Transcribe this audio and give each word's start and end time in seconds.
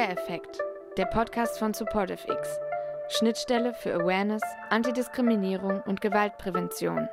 Aware 0.00 0.12
Effect, 0.12 0.58
der 0.96 1.04
Podcast 1.04 1.58
von 1.58 1.74
SupportiveX. 1.74 2.58
Schnittstelle 3.10 3.74
für 3.74 3.92
Awareness, 3.92 4.40
Antidiskriminierung 4.70 5.82
und 5.82 6.00
Gewaltprävention. 6.00 7.06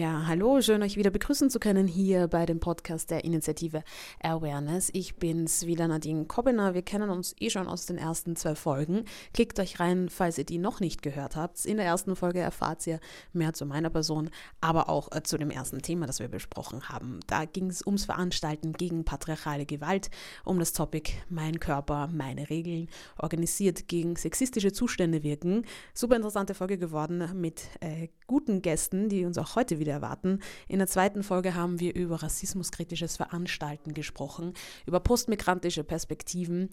Ja, 0.00 0.26
hallo, 0.26 0.62
schön 0.62 0.82
euch 0.82 0.96
wieder 0.96 1.10
begrüßen 1.10 1.50
zu 1.50 1.60
können 1.60 1.86
hier 1.86 2.26
bei 2.26 2.46
dem 2.46 2.58
Podcast 2.58 3.10
der 3.10 3.22
Initiative 3.22 3.84
Awareness. 4.22 4.88
Ich 4.94 5.16
bin's 5.16 5.66
wieder 5.66 5.88
Nadine 5.88 6.24
Kobbener. 6.24 6.72
Wir 6.72 6.80
kennen 6.80 7.10
uns 7.10 7.36
eh 7.38 7.50
schon 7.50 7.68
aus 7.68 7.84
den 7.84 7.98
ersten 7.98 8.34
zwei 8.34 8.54
Folgen. 8.54 9.04
Klickt 9.34 9.60
euch 9.60 9.78
rein, 9.78 10.08
falls 10.08 10.38
ihr 10.38 10.44
die 10.44 10.56
noch 10.56 10.80
nicht 10.80 11.02
gehört 11.02 11.36
habt. 11.36 11.66
In 11.66 11.76
der 11.76 11.84
ersten 11.84 12.16
Folge 12.16 12.38
erfahrt 12.38 12.86
ihr 12.86 12.98
mehr 13.34 13.52
zu 13.52 13.66
meiner 13.66 13.90
Person, 13.90 14.30
aber 14.62 14.88
auch 14.88 15.12
äh, 15.12 15.22
zu 15.22 15.36
dem 15.36 15.50
ersten 15.50 15.82
Thema, 15.82 16.06
das 16.06 16.18
wir 16.18 16.28
besprochen 16.28 16.88
haben. 16.88 17.20
Da 17.26 17.44
ging 17.44 17.66
es 17.66 17.84
ums 17.84 18.06
Veranstalten 18.06 18.72
gegen 18.72 19.04
patriarchale 19.04 19.66
Gewalt, 19.66 20.08
um 20.46 20.58
das 20.58 20.72
Topic 20.72 21.12
Mein 21.28 21.60
Körper, 21.60 22.06
meine 22.10 22.48
Regeln, 22.48 22.88
organisiert 23.18 23.86
gegen 23.86 24.16
sexistische 24.16 24.72
Zustände 24.72 25.22
wirken. 25.22 25.66
Super 25.92 26.16
interessante 26.16 26.54
Folge 26.54 26.78
geworden 26.78 27.38
mit 27.38 27.64
äh, 27.80 28.08
guten 28.30 28.62
Gästen, 28.62 29.08
die 29.08 29.24
uns 29.24 29.38
auch 29.38 29.56
heute 29.56 29.80
wieder 29.80 29.92
erwarten. 29.92 30.38
In 30.68 30.78
der 30.78 30.86
zweiten 30.86 31.24
Folge 31.24 31.56
haben 31.56 31.80
wir 31.80 31.96
über 31.96 32.22
rassismuskritisches 32.22 33.16
Veranstalten 33.16 33.92
gesprochen, 33.92 34.54
über 34.86 35.00
postmigrantische 35.00 35.82
Perspektiven 35.82 36.70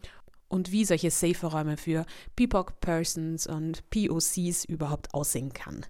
und 0.49 0.72
wie 0.72 0.86
solche 0.86 1.09
Safe-Räume 1.09 1.77
für 1.77 2.05
PIPOC-Persons 2.36 3.47
und 3.47 3.89
POCs 3.89 4.66
überhaupt 4.66 5.16
aussehen 5.16 5.52
kann. 5.52 5.83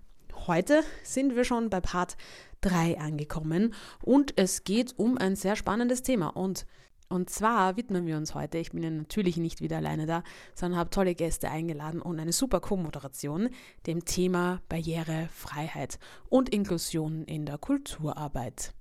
Heute 0.47 0.83
sind 1.03 1.35
wir 1.35 1.43
schon 1.43 1.69
bei 1.69 1.81
Part 1.81 2.15
3 2.61 3.01
angekommen 3.01 3.73
und 4.01 4.37
es 4.37 4.63
geht 4.63 4.97
um 4.97 5.17
ein 5.17 5.35
sehr 5.35 5.57
spannendes 5.57 6.01
Thema 6.01 6.29
und 6.29 6.65
und 7.09 7.29
zwar 7.29 7.77
widmen 7.77 8.05
wir 8.05 8.17
uns 8.17 8.35
heute, 8.35 8.57
ich 8.57 8.71
bin 8.71 8.83
ja 8.83 8.89
natürlich 8.89 9.37
nicht 9.37 9.61
wieder 9.61 9.77
alleine 9.77 10.05
da, 10.05 10.23
sondern 10.55 10.79
habe 10.79 10.89
tolle 10.89 11.15
Gäste 11.15 11.49
eingeladen 11.49 12.01
und 12.01 12.19
eine 12.19 12.33
super 12.33 12.59
Co-Moderation, 12.59 13.49
dem 13.85 14.03
Thema 14.03 14.61
Barrierefreiheit 14.67 15.99
und 16.29 16.49
Inklusion 16.49 17.23
in 17.23 17.45
der 17.45 17.57
Kulturarbeit. 17.57 18.73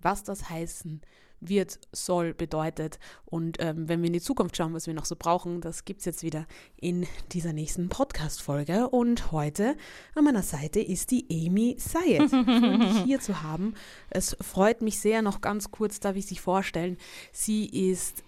Was 0.00 0.22
das 0.22 0.50
heißen 0.50 1.00
wird, 1.48 1.78
soll, 1.92 2.34
bedeutet. 2.34 2.98
Und 3.24 3.56
ähm, 3.60 3.88
wenn 3.88 4.00
wir 4.00 4.08
in 4.08 4.12
die 4.12 4.20
Zukunft 4.20 4.56
schauen, 4.56 4.74
was 4.74 4.86
wir 4.86 4.94
noch 4.94 5.04
so 5.04 5.16
brauchen, 5.16 5.60
das 5.60 5.84
gibt 5.84 6.00
es 6.00 6.06
jetzt 6.06 6.22
wieder 6.22 6.46
in 6.76 7.06
dieser 7.32 7.52
nächsten 7.52 7.88
Podcast-Folge. 7.88 8.88
Und 8.88 9.32
heute 9.32 9.76
an 10.14 10.24
meiner 10.24 10.42
Seite 10.42 10.80
ist 10.80 11.10
die 11.10 11.26
Amy 11.30 11.76
Sayed. 11.78 12.32
dich 12.94 13.04
hier 13.04 13.20
zu 13.20 13.42
haben. 13.42 13.74
Es 14.10 14.36
freut 14.40 14.82
mich 14.82 15.00
sehr, 15.00 15.22
noch 15.22 15.40
ganz 15.40 15.70
kurz 15.70 16.00
darf 16.00 16.16
ich 16.16 16.26
sich 16.26 16.40
vorstellen. 16.40 16.96
Sie 17.32 17.66
ist 17.66 18.22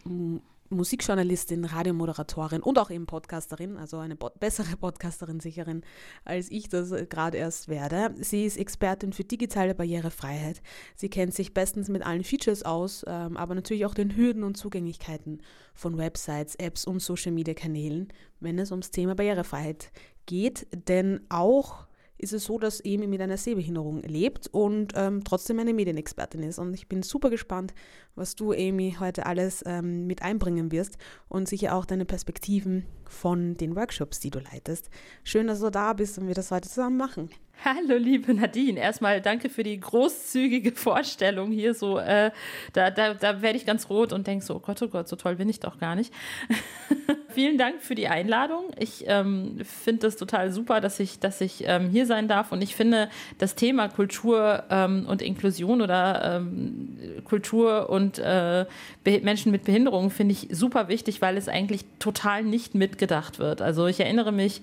Musikjournalistin, 0.70 1.64
Radiomoderatorin 1.64 2.62
und 2.62 2.78
auch 2.78 2.90
eben 2.90 3.06
Podcasterin, 3.06 3.76
also 3.76 3.98
eine 3.98 4.16
bo 4.16 4.30
bessere 4.38 4.76
Podcasterin 4.76 5.40
sicherin, 5.40 5.82
als 6.24 6.50
ich 6.50 6.68
das 6.68 6.92
äh, 6.92 7.06
gerade 7.06 7.38
erst 7.38 7.68
werde. 7.68 8.14
Sie 8.20 8.44
ist 8.44 8.56
Expertin 8.56 9.12
für 9.12 9.24
digitale 9.24 9.74
Barrierefreiheit. 9.74 10.62
Sie 10.94 11.08
kennt 11.08 11.34
sich 11.34 11.54
bestens 11.54 11.88
mit 11.88 12.04
allen 12.04 12.24
Features 12.24 12.62
aus, 12.62 13.04
ähm, 13.06 13.36
aber 13.36 13.54
natürlich 13.54 13.86
auch 13.86 13.94
den 13.94 14.16
Hürden 14.16 14.44
und 14.44 14.56
Zugänglichkeiten 14.56 15.42
von 15.74 15.98
Websites, 15.98 16.54
Apps 16.56 16.84
und 16.84 17.00
Social-Media-Kanälen, 17.00 18.12
wenn 18.40 18.58
es 18.58 18.70
ums 18.70 18.90
Thema 18.90 19.14
Barrierefreiheit 19.14 19.92
geht. 20.26 20.66
Denn 20.88 21.20
auch 21.28 21.86
ist 22.18 22.32
es 22.32 22.44
so, 22.44 22.58
dass 22.58 22.80
Emi 22.80 23.06
mit 23.06 23.20
einer 23.20 23.36
Sehbehinderung 23.36 24.02
lebt 24.02 24.46
und 24.48 24.92
ähm, 24.96 25.22
trotzdem 25.24 25.58
eine 25.58 25.74
Medienexpertin 25.74 26.42
ist. 26.42 26.58
Und 26.58 26.74
ich 26.74 26.88
bin 26.88 27.02
super 27.02 27.30
gespannt, 27.30 27.74
was 28.16 28.34
du, 28.34 28.52
Amy, 28.52 28.96
heute 28.98 29.26
alles 29.26 29.62
ähm, 29.66 30.06
mit 30.06 30.22
einbringen 30.22 30.72
wirst 30.72 30.96
und 31.28 31.48
sicher 31.48 31.74
auch 31.74 31.84
deine 31.84 32.06
Perspektiven 32.06 32.86
von 33.04 33.56
den 33.56 33.76
Workshops, 33.76 34.20
die 34.20 34.30
du 34.30 34.40
leitest. 34.40 34.90
Schön, 35.22 35.46
dass 35.46 35.60
du 35.60 35.70
da 35.70 35.92
bist 35.92 36.18
und 36.18 36.26
wir 36.26 36.34
das 36.34 36.50
heute 36.50 36.68
zusammen 36.68 36.96
machen. 36.96 37.30
Hallo, 37.64 37.96
liebe 37.96 38.34
Nadine. 38.34 38.78
Erstmal 38.78 39.20
danke 39.20 39.48
für 39.48 39.62
die 39.62 39.80
großzügige 39.80 40.72
Vorstellung 40.72 41.50
hier. 41.50 41.74
So, 41.74 41.98
äh, 41.98 42.30
da, 42.74 42.90
da, 42.90 43.14
da 43.14 43.42
werde 43.42 43.56
ich 43.56 43.66
ganz 43.66 43.88
rot 43.88 44.12
und 44.12 44.26
denke 44.26 44.44
so, 44.44 44.56
oh 44.56 44.60
Gott, 44.60 44.80
oh 44.82 44.88
Gott, 44.88 45.08
so 45.08 45.16
toll 45.16 45.36
bin 45.36 45.48
ich 45.48 45.60
doch 45.60 45.78
gar 45.78 45.96
nicht. 45.96 46.12
Vielen 47.28 47.58
Dank 47.58 47.82
für 47.82 47.94
die 47.94 48.08
Einladung. 48.08 48.70
Ich 48.78 49.04
ähm, 49.08 49.58
finde 49.64 50.06
das 50.06 50.16
total 50.16 50.52
super, 50.52 50.80
dass 50.80 51.00
ich, 51.00 51.18
dass 51.18 51.40
ich 51.40 51.64
ähm, 51.66 51.90
hier 51.90 52.06
sein 52.06 52.28
darf. 52.28 52.52
Und 52.52 52.62
ich 52.62 52.76
finde 52.76 53.10
das 53.38 53.54
Thema 53.54 53.88
Kultur 53.88 54.64
ähm, 54.70 55.06
und 55.08 55.22
Inklusion 55.22 55.82
oder 55.82 56.36
ähm, 56.36 56.96
Kultur 57.24 57.90
und 57.90 58.05
äh, 58.18 58.66
Menschen 59.04 59.52
mit 59.52 59.64
Behinderungen 59.64 60.10
finde 60.10 60.32
ich 60.32 60.48
super 60.50 60.88
wichtig, 60.88 61.22
weil 61.22 61.36
es 61.36 61.48
eigentlich 61.48 61.84
total 61.98 62.44
nicht 62.44 62.74
mitgedacht 62.74 63.38
wird. 63.38 63.62
Also 63.62 63.86
ich 63.86 64.00
erinnere 64.00 64.32
mich, 64.32 64.62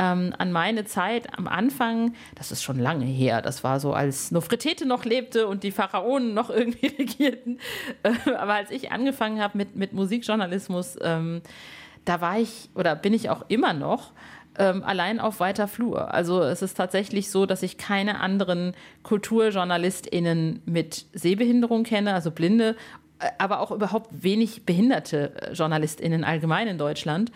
ähm, 0.00 0.34
an 0.38 0.50
meine 0.50 0.84
Zeit 0.84 1.38
am 1.38 1.46
Anfang, 1.46 2.14
das 2.34 2.50
ist 2.50 2.62
schon 2.62 2.78
lange 2.78 3.04
her, 3.04 3.42
das 3.42 3.62
war 3.64 3.80
so, 3.80 3.92
als 3.92 4.30
Nofretete 4.30 4.86
noch 4.86 5.04
lebte 5.04 5.46
und 5.46 5.62
die 5.62 5.70
Pharaonen 5.70 6.32
noch 6.32 6.48
irgendwie 6.50 6.86
regierten. 6.86 7.58
Äh, 8.02 8.32
aber 8.32 8.54
als 8.54 8.70
ich 8.70 8.92
angefangen 8.92 9.40
habe 9.40 9.58
mit, 9.58 9.76
mit 9.76 9.92
Musikjournalismus, 9.92 10.96
ähm, 11.02 11.42
da 12.06 12.20
war 12.22 12.38
ich 12.38 12.70
oder 12.74 12.96
bin 12.96 13.12
ich 13.12 13.28
auch 13.28 13.44
immer 13.48 13.74
noch 13.74 14.12
ähm, 14.60 14.84
allein 14.84 15.20
auf 15.20 15.40
weiter 15.40 15.66
Flur. 15.66 16.12
Also 16.12 16.42
es 16.42 16.60
ist 16.60 16.76
tatsächlich 16.76 17.30
so, 17.30 17.46
dass 17.46 17.62
ich 17.62 17.78
keine 17.78 18.20
anderen 18.20 18.74
KulturjournalistInnen 19.02 20.60
mit 20.66 21.06
Sehbehinderung 21.14 21.82
kenne, 21.82 22.12
also 22.12 22.30
Blinde, 22.30 22.76
äh, 23.20 23.30
aber 23.38 23.60
auch 23.60 23.70
überhaupt 23.70 24.22
wenig 24.22 24.66
behinderte 24.66 25.32
äh, 25.40 25.52
JournalistInnen 25.54 26.24
allgemein 26.24 26.68
in 26.68 26.76
Deutschland. 26.76 27.32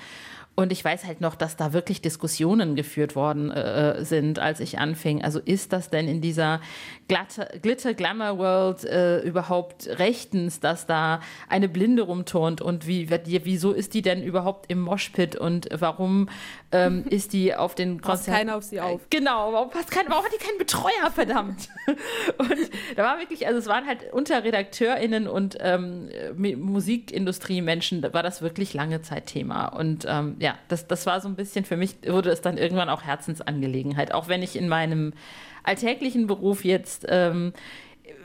Und 0.57 0.71
ich 0.71 0.85
weiß 0.85 1.05
halt 1.05 1.21
noch, 1.21 1.35
dass 1.35 1.57
da 1.57 1.73
wirklich 1.73 2.01
Diskussionen 2.01 2.77
geführt 2.77 3.17
worden 3.17 3.51
äh, 3.51 4.05
sind, 4.05 4.39
als 4.39 4.61
ich 4.61 4.79
anfing. 4.79 5.25
Also 5.25 5.41
ist 5.41 5.73
das 5.73 5.91
denn 5.91 6.07
in 6.07 6.21
dieser 6.21 6.61
Glitter-Glamour-World 7.09 8.85
äh, 8.85 9.21
überhaupt 9.21 9.89
rechtens, 9.99 10.61
dass 10.61 10.87
da 10.87 11.21
eine 11.49 11.69
Blinde 11.69 12.03
rumturnt? 12.03 12.61
Und 12.61 12.87
wie, 12.87 13.11
wieso 13.11 13.73
ist 13.73 13.95
die 13.95 14.03
denn 14.03 14.23
überhaupt 14.23 14.71
im 14.71 14.81
Moshpit? 14.81 15.35
Und 15.35 15.69
warum 15.73 16.29
ähm, 16.71 17.05
ist 17.11 17.33
die 17.33 17.55
auf 17.57 17.75
den 17.75 18.01
Konzerten? 18.01 18.25
Passt 18.25 18.27
keiner 18.27 18.57
auf 18.57 18.63
sie 18.63 18.81
auf. 18.81 19.01
Genau, 19.11 19.53
warum, 19.53 19.71
passt 19.71 19.91
kein, 19.91 20.05
warum 20.09 20.25
hat 20.25 20.33
die 20.33 20.45
keinen 20.45 20.59
Betreuer, 20.59 21.11
verdammt? 21.13 21.69
und 22.39 22.71
da 22.95 23.03
war 23.03 23.19
wirklich, 23.19 23.49
also 23.49 23.59
es 23.59 23.67
waren 23.67 23.87
halt 23.87 24.13
unter 24.13 24.45
RedakteurInnen 24.45 25.27
und 25.27 25.57
ähm, 25.61 26.09
Musikindustrie-Menschen, 26.37 28.03
da 28.03 28.15
war 28.15 28.23
das 28.23 28.41
wirklich 28.41 28.73
lange 28.73 29.03
Zeit 29.03 29.27
Thema. 29.27 29.67
Und 29.67 30.07
ähm, 30.09 30.37
ja, 30.45 30.59
das, 30.69 30.87
das 30.87 31.07
war 31.07 31.23
so 31.23 31.29
ein 31.29 31.37
bisschen 31.37 31.65
für 31.65 31.79
mich, 31.79 31.97
wurde 32.07 32.29
es 32.29 32.43
dann 32.43 32.59
irgendwann 32.59 32.91
auch 32.91 33.03
Herzensangelegenheit. 33.03 34.13
Auch 34.13 34.29
wenn 34.29 34.43
ich 34.43 34.57
in 34.57 34.69
meinem 34.69 35.15
alltäglichen 35.63 36.27
Beruf 36.27 36.67
jetzt 36.67 37.07
ähm, 37.09 37.55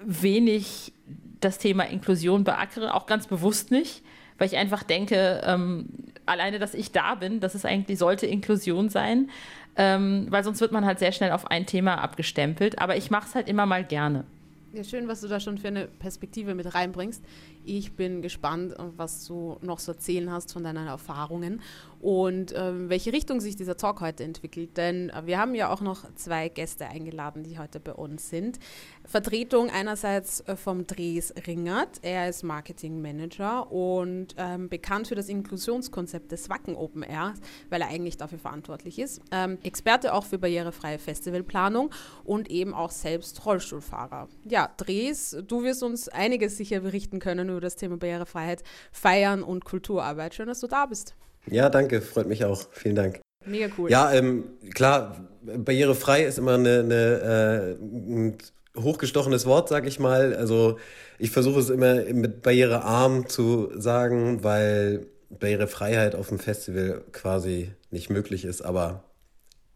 wenig 0.03 0.91
das 1.40 1.59
Thema 1.59 1.84
Inklusion 1.84 2.44
beackere, 2.44 2.94
auch 2.94 3.06
ganz 3.06 3.28
bewusst 3.28 3.72
nicht, 3.72 4.03
weil 4.38 4.47
ich 4.47 4.58
einfach 4.58 4.84
denke, 4.84 5.40
ähm, 5.46 5.85
alleine, 6.25 6.59
dass 6.59 6.74
ich 6.74 6.91
da 6.91 7.16
bin, 7.16 7.40
das 7.40 7.56
ist 7.56 7.66
eigentlich, 7.66 7.97
sollte 7.97 8.25
Inklusion 8.25 8.90
sein, 8.90 9.29
ähm, 9.78 10.28
weil 10.29 10.44
sonst 10.44 10.59
wird 10.59 10.74
man 10.74 10.85
halt 10.85 11.00
sehr 11.00 11.13
schnell 11.13 11.31
auf 11.31 11.50
ein 11.50 11.68
Thema 11.68 12.00
abgestempelt. 12.00 12.79
Aber 12.79 12.97
ich 12.97 13.09
mache 13.12 13.29
es 13.29 13.35
halt 13.35 13.47
immer 13.47 13.66
mal 13.66 13.85
gerne. 13.85 14.25
Ja, 14.74 14.84
schön, 14.84 15.08
was 15.08 15.22
du 15.22 15.29
da 15.29 15.40
schon 15.40 15.58
für 15.58 15.69
eine 15.69 15.85
Perspektive 15.85 16.53
mit 16.53 16.75
reinbringst. 16.75 17.24
Ich 17.66 17.94
bin 17.94 18.22
gespannt, 18.22 18.73
was 18.97 19.26
du 19.26 19.58
noch 19.61 19.79
so 19.79 19.91
erzählen 19.91 20.32
hast 20.32 20.53
von 20.53 20.64
deinen 20.64 20.88
Erfahrungen 20.88 21.61
und 22.00 22.53
ähm, 22.56 22.90
welche 22.90 23.11
Richtung 23.11 23.41
sich 23.41 23.56
dieser 23.56 23.76
Talk 23.76 24.00
heute 24.02 24.23
entwickelt. 24.23 24.78
Denn 24.78 25.09
äh, 25.09 25.26
wir 25.26 25.38
haben 25.38 25.53
ja 25.53 25.72
auch 25.72 25.82
noch 25.82 26.03
zwei 26.16 26.50
Gäste 26.50 26.88
eingeladen, 26.88 27.44
die 27.44 27.59
heute 27.59 27.79
bei 27.79 27.94
uns 27.94 28.29
sind. 28.29 28.59
Vertretung 29.06 29.70
einerseits 29.70 30.41
äh, 30.41 30.56
vom 30.56 30.88
Dres 30.88 31.34
Ringert. 31.46 32.00
Er 32.02 32.29
ist 32.29 32.44
Marketing 32.44 33.02
Manager 33.02 33.72
und 33.72 34.35
ähm, 34.38 34.70
bekannt 34.70 35.08
für 35.08 35.16
das 35.16 35.28
Inklusionskonzept 35.28 36.32
des 36.32 36.50
Wacken 36.50 36.76
Open 36.76 37.03
Air, 37.03 37.34
weil 37.70 37.82
er 37.82 37.90
eigentlich 37.90 38.17
dafür 38.17 38.40
verantwortlich 38.40 38.97
ist. 39.00 39.22
Ähm, 39.32 39.58
Experte 39.64 40.14
auch 40.14 40.26
für 40.26 40.38
barrierefreie 40.38 41.00
Festivalplanung 41.00 41.91
und 42.23 42.50
eben 42.50 42.73
auch 42.73 42.91
selbst 42.91 43.46
Rollstuhlfahrer. 43.46 44.29
Ja, 44.46 44.70
Dres, 44.78 45.35
du 45.46 45.64
wirst 45.64 45.84
uns 45.84 46.08
einiges 46.08 46.56
sicher 46.56 46.79
berichten 46.79 47.20
können 47.20 47.48
über 47.49 47.61
das 47.61 47.75
Thema 47.75 47.97
Barrierefreiheit, 47.97 48.63
Feiern 48.91 49.43
und 49.43 49.66
Kulturarbeit. 49.66 50.34
Schön, 50.34 50.47
dass 50.47 50.59
du 50.59 50.67
da 50.67 50.85
bist. 50.85 51.16
Ja, 51.47 51.69
danke, 51.69 52.01
freut 52.01 52.28
mich 52.28 52.46
auch. 52.46 52.67
Vielen 52.72 52.96
Dank. 52.96 53.19
Mega 53.46 53.73
cool. 53.78 53.90
Ja, 53.90 54.11
ähm, 54.11 54.46
klar, 54.73 55.28
barrierefrei 55.41 56.23
ist 56.23 56.37
immer 56.37 56.55
eine, 56.55 56.79
eine, 56.79 57.78
äh, 57.79 57.84
ein 57.84 58.37
hochgestochenes 58.78 59.46
Wort, 59.46 59.69
sag 59.69 59.87
ich 59.87 59.99
mal. 59.99 60.35
Also 60.35 60.78
ich 61.17 61.31
versuche 61.31 61.59
es 61.59 61.69
immer 61.69 61.96
mit 62.13 62.41
barrierearm 62.41 63.28
zu 63.28 63.72
sagen, 63.79 64.43
weil 64.43 65.07
Barrierefreiheit 65.29 66.16
auf 66.16 66.29
dem 66.29 66.40
Festival 66.40 67.03
quasi 67.11 67.72
nicht 67.91 68.09
möglich 68.09 68.46
ist, 68.46 68.61
aber 68.61 69.03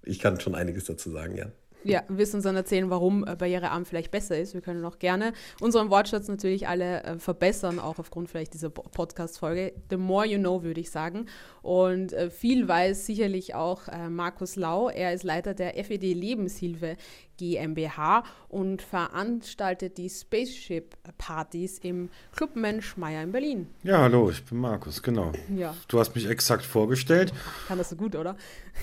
ich 0.04 0.20
kann 0.20 0.40
schon 0.40 0.56
einiges 0.56 0.86
dazu 0.86 1.10
sagen, 1.10 1.36
ja. 1.36 1.46
Ja, 1.84 2.04
wirst 2.08 2.34
uns 2.34 2.44
dann 2.44 2.56
erzählen, 2.56 2.90
warum 2.90 3.26
äh, 3.28 3.36
barrierearm 3.36 3.86
vielleicht 3.86 4.12
besser 4.12 4.38
ist. 4.38 4.54
Wir 4.54 4.62
können 4.62 4.84
auch 4.86 5.00
gerne 5.00 5.34
unseren 5.60 5.90
Wortschatz 5.90 6.28
natürlich 6.28 6.68
alle 6.68 7.04
äh, 7.04 7.20
verbessern, 7.20 7.80
auch 7.80 8.00
aufgrund 8.00 8.30
vielleicht 8.30 8.54
dieser 8.54 8.70
Podcast-Folge. 8.70 9.74
The 9.90 9.98
more 9.98 10.26
you 10.26 10.40
know, 10.40 10.64
würde 10.64 10.82
ich 10.82 10.92
sagen. 10.92 11.28
Und 11.62 12.14
äh, 12.14 12.30
viel 12.30 12.68
weiß 12.68 13.06
sicherlich 13.06 13.56
auch 13.56 13.88
äh, 13.88 14.10
Markus 14.10 14.56
Lau. 14.56 14.90
Er 14.90 15.14
ist 15.14 15.24
Leiter 15.24 15.54
der 15.54 15.74
FED 15.84 16.14
Lebenshilfe 16.14 16.98
GmbH 17.38 18.24
und 18.48 18.82
veranstaltet 18.82 19.98
die 19.98 20.10
Spaceship-Partys 20.10 21.80
im 21.80 22.10
Club 22.36 22.56
Menschmeier 22.56 23.24
in 23.24 23.32
Berlin. 23.32 23.68
Ja, 23.84 24.00
hallo, 24.00 24.30
ich 24.30 24.44
bin 24.46 24.60
Markus, 24.60 25.02
genau. 25.02 25.32
Ja. 25.56 25.76
Du 25.88 26.00
hast 26.00 26.16
mich 26.16 26.30
exakt 26.30 26.66
vorgestellt. 26.66 27.34
Kann 27.68 27.78
das 27.78 27.90
so 27.90 27.96
gut, 27.96 28.16
oder? 28.16 28.38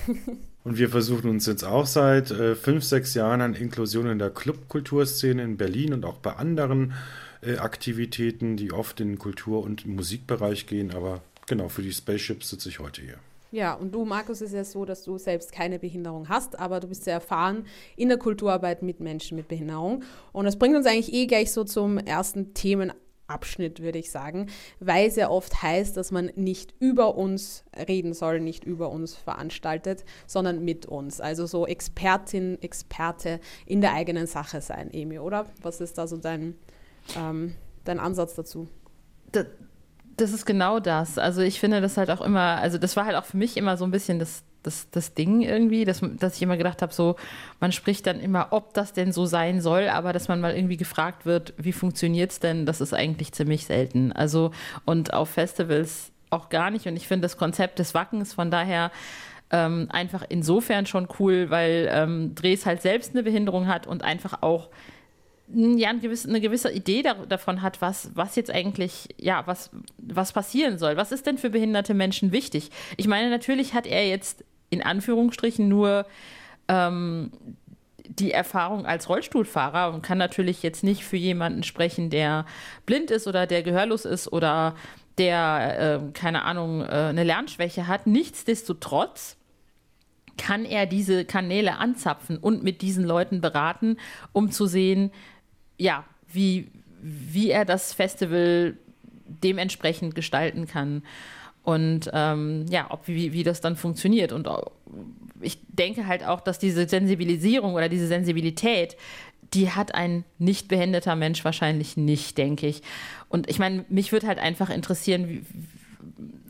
und 0.63 0.77
wir 0.77 0.89
versuchen 0.89 1.29
uns 1.29 1.45
jetzt 1.45 1.63
auch 1.63 1.85
seit 1.85 2.31
äh, 2.31 2.55
fünf, 2.55 2.83
sechs 2.83 3.13
Jahren 3.13 3.41
an 3.41 3.55
Inklusion 3.55 4.07
in 4.07 4.19
der 4.19 4.29
Clubkulturszene 4.29 5.41
in 5.41 5.57
Berlin 5.57 5.93
und 5.93 6.05
auch 6.05 6.17
bei 6.17 6.35
anderen 6.35 6.93
äh, 7.41 7.57
Aktivitäten, 7.57 8.57
die 8.57 8.71
oft 8.71 8.99
in 8.99 9.09
den 9.09 9.19
Kultur- 9.19 9.63
und 9.63 9.85
Musikbereich 9.85 10.67
gehen. 10.67 10.91
Aber 10.91 11.21
genau, 11.47 11.67
für 11.69 11.81
die 11.81 11.91
Spaceships 11.91 12.49
sitze 12.49 12.69
ich 12.69 12.79
heute 12.79 13.01
hier. 13.01 13.17
Ja, 13.51 13.73
und 13.73 13.93
du, 13.93 14.05
Markus, 14.05 14.39
ist 14.41 14.53
ja 14.53 14.63
so, 14.63 14.85
dass 14.85 15.03
du 15.03 15.17
selbst 15.17 15.51
keine 15.51 15.77
Behinderung 15.77 16.29
hast, 16.29 16.57
aber 16.57 16.79
du 16.79 16.87
bist 16.87 17.03
sehr 17.03 17.15
erfahren 17.15 17.65
in 17.97 18.07
der 18.07 18.17
Kulturarbeit 18.17 18.81
mit 18.81 19.01
Menschen 19.01 19.35
mit 19.35 19.49
Behinderung. 19.49 20.03
Und 20.31 20.45
das 20.45 20.57
bringt 20.57 20.75
uns 20.77 20.85
eigentlich 20.85 21.11
eh 21.11 21.25
gleich 21.25 21.51
so 21.51 21.65
zum 21.65 21.97
ersten 21.97 22.53
Themenabschnitt, 23.31 23.81
würde 23.81 23.99
ich 23.99 24.11
sagen, 24.11 24.47
weil 24.79 25.07
es 25.07 25.15
ja 25.15 25.29
oft 25.29 25.61
heißt, 25.61 25.95
dass 25.97 26.11
man 26.11 26.31
nicht 26.35 26.73
über 26.79 27.15
uns 27.15 27.63
reden 27.87 28.13
soll, 28.13 28.39
nicht 28.39 28.63
über 28.63 28.89
uns 28.89 29.15
veranstaltet, 29.15 30.03
sondern 30.27 30.63
mit 30.63 30.85
uns. 30.85 31.21
Also 31.21 31.45
so 31.45 31.65
Expertin, 31.65 32.61
Experte 32.61 33.39
in 33.65 33.81
der 33.81 33.93
eigenen 33.93 34.27
Sache 34.27 34.61
sein, 34.61 34.91
Emi, 34.91 35.19
oder? 35.19 35.45
Was 35.61 35.81
ist 35.81 35.97
da 35.97 36.07
so 36.07 36.17
dein, 36.17 36.55
ähm, 37.17 37.55
dein 37.83 37.99
Ansatz 37.99 38.35
dazu? 38.35 38.67
Das 39.31 39.45
das 40.21 40.33
ist 40.33 40.45
genau 40.45 40.79
das. 40.79 41.17
Also 41.17 41.41
ich 41.41 41.59
finde 41.59 41.81
das 41.81 41.97
halt 41.97 42.09
auch 42.09 42.21
immer, 42.21 42.57
also 42.61 42.77
das 42.77 42.95
war 42.95 43.05
halt 43.05 43.15
auch 43.15 43.25
für 43.25 43.37
mich 43.37 43.57
immer 43.57 43.77
so 43.77 43.85
ein 43.85 43.91
bisschen 43.91 44.19
das, 44.19 44.43
das, 44.63 44.89
das 44.91 45.13
Ding 45.13 45.41
irgendwie, 45.41 45.85
dass, 45.85 46.01
dass 46.19 46.35
ich 46.35 46.41
immer 46.41 46.57
gedacht 46.57 46.81
habe, 46.81 46.93
so, 46.93 47.15
man 47.59 47.71
spricht 47.71 48.05
dann 48.07 48.19
immer, 48.19 48.47
ob 48.51 48.73
das 48.73 48.93
denn 48.93 49.11
so 49.11 49.25
sein 49.25 49.61
soll, 49.61 49.89
aber 49.89 50.13
dass 50.13 50.27
man 50.27 50.39
mal 50.39 50.55
irgendwie 50.55 50.77
gefragt 50.77 51.25
wird, 51.25 51.53
wie 51.57 51.73
funktioniert 51.73 52.31
es 52.31 52.39
denn, 52.39 52.65
das 52.65 52.81
ist 52.81 52.93
eigentlich 52.93 53.31
ziemlich 53.33 53.65
selten. 53.65 54.11
Also 54.11 54.51
und 54.85 55.13
auf 55.13 55.29
Festivals 55.29 56.11
auch 56.29 56.49
gar 56.49 56.71
nicht. 56.71 56.87
Und 56.87 56.95
ich 56.95 57.07
finde 57.07 57.25
das 57.25 57.37
Konzept 57.37 57.79
des 57.79 57.93
Wackens 57.93 58.33
von 58.33 58.51
daher 58.51 58.91
ähm, 59.51 59.87
einfach 59.89 60.23
insofern 60.29 60.85
schon 60.85 61.07
cool, 61.19 61.49
weil 61.49 61.89
ähm, 61.91 62.35
Dres 62.35 62.65
halt 62.65 62.81
selbst 62.81 63.13
eine 63.13 63.23
Behinderung 63.23 63.67
hat 63.67 63.85
und 63.85 64.03
einfach 64.03 64.41
auch 64.41 64.69
ja, 65.53 65.89
eine 65.89 65.99
gewisse, 65.99 66.29
eine 66.29 66.41
gewisse 66.41 66.71
Idee 66.71 67.01
da, 67.01 67.13
davon 67.13 67.61
hat, 67.61 67.81
was, 67.81 68.11
was 68.15 68.35
jetzt 68.35 68.51
eigentlich, 68.51 69.09
ja, 69.17 69.45
was, 69.45 69.69
was 69.97 70.33
passieren 70.33 70.77
soll. 70.77 70.97
Was 70.97 71.11
ist 71.11 71.25
denn 71.25 71.37
für 71.37 71.49
behinderte 71.49 71.93
Menschen 71.93 72.31
wichtig? 72.31 72.69
Ich 72.97 73.07
meine, 73.07 73.29
natürlich 73.29 73.73
hat 73.73 73.87
er 73.87 74.07
jetzt 74.07 74.43
in 74.69 74.81
Anführungsstrichen 74.81 75.67
nur 75.67 76.05
ähm, 76.67 77.31
die 78.07 78.31
Erfahrung 78.31 78.85
als 78.85 79.09
Rollstuhlfahrer 79.09 79.93
und 79.93 80.01
kann 80.01 80.17
natürlich 80.17 80.63
jetzt 80.63 80.83
nicht 80.83 81.03
für 81.03 81.17
jemanden 81.17 81.63
sprechen, 81.63 82.09
der 82.09 82.45
blind 82.85 83.11
ist 83.11 83.27
oder 83.27 83.47
der 83.47 83.63
gehörlos 83.63 84.05
ist 84.05 84.31
oder 84.31 84.75
der, 85.17 86.01
äh, 86.01 86.11
keine 86.13 86.43
Ahnung, 86.43 86.81
äh, 86.81 86.85
eine 86.85 87.23
Lernschwäche 87.23 87.87
hat. 87.87 88.07
Nichtsdestotrotz 88.07 89.37
kann 90.37 90.65
er 90.65 90.85
diese 90.85 91.25
Kanäle 91.25 91.77
anzapfen 91.77 92.37
und 92.37 92.63
mit 92.63 92.81
diesen 92.81 93.03
Leuten 93.03 93.41
beraten, 93.41 93.97
um 94.31 94.51
zu 94.51 94.65
sehen, 94.65 95.11
ja, 95.81 96.05
wie, 96.31 96.67
wie 97.01 97.49
er 97.49 97.65
das 97.65 97.93
Festival 97.93 98.77
dementsprechend 99.25 100.13
gestalten 100.13 100.67
kann. 100.67 101.03
Und 101.63 102.09
ähm, 102.13 102.65
ja, 102.69 102.87
ob, 102.89 103.07
wie, 103.07 103.33
wie 103.33 103.43
das 103.43 103.61
dann 103.61 103.75
funktioniert. 103.75 104.31
Und 104.31 104.47
ich 105.41 105.59
denke 105.69 106.07
halt 106.07 106.23
auch, 106.23 106.41
dass 106.41 106.59
diese 106.59 106.87
Sensibilisierung 106.87 107.73
oder 107.73 107.89
diese 107.89 108.07
Sensibilität, 108.07 108.95
die 109.53 109.71
hat 109.71 109.95
ein 109.95 110.23
nicht 110.37 110.67
behinderter 110.67 111.15
Mensch 111.15 111.43
wahrscheinlich 111.43 111.97
nicht, 111.97 112.37
denke 112.37 112.67
ich. 112.67 112.83
Und 113.27 113.49
ich 113.49 113.57
meine, 113.57 113.85
mich 113.89 114.11
würde 114.11 114.27
halt 114.27 114.39
einfach 114.39 114.69
interessieren, 114.69 115.27
wie, 115.27 115.43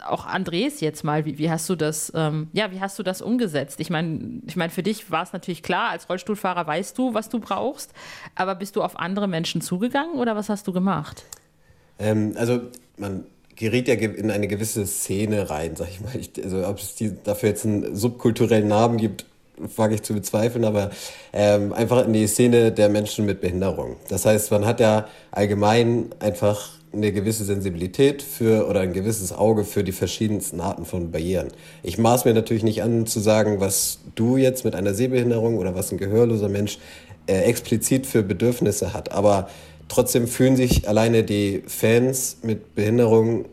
auch 0.06 0.26
Andres 0.26 0.82
jetzt 0.82 1.04
mal, 1.04 1.26
wie, 1.26 1.38
wie 1.38 1.50
hast 1.50 1.70
du 1.70 1.76
das, 1.76 2.12
ähm, 2.16 2.48
ja, 2.54 2.72
wie 2.72 2.80
hast 2.80 2.98
du 3.00 3.04
das 3.04 3.22
umgesetzt? 3.22 3.80
Ich 3.80 3.90
meine, 3.90 4.42
ich 4.48 4.56
meine, 4.56 4.72
für 4.72 4.84
dich 4.84 5.12
war 5.12 5.24
es 5.24 5.34
natürlich 5.34 5.64
klar, 5.64 5.90
als 5.90 6.10
Rollstuhlfahrer 6.10 6.66
weißt 6.66 6.98
du, 6.98 7.14
was 7.14 7.30
du 7.30 7.40
brauchst, 7.40 7.92
aber 8.36 8.56
bist 8.56 8.76
du 8.76 8.84
auf 8.84 9.00
andere 9.00 9.28
Menschen 9.28 9.62
zugegangen 9.62 10.16
oder 10.16 10.36
was 10.36 10.50
hast 10.50 10.68
du 10.68 10.74
gemacht? 10.74 11.26
Ähm, 12.00 12.34
also 12.36 12.62
man 12.98 13.26
geriet 13.56 13.88
ja 13.88 13.94
in 13.94 14.32
eine 14.32 14.48
gewisse 14.48 14.88
Szene 14.88 15.50
rein, 15.50 15.76
sag 15.76 15.90
ich 15.90 16.02
mal. 16.02 16.16
Ich, 16.16 16.32
also 16.44 16.68
ob 16.68 16.80
es 16.80 16.96
die, 16.96 17.14
dafür 17.24 17.50
jetzt 17.50 17.66
einen 17.66 17.96
subkulturellen 17.96 18.68
Namen 18.68 18.98
gibt, 18.98 19.26
wage 19.76 19.96
ich 19.96 20.02
zu 20.02 20.14
bezweifeln, 20.14 20.66
aber 20.66 20.90
ähm, 21.34 21.72
einfach 21.74 22.06
in 22.06 22.14
die 22.14 22.26
Szene 22.28 22.72
der 22.72 22.90
Menschen 22.90 23.26
mit 23.26 23.42
Behinderung. 23.42 23.98
Das 24.10 24.26
heißt, 24.26 24.50
man 24.52 24.66
hat 24.66 24.80
ja 24.80 25.08
allgemein 25.32 26.10
einfach 26.20 26.81
eine 26.94 27.12
gewisse 27.12 27.46
Sensibilität 27.46 28.22
für 28.22 28.68
oder 28.68 28.82
ein 28.82 28.94
gewisses 28.94 29.32
Auge 29.32 29.64
für 29.64 29.84
die 29.84 29.92
verschiedensten 29.92 30.60
Arten 30.60 30.86
von 30.86 31.12
Barrieren. 31.12 31.50
Ich 31.84 31.98
maß 31.98 32.26
mir 32.26 32.34
natürlich 32.34 32.64
nicht 32.64 32.84
an 32.84 33.06
zu 33.06 33.20
sagen, 33.20 33.60
was 33.60 34.00
du 34.16 34.38
jetzt 34.38 34.66
mit 34.66 34.76
einer 34.76 34.94
Sehbehinderung 34.94 35.58
oder 35.58 35.74
was 35.76 35.92
ein 35.92 35.98
gehörloser 35.98 36.50
Mensch 36.50 36.80
äh, 37.28 37.42
explizit 37.44 38.06
für 38.06 38.24
Bedürfnisse 38.24 38.94
hat, 38.94 39.12
aber 39.12 39.50
trotzdem 39.88 40.28
fühlen 40.28 40.56
sich 40.56 40.88
alleine 40.88 41.24
die 41.24 41.64
Fans 41.68 42.38
mit 42.44 42.76
Behinderung 42.76 43.46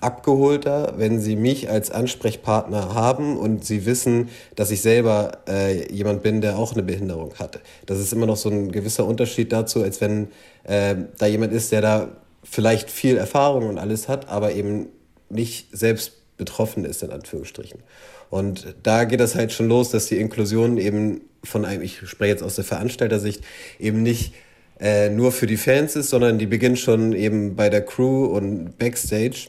abgeholter, 0.00 0.94
wenn 0.98 1.20
sie 1.20 1.34
mich 1.34 1.70
als 1.70 1.90
Ansprechpartner 1.90 2.94
haben 2.94 3.38
und 3.38 3.64
sie 3.64 3.86
wissen, 3.86 4.28
dass 4.54 4.70
ich 4.70 4.82
selber 4.82 5.38
äh, 5.48 5.90
jemand 5.92 6.22
bin, 6.22 6.42
der 6.42 6.58
auch 6.58 6.74
eine 6.74 6.82
Behinderung 6.82 7.34
hatte. 7.38 7.60
Das 7.86 7.98
ist 7.98 8.12
immer 8.12 8.26
noch 8.26 8.36
so 8.36 8.50
ein 8.50 8.70
gewisser 8.70 9.06
Unterschied 9.06 9.50
dazu, 9.52 9.82
als 9.82 10.00
wenn 10.00 10.28
äh, 10.64 10.94
da 11.18 11.26
jemand 11.26 11.52
ist, 11.52 11.72
der 11.72 11.80
da 11.80 12.08
vielleicht 12.44 12.90
viel 12.90 13.16
Erfahrung 13.16 13.68
und 13.68 13.78
alles 13.78 14.08
hat, 14.08 14.28
aber 14.28 14.52
eben 14.52 14.86
nicht 15.28 15.76
selbst 15.76 16.12
betroffen 16.36 16.84
ist, 16.84 17.02
in 17.02 17.10
Anführungsstrichen. 17.10 17.80
Und 18.30 18.74
da 18.82 19.04
geht 19.04 19.20
das 19.20 19.34
halt 19.34 19.52
schon 19.52 19.68
los, 19.68 19.90
dass 19.90 20.06
die 20.06 20.18
Inklusion 20.18 20.78
eben 20.78 21.22
von 21.42 21.64
einem, 21.64 21.82
ich 21.82 22.06
spreche 22.08 22.30
jetzt 22.30 22.42
aus 22.42 22.56
der 22.56 22.64
Veranstaltersicht, 22.64 23.42
eben 23.78 24.02
nicht 24.02 24.34
äh, 24.80 25.08
nur 25.10 25.32
für 25.32 25.46
die 25.46 25.56
Fans 25.56 25.96
ist, 25.96 26.10
sondern 26.10 26.38
die 26.38 26.46
beginnt 26.46 26.78
schon 26.78 27.12
eben 27.12 27.54
bei 27.54 27.70
der 27.70 27.84
Crew 27.84 28.24
und 28.26 28.76
Backstage, 28.78 29.48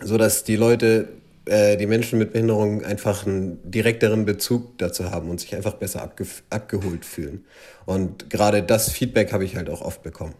sodass 0.00 0.44
die 0.44 0.56
Leute, 0.56 1.08
äh, 1.44 1.76
die 1.76 1.86
Menschen 1.86 2.18
mit 2.18 2.32
Behinderung 2.32 2.84
einfach 2.84 3.26
einen 3.26 3.58
direkteren 3.70 4.24
Bezug 4.24 4.78
dazu 4.78 5.10
haben 5.10 5.30
und 5.30 5.40
sich 5.40 5.54
einfach 5.54 5.74
besser 5.74 6.02
abge 6.02 6.26
abgeholt 6.50 7.04
fühlen. 7.04 7.44
Und 7.86 8.30
gerade 8.30 8.62
das 8.62 8.90
Feedback 8.90 9.32
habe 9.32 9.44
ich 9.44 9.56
halt 9.56 9.70
auch 9.70 9.80
oft 9.80 10.02
bekommen. 10.02 10.34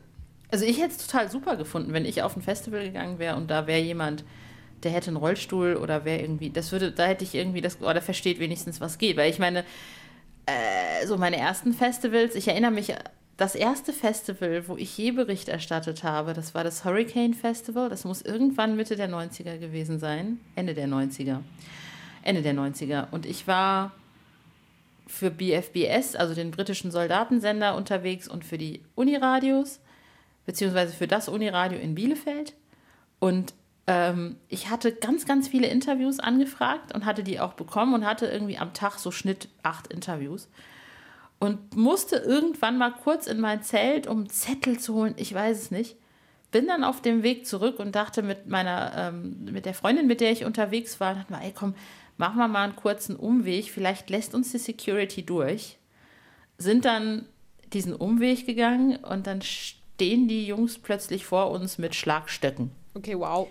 Also 0.52 0.66
ich 0.66 0.78
hätte 0.78 0.90
es 0.90 1.06
total 1.06 1.30
super 1.30 1.56
gefunden, 1.56 1.94
wenn 1.94 2.04
ich 2.04 2.22
auf 2.22 2.36
ein 2.36 2.42
Festival 2.42 2.84
gegangen 2.84 3.18
wäre 3.18 3.36
und 3.36 3.50
da 3.50 3.66
wäre 3.66 3.80
jemand, 3.80 4.22
der 4.82 4.92
hätte 4.92 5.08
einen 5.08 5.16
Rollstuhl 5.16 5.76
oder 5.76 6.04
wäre 6.04 6.20
irgendwie, 6.20 6.50
das 6.50 6.70
würde, 6.72 6.92
da 6.92 7.06
hätte 7.06 7.24
ich 7.24 7.34
irgendwie 7.34 7.62
das, 7.62 7.80
oder 7.80 8.02
versteht 8.02 8.38
wenigstens, 8.38 8.78
was 8.78 8.98
geht. 8.98 9.16
Weil 9.16 9.30
ich 9.30 9.38
meine, 9.38 9.64
äh, 10.44 11.06
so 11.06 11.16
meine 11.16 11.38
ersten 11.38 11.72
Festivals, 11.72 12.34
ich 12.34 12.48
erinnere 12.48 12.70
mich, 12.70 12.94
das 13.38 13.54
erste 13.54 13.94
Festival, 13.94 14.68
wo 14.68 14.76
ich 14.76 14.96
je 14.98 15.12
Bericht 15.12 15.48
erstattet 15.48 16.04
habe, 16.04 16.34
das 16.34 16.54
war 16.54 16.64
das 16.64 16.84
Hurricane 16.84 17.32
Festival. 17.32 17.88
Das 17.88 18.04
muss 18.04 18.20
irgendwann 18.20 18.76
Mitte 18.76 18.94
der 18.94 19.08
90er 19.08 19.56
gewesen 19.56 19.98
sein. 19.98 20.38
Ende 20.54 20.74
der 20.74 20.86
90er. 20.86 21.38
Ende 22.22 22.42
der 22.42 22.54
90er. 22.54 23.06
Und 23.10 23.24
ich 23.24 23.46
war 23.46 23.92
für 25.06 25.30
BFBS, 25.30 26.14
also 26.14 26.34
den 26.34 26.50
britischen 26.50 26.90
Soldatensender, 26.90 27.74
unterwegs 27.74 28.28
und 28.28 28.44
für 28.44 28.58
die 28.58 28.82
Uniradios 28.94 29.80
beziehungsweise 30.46 30.92
für 30.94 31.06
das 31.06 31.28
Uniradio 31.28 31.78
in 31.78 31.94
Bielefeld. 31.94 32.54
Und 33.18 33.54
ähm, 33.86 34.36
ich 34.48 34.70
hatte 34.70 34.92
ganz, 34.92 35.26
ganz 35.26 35.48
viele 35.48 35.66
Interviews 35.66 36.18
angefragt 36.18 36.94
und 36.94 37.04
hatte 37.04 37.22
die 37.22 37.40
auch 37.40 37.54
bekommen 37.54 37.94
und 37.94 38.06
hatte 38.06 38.26
irgendwie 38.26 38.58
am 38.58 38.74
Tag 38.74 38.98
so 38.98 39.10
Schnitt 39.10 39.48
acht 39.62 39.92
Interviews. 39.92 40.48
Und 41.38 41.76
musste 41.76 42.16
irgendwann 42.16 42.78
mal 42.78 42.92
kurz 42.92 43.26
in 43.26 43.40
mein 43.40 43.62
Zelt, 43.62 44.06
um 44.06 44.28
Zettel 44.28 44.78
zu 44.78 44.94
holen, 44.94 45.14
ich 45.16 45.34
weiß 45.34 45.58
es 45.58 45.70
nicht. 45.72 45.96
Bin 46.52 46.68
dann 46.68 46.84
auf 46.84 47.00
dem 47.00 47.22
Weg 47.22 47.46
zurück 47.46 47.80
und 47.80 47.96
dachte 47.96 48.22
mit 48.22 48.46
meiner, 48.46 48.92
ähm, 48.96 49.44
mit 49.50 49.66
der 49.66 49.74
Freundin, 49.74 50.06
mit 50.06 50.20
der 50.20 50.30
ich 50.30 50.44
unterwegs 50.44 51.00
war, 51.00 51.14
dachte 51.14 51.32
mal, 51.32 51.42
ey 51.42 51.52
komm, 51.52 51.74
machen 52.18 52.36
wir 52.36 52.46
mal 52.46 52.62
einen 52.62 52.76
kurzen 52.76 53.16
Umweg, 53.16 53.70
vielleicht 53.70 54.10
lässt 54.10 54.34
uns 54.34 54.52
die 54.52 54.58
Security 54.58 55.24
durch. 55.24 55.78
Sind 56.58 56.84
dann 56.84 57.26
diesen 57.72 57.94
Umweg 57.94 58.46
gegangen 58.46 58.96
und 58.96 59.26
dann 59.26 59.40
stehen 59.94 60.26
die 60.26 60.46
Jungs 60.46 60.78
plötzlich 60.78 61.24
vor 61.24 61.50
uns 61.50 61.78
mit 61.78 61.94
Schlagstöcken. 61.94 62.70
Okay, 62.94 63.18
wow. 63.18 63.48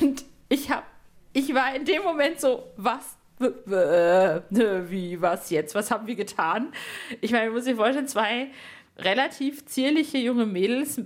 Und 0.00 0.24
ich 0.48 0.70
habe, 0.70 0.84
ich 1.32 1.52
war 1.54 1.74
in 1.74 1.84
dem 1.84 2.02
Moment 2.02 2.40
so, 2.40 2.64
was 2.76 3.16
wie, 3.38 5.20
was 5.20 5.50
jetzt? 5.50 5.74
Was 5.74 5.90
haben 5.90 6.06
wir 6.06 6.16
getan? 6.16 6.72
Ich 7.20 7.30
meine, 7.30 7.46
ich 7.46 7.52
muss 7.52 7.64
sich 7.64 7.76
vorstellen, 7.76 8.08
zwei 8.08 8.48
relativ 8.96 9.64
zierliche 9.66 10.18
junge 10.18 10.44
Mädels, 10.44 11.00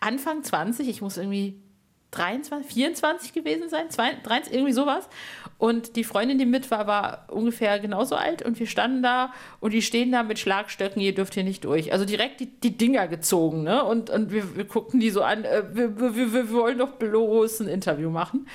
Anfang 0.00 0.42
20, 0.42 0.88
ich 0.88 1.02
muss 1.02 1.18
irgendwie 1.18 1.60
23, 2.10 2.72
24 2.72 3.32
gewesen 3.34 3.68
sein, 3.68 3.86
23, 3.90 4.52
irgendwie 4.52 4.72
sowas. 4.72 5.08
Und 5.58 5.96
die 5.96 6.04
Freundin, 6.04 6.38
die 6.38 6.46
mit 6.46 6.70
war, 6.70 6.86
war 6.86 7.26
ungefähr 7.28 7.78
genauso 7.80 8.14
alt 8.14 8.42
und 8.42 8.58
wir 8.58 8.66
standen 8.66 9.02
da 9.02 9.32
und 9.60 9.72
die 9.72 9.82
stehen 9.82 10.12
da 10.12 10.22
mit 10.22 10.38
Schlagstöcken, 10.38 11.02
ihr 11.02 11.14
dürft 11.14 11.34
hier 11.34 11.44
nicht 11.44 11.64
durch. 11.64 11.92
Also 11.92 12.04
direkt 12.04 12.40
die, 12.40 12.46
die 12.46 12.78
Dinger 12.78 13.08
gezogen, 13.08 13.64
ne? 13.64 13.84
Und, 13.84 14.08
und 14.08 14.30
wir, 14.30 14.56
wir 14.56 14.64
guckten 14.64 15.00
die 15.00 15.10
so 15.10 15.22
an, 15.22 15.44
äh, 15.44 15.64
wir, 15.72 15.98
wir, 15.98 16.32
wir 16.32 16.50
wollen 16.52 16.78
doch 16.78 16.92
bloß 16.92 17.60
ein 17.60 17.68
Interview 17.68 18.10
machen. 18.10 18.46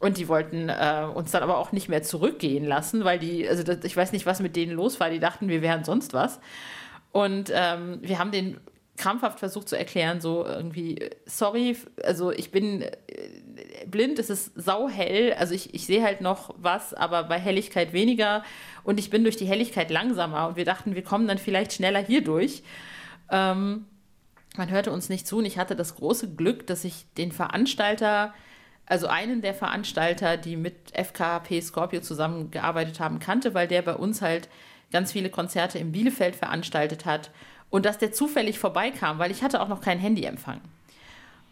Und 0.00 0.18
die 0.18 0.28
wollten 0.28 0.68
äh, 0.68 1.06
uns 1.14 1.30
dann 1.30 1.42
aber 1.42 1.56
auch 1.56 1.72
nicht 1.72 1.88
mehr 1.88 2.02
zurückgehen 2.02 2.66
lassen, 2.66 3.04
weil 3.04 3.18
die, 3.18 3.48
also 3.48 3.62
das, 3.62 3.78
ich 3.84 3.96
weiß 3.96 4.12
nicht, 4.12 4.26
was 4.26 4.40
mit 4.40 4.54
denen 4.54 4.72
los 4.72 5.00
war, 5.00 5.08
die 5.08 5.18
dachten, 5.18 5.48
wir 5.48 5.62
wären 5.62 5.82
sonst 5.82 6.12
was. 6.12 6.40
Und 7.10 7.50
ähm, 7.54 8.00
wir 8.02 8.18
haben 8.18 8.30
den 8.30 8.58
krampfhaft 8.96 9.40
versucht 9.40 9.68
zu 9.68 9.76
erklären, 9.76 10.20
so 10.20 10.44
irgendwie, 10.44 11.10
sorry, 11.26 11.76
also 12.02 12.30
ich 12.30 12.50
bin 12.50 12.82
äh, 12.82 12.92
blind, 13.86 14.18
es 14.18 14.30
ist 14.30 14.52
sauhell, 14.54 15.32
also 15.34 15.54
ich, 15.54 15.74
ich 15.74 15.86
sehe 15.86 16.02
halt 16.02 16.20
noch 16.20 16.54
was, 16.58 16.94
aber 16.94 17.24
bei 17.24 17.38
Helligkeit 17.38 17.92
weniger 17.92 18.44
und 18.84 19.00
ich 19.00 19.10
bin 19.10 19.24
durch 19.24 19.36
die 19.36 19.46
Helligkeit 19.46 19.90
langsamer 19.90 20.48
und 20.48 20.56
wir 20.56 20.64
dachten, 20.64 20.94
wir 20.94 21.02
kommen 21.02 21.26
dann 21.26 21.38
vielleicht 21.38 21.72
schneller 21.72 22.00
hier 22.00 22.22
durch. 22.22 22.62
Ähm, 23.30 23.86
man 24.56 24.70
hörte 24.70 24.92
uns 24.92 25.08
nicht 25.08 25.26
zu 25.26 25.38
und 25.38 25.44
ich 25.44 25.58
hatte 25.58 25.74
das 25.74 25.96
große 25.96 26.34
Glück, 26.34 26.66
dass 26.68 26.84
ich 26.84 27.06
den 27.16 27.32
Veranstalter 27.32 28.32
also 28.86 29.06
einen 29.06 29.40
der 29.40 29.54
Veranstalter, 29.54 30.36
die 30.36 30.56
mit 30.56 30.92
FKP 30.92 31.60
Scorpio 31.62 32.00
zusammengearbeitet 32.00 33.00
haben, 33.00 33.18
kannte, 33.18 33.54
weil 33.54 33.66
der 33.66 33.82
bei 33.82 33.94
uns 33.94 34.20
halt 34.20 34.48
ganz 34.92 35.12
viele 35.12 35.30
Konzerte 35.30 35.78
in 35.78 35.90
Bielefeld 35.90 36.36
veranstaltet 36.36 37.06
hat 37.06 37.30
und 37.74 37.84
dass 37.84 37.98
der 37.98 38.12
zufällig 38.12 38.60
vorbeikam, 38.60 39.18
weil 39.18 39.32
ich 39.32 39.42
hatte 39.42 39.60
auch 39.60 39.66
noch 39.66 39.80
keinen 39.80 39.98
Handyempfang. 39.98 40.60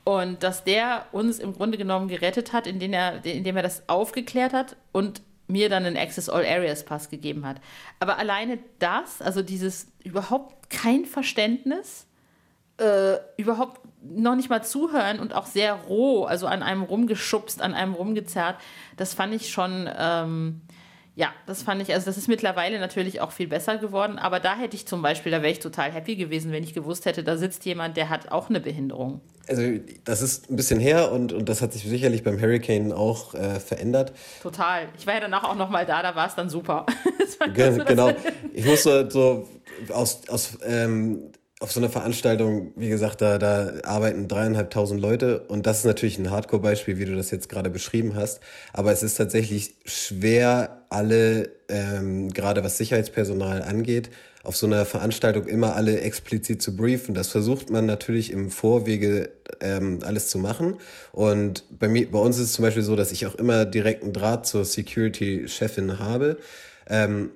Und 0.05 0.45
dass 0.45 0.63
der 0.63 1.07
uns 1.11 1.41
im 1.41 1.53
Grunde 1.53 1.77
genommen 1.77 2.07
gerettet 2.07 2.53
hat, 2.53 2.69
indem 2.69 2.93
er, 2.93 3.25
indem 3.25 3.57
er 3.57 3.65
das 3.65 3.89
aufgeklärt 3.89 4.53
hat 4.53 4.77
und 4.93 5.21
mir 5.49 5.69
dann 5.69 5.85
einen 5.85 5.97
Access 5.97 6.29
All 6.29 6.47
Areas 6.47 6.85
Pass 6.85 7.11
gegeben 7.11 7.45
hat. 7.45 7.57
Aber 7.99 8.19
alleine 8.19 8.61
das, 8.79 9.21
also 9.21 9.43
dieses 9.43 9.91
überhaupt 10.05 10.71
kein 10.71 11.07
Verständnis, 11.07 12.07
äh, 12.77 13.17
überhaupt 13.37 13.81
noch 14.01 14.37
nicht 14.37 14.49
mal 14.49 14.63
zuhören 14.63 15.19
und 15.19 15.35
auch 15.35 15.47
sehr 15.47 15.75
roh, 15.75 16.23
also 16.23 16.47
an 16.47 16.63
einem 16.63 16.85
rumgeschubst, 16.85 17.61
an 17.61 17.75
einem 17.75 17.95
rumgezerrt, 17.95 18.59
das 18.97 19.13
fand 19.13 19.35
ich 19.35 19.51
schon, 19.51 19.91
ähm, 19.99 20.61
ja, 21.15 21.29
das 21.47 21.63
fand 21.63 21.83
ich, 21.83 21.93
also 21.93 22.07
das 22.07 22.17
ist 22.17 22.27
mittlerweile 22.29 22.81
natürlich 22.81 23.21
auch 23.21 23.33
viel 23.33 23.47
besser 23.47 23.77
geworden, 23.77 24.19
aber 24.19 24.41
da 24.41 24.57
hätte 24.57 24.77
ich 24.77 24.87
zum 24.87 25.03
Beispiel, 25.03 25.31
da 25.31 25.43
wäre 25.43 25.53
ich 25.53 25.59
total 25.59 25.93
happy 25.93 26.17
gewesen, 26.17 26.53
wenn 26.53 26.65
ich 26.65 26.73
gewusst 26.73 27.05
hätte, 27.05 27.23
da 27.23 27.37
sitzt 27.37 27.67
jemand, 27.67 27.99
der 27.99 28.09
hat 28.09 28.33
auch 28.33 28.49
eine 28.49 28.61
Behinderung. 28.61 29.21
Also 29.47 29.63
das 30.05 30.23
ist 30.23 30.51
ein 30.51 30.57
bisschen 30.57 30.81
her 30.81 31.13
und, 31.13 31.33
und 31.33 31.49
das 31.49 31.61
hat 31.61 31.75
sich 31.75 31.83
sicherlich 31.83 32.23
beim 32.23 32.41
Hurricane 32.41 32.93
auch 32.93 33.35
äh, 33.35 33.61
verändert. 33.61 34.13
Total. 34.43 34.89
Ich 34.97 35.07
war 35.07 35.15
ja 35.15 35.21
danach 35.21 35.45
auch 35.45 35.57
nochmal 35.57 35.85
da, 35.85 36.03
da 36.03 36.15
war 36.15 36.29
es 36.29 36.35
dann 36.35 36.49
super. 36.49 36.87
Ge 37.55 37.85
genau. 37.85 38.13
Ich 38.55 38.65
musste 38.65 39.11
so 39.11 39.49
aus, 39.93 40.23
aus 40.29 40.59
ähm, 40.65 41.32
auf 41.63 41.71
so 41.71 41.79
einer 41.79 41.91
Veranstaltung, 41.91 42.73
wie 42.75 42.89
gesagt, 42.89 43.21
da, 43.21 43.39
da 43.39 43.73
arbeiten 43.85 44.27
dreieinhalbtausend 44.27 45.01
Leute 45.01 45.45
und 45.47 45.65
das 45.65 45.79
ist 45.79 45.85
natürlich 45.85 46.19
ein 46.19 46.29
Hardcore-Beispiel, 46.29 46.99
wie 46.99 47.05
du 47.05 47.15
das 47.15 47.31
jetzt 47.31 47.49
gerade 47.49 47.71
beschrieben 47.71 48.17
hast. 48.17 48.41
Aber 48.73 48.91
es 48.91 49.05
ist 49.05 49.15
tatsächlich 49.15 49.77
schwer, 49.85 50.83
alle, 50.91 51.51
ähm, 51.69 52.31
gerade 52.31 52.65
was 52.65 52.79
Sicherheitspersonal 52.79 53.63
angeht, 53.63 54.11
auf 54.43 54.57
so 54.57 54.67
einer 54.67 54.85
Veranstaltung 54.85 55.47
immer 55.47 55.77
alle 55.77 56.01
explizit 56.01 56.61
zu 56.61 56.75
briefen. 56.75 57.15
Das 57.15 57.29
versucht 57.29 57.71
man 57.71 57.87
natürlich 57.87 58.33
im 58.33 58.51
Vorwege 58.51 59.31
ähm, 59.61 60.01
alles 60.03 60.31
zu 60.31 60.39
machen. 60.39 60.79
Und 61.13 61.65
bei 61.79 61.87
mir, 61.87 62.11
bei 62.11 62.19
uns 62.19 62.39
ist 62.39 62.47
es 62.47 62.53
zum 62.55 62.65
Beispiel 62.65 62.83
so, 62.83 62.97
dass 62.97 63.13
ich 63.13 63.25
auch 63.27 63.37
immer 63.37 63.67
direkten 63.67 64.13
Draht 64.13 64.47
zur 64.47 64.65
Security-Chefin 64.65 66.01
habe. 66.01 66.39
Ähm, 66.89 67.31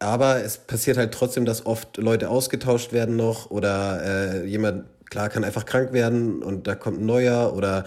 aber 0.00 0.42
es 0.42 0.56
passiert 0.56 0.96
halt 0.96 1.12
trotzdem, 1.12 1.44
dass 1.44 1.66
oft 1.66 1.98
Leute 1.98 2.30
ausgetauscht 2.30 2.92
werden 2.92 3.16
noch 3.16 3.50
oder 3.50 4.02
äh, 4.02 4.46
jemand, 4.46 4.86
klar, 5.08 5.28
kann 5.28 5.44
einfach 5.44 5.66
krank 5.66 5.92
werden 5.92 6.42
und 6.42 6.66
da 6.66 6.74
kommt 6.74 7.00
ein 7.00 7.06
neuer 7.06 7.54
oder 7.54 7.84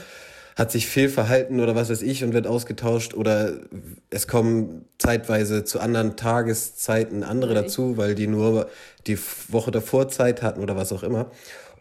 hat 0.56 0.72
sich 0.72 0.88
fehlverhalten 0.88 1.60
oder 1.60 1.76
was 1.76 1.90
weiß 1.90 2.04
ich 2.04 2.24
und 2.24 2.34
wird 2.34 2.46
ausgetauscht 2.46 3.16
oder 3.16 3.54
es 4.12 4.28
kommen 4.28 4.86
zeitweise 5.00 5.64
zu 5.64 5.80
anderen 5.80 6.16
Tageszeiten 6.16 7.24
andere 7.24 7.54
okay. 7.54 7.62
dazu, 7.64 7.98
weil 7.98 8.14
die 8.14 8.28
nur 8.28 8.70
die 9.08 9.18
Woche 9.48 9.72
davor 9.72 10.10
Zeit 10.10 10.44
hatten 10.44 10.62
oder 10.62 10.76
was 10.76 10.94
auch 10.94 11.02
immer. 11.02 11.32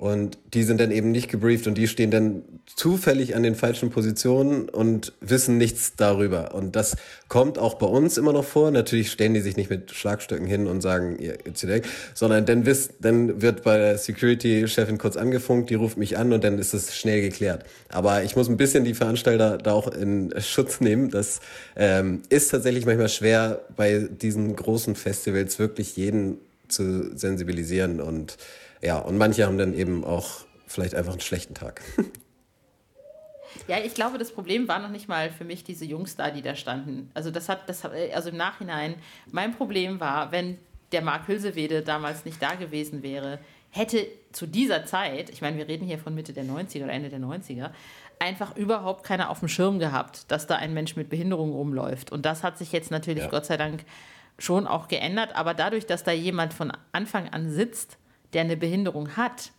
Und 0.03 0.37
die 0.53 0.65
sind 0.65 0.81
dann 0.81 0.91
eben 0.91 1.13
nicht 1.13 1.31
gebrieft 1.31 1.69
und 1.69 1.79
die 1.79 1.87
stehen 1.87 2.11
dann 2.11 2.43
zufällig 2.67 3.37
an 3.37 3.45
den 3.45 3.55
falschen 3.55 3.91
Positionen 3.91 4.69
und 4.69 5.13
wissen 5.21 5.59
nichts 5.59 5.95
darüber. 5.95 6.57
Und 6.57 6.75
das 6.75 6.97
kommt 7.29 7.57
auch 7.57 7.75
bei 7.75 7.87
uns 7.87 8.19
immer 8.19 8.33
noch 8.33 8.45
vor. 8.45 8.73
Natürlich 8.73 9.13
stellen 9.13 9.33
die 9.33 9.41
sich 9.41 9.57
nicht 9.57 9.71
mit 9.71 9.93
Schlagstöcken 9.93 10.49
hin 10.49 10.67
und 10.67 10.81
sagen, 10.81 11.21
ihr 11.21 11.39
weg, 11.69 11.87
sondern 12.15 12.47
dann, 12.47 12.67
wisst, 12.67 12.95
dann 12.99 13.43
wird 13.43 13.63
bei 13.63 13.79
der 13.79 13.97
Security-Chefin 13.97 14.99
kurz 14.99 15.17
angefunkt, 15.17 15.71
die 15.71 15.77
ruft 15.77 15.99
mich 15.99 16.19
an 16.19 16.33
und 16.33 16.43
dann 16.43 16.59
ist 16.59 16.75
es 16.75 16.97
schnell 16.97 17.21
geklärt. 17.21 17.65
Aber 17.89 18.25
ich 18.25 18.35
muss 18.35 18.49
ein 18.49 18.57
bisschen 18.57 18.83
die 18.83 18.95
Veranstalter 18.95 19.57
da 19.57 19.73
auch 19.73 19.87
in 19.87 20.35
Schutz 20.41 20.81
nehmen. 20.81 21.11
Das 21.13 21.39
ähm, 21.77 22.23
ist 22.29 22.49
tatsächlich 22.49 22.87
manchmal 22.87 23.09
schwer, 23.09 23.61
bei 23.77 24.09
diesen 24.11 24.57
großen 24.57 24.97
Festivals 24.97 25.61
wirklich 25.61 25.97
jeden 25.97 26.39
zu 26.67 27.17
sensibilisieren 27.17 28.01
und 28.01 28.37
ja, 28.83 28.99
und 28.99 29.17
manche 29.17 29.47
haben 29.47 29.59
dann 29.59 29.75
eben 29.75 30.05
auch 30.05 30.45
vielleicht 30.67 30.95
einfach 30.95 31.13
einen 31.13 31.21
schlechten 31.21 31.55
Tag. 31.55 31.81
Ja, 33.69 33.79
ich 33.79 33.95
glaube, 33.95 34.19
das 34.19 34.33
Problem 34.33 34.67
war 34.67 34.79
noch 34.79 34.89
nicht 34.89 35.09
mal 35.09 35.31
für 35.31 35.45
mich 35.45 35.63
diese 35.63 35.85
Jungs 35.85 36.17
da, 36.17 36.31
die 36.31 36.43
da 36.43 36.55
standen. 36.55 37.11
Also 37.15 37.31
das 37.31 37.49
hat, 37.51 37.69
das 37.69 37.85
hat, 37.85 37.93
also 38.15 38.31
im 38.31 38.37
Nachhinein, 38.37 38.95
mein 39.31 39.55
Problem 39.55 40.01
war, 40.01 40.33
wenn 40.33 40.59
der 40.91 41.03
Mark 41.03 41.29
Hülsewede 41.29 41.83
damals 41.83 42.25
nicht 42.25 42.43
da 42.43 42.55
gewesen 42.55 43.03
wäre, 43.03 43.39
hätte 43.71 44.07
zu 44.33 44.47
dieser 44.47 44.85
Zeit, 44.85 45.31
ich 45.31 45.41
meine, 45.41 45.57
wir 45.57 45.69
reden 45.69 45.87
hier 45.87 45.99
von 45.99 46.15
Mitte 46.15 46.33
der 46.33 46.45
90er 46.45 46.85
oder 46.85 46.93
Ende 46.93 47.09
der 47.09 47.21
90er, 47.21 47.71
einfach 48.19 48.57
überhaupt 48.57 49.05
keiner 49.05 49.31
auf 49.31 49.41
dem 49.41 49.49
Schirm 49.49 49.79
gehabt, 49.79 50.31
dass 50.31 50.47
da 50.47 50.57
ein 50.57 50.75
Mensch 50.75 50.95
mit 50.97 51.09
Behinderung 51.09 51.53
rumläuft. 51.53 52.13
Und 52.13 52.25
das 52.25 52.43
hat 52.43 52.59
sich 52.59 52.73
jetzt 52.73 52.91
natürlich 52.91 53.25
ja. 53.25 53.31
Gott 53.31 53.47
sei 53.47 53.57
Dank 53.57 53.85
schon 54.39 54.67
auch 54.67 54.89
geändert. 54.89 55.35
Aber 55.35 55.55
dadurch, 55.55 55.87
dass 55.87 56.05
da 56.05 56.13
jemand 56.13 56.55
von 56.55 56.73
Anfang 56.93 57.29
an 57.31 57.51
sitzt, 57.51 57.99
der 58.33 58.43
eine 58.43 58.57
Behinderung 58.57 59.17
hat, 59.17 59.53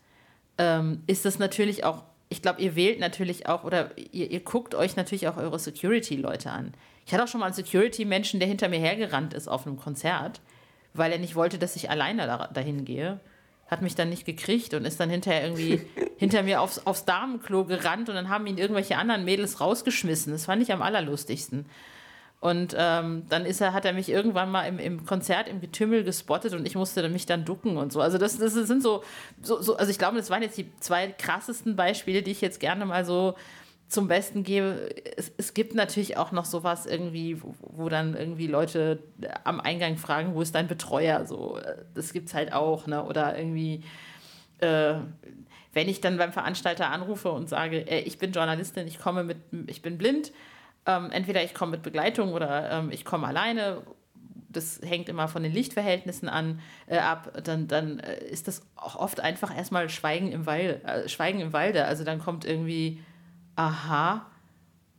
ähm, 0.57 1.03
ist 1.07 1.25
das 1.25 1.39
natürlich 1.39 1.83
auch, 1.83 2.03
ich 2.29 2.41
glaube, 2.41 2.61
ihr 2.61 2.75
wählt 2.75 2.99
natürlich 2.99 3.47
auch 3.47 3.63
oder 3.63 3.91
ihr, 3.97 4.31
ihr 4.31 4.39
guckt 4.39 4.75
euch 4.75 4.95
natürlich 4.95 5.27
auch 5.27 5.37
eure 5.37 5.59
Security-Leute 5.59 6.51
an. 6.51 6.73
Ich 7.05 7.13
hatte 7.13 7.23
auch 7.23 7.27
schon 7.27 7.39
mal 7.39 7.47
einen 7.47 7.55
Security-Menschen, 7.55 8.39
der 8.39 8.47
hinter 8.47 8.69
mir 8.69 8.79
hergerannt 8.79 9.33
ist 9.33 9.47
auf 9.47 9.67
einem 9.67 9.77
Konzert, 9.77 10.41
weil 10.93 11.11
er 11.11 11.19
nicht 11.19 11.35
wollte, 11.35 11.57
dass 11.59 11.75
ich 11.75 11.89
alleine 11.89 12.25
da, 12.25 12.47
dahin 12.47 12.85
gehe. 12.85 13.19
Hat 13.67 13.81
mich 13.81 13.95
dann 13.95 14.09
nicht 14.09 14.25
gekriegt 14.25 14.73
und 14.73 14.85
ist 14.85 14.99
dann 14.99 15.09
hinterher 15.09 15.43
irgendwie 15.43 15.81
hinter 16.17 16.43
mir 16.43 16.61
aufs, 16.61 16.85
aufs 16.85 17.05
Damenklo 17.05 17.65
gerannt 17.65 18.09
und 18.09 18.15
dann 18.15 18.29
haben 18.29 18.47
ihn 18.47 18.57
irgendwelche 18.57 18.97
anderen 18.97 19.25
Mädels 19.25 19.59
rausgeschmissen. 19.59 20.31
Das 20.33 20.45
fand 20.45 20.61
ich 20.61 20.71
am 20.71 20.81
allerlustigsten. 20.81 21.65
Und 22.43 22.75
ähm, 22.77 23.23
dann 23.29 23.45
ist 23.45 23.61
er, 23.61 23.71
hat 23.71 23.85
er 23.85 23.93
mich 23.93 24.09
irgendwann 24.09 24.51
mal 24.51 24.63
im, 24.63 24.77
im 24.77 25.05
Konzert 25.05 25.47
im 25.47 25.61
Getümmel 25.61 26.03
gespottet 26.03 26.51
und 26.51 26.65
ich 26.65 26.75
musste 26.75 27.07
mich 27.07 27.25
dann 27.25 27.45
ducken 27.45 27.77
und 27.77 27.93
so. 27.93 28.01
Also 28.01 28.17
das, 28.17 28.37
das 28.37 28.51
sind 28.51 28.83
so, 28.83 29.01
so, 29.41 29.61
so, 29.61 29.77
also 29.77 29.89
ich 29.89 29.97
glaube, 29.97 30.17
das 30.17 30.29
waren 30.29 30.41
jetzt 30.41 30.57
die 30.57 30.69
zwei 30.81 31.07
krassesten 31.07 31.77
Beispiele, 31.77 32.21
die 32.21 32.31
ich 32.31 32.41
jetzt 32.41 32.59
gerne 32.59 32.85
mal 32.85 33.05
so 33.05 33.35
zum 33.87 34.09
Besten 34.09 34.43
gebe. 34.43 34.89
Es, 35.15 35.31
es 35.37 35.53
gibt 35.53 35.73
natürlich 35.73 36.17
auch 36.17 36.33
noch 36.33 36.43
sowas 36.43 36.85
irgendwie, 36.85 37.41
wo, 37.41 37.55
wo 37.61 37.87
dann 37.87 38.13
irgendwie 38.13 38.47
Leute 38.47 38.99
am 39.45 39.61
Eingang 39.61 39.95
fragen, 39.95 40.35
wo 40.35 40.41
ist 40.41 40.53
dein 40.53 40.67
Betreuer? 40.67 41.25
So, 41.25 41.57
das 41.93 42.11
gibt 42.11 42.27
es 42.27 42.33
halt 42.33 42.51
auch, 42.51 42.87
ne? 42.87 43.05
Oder 43.05 43.37
irgendwie, 43.37 43.85
äh, 44.59 44.95
wenn 45.71 45.87
ich 45.87 46.01
dann 46.01 46.17
beim 46.17 46.33
Veranstalter 46.33 46.89
anrufe 46.89 47.31
und 47.31 47.47
sage, 47.47 47.89
äh, 47.89 48.01
ich 48.01 48.17
bin 48.17 48.33
Journalistin, 48.33 48.85
ich 48.85 48.99
komme 48.99 49.23
mit, 49.23 49.37
ich 49.67 49.81
bin 49.81 49.97
blind 49.97 50.33
ähm, 50.85 51.11
entweder 51.11 51.43
ich 51.43 51.53
komme 51.53 51.71
mit 51.71 51.83
Begleitung 51.83 52.33
oder 52.33 52.71
ähm, 52.71 52.91
ich 52.91 53.05
komme 53.05 53.27
alleine. 53.27 53.81
Das 54.49 54.81
hängt 54.83 55.09
immer 55.09 55.27
von 55.27 55.41
den 55.41 55.51
Lichtverhältnissen 55.51 56.29
an 56.29 56.59
äh, 56.87 56.97
ab. 56.97 57.41
Dann, 57.43 57.67
dann 57.67 57.99
äh, 57.99 58.23
ist 58.25 58.47
das 58.47 58.61
auch 58.75 58.95
oft 58.95 59.19
einfach 59.19 59.55
erstmal 59.55 59.89
Schweigen 59.89 60.31
im, 60.31 60.45
Walde, 60.45 60.83
äh, 60.83 61.09
Schweigen 61.09 61.39
im 61.39 61.53
Walde. 61.53 61.85
Also 61.85 62.03
dann 62.03 62.19
kommt 62.19 62.45
irgendwie, 62.45 63.01
aha, 63.55 64.25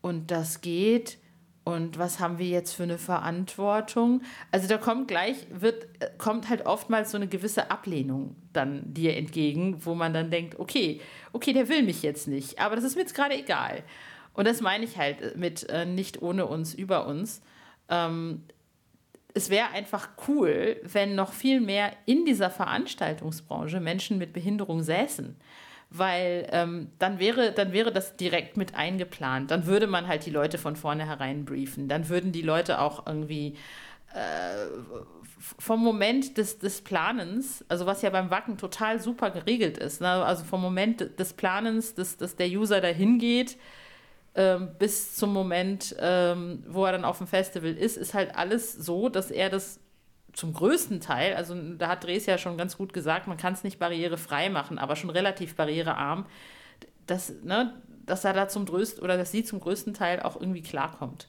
und 0.00 0.30
das 0.30 0.60
geht. 0.60 1.18
Und 1.64 1.98
was 1.98 2.20
haben 2.20 2.38
wir 2.38 2.46
jetzt 2.46 2.74
für 2.74 2.82
eine 2.82 2.98
Verantwortung? 2.98 4.20
Also 4.50 4.68
da 4.68 4.76
kommt 4.76 5.08
gleich, 5.08 5.46
wird, 5.50 5.86
äh, 6.00 6.10
kommt 6.18 6.50
halt 6.50 6.66
oftmals 6.66 7.10
so 7.10 7.16
eine 7.16 7.26
gewisse 7.26 7.70
Ablehnung 7.70 8.36
dann 8.52 8.92
dir 8.92 9.16
entgegen, 9.16 9.84
wo 9.84 9.94
man 9.94 10.12
dann 10.12 10.30
denkt, 10.30 10.58
okay, 10.58 11.00
okay, 11.32 11.54
der 11.54 11.70
will 11.70 11.82
mich 11.82 12.02
jetzt 12.02 12.28
nicht, 12.28 12.58
aber 12.58 12.76
das 12.76 12.84
ist 12.84 12.96
mir 12.96 13.02
jetzt 13.02 13.14
gerade 13.14 13.34
egal. 13.34 13.82
Und 14.34 14.46
das 14.46 14.60
meine 14.60 14.84
ich 14.84 14.98
halt 14.98 15.36
mit 15.36 15.68
äh, 15.70 15.86
nicht 15.86 16.20
ohne 16.22 16.46
uns, 16.46 16.74
über 16.74 17.06
uns. 17.06 17.40
ähm, 17.88 18.42
es 19.36 19.50
wäre 19.50 19.70
einfach 19.70 20.10
cool, 20.28 20.80
wenn 20.84 21.16
noch 21.16 21.32
viel 21.32 21.60
mehr 21.60 21.92
in 22.06 22.24
dieser 22.24 22.50
Veranstaltungsbranche 22.50 23.80
Menschen 23.80 24.16
mit 24.16 24.32
Behinderung 24.32 24.82
säßen. 24.82 25.36
Weil 25.90 26.48
ähm, 26.52 26.90
dann, 27.00 27.18
wäre, 27.18 27.52
dann 27.52 27.72
wäre 27.72 27.92
das 27.92 28.16
direkt 28.16 28.56
mit 28.56 28.76
eingeplant. 28.76 29.50
Dann 29.50 29.66
würde 29.66 29.88
man 29.88 30.06
halt 30.06 30.24
die 30.24 30.30
Leute 30.30 30.56
von 30.56 30.76
vornherein 30.76 31.44
briefen. 31.44 31.88
Dann 31.88 32.08
würden 32.08 32.30
die 32.30 32.42
Leute 32.42 32.80
auch 32.80 33.06
irgendwie 33.06 33.56
äh, 34.14 34.66
vom 35.58 35.82
Moment 35.82 36.38
des, 36.38 36.58
des 36.58 36.80
Planens, 36.80 37.64
also 37.68 37.86
was 37.86 38.02
ja 38.02 38.10
beim 38.10 38.30
Wacken 38.30 38.56
total 38.56 39.00
super 39.00 39.30
geregelt 39.30 39.78
ist, 39.78 40.00
ne? 40.00 40.08
also 40.08 40.44
vom 40.44 40.62
Moment 40.62 41.18
des 41.18 41.32
Planens, 41.32 41.94
dass, 41.94 42.16
dass 42.16 42.36
der 42.36 42.48
User 42.48 42.80
dahin 42.80 43.18
geht, 43.18 43.58
ähm, 44.34 44.70
bis 44.78 45.14
zum 45.14 45.32
Moment, 45.32 45.94
ähm, 46.00 46.64
wo 46.66 46.84
er 46.84 46.92
dann 46.92 47.04
auf 47.04 47.18
dem 47.18 47.26
Festival 47.26 47.70
ist, 47.70 47.96
ist 47.96 48.14
halt 48.14 48.34
alles 48.36 48.72
so, 48.72 49.08
dass 49.08 49.30
er 49.30 49.50
das 49.50 49.80
zum 50.32 50.52
größten 50.52 51.00
Teil, 51.00 51.34
also 51.34 51.54
da 51.76 51.88
hat 51.88 52.04
Dres 52.04 52.26
ja 52.26 52.38
schon 52.38 52.58
ganz 52.58 52.76
gut 52.76 52.92
gesagt, 52.92 53.28
man 53.28 53.36
kann 53.36 53.52
es 53.52 53.62
nicht 53.62 53.78
barrierefrei 53.78 54.48
machen, 54.48 54.78
aber 54.78 54.96
schon 54.96 55.10
relativ 55.10 55.54
barrierearm, 55.54 56.26
dass, 57.06 57.32
ne, 57.42 57.80
dass 58.04 58.24
er 58.24 58.32
da 58.32 58.48
zum 58.48 58.66
größten 58.66 59.02
oder 59.02 59.16
dass 59.16 59.30
sie 59.30 59.44
zum 59.44 59.60
größten 59.60 59.94
Teil 59.94 60.20
auch 60.20 60.40
irgendwie 60.40 60.62
klarkommt. 60.62 61.28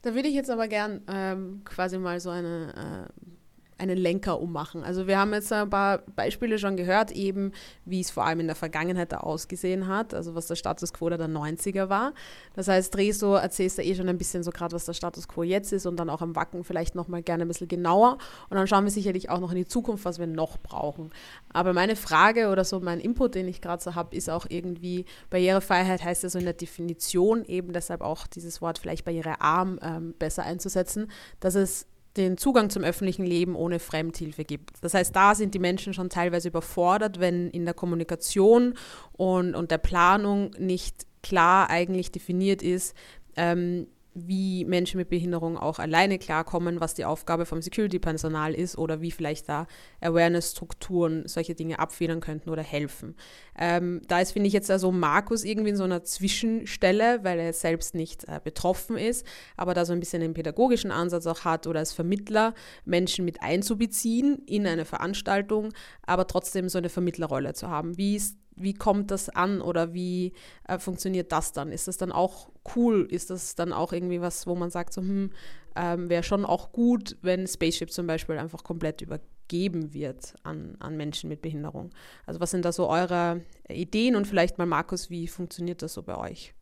Da 0.00 0.14
würde 0.14 0.28
ich 0.28 0.34
jetzt 0.34 0.50
aber 0.50 0.68
gern 0.68 1.02
ähm, 1.08 1.62
quasi 1.64 1.98
mal 1.98 2.20
so 2.20 2.30
eine 2.30 3.08
äh, 3.10 3.30
einen 3.78 3.98
Lenker 3.98 4.40
ummachen. 4.40 4.84
Also 4.84 5.06
wir 5.06 5.18
haben 5.18 5.32
jetzt 5.32 5.52
ein 5.52 5.70
paar 5.70 5.98
Beispiele 6.14 6.58
schon 6.58 6.76
gehört, 6.76 7.10
eben 7.10 7.52
wie 7.84 8.00
es 8.00 8.10
vor 8.10 8.24
allem 8.24 8.40
in 8.40 8.46
der 8.46 8.56
Vergangenheit 8.56 9.12
da 9.12 9.18
ausgesehen 9.18 9.88
hat, 9.88 10.14
also 10.14 10.34
was 10.34 10.46
der 10.46 10.54
Status 10.54 10.92
quo 10.92 11.08
der 11.08 11.18
90er 11.18 11.88
war. 11.88 12.12
Das 12.54 12.68
heißt, 12.68 12.94
Dreso 12.94 13.34
erzählst 13.34 13.78
du 13.78 13.82
eh 13.82 13.94
schon 13.94 14.08
ein 14.08 14.18
bisschen 14.18 14.42
so 14.42 14.50
gerade, 14.50 14.74
was 14.74 14.84
der 14.84 14.92
Status 14.92 15.28
quo 15.28 15.42
jetzt 15.42 15.72
ist 15.72 15.86
und 15.86 15.96
dann 15.96 16.10
auch 16.10 16.22
am 16.22 16.36
Wacken 16.36 16.64
vielleicht 16.64 16.94
nochmal 16.94 17.22
gerne 17.22 17.44
ein 17.44 17.48
bisschen 17.48 17.68
genauer. 17.68 18.18
Und 18.48 18.56
dann 18.56 18.66
schauen 18.66 18.84
wir 18.84 18.90
sicherlich 18.90 19.30
auch 19.30 19.40
noch 19.40 19.50
in 19.50 19.56
die 19.56 19.66
Zukunft, 19.66 20.04
was 20.04 20.18
wir 20.18 20.26
noch 20.26 20.58
brauchen. 20.58 21.10
Aber 21.52 21.72
meine 21.72 21.96
Frage 21.96 22.48
oder 22.50 22.64
so 22.64 22.80
mein 22.80 23.00
Input, 23.00 23.34
den 23.34 23.48
ich 23.48 23.60
gerade 23.60 23.82
so 23.82 23.94
habe, 23.94 24.14
ist 24.16 24.30
auch 24.30 24.46
irgendwie, 24.48 25.04
Barrierefreiheit 25.30 26.04
heißt 26.04 26.22
ja 26.22 26.28
so 26.28 26.38
in 26.38 26.44
der 26.44 26.54
Definition 26.54 27.44
eben 27.44 27.72
deshalb 27.72 28.00
auch 28.02 28.26
dieses 28.26 28.62
Wort 28.62 28.78
vielleicht 28.78 29.04
barrierearm 29.04 29.78
ähm, 29.82 30.14
besser 30.18 30.44
einzusetzen, 30.44 31.10
dass 31.40 31.54
es 31.54 31.86
den 32.16 32.38
Zugang 32.38 32.70
zum 32.70 32.84
öffentlichen 32.84 33.26
Leben 33.26 33.56
ohne 33.56 33.78
Fremdhilfe 33.78 34.44
gibt. 34.44 34.82
Das 34.82 34.94
heißt, 34.94 35.14
da 35.14 35.34
sind 35.34 35.54
die 35.54 35.58
Menschen 35.58 35.94
schon 35.94 36.10
teilweise 36.10 36.48
überfordert, 36.48 37.20
wenn 37.20 37.50
in 37.50 37.64
der 37.64 37.74
Kommunikation 37.74 38.74
und, 39.12 39.54
und 39.54 39.70
der 39.70 39.78
Planung 39.78 40.50
nicht 40.58 41.06
klar 41.22 41.70
eigentlich 41.70 42.12
definiert 42.12 42.62
ist, 42.62 42.94
ähm, 43.36 43.88
wie 44.14 44.64
Menschen 44.64 44.98
mit 44.98 45.08
Behinderung 45.08 45.58
auch 45.58 45.78
alleine 45.78 46.18
klarkommen, 46.18 46.80
was 46.80 46.94
die 46.94 47.04
Aufgabe 47.04 47.46
vom 47.46 47.60
Security-Personal 47.60 48.54
ist 48.54 48.78
oder 48.78 49.00
wie 49.00 49.10
vielleicht 49.10 49.48
da 49.48 49.66
Awareness-Strukturen 50.00 51.26
solche 51.26 51.54
Dinge 51.54 51.78
abfedern 51.78 52.20
könnten 52.20 52.50
oder 52.50 52.62
helfen. 52.62 53.16
Ähm, 53.58 54.02
da 54.06 54.20
ist, 54.20 54.32
finde 54.32 54.46
ich, 54.46 54.52
jetzt 54.52 54.70
also 54.70 54.92
Markus 54.92 55.44
irgendwie 55.44 55.70
in 55.70 55.76
so 55.76 55.84
einer 55.84 56.04
Zwischenstelle, 56.04 57.24
weil 57.24 57.38
er 57.38 57.52
selbst 57.52 57.94
nicht 57.94 58.24
äh, 58.28 58.40
betroffen 58.42 58.96
ist, 58.96 59.26
aber 59.56 59.74
da 59.74 59.84
so 59.84 59.92
ein 59.92 60.00
bisschen 60.00 60.20
den 60.20 60.34
pädagogischen 60.34 60.90
Ansatz 60.90 61.26
auch 61.26 61.44
hat 61.44 61.66
oder 61.66 61.80
als 61.80 61.92
Vermittler 61.92 62.54
Menschen 62.84 63.24
mit 63.24 63.42
einzubeziehen 63.42 64.38
in 64.46 64.66
eine 64.66 64.84
Veranstaltung, 64.84 65.72
aber 66.02 66.26
trotzdem 66.26 66.68
so 66.68 66.78
eine 66.78 66.88
Vermittlerrolle 66.88 67.54
zu 67.54 67.68
haben. 67.68 67.96
Wie 67.96 68.16
ist 68.16 68.38
wie 68.56 68.74
kommt 68.74 69.10
das 69.10 69.28
an 69.28 69.60
oder 69.60 69.94
wie 69.94 70.32
äh, 70.68 70.78
funktioniert 70.78 71.32
das 71.32 71.52
dann? 71.52 71.72
Ist 71.72 71.88
das 71.88 71.96
dann 71.96 72.12
auch 72.12 72.50
cool? 72.76 73.06
Ist 73.10 73.30
das 73.30 73.54
dann 73.54 73.72
auch 73.72 73.92
irgendwie 73.92 74.20
was, 74.20 74.46
wo 74.46 74.54
man 74.54 74.70
sagt, 74.70 74.92
so, 74.92 75.00
hm, 75.00 75.30
ähm, 75.76 76.08
wäre 76.08 76.22
schon 76.22 76.44
auch 76.44 76.72
gut, 76.72 77.16
wenn 77.22 77.46
Spaceship 77.46 77.90
zum 77.90 78.06
Beispiel 78.06 78.38
einfach 78.38 78.62
komplett 78.62 79.00
übergeben 79.00 79.92
wird 79.92 80.34
an, 80.42 80.76
an 80.80 80.96
Menschen 80.96 81.28
mit 81.28 81.42
Behinderung? 81.42 81.90
Also 82.26 82.40
was 82.40 82.50
sind 82.50 82.64
da 82.64 82.72
so 82.72 82.88
eure 82.88 83.40
Ideen 83.68 84.16
und 84.16 84.26
vielleicht 84.26 84.58
mal 84.58 84.66
Markus, 84.66 85.10
wie 85.10 85.26
funktioniert 85.26 85.82
das 85.82 85.94
so 85.94 86.02
bei 86.02 86.16
euch? 86.16 86.54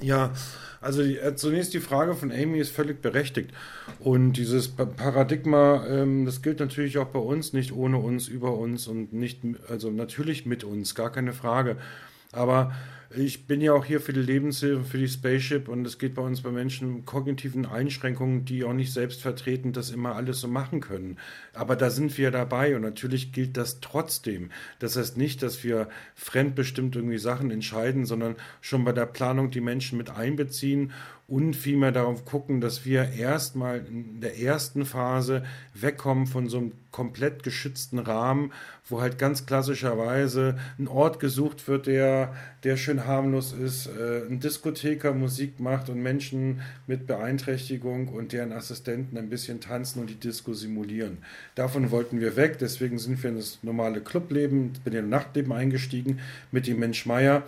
Ja, 0.00 0.32
also 0.80 1.02
die, 1.02 1.18
äh, 1.18 1.34
zunächst 1.34 1.74
die 1.74 1.80
Frage 1.80 2.14
von 2.14 2.30
Amy 2.30 2.58
ist 2.58 2.70
völlig 2.70 3.00
berechtigt. 3.02 3.50
Und 3.98 4.34
dieses 4.34 4.68
Paradigma, 4.68 5.86
ähm, 5.86 6.24
das 6.24 6.42
gilt 6.42 6.60
natürlich 6.60 6.98
auch 6.98 7.08
bei 7.08 7.18
uns, 7.18 7.52
nicht 7.52 7.72
ohne 7.72 7.98
uns, 7.98 8.28
über 8.28 8.56
uns 8.56 8.86
und 8.86 9.12
nicht, 9.12 9.40
also 9.68 9.90
natürlich 9.90 10.46
mit 10.46 10.64
uns, 10.64 10.94
gar 10.94 11.10
keine 11.10 11.32
Frage. 11.32 11.76
Aber 12.32 12.72
ich 13.16 13.46
bin 13.46 13.60
ja 13.60 13.72
auch 13.72 13.84
hier 13.84 14.00
für 14.00 14.12
die 14.12 14.20
Lebenshilfe, 14.20 14.84
für 14.84 14.98
die 14.98 15.08
Spaceship 15.08 15.68
und 15.68 15.86
es 15.86 15.98
geht 15.98 16.14
bei 16.14 16.22
uns 16.22 16.42
bei 16.42 16.50
Menschen 16.50 16.96
mit 16.96 17.06
kognitiven 17.06 17.66
Einschränkungen, 17.66 18.44
die 18.44 18.64
auch 18.64 18.72
nicht 18.72 18.92
selbstvertretend 18.92 19.76
das 19.76 19.90
immer 19.90 20.14
alles 20.14 20.40
so 20.40 20.48
machen 20.48 20.80
können. 20.80 21.18
Aber 21.52 21.76
da 21.76 21.90
sind 21.90 22.16
wir 22.18 22.30
dabei 22.30 22.76
und 22.76 22.82
natürlich 22.82 23.32
gilt 23.32 23.56
das 23.56 23.80
trotzdem. 23.80 24.50
Das 24.78 24.96
heißt 24.96 25.16
nicht, 25.16 25.42
dass 25.42 25.64
wir 25.64 25.88
fremdbestimmt 26.14 26.96
irgendwie 26.96 27.18
Sachen 27.18 27.50
entscheiden, 27.50 28.06
sondern 28.06 28.36
schon 28.60 28.84
bei 28.84 28.92
der 28.92 29.06
Planung 29.06 29.50
die 29.50 29.60
Menschen 29.60 29.98
mit 29.98 30.10
einbeziehen 30.10 30.92
und 31.28 31.54
vielmehr 31.54 31.90
darauf 31.90 32.24
gucken, 32.24 32.60
dass 32.60 32.84
wir 32.84 33.10
erstmal 33.10 33.84
in 33.86 34.20
der 34.20 34.38
ersten 34.38 34.84
Phase 34.84 35.44
wegkommen 35.74 36.26
von 36.26 36.48
so 36.48 36.58
einem 36.58 36.72
komplett 36.92 37.42
geschützten 37.42 37.98
Rahmen, 37.98 38.52
wo 38.88 39.00
halt 39.00 39.18
ganz 39.18 39.46
klassischerweise 39.46 40.56
ein 40.78 40.86
Ort 40.86 41.18
gesucht 41.18 41.66
wird, 41.66 41.86
der, 41.86 42.34
der 42.62 42.76
schön 42.76 43.06
harmlos 43.06 43.52
ist, 43.52 43.86
äh, 43.86 44.26
ein 44.28 44.38
Diskotheker 44.38 45.12
Musik 45.12 45.58
macht 45.58 45.88
und 45.88 46.02
Menschen 46.02 46.60
mit 46.86 47.06
Beeinträchtigung 47.06 48.08
und 48.08 48.32
deren 48.32 48.52
Assistenten 48.52 49.18
ein 49.18 49.28
bisschen 49.28 49.60
tanzen 49.60 50.00
und 50.00 50.10
die 50.10 50.20
Disco 50.20 50.52
simulieren. 50.52 51.18
Davon 51.56 51.90
wollten 51.90 52.20
wir 52.20 52.36
weg, 52.36 52.58
deswegen 52.58 52.98
sind 52.98 53.22
wir 53.22 53.30
in 53.30 53.36
das 53.36 53.58
normale 53.62 54.00
Clubleben, 54.00 54.72
bin 54.84 54.92
in 54.92 55.08
Nachtleben 55.08 55.52
eingestiegen 55.52 56.20
mit 56.52 56.66
dem 56.66 56.78
Mensch 56.78 57.06
Meier 57.06 57.42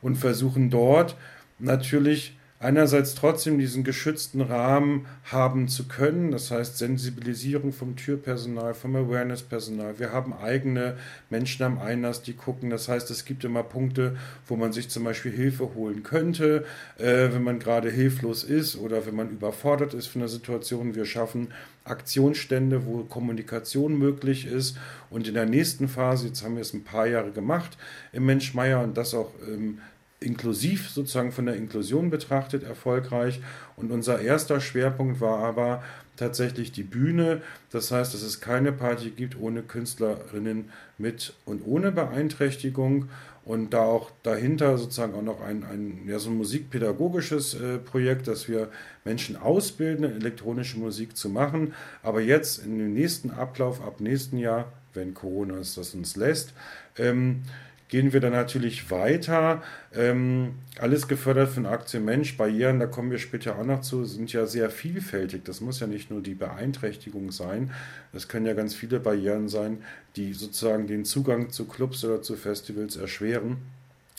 und 0.00 0.16
versuchen 0.16 0.70
dort 0.70 1.16
natürlich 1.58 2.37
einerseits 2.60 3.14
trotzdem 3.14 3.58
diesen 3.58 3.84
geschützten 3.84 4.40
Rahmen 4.40 5.06
haben 5.24 5.68
zu 5.68 5.86
können, 5.86 6.32
das 6.32 6.50
heißt 6.50 6.78
Sensibilisierung 6.78 7.72
vom 7.72 7.94
Türpersonal, 7.94 8.74
vom 8.74 8.96
Awareness-Personal. 8.96 9.98
Wir 9.98 10.12
haben 10.12 10.32
eigene 10.32 10.96
Menschen 11.30 11.62
am 11.62 11.78
Einlass, 11.78 12.22
die 12.22 12.32
gucken. 12.32 12.70
Das 12.70 12.88
heißt, 12.88 13.10
es 13.10 13.24
gibt 13.24 13.44
immer 13.44 13.62
Punkte, 13.62 14.16
wo 14.46 14.56
man 14.56 14.72
sich 14.72 14.88
zum 14.88 15.04
Beispiel 15.04 15.32
Hilfe 15.32 15.74
holen 15.74 16.02
könnte, 16.02 16.64
äh, 16.98 17.28
wenn 17.32 17.44
man 17.44 17.60
gerade 17.60 17.90
hilflos 17.90 18.42
ist 18.42 18.76
oder 18.76 19.06
wenn 19.06 19.14
man 19.14 19.30
überfordert 19.30 19.94
ist 19.94 20.08
von 20.08 20.20
der 20.20 20.28
Situation. 20.28 20.94
Wir 20.96 21.04
schaffen 21.04 21.52
Aktionsstände, 21.84 22.86
wo 22.86 23.04
Kommunikation 23.04 23.98
möglich 23.98 24.46
ist. 24.46 24.76
Und 25.10 25.28
in 25.28 25.34
der 25.34 25.46
nächsten 25.46 25.88
Phase, 25.88 26.26
jetzt 26.28 26.42
haben 26.42 26.56
wir 26.56 26.62
es 26.62 26.74
ein 26.74 26.84
paar 26.84 27.06
Jahre 27.06 27.30
gemacht 27.30 27.78
im 28.12 28.26
Mensch 28.26 28.52
Meier 28.54 28.82
und 28.82 28.96
das 28.96 29.14
auch 29.14 29.32
ähm, 29.46 29.78
inklusiv 30.20 30.90
sozusagen 30.90 31.32
von 31.32 31.46
der 31.46 31.56
Inklusion 31.56 32.10
betrachtet 32.10 32.62
erfolgreich. 32.64 33.40
Und 33.76 33.92
unser 33.92 34.20
erster 34.20 34.60
Schwerpunkt 34.60 35.20
war 35.20 35.38
aber 35.38 35.82
tatsächlich 36.16 36.72
die 36.72 36.82
Bühne. 36.82 37.42
Das 37.70 37.90
heißt, 37.90 38.12
dass 38.12 38.22
es 38.22 38.40
keine 38.40 38.72
Party 38.72 39.10
gibt 39.10 39.40
ohne 39.40 39.62
Künstlerinnen 39.62 40.70
mit 40.98 41.34
und 41.44 41.64
ohne 41.64 41.92
Beeinträchtigung. 41.92 43.08
Und 43.44 43.72
da 43.72 43.80
auch 43.80 44.10
dahinter 44.24 44.76
sozusagen 44.76 45.14
auch 45.14 45.22
noch 45.22 45.40
ein, 45.40 45.64
ein, 45.64 46.02
ja, 46.06 46.18
so 46.18 46.28
ein 46.28 46.36
musikpädagogisches 46.36 47.54
äh, 47.54 47.78
Projekt, 47.78 48.28
dass 48.28 48.46
wir 48.46 48.68
Menschen 49.06 49.36
ausbilden, 49.36 50.04
elektronische 50.04 50.78
Musik 50.78 51.16
zu 51.16 51.30
machen. 51.30 51.72
Aber 52.02 52.20
jetzt 52.20 52.62
in 52.62 52.78
dem 52.78 52.92
nächsten 52.92 53.30
Ablauf, 53.30 53.80
ab 53.80 54.00
nächsten 54.00 54.36
Jahr, 54.36 54.70
wenn 54.92 55.14
Corona 55.14 55.54
es 55.54 55.76
das 55.76 55.94
uns 55.94 56.14
lässt, 56.16 56.52
ähm, 56.98 57.42
gehen 57.88 58.12
wir 58.12 58.20
dann 58.20 58.32
natürlich 58.32 58.90
weiter. 58.90 59.62
Ähm, 59.94 60.54
alles 60.78 61.08
gefördert 61.08 61.50
von 61.50 61.66
Aktien 61.66 62.04
Mensch. 62.04 62.36
Barrieren, 62.36 62.78
da 62.78 62.86
kommen 62.86 63.10
wir 63.10 63.18
später 63.18 63.58
auch 63.58 63.64
noch 63.64 63.80
zu, 63.80 64.04
sind 64.04 64.32
ja 64.32 64.46
sehr 64.46 64.70
vielfältig. 64.70 65.44
Das 65.44 65.60
muss 65.60 65.80
ja 65.80 65.86
nicht 65.86 66.10
nur 66.10 66.22
die 66.22 66.34
Beeinträchtigung 66.34 67.32
sein. 67.32 67.72
Es 68.12 68.28
können 68.28 68.46
ja 68.46 68.54
ganz 68.54 68.74
viele 68.74 69.00
Barrieren 69.00 69.48
sein, 69.48 69.78
die 70.16 70.32
sozusagen 70.34 70.86
den 70.86 71.04
Zugang 71.04 71.50
zu 71.50 71.66
Clubs 71.66 72.04
oder 72.04 72.22
zu 72.22 72.36
Festivals 72.36 72.96
erschweren. 72.96 73.56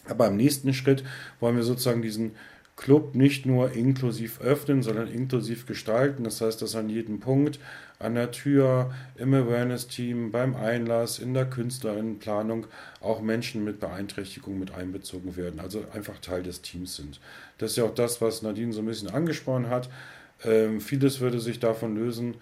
Aber 0.07 0.27
im 0.27 0.37
nächsten 0.37 0.73
Schritt 0.73 1.03
wollen 1.39 1.55
wir 1.55 1.63
sozusagen 1.63 2.01
diesen 2.01 2.31
Club 2.75 3.13
nicht 3.13 3.45
nur 3.45 3.73
inklusiv 3.73 4.39
öffnen, 4.41 4.81
sondern 4.81 5.07
inklusiv 5.07 5.65
gestalten. 5.65 6.23
Das 6.23 6.41
heißt, 6.41 6.61
dass 6.61 6.75
an 6.75 6.89
jedem 6.89 7.19
Punkt, 7.19 7.59
an 7.99 8.15
der 8.15 8.31
Tür, 8.31 8.93
im 9.15 9.33
Awareness-Team, 9.33 10.31
beim 10.31 10.55
Einlass, 10.55 11.19
in 11.19 11.33
der 11.33 11.45
Künstlerinnenplanung 11.45 12.67
auch 13.01 13.21
Menschen 13.21 13.65
mit 13.65 13.81
Beeinträchtigung 13.81 14.57
mit 14.57 14.73
einbezogen 14.73 15.35
werden, 15.35 15.59
also 15.59 15.83
einfach 15.93 16.17
Teil 16.19 16.41
des 16.41 16.61
Teams 16.61 16.95
sind. 16.95 17.19
Das 17.57 17.71
ist 17.71 17.77
ja 17.77 17.83
auch 17.83 17.93
das, 17.93 18.21
was 18.21 18.41
Nadine 18.41 18.71
so 18.71 18.79
ein 18.79 18.85
bisschen 18.85 19.09
angesprochen 19.09 19.69
hat. 19.69 19.89
Ähm, 20.45 20.79
vieles 20.79 21.19
würde 21.19 21.41
sich 21.41 21.59
davon 21.59 21.95
lösen, 21.95 22.35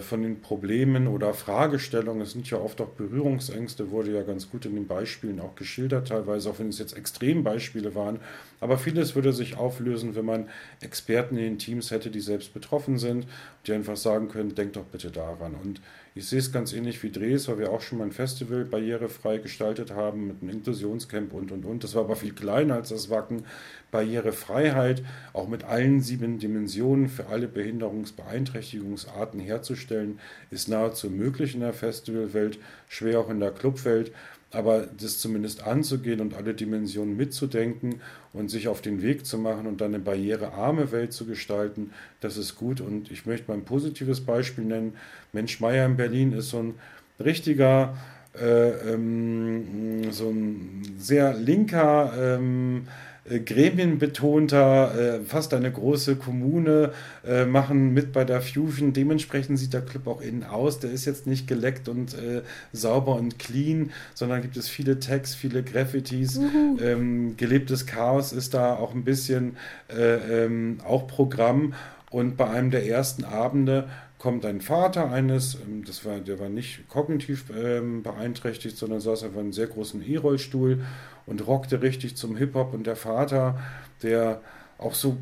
von 0.00 0.22
den 0.22 0.40
Problemen 0.40 1.08
oder 1.08 1.34
Fragestellungen. 1.34 2.22
Es 2.22 2.32
sind 2.32 2.48
ja 2.48 2.58
oft 2.58 2.80
auch 2.80 2.88
Berührungsängste, 2.88 3.90
wurde 3.90 4.12
ja 4.12 4.22
ganz 4.22 4.50
gut 4.50 4.64
in 4.64 4.74
den 4.74 4.86
Beispielen 4.86 5.40
auch 5.40 5.56
geschildert, 5.56 6.08
teilweise, 6.08 6.48
auch 6.48 6.58
wenn 6.58 6.70
es 6.70 6.78
jetzt 6.78 6.96
Extrembeispiele 6.96 7.94
waren. 7.94 8.18
Aber 8.60 8.78
vieles 8.78 9.14
würde 9.14 9.34
sich 9.34 9.58
auflösen, 9.58 10.16
wenn 10.16 10.24
man 10.24 10.48
Experten 10.80 11.36
in 11.36 11.44
den 11.44 11.58
Teams 11.58 11.90
hätte, 11.90 12.10
die 12.10 12.20
selbst 12.20 12.54
betroffen 12.54 12.96
sind, 12.96 13.26
die 13.66 13.74
einfach 13.74 13.96
sagen 13.98 14.28
können, 14.28 14.54
denkt 14.54 14.76
doch 14.76 14.84
bitte 14.84 15.10
daran. 15.10 15.54
Und 15.54 15.82
ich 16.18 16.26
sehe 16.26 16.40
es 16.40 16.50
ganz 16.50 16.72
ähnlich 16.72 17.00
wie 17.04 17.12
Dres, 17.12 17.46
weil 17.46 17.60
wir 17.60 17.70
auch 17.70 17.80
schon 17.80 17.98
mal 17.98 18.04
ein 18.04 18.10
Festival 18.10 18.64
barrierefrei 18.64 19.38
gestaltet 19.38 19.92
haben 19.92 20.26
mit 20.26 20.42
einem 20.42 20.50
Inklusionscamp 20.50 21.32
und 21.32 21.52
und 21.52 21.64
und. 21.64 21.84
Das 21.84 21.94
war 21.94 22.02
aber 22.02 22.16
viel 22.16 22.32
kleiner 22.32 22.74
als 22.74 22.88
das 22.88 23.08
Wacken. 23.08 23.44
Barrierefreiheit, 23.92 25.04
auch 25.32 25.46
mit 25.46 25.62
allen 25.62 26.00
sieben 26.00 26.40
Dimensionen 26.40 27.08
für 27.08 27.26
alle 27.28 27.46
Behinderungsbeeinträchtigungsarten 27.46 29.38
herzustellen, 29.38 30.18
ist 30.50 30.68
nahezu 30.68 31.08
möglich 31.08 31.54
in 31.54 31.60
der 31.60 31.72
Festivalwelt, 31.72 32.58
schwer 32.88 33.20
auch 33.20 33.30
in 33.30 33.38
der 33.38 33.52
Clubwelt. 33.52 34.10
Aber 34.50 34.86
das 34.86 35.18
zumindest 35.18 35.64
anzugehen 35.64 36.20
und 36.20 36.34
alle 36.34 36.54
Dimensionen 36.54 37.16
mitzudenken 37.16 38.00
und 38.32 38.50
sich 38.50 38.68
auf 38.68 38.80
den 38.80 39.02
Weg 39.02 39.26
zu 39.26 39.36
machen 39.36 39.66
und 39.66 39.80
dann 39.80 39.94
eine 39.94 40.02
barrierearme 40.02 40.90
Welt 40.90 41.12
zu 41.12 41.26
gestalten, 41.26 41.90
das 42.20 42.38
ist 42.38 42.56
gut. 42.56 42.80
Und 42.80 43.10
ich 43.10 43.26
möchte 43.26 43.48
mal 43.50 43.58
ein 43.58 43.64
positives 43.64 44.22
Beispiel 44.22 44.64
nennen. 44.64 44.94
Mensch 45.32 45.60
Meier 45.60 45.84
in 45.84 45.96
Berlin 45.96 46.32
ist 46.32 46.48
so 46.50 46.60
ein 46.60 46.74
richtiger, 47.20 47.98
äh, 48.40 48.94
ähm, 48.94 50.12
so 50.12 50.30
ein 50.30 50.82
sehr 50.98 51.34
linker, 51.34 52.12
ähm, 52.18 52.88
äh, 53.30 53.40
gremienbetonter, 53.40 55.18
äh, 55.18 55.20
fast 55.24 55.54
eine 55.54 55.70
große 55.70 56.16
Kommune, 56.16 56.92
äh, 57.26 57.44
machen 57.44 57.92
mit 57.92 58.12
bei 58.12 58.24
der 58.24 58.40
Fusion. 58.40 58.92
Dementsprechend 58.92 59.58
sieht 59.58 59.72
der 59.72 59.82
Club 59.82 60.06
auch 60.06 60.20
innen 60.20 60.44
aus. 60.44 60.80
Der 60.80 60.90
ist 60.90 61.04
jetzt 61.04 61.26
nicht 61.26 61.46
geleckt 61.46 61.88
und 61.88 62.14
äh, 62.14 62.42
sauber 62.72 63.16
und 63.16 63.38
clean, 63.38 63.90
sondern 64.14 64.42
gibt 64.42 64.56
es 64.56 64.68
viele 64.68 64.98
Tags, 64.98 65.34
viele 65.34 65.62
Graffitis. 65.62 66.40
Ähm, 66.80 67.36
gelebtes 67.36 67.86
Chaos 67.86 68.32
ist 68.32 68.54
da 68.54 68.74
auch 68.74 68.94
ein 68.94 69.04
bisschen 69.04 69.56
äh, 69.88 70.44
ähm, 70.44 70.78
auch 70.86 71.06
Programm. 71.06 71.74
Und 72.10 72.36
bei 72.36 72.48
einem 72.48 72.70
der 72.70 72.86
ersten 72.86 73.24
Abende 73.24 73.88
kommt 74.18 74.44
ein 74.44 74.60
Vater 74.60 75.10
eines, 75.10 75.54
ähm, 75.54 75.84
das 75.84 76.04
war, 76.04 76.18
der 76.18 76.38
war 76.40 76.48
nicht 76.48 76.88
kognitiv 76.88 77.46
ähm, 77.56 78.02
beeinträchtigt, 78.02 78.76
sondern 78.76 79.00
saß 79.00 79.24
auf 79.24 79.36
einem 79.36 79.52
sehr 79.52 79.68
großen 79.68 80.02
E-Rollstuhl 80.02 80.84
und 81.26 81.46
rockte 81.46 81.82
richtig 81.82 82.16
zum 82.16 82.36
Hip-Hop. 82.36 82.74
Und 82.74 82.86
der 82.86 82.96
Vater, 82.96 83.60
der 84.02 84.40
auch 84.78 84.94
so 84.94 85.16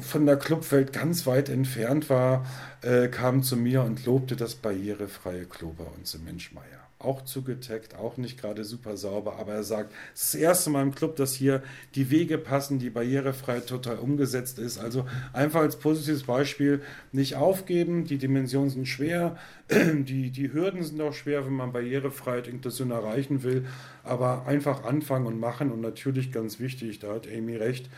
von 0.00 0.26
der 0.26 0.36
Clubwelt 0.36 0.92
ganz 0.92 1.26
weit 1.26 1.48
entfernt 1.48 2.10
war, 2.10 2.46
äh, 2.82 3.08
kam 3.08 3.42
zu 3.42 3.56
mir 3.56 3.82
und 3.82 4.04
lobte 4.06 4.36
das 4.36 4.54
barrierefreie 4.54 5.44
Klo 5.44 5.74
bei 5.76 5.84
uns 5.84 6.14
im 6.14 6.24
Menschmeier 6.24 6.88
auch 7.00 7.22
zugetaggt, 7.22 7.94
auch 7.94 8.16
nicht 8.16 8.40
gerade 8.40 8.64
super 8.64 8.96
sauber, 8.96 9.36
aber 9.38 9.52
er 9.54 9.62
sagt, 9.62 9.92
es 10.14 10.22
ist 10.22 10.34
das 10.34 10.40
erste 10.40 10.70
Mal 10.70 10.82
im 10.82 10.94
Club, 10.94 11.14
dass 11.14 11.32
hier 11.32 11.62
die 11.94 12.10
Wege 12.10 12.38
passen, 12.38 12.80
die 12.80 12.90
barrierefrei 12.90 13.60
total 13.60 13.98
umgesetzt 13.98 14.58
ist. 14.58 14.78
Also 14.78 15.06
einfach 15.32 15.60
als 15.60 15.76
positives 15.76 16.24
Beispiel 16.24 16.82
nicht 17.12 17.36
aufgeben, 17.36 18.04
die 18.04 18.18
Dimensionen 18.18 18.70
sind 18.70 18.88
schwer, 18.88 19.36
die, 19.70 20.30
die 20.30 20.52
Hürden 20.52 20.82
sind 20.82 21.00
auch 21.00 21.14
schwer, 21.14 21.46
wenn 21.46 21.52
man 21.52 21.72
Barrierefreiheit, 21.72 22.48
Inklusion 22.48 22.90
erreichen 22.90 23.44
will, 23.44 23.66
aber 24.02 24.46
einfach 24.46 24.84
anfangen 24.84 25.26
und 25.26 25.38
machen 25.38 25.70
und 25.70 25.80
natürlich 25.80 26.32
ganz 26.32 26.58
wichtig, 26.58 26.98
da 26.98 27.14
hat 27.14 27.28
Amy 27.28 27.56
recht, 27.56 27.88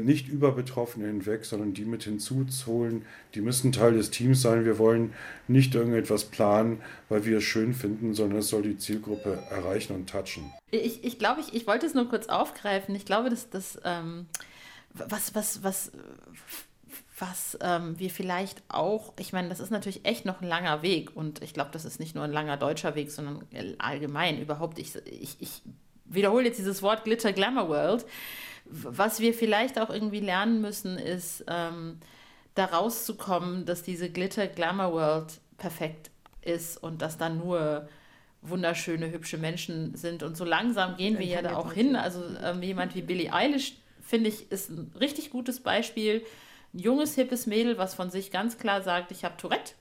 nicht 0.00 0.28
über 0.28 0.52
Betroffene 0.52 1.06
hinweg, 1.06 1.44
sondern 1.44 1.74
die 1.74 1.84
mit 1.84 2.04
hinzuzuholen. 2.04 3.04
Die 3.34 3.40
müssen 3.40 3.72
Teil 3.72 3.94
des 3.94 4.10
Teams 4.10 4.40
sein. 4.40 4.64
Wir 4.64 4.78
wollen 4.78 5.12
nicht 5.46 5.74
irgendetwas 5.74 6.24
planen, 6.24 6.80
weil 7.08 7.26
wir 7.26 7.38
es 7.38 7.44
schön 7.44 7.74
finden, 7.74 8.14
sondern 8.14 8.38
es 8.38 8.48
soll 8.48 8.62
die 8.62 8.78
Zielgruppe 8.78 9.42
erreichen 9.50 9.94
und 9.94 10.08
touchen. 10.08 10.52
Ich, 10.70 11.04
ich 11.04 11.18
glaube, 11.18 11.40
ich, 11.40 11.54
ich 11.54 11.66
wollte 11.66 11.86
es 11.86 11.94
nur 11.94 12.08
kurz 12.08 12.28
aufgreifen. 12.28 12.94
Ich 12.94 13.04
glaube, 13.04 13.30
dass 13.30 13.50
das, 13.50 13.78
ähm, 13.84 14.26
was, 14.94 15.34
was, 15.34 15.62
was, 15.62 15.92
was 17.18 17.58
ähm, 17.60 17.98
wir 17.98 18.10
vielleicht 18.10 18.62
auch, 18.68 19.12
ich 19.18 19.32
meine, 19.32 19.48
das 19.48 19.60
ist 19.60 19.70
natürlich 19.70 20.04
echt 20.04 20.24
noch 20.24 20.40
ein 20.40 20.48
langer 20.48 20.82
Weg 20.82 21.14
und 21.14 21.42
ich 21.42 21.54
glaube, 21.54 21.70
das 21.72 21.84
ist 21.84 22.00
nicht 22.00 22.14
nur 22.14 22.24
ein 22.24 22.32
langer 22.32 22.56
deutscher 22.56 22.94
Weg, 22.94 23.10
sondern 23.10 23.44
allgemein 23.78 24.40
überhaupt. 24.40 24.78
Ich, 24.78 24.94
ich, 25.06 25.36
ich 25.40 25.62
wiederhole 26.04 26.46
jetzt 26.46 26.58
dieses 26.58 26.82
Wort 26.82 27.04
Glitter 27.04 27.32
Glamour 27.32 27.68
World 27.68 28.06
was 28.70 29.20
wir 29.20 29.34
vielleicht 29.34 29.78
auch 29.78 29.90
irgendwie 29.90 30.20
lernen 30.20 30.60
müssen, 30.60 30.98
ist 30.98 31.44
ähm, 31.48 31.98
da 32.54 32.66
rauszukommen, 32.66 33.64
dass 33.64 33.82
diese 33.82 34.10
Glitter 34.10 34.46
Glamour 34.46 34.92
World 34.92 35.40
perfekt 35.56 36.10
ist 36.42 36.82
und 36.82 37.02
dass 37.02 37.18
da 37.18 37.28
nur 37.28 37.88
wunderschöne, 38.42 39.10
hübsche 39.10 39.38
Menschen 39.38 39.96
sind. 39.96 40.22
Und 40.22 40.36
so 40.36 40.44
langsam 40.44 40.96
gehen 40.96 41.18
wir 41.18 41.26
ja 41.26 41.42
da 41.42 41.56
auch 41.56 41.72
hin. 41.72 41.96
Also 41.96 42.22
ähm, 42.42 42.62
jemand 42.62 42.94
wie 42.94 43.02
Billie 43.02 43.32
Eilish, 43.32 43.74
finde 44.00 44.28
ich, 44.28 44.50
ist 44.50 44.70
ein 44.70 44.92
richtig 44.98 45.30
gutes 45.30 45.60
Beispiel. 45.60 46.24
Ein 46.74 46.78
junges, 46.80 47.14
hippes 47.14 47.46
Mädel, 47.46 47.78
was 47.78 47.94
von 47.94 48.10
sich 48.10 48.30
ganz 48.30 48.58
klar 48.58 48.82
sagt, 48.82 49.10
ich 49.10 49.24
habe 49.24 49.36
Tourette. 49.36 49.72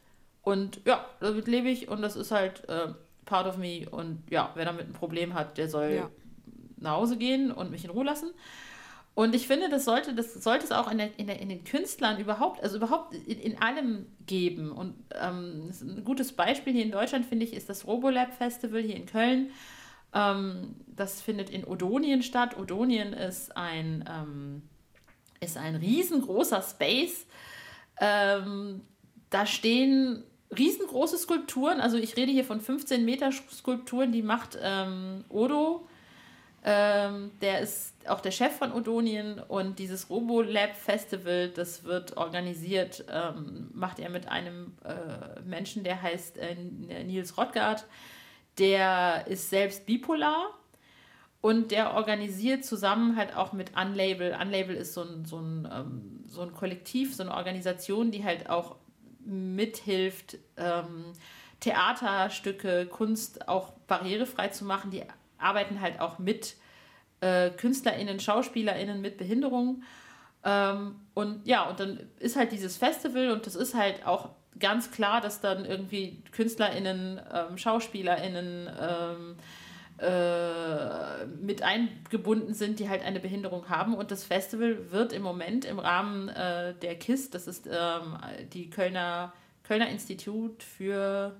Und 0.41 0.81
ja, 0.85 1.05
damit 1.19 1.47
lebe 1.47 1.69
ich 1.69 1.89
und 1.89 2.01
das 2.01 2.15
ist 2.15 2.31
halt 2.31 2.67
äh, 2.69 2.93
part 3.25 3.47
of 3.47 3.57
me. 3.57 3.87
Und 3.89 4.23
ja, 4.29 4.51
wer 4.55 4.65
damit 4.65 4.87
ein 4.87 4.93
Problem 4.93 5.33
hat, 5.33 5.57
der 5.57 5.69
soll 5.69 5.91
ja. 5.91 6.09
nach 6.77 6.93
Hause 6.93 7.17
gehen 7.17 7.51
und 7.51 7.69
mich 7.71 7.83
in 7.83 7.91
Ruhe 7.91 8.05
lassen. 8.05 8.29
Und 9.17 9.33
ich 9.33 9.47
finde, 9.47 9.67
das 9.67 9.83
sollte, 9.83 10.13
das 10.13 10.31
sollte 10.35 10.65
es 10.65 10.71
auch 10.71 10.91
in, 10.91 10.99
der, 10.99 11.09
in, 11.17 11.25
der, 11.25 11.39
in 11.39 11.49
den 11.49 11.63
Künstlern 11.63 12.19
überhaupt, 12.19 12.61
also 12.61 12.77
überhaupt 12.77 13.15
in, 13.15 13.39
in 13.39 13.59
allem 13.59 14.05
geben. 14.27 14.71
Und 14.71 14.93
ähm, 15.19 15.71
ein 15.81 16.03
gutes 16.03 16.33
Beispiel 16.33 16.71
hier 16.71 16.83
in 16.83 16.91
Deutschland, 16.91 17.25
finde 17.25 17.43
ich, 17.43 17.53
ist 17.53 17.67
das 17.67 17.87
Robolab 17.87 18.31
Festival 18.35 18.79
hier 18.79 18.95
in 18.95 19.07
Köln. 19.07 19.49
Ähm, 20.13 20.75
das 20.85 21.19
findet 21.19 21.49
in 21.49 21.65
Odonien 21.65 22.21
statt. 22.21 22.59
Odonien 22.59 23.13
ist 23.13 23.57
ein, 23.57 24.07
ähm, 24.07 24.61
ist 25.39 25.57
ein 25.57 25.77
riesengroßer 25.77 26.61
Space. 26.61 27.25
Ähm, 27.99 28.81
da 29.31 29.47
stehen 29.47 30.25
riesengroße 30.55 31.17
Skulpturen. 31.17 31.81
Also 31.81 31.97
ich 31.97 32.17
rede 32.17 32.31
hier 32.31 32.45
von 32.45 32.61
15 32.61 33.03
Meter 33.03 33.31
Skulpturen, 33.31 34.11
die 34.11 34.21
macht 34.21 34.59
ähm, 34.61 35.25
Odo 35.27 35.87
ähm, 36.69 37.31
der 37.39 37.61
ist 37.61 37.93
auch 38.09 38.19
der 38.19 38.31
Chef 38.31 38.51
von 38.57 38.73
Odonien 38.73 39.39
und 39.39 39.79
dieses 39.79 40.09
RoboLab 40.09 40.75
Festival, 40.75 41.47
das 41.47 41.85
wird 41.85 42.17
organisiert, 42.17 43.05
ähm, 43.09 43.69
macht 43.73 43.99
er 43.99 44.09
mit 44.09 44.27
einem 44.27 44.73
äh, 44.83 45.39
Menschen, 45.45 45.85
der 45.85 46.01
heißt 46.01 46.37
äh, 46.37 46.55
Nils 46.55 47.37
Rottgart. 47.37 47.85
Der 48.57 49.27
ist 49.27 49.49
selbst 49.49 49.85
bipolar 49.85 50.49
und 51.39 51.71
der 51.71 51.93
organisiert 51.93 52.65
zusammen 52.65 53.15
halt 53.15 53.33
auch 53.33 53.53
mit 53.53 53.71
Unlabel. 53.77 54.35
Unlabel 54.37 54.75
ist 54.75 54.93
so 54.93 55.03
ein, 55.03 55.23
so 55.23 55.37
ein, 55.37 55.69
ähm, 55.71 56.23
so 56.27 56.41
ein 56.41 56.53
Kollektiv, 56.53 57.15
so 57.15 57.23
eine 57.23 57.33
Organisation, 57.33 58.11
die 58.11 58.25
halt 58.25 58.49
auch 58.49 58.75
mithilft, 59.23 60.37
ähm, 60.57 61.13
Theaterstücke, 61.61 62.87
Kunst 62.87 63.47
auch 63.47 63.71
barrierefrei 63.87 64.49
zu 64.49 64.65
machen. 64.65 64.91
Die 64.91 65.03
arbeiten 65.39 65.81
halt 65.81 65.99
auch 65.99 66.19
mit 66.19 66.55
äh, 67.21 67.49
KünstlerInnen, 67.51 68.19
SchauspielerInnen 68.19 69.01
mit 69.01 69.17
Behinderung. 69.17 69.83
Ähm, 70.43 70.95
und 71.13 71.45
ja, 71.47 71.69
und 71.69 71.79
dann 71.79 71.99
ist 72.19 72.35
halt 72.35 72.51
dieses 72.51 72.77
Festival 72.77 73.31
und 73.31 73.45
das 73.45 73.55
ist 73.55 73.73
halt 73.73 74.05
auch 74.05 74.29
ganz 74.59 74.91
klar, 74.91 75.21
dass 75.21 75.41
dann 75.41 75.65
irgendwie 75.65 76.21
KünstlerInnen, 76.31 77.19
ähm, 77.33 77.57
SchauspielerInnen 77.57 78.69
ähm, 78.79 79.35
äh, 79.99 81.25
mit 81.25 81.63
eingebunden 81.63 82.53
sind, 82.53 82.79
die 82.79 82.87
halt 82.87 83.03
eine 83.03 83.19
Behinderung 83.19 83.67
haben. 83.69 83.95
Und 83.95 84.11
das 84.11 84.23
Festival 84.23 84.91
wird 84.91 85.11
im 85.11 85.23
Moment 85.23 85.65
im 85.65 85.79
Rahmen 85.79 86.29
äh, 86.29 86.75
der 86.75 86.95
KISS, 86.95 87.31
das 87.31 87.47
ist 87.47 87.67
ähm, 87.67 88.15
die 88.53 88.69
Kölner, 88.69 89.33
Kölner 89.63 89.89
Institut 89.89 90.61
für 90.61 91.35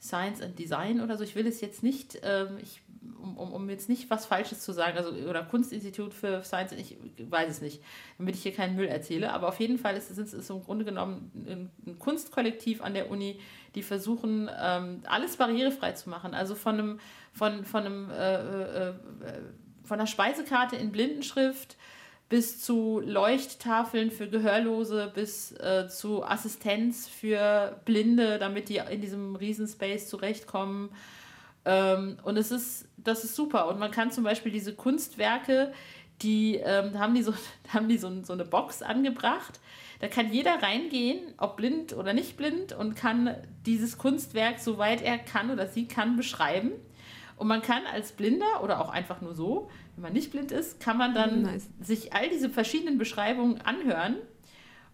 Science 0.00 0.40
and 0.40 0.58
Design 0.58 1.00
oder 1.00 1.16
so. 1.16 1.24
Ich 1.24 1.34
will 1.34 1.46
es 1.46 1.60
jetzt 1.60 1.82
nicht, 1.82 2.20
ähm, 2.22 2.58
ich, 2.62 2.80
um, 3.20 3.36
um, 3.36 3.52
um, 3.52 3.70
jetzt 3.70 3.88
nicht 3.88 4.10
was 4.10 4.26
Falsches 4.26 4.60
zu 4.60 4.72
sagen, 4.72 4.96
also 4.96 5.10
oder 5.10 5.42
Kunstinstitut 5.42 6.14
für 6.14 6.42
Science, 6.42 6.72
ich 6.72 6.96
weiß 7.18 7.50
es 7.50 7.60
nicht, 7.60 7.82
damit 8.18 8.34
ich 8.34 8.42
hier 8.42 8.52
keinen 8.52 8.76
Müll 8.76 8.86
erzähle. 8.86 9.32
Aber 9.32 9.48
auf 9.48 9.60
jeden 9.60 9.78
Fall 9.78 9.96
ist 9.96 10.10
es 10.10 10.32
ist 10.32 10.50
im 10.50 10.62
Grunde 10.62 10.84
genommen 10.84 11.30
ein, 11.34 11.70
ein, 11.86 11.98
Kunstkollektiv 11.98 12.82
an 12.82 12.94
der 12.94 13.10
Uni, 13.10 13.40
die 13.74 13.82
versuchen, 13.82 14.50
ähm, 14.60 15.02
alles 15.06 15.36
barrierefrei 15.36 15.92
zu 15.92 16.10
machen. 16.10 16.34
Also 16.34 16.54
von 16.54 16.74
einem, 16.74 17.00
von, 17.32 17.64
von 17.64 17.84
einem 17.84 18.10
äh, 18.10 18.34
äh, 18.34 18.88
äh 18.88 18.94
von 19.84 20.00
einer 20.00 20.06
Speisekarte 20.06 20.76
in 20.76 20.92
Blindenschrift 20.92 21.76
bis 22.28 22.60
zu 22.60 23.00
Leuchttafeln 23.04 24.10
für 24.10 24.28
Gehörlose, 24.28 25.12
bis 25.14 25.52
äh, 25.52 25.88
zu 25.88 26.24
Assistenz 26.24 27.06
für 27.06 27.80
Blinde, 27.84 28.38
damit 28.38 28.68
die 28.68 28.78
in 28.78 29.00
diesem 29.00 29.36
Riesenspace 29.36 30.08
zurechtkommen. 30.08 30.88
Ähm, 31.64 32.18
und 32.22 32.36
es 32.36 32.50
ist, 32.50 32.88
das 32.96 33.24
ist 33.24 33.34
super. 33.34 33.68
Und 33.68 33.78
man 33.78 33.90
kann 33.90 34.10
zum 34.10 34.24
Beispiel 34.24 34.52
diese 34.52 34.74
Kunstwerke, 34.74 35.72
die 36.22 36.56
ähm, 36.56 36.98
haben 36.98 37.14
die, 37.14 37.22
so, 37.22 37.34
haben 37.68 37.88
die 37.88 37.98
so, 37.98 38.22
so 38.22 38.32
eine 38.32 38.44
Box 38.44 38.82
angebracht. 38.82 39.60
Da 40.00 40.08
kann 40.08 40.32
jeder 40.32 40.62
reingehen, 40.62 41.20
ob 41.38 41.56
blind 41.56 41.94
oder 41.94 42.12
nicht 42.12 42.36
blind, 42.36 42.72
und 42.72 42.94
kann 42.94 43.34
dieses 43.64 43.96
Kunstwerk, 43.96 44.58
soweit 44.58 45.02
er 45.02 45.18
kann 45.18 45.50
oder 45.50 45.66
sie 45.66 45.86
kann, 45.88 46.16
beschreiben. 46.16 46.72
Und 47.36 47.48
man 47.48 47.62
kann 47.62 47.82
als 47.92 48.12
Blinder 48.12 48.62
oder 48.62 48.80
auch 48.80 48.90
einfach 48.90 49.20
nur 49.20 49.34
so, 49.34 49.70
wenn 49.94 50.02
man 50.02 50.12
nicht 50.12 50.30
blind 50.30 50.52
ist, 50.52 50.80
kann 50.80 50.98
man 50.98 51.14
dann 51.14 51.42
nice. 51.42 51.68
sich 51.80 52.12
all 52.12 52.28
diese 52.28 52.50
verschiedenen 52.50 52.98
Beschreibungen 52.98 53.60
anhören 53.60 54.16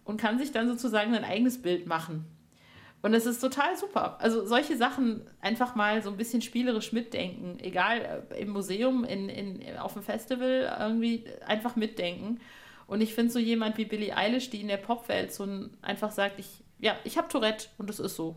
und 0.05 0.19
kann 0.19 0.39
sich 0.39 0.51
dann 0.51 0.67
sozusagen 0.67 1.13
ein 1.13 1.23
eigenes 1.23 1.61
Bild 1.61 1.87
machen. 1.87 2.25
Und 3.01 3.15
es 3.15 3.25
ist 3.25 3.39
total 3.39 3.75
super. 3.77 4.17
Also 4.19 4.45
solche 4.45 4.77
Sachen 4.77 5.27
einfach 5.41 5.73
mal 5.75 6.03
so 6.03 6.09
ein 6.09 6.17
bisschen 6.17 6.41
spielerisch 6.41 6.93
mitdenken. 6.93 7.57
Egal, 7.59 8.25
äh, 8.29 8.41
im 8.41 8.49
Museum, 8.49 9.03
in, 9.03 9.27
in, 9.27 9.77
auf 9.77 9.93
dem 9.93 10.03
Festival 10.03 10.75
irgendwie 10.79 11.25
einfach 11.45 11.75
mitdenken. 11.75 12.39
Und 12.85 13.01
ich 13.01 13.15
finde 13.15 13.31
so 13.31 13.39
jemand 13.39 13.77
wie 13.77 13.85
Billie 13.85 14.15
Eilish, 14.15 14.49
die 14.49 14.61
in 14.61 14.67
der 14.67 14.77
Popwelt 14.77 15.33
so 15.33 15.45
ein, 15.45 15.71
einfach 15.81 16.11
sagt, 16.11 16.39
ich, 16.39 16.63
ja, 16.79 16.95
ich 17.03 17.17
habe 17.17 17.27
Tourette 17.27 17.67
und 17.77 17.89
das 17.89 17.99
ist 17.99 18.15
so. 18.15 18.35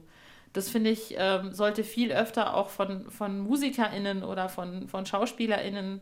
Das 0.55 0.71
finde 0.71 0.91
ich, 0.91 1.15
ähm, 1.19 1.53
sollte 1.53 1.83
viel 1.83 2.13
öfter 2.13 2.55
auch 2.57 2.69
von, 2.69 3.11
von 3.11 3.41
MusikerInnen 3.41 4.23
oder 4.23 4.49
von, 4.49 4.89
von 4.89 5.05
SchauspielerInnen 5.05 6.01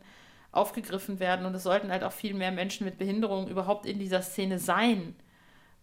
aufgegriffen 0.51 1.19
werden. 1.19 1.45
Und 1.45 1.55
es 1.55 1.63
sollten 1.63 1.91
halt 1.91 2.03
auch 2.03 2.11
viel 2.11 2.35
mehr 2.35 2.51
Menschen 2.51 2.85
mit 2.85 2.97
Behinderung 2.97 3.49
überhaupt 3.49 3.85
in 3.87 3.99
dieser 3.99 4.21
Szene 4.21 4.59
sein 4.59 5.15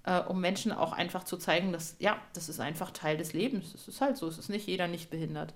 äh, 0.05 0.21
um 0.21 0.41
Menschen 0.41 0.73
auch 0.73 0.93
einfach 0.93 1.25
zu 1.25 1.37
zeigen, 1.37 1.73
dass 1.73 1.97
ja, 1.99 2.21
das 2.33 2.49
ist 2.49 2.61
einfach 2.61 2.91
Teil 2.91 3.17
des 3.17 3.33
Lebens. 3.33 3.75
Es 3.75 3.89
ist 3.89 4.01
halt 4.01 4.17
so, 4.17 4.29
es 4.29 4.39
ist 4.39 4.49
nicht 4.49 4.67
jeder 4.67 4.89
nicht 4.89 5.11
behindert. 5.11 5.55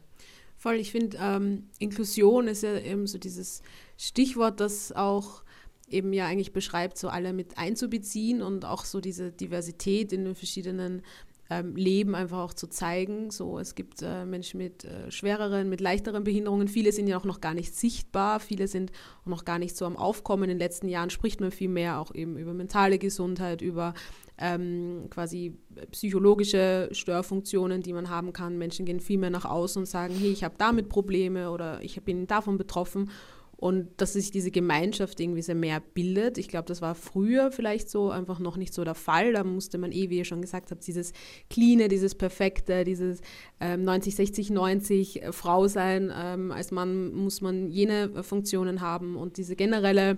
Voll, 0.57 0.77
ich 0.77 0.93
finde, 0.93 1.19
ähm, 1.21 1.69
Inklusion 1.79 2.49
ist 2.49 2.63
ja 2.63 2.79
eben 2.79 3.07
so 3.07 3.19
dieses 3.19 3.63
Stichwort, 3.99 4.61
das 4.61 4.93
auch 4.93 5.43
eben 5.89 6.13
ja 6.13 6.27
eigentlich 6.27 6.53
beschreibt, 6.53 6.97
so 6.97 7.09
alle 7.09 7.33
mit 7.33 7.59
einzubeziehen 7.59 8.43
und 8.43 8.65
auch 8.65 8.85
so 8.85 9.01
diese 9.01 9.31
Diversität 9.31 10.13
in 10.13 10.25
den 10.25 10.35
verschiedenen 10.35 11.03
ähm, 11.51 11.77
Leben 11.77 12.15
einfach 12.15 12.39
auch 12.39 12.55
zu 12.55 12.67
zeigen. 12.69 13.31
So, 13.31 13.59
es 13.59 13.75
gibt 13.75 14.03
äh, 14.03 14.25
Menschen 14.25 14.59
mit 14.59 14.85
äh, 14.85 15.11
schwereren, 15.11 15.69
mit 15.69 15.81
leichteren 15.81 16.25
Behinderungen. 16.25 16.69
Viele 16.69 16.93
sind 16.93 17.07
ja 17.07 17.19
auch 17.19 17.25
noch 17.25 17.41
gar 17.41 17.55
nicht 17.55 17.75
sichtbar. 17.75 18.41
Viele 18.41 18.67
sind 18.67 18.93
auch 19.23 19.27
noch 19.27 19.45
gar 19.45 19.59
nicht 19.59 19.77
so 19.77 19.85
am 19.85 19.97
Aufkommen. 19.97 20.45
In 20.45 20.51
den 20.51 20.59
letzten 20.59 20.89
Jahren 20.89 21.11
spricht 21.11 21.41
man 21.41 21.51
viel 21.51 21.69
mehr 21.69 22.01
auch 22.01 22.15
eben 22.15 22.39
über 22.39 22.55
mentale 22.55 22.99
Gesundheit, 22.99 23.61
über 23.61 23.95
ähm, 24.39 25.07
quasi 25.11 25.57
psychologische 25.93 26.89
Störfunktionen, 26.93 27.83
die 27.83 27.93
man 27.93 28.09
haben 28.09 28.33
kann. 28.33 28.59
Menschen 28.59 28.87
gehen 28.87 29.01
viel 29.01 29.19
mehr 29.19 29.31
nach 29.31 29.45
außen 29.45 29.81
und 29.81 29.87
sagen, 29.87 30.15
hey, 30.19 30.33
ich 30.33 30.45
habe 30.45 30.55
damit 30.59 30.89
Probleme 30.89 31.51
oder 31.51 31.83
ich 31.83 32.03
bin 32.03 32.27
davon 32.27 32.57
betroffen 32.57 33.11
und 33.57 33.89
dass 33.97 34.15
sich 34.15 34.31
diese 34.31 34.51
Gemeinschaft 34.51 35.21
irgendwie 35.21 35.43
sehr 35.43 35.55
mehr 35.55 35.81
bildet. 35.81 36.39
Ich 36.39 36.49
glaube, 36.49 36.67
das 36.67 36.83
war 36.83 36.95
früher 36.95 37.51
vielleicht 37.53 37.89
so 37.89 38.11
einfach 38.11 38.39
noch 38.39 38.57
nicht 38.57 38.75
so 38.75 38.85
der 38.85 38.95
Fall. 38.95 39.33
Da 39.33 39.45
musste 39.45 39.79
man 39.79 39.93
eh, 39.93 40.11
wie 40.11 40.19
ihr 40.19 40.25
schon 40.25 40.43
gesagt 40.43 40.71
habt, 40.71 40.87
dieses 40.87 41.13
Cleane, 41.51 41.89
dieses 41.89 42.15
Perfekte, 42.15 42.85
dieses 42.85 43.21
ähm, 43.61 43.85
90, 43.85 44.15
60, 44.15 44.51
90 44.51 45.23
Frau 45.31 45.69
sein. 45.69 46.13
Ähm, 46.15 46.53
als 46.53 46.71
Mann 46.71 47.13
muss 47.13 47.41
man 47.41 47.71
jene 47.71 48.23
Funktionen 48.23 48.81
haben 48.81 49.17
und 49.17 49.37
diese 49.37 49.57
generelle 49.57 50.17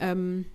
ähm, 0.00 0.46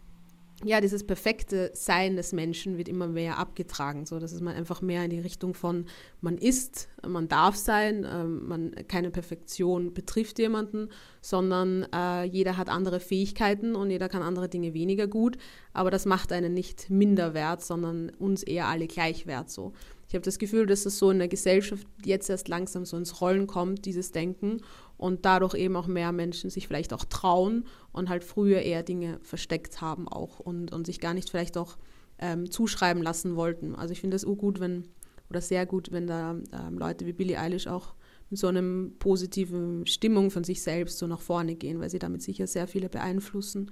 ja, 0.63 0.82
dieses 0.82 1.06
perfekte 1.06 1.70
Sein 1.74 2.15
des 2.15 2.34
Menschen 2.34 2.78
wird 2.78 2.89
immer 2.89 3.08
mehr 3.08 3.38
abgetragen, 3.38 4.08
so 4.08 4.17
dass 4.17 4.39
man 4.41 4.56
einfach 4.56 4.82
mehr 4.82 5.04
in 5.04 5.12
die 5.12 5.20
Richtung 5.20 5.54
von 5.54 5.86
man 6.20 6.38
ist, 6.38 6.89
man 7.08 7.28
darf 7.28 7.56
sein, 7.56 8.08
ähm, 8.10 8.48
man 8.48 8.72
keine 8.88 9.12
Perfektion 9.12 9.93
betrifft 9.93 10.39
jemanden, 10.39 10.89
sondern 11.22 11.86
äh, 11.93 12.24
jeder 12.24 12.58
hat 12.58 12.70
andere 12.70 13.00
Fähigkeiten 13.00 13.76
und 13.76 13.91
jeder 13.91 14.10
kann 14.10 14.24
andere 14.24 14.50
Dinge 14.50 14.74
weniger 14.74 15.06
gut, 15.06 15.38
aber 15.74 15.91
das 15.91 16.08
macht 16.08 16.32
einen 16.32 16.56
nicht 16.56 16.89
minder 16.89 17.36
wert, 17.36 17.63
sondern 17.63 18.10
uns 18.17 18.41
eher 18.41 18.67
alle 18.67 18.88
gleich 18.88 19.28
wert 19.28 19.52
so. 19.52 19.74
Ich 20.08 20.15
habe 20.15 20.24
das 20.24 20.39
Gefühl, 20.39 20.65
dass 20.65 20.86
es 20.86 20.98
so 20.98 21.12
in 21.12 21.20
der 21.20 21.28
Gesellschaft 21.28 21.86
jetzt 22.06 22.30
erst 22.30 22.48
langsam 22.48 22.86
so 22.86 22.96
ins 22.96 23.20
Rollen 23.20 23.46
kommt, 23.46 23.86
dieses 23.86 24.13
Denken 24.13 24.62
und 24.98 25.26
dadurch 25.26 25.54
eben 25.54 25.76
auch 25.76 25.88
mehr 25.88 26.13
Menschen 26.13 26.50
sich 26.50 26.67
vielleicht 26.67 26.93
auch 26.93 27.04
trauen 27.04 27.65
und 27.98 28.10
halt 28.10 28.24
früher 28.24 28.62
eher 28.62 28.84
Dinge 28.84 29.20
versteckt 29.22 29.82
haben 29.82 30.08
auch 30.08 30.40
und, 30.40 30.72
und 30.72 30.86
sich 30.86 31.00
gar 31.00 31.14
nicht 31.14 31.30
vielleicht 31.30 31.58
auch 31.58 31.78
ähm, 32.20 32.50
zuschreiben 32.50 33.04
lassen 33.04 33.36
wollten. 33.36 33.76
Also 33.76 33.92
ich 33.92 34.02
finde 34.02 34.16
das 34.16 34.26
gut, 34.26 34.60
wenn, 34.60 34.86
oder 35.30 35.42
sehr 35.42 35.66
gut, 35.66 35.92
wenn 35.92 36.08
da 36.08 36.32
ähm, 36.32 36.78
Leute 36.78 37.06
wie 37.06 37.14
Billie 37.14 37.40
Eilish 37.40 37.68
auch 37.68 37.94
mit 38.30 38.40
so 38.40 38.48
einem 38.48 38.96
positiven 39.00 39.86
Stimmung 39.86 40.32
von 40.32 40.44
sich 40.44 40.62
selbst 40.62 40.98
so 40.98 41.08
nach 41.08 41.22
vorne 41.22 41.56
gehen, 41.56 41.80
weil 41.80 41.90
sie 41.90 42.00
damit 42.00 42.22
sicher 42.22 42.48
sehr 42.48 42.68
viele 42.68 42.90
beeinflussen 42.90 43.72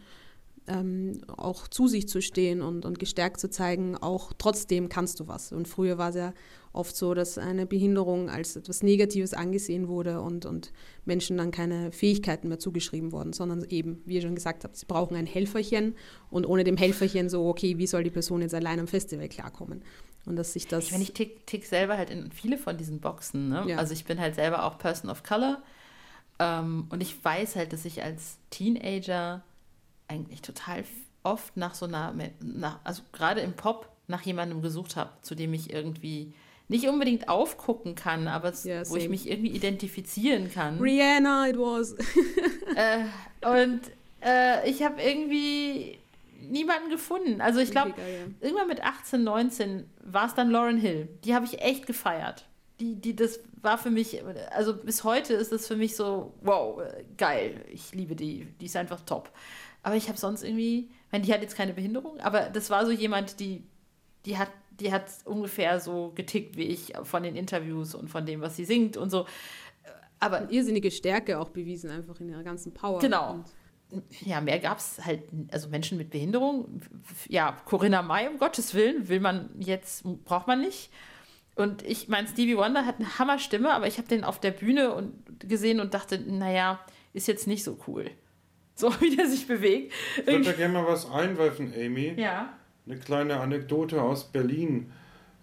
ähm, 0.67 1.21
auch 1.27 1.67
zu 1.67 1.87
sich 1.87 2.07
zu 2.07 2.21
stehen 2.21 2.61
und, 2.61 2.85
und 2.85 2.99
gestärkt 2.99 3.39
zu 3.39 3.49
zeigen, 3.49 3.95
auch 3.97 4.33
trotzdem 4.37 4.89
kannst 4.89 5.19
du 5.19 5.27
was. 5.27 5.51
Und 5.51 5.67
früher 5.67 5.97
war 5.97 6.09
es 6.09 6.15
ja 6.15 6.33
oft 6.75 6.95
so, 6.95 7.13
dass 7.13 7.37
eine 7.37 7.65
Behinderung 7.65 8.29
als 8.29 8.55
etwas 8.55 8.83
Negatives 8.83 9.33
angesehen 9.33 9.87
wurde 9.87 10.21
und, 10.21 10.45
und 10.45 10.71
Menschen 11.05 11.37
dann 11.37 11.51
keine 11.51 11.91
Fähigkeiten 11.91 12.47
mehr 12.49 12.59
zugeschrieben 12.59 13.11
wurden, 13.11 13.33
sondern 13.33 13.63
eben, 13.69 14.01
wie 14.05 14.15
ihr 14.15 14.21
schon 14.21 14.35
gesagt 14.35 14.63
habt, 14.63 14.75
sie 14.75 14.85
brauchen 14.85 15.15
ein 15.15 15.25
Helferchen 15.25 15.95
und 16.29 16.45
ohne 16.45 16.63
dem 16.63 16.77
Helferchen 16.77 17.29
so, 17.29 17.47
okay, 17.47 17.77
wie 17.77 17.87
soll 17.87 18.03
die 18.03 18.11
Person 18.11 18.41
jetzt 18.41 18.53
allein 18.53 18.79
am 18.79 18.87
Festival 18.87 19.27
klarkommen? 19.29 19.83
Und 20.25 20.37
dass 20.37 20.53
sich 20.53 20.67
das. 20.67 20.85
Ich, 20.85 20.91
meine, 20.91 21.03
ich 21.03 21.13
tick, 21.13 21.45
tick 21.45 21.65
selber 21.65 21.97
halt 21.97 22.09
in 22.09 22.31
viele 22.31 22.57
von 22.57 22.77
diesen 22.77 22.99
Boxen. 22.99 23.49
Ne? 23.49 23.63
Ja. 23.67 23.77
Also 23.77 23.93
ich 23.93 24.05
bin 24.05 24.19
halt 24.19 24.35
selber 24.35 24.63
auch 24.63 24.77
Person 24.79 25.09
of 25.09 25.23
Color. 25.23 25.61
Ähm, 26.39 26.87
und 26.89 27.01
ich 27.01 27.23
weiß 27.23 27.55
halt, 27.55 27.73
dass 27.73 27.85
ich 27.85 28.03
als 28.03 28.37
Teenager 28.49 29.43
eigentlich 30.07 30.41
total 30.41 30.83
oft 31.23 31.57
nach 31.57 31.75
so 31.75 31.85
einer, 31.85 32.13
nach, 32.41 32.79
also 32.83 33.03
gerade 33.11 33.41
im 33.41 33.53
Pop, 33.53 33.89
nach 34.07 34.21
jemandem 34.21 34.61
gesucht 34.61 34.95
habe, 34.95 35.11
zu 35.21 35.35
dem 35.35 35.53
ich 35.53 35.73
irgendwie 35.73 36.33
nicht 36.67 36.87
unbedingt 36.87 37.29
aufgucken 37.29 37.95
kann, 37.95 38.27
aber 38.27 38.51
yeah, 38.65 38.83
wo 38.89 38.95
ich 38.95 39.09
mich 39.09 39.29
irgendwie 39.29 39.51
identifizieren 39.51 40.51
kann. 40.51 40.79
Rihanna, 40.79 41.49
it 41.49 41.57
was. 41.57 41.93
äh, 42.75 43.05
und 43.47 43.81
äh, 44.23 44.67
ich 44.69 44.83
habe 44.83 45.01
irgendwie 45.01 45.99
niemanden 46.49 46.89
gefunden. 46.89 47.41
Also 47.41 47.59
ich 47.59 47.71
glaube, 47.71 47.93
irgendwann 48.41 48.67
mit 48.67 48.83
18, 48.83 49.23
19 49.23 49.89
war 50.03 50.27
es 50.27 50.33
dann 50.33 50.49
Lauren 50.49 50.77
Hill. 50.77 51.07
Die 51.23 51.35
habe 51.35 51.45
ich 51.45 51.61
echt 51.61 51.85
gefeiert. 51.87 52.45
Die, 52.79 52.95
die, 52.95 53.15
das 53.15 53.39
war 53.61 53.77
für 53.77 53.89
mich, 53.89 54.21
also 54.51 54.75
bis 54.75 55.03
heute 55.03 55.33
ist 55.33 55.51
das 55.51 55.67
für 55.67 55.75
mich 55.75 55.95
so, 55.95 56.33
wow, 56.41 56.81
geil. 57.17 57.63
Ich 57.71 57.93
liebe 57.93 58.15
die. 58.15 58.47
Die 58.59 58.65
ist 58.65 58.75
einfach 58.75 59.01
top. 59.01 59.31
Aber 59.83 59.95
ich 59.95 60.07
habe 60.07 60.17
sonst 60.17 60.43
irgendwie, 60.43 60.89
ich 60.89 61.11
meine, 61.11 61.23
die 61.23 61.33
hat 61.33 61.41
jetzt 61.41 61.55
keine 61.55 61.73
Behinderung, 61.73 62.19
aber 62.19 62.49
das 62.49 62.71
war 62.71 62.85
so 62.85 62.91
jemand, 62.91 63.39
die, 63.39 63.63
die 64.25 64.37
hat, 64.37 64.49
die 64.79 64.91
hat 64.91 65.05
ungefähr 65.25 65.79
so 65.79 66.11
getickt 66.15 66.57
wie 66.57 66.63
ich 66.63 66.93
von 67.03 67.23
den 67.23 67.35
Interviews 67.35 67.95
und 67.95 68.09
von 68.09 68.25
dem, 68.25 68.41
was 68.41 68.55
sie 68.55 68.65
singt 68.65 68.97
und 68.97 69.09
so. 69.09 69.25
Aber 70.19 70.41
und 70.41 70.51
irrsinnige 70.51 70.91
Stärke 70.91 71.39
auch 71.39 71.49
bewiesen, 71.49 71.89
einfach 71.91 72.19
in 72.19 72.29
ihrer 72.29 72.43
ganzen 72.43 72.73
Power. 72.73 72.99
Genau. 72.99 73.43
Und 73.91 74.03
ja, 74.21 74.41
mehr 74.41 74.59
gab 74.59 74.79
es 74.79 75.03
halt, 75.05 75.23
also 75.51 75.69
Menschen 75.69 75.97
mit 75.97 76.09
Behinderung. 76.09 76.81
Ja, 77.29 77.57
Corinna 77.65 78.01
May, 78.01 78.27
um 78.27 78.37
Gottes 78.37 78.73
Willen, 78.73 79.07
will 79.07 79.19
man 79.19 79.49
jetzt, 79.59 80.03
braucht 80.25 80.47
man 80.47 80.61
nicht. 80.61 80.89
Und 81.55 81.83
ich 81.83 82.09
meine, 82.09 82.27
Stevie 82.27 82.57
Wonder 82.57 82.85
hat 82.85 82.99
eine 82.99 83.17
Hammerstimme, 83.17 83.71
aber 83.71 83.87
ich 83.87 83.97
habe 83.97 84.07
den 84.07 84.23
auf 84.23 84.39
der 84.39 84.51
Bühne 84.51 84.93
und 84.93 85.13
gesehen 85.39 85.79
und 85.79 85.93
dachte, 85.93 86.19
naja, 86.19 86.79
ist 87.13 87.27
jetzt 87.27 87.47
nicht 87.47 87.63
so 87.63 87.77
cool. 87.87 88.11
So 88.73 88.89
wie 88.99 89.15
der 89.15 89.27
sich 89.27 89.47
bewegt. 89.47 89.93
Ich 90.17 90.27
würde 90.27 90.43
da 90.43 90.51
gerne 90.51 90.73
mal 90.73 90.85
was 90.85 91.09
einwerfen, 91.09 91.73
Amy. 91.73 92.13
Ja. 92.17 92.57
Eine 92.87 92.97
kleine 92.97 93.39
Anekdote 93.39 93.99
aus 93.99 94.25
Berlin. 94.25 94.91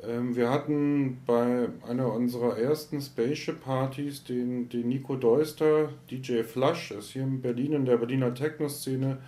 Ähm, 0.01 0.37
wir 0.37 0.49
hatten 0.49 1.19
bei 1.27 1.69
einer 1.89 2.13
unserer 2.13 2.57
ersten 2.57 3.01
Spaceship-Partys 3.01 4.23
den, 4.23 4.69
den 4.69 4.89
Nico 4.89 5.17
Deuster, 5.17 5.89
DJ 6.09 6.45
Flush, 6.45 6.93
ist 6.93 7.11
hier 7.11 7.23
in 7.23 7.43
Berlin 7.43 7.73
in 7.73 7.85
der 7.85 7.97
Berliner 7.97 8.33
Techno-Szene 8.33 9.19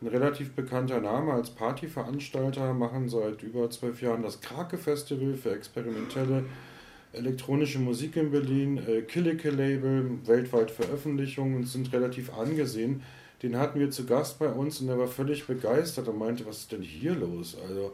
ein 0.00 0.06
relativ 0.06 0.52
bekannter 0.52 1.00
Name 1.00 1.32
als 1.32 1.50
Partyveranstalter, 1.50 2.72
machen 2.72 3.08
seit 3.08 3.42
über 3.42 3.68
zwölf 3.68 4.00
Jahren 4.00 4.22
das 4.22 4.40
Krake-Festival 4.40 5.34
für 5.34 5.50
experimentelle 5.50 6.44
elektronische 7.12 7.80
Musik 7.80 8.14
in 8.14 8.30
Berlin, 8.30 8.78
äh, 8.78 9.02
Killige-Label, 9.02 10.18
weltweit 10.24 10.70
Veröffentlichungen 10.70 11.56
und 11.56 11.66
sind 11.66 11.92
relativ 11.92 12.32
angesehen 12.32 13.02
den 13.42 13.58
hatten 13.58 13.78
wir 13.78 13.90
zu 13.90 14.06
Gast 14.06 14.38
bei 14.38 14.48
uns 14.48 14.80
und 14.80 14.86
der 14.86 14.98
war 14.98 15.08
völlig 15.08 15.46
begeistert 15.46 16.08
und 16.08 16.18
meinte, 16.18 16.46
was 16.46 16.58
ist 16.58 16.72
denn 16.72 16.82
hier 16.82 17.14
los? 17.14 17.56
Also, 17.68 17.92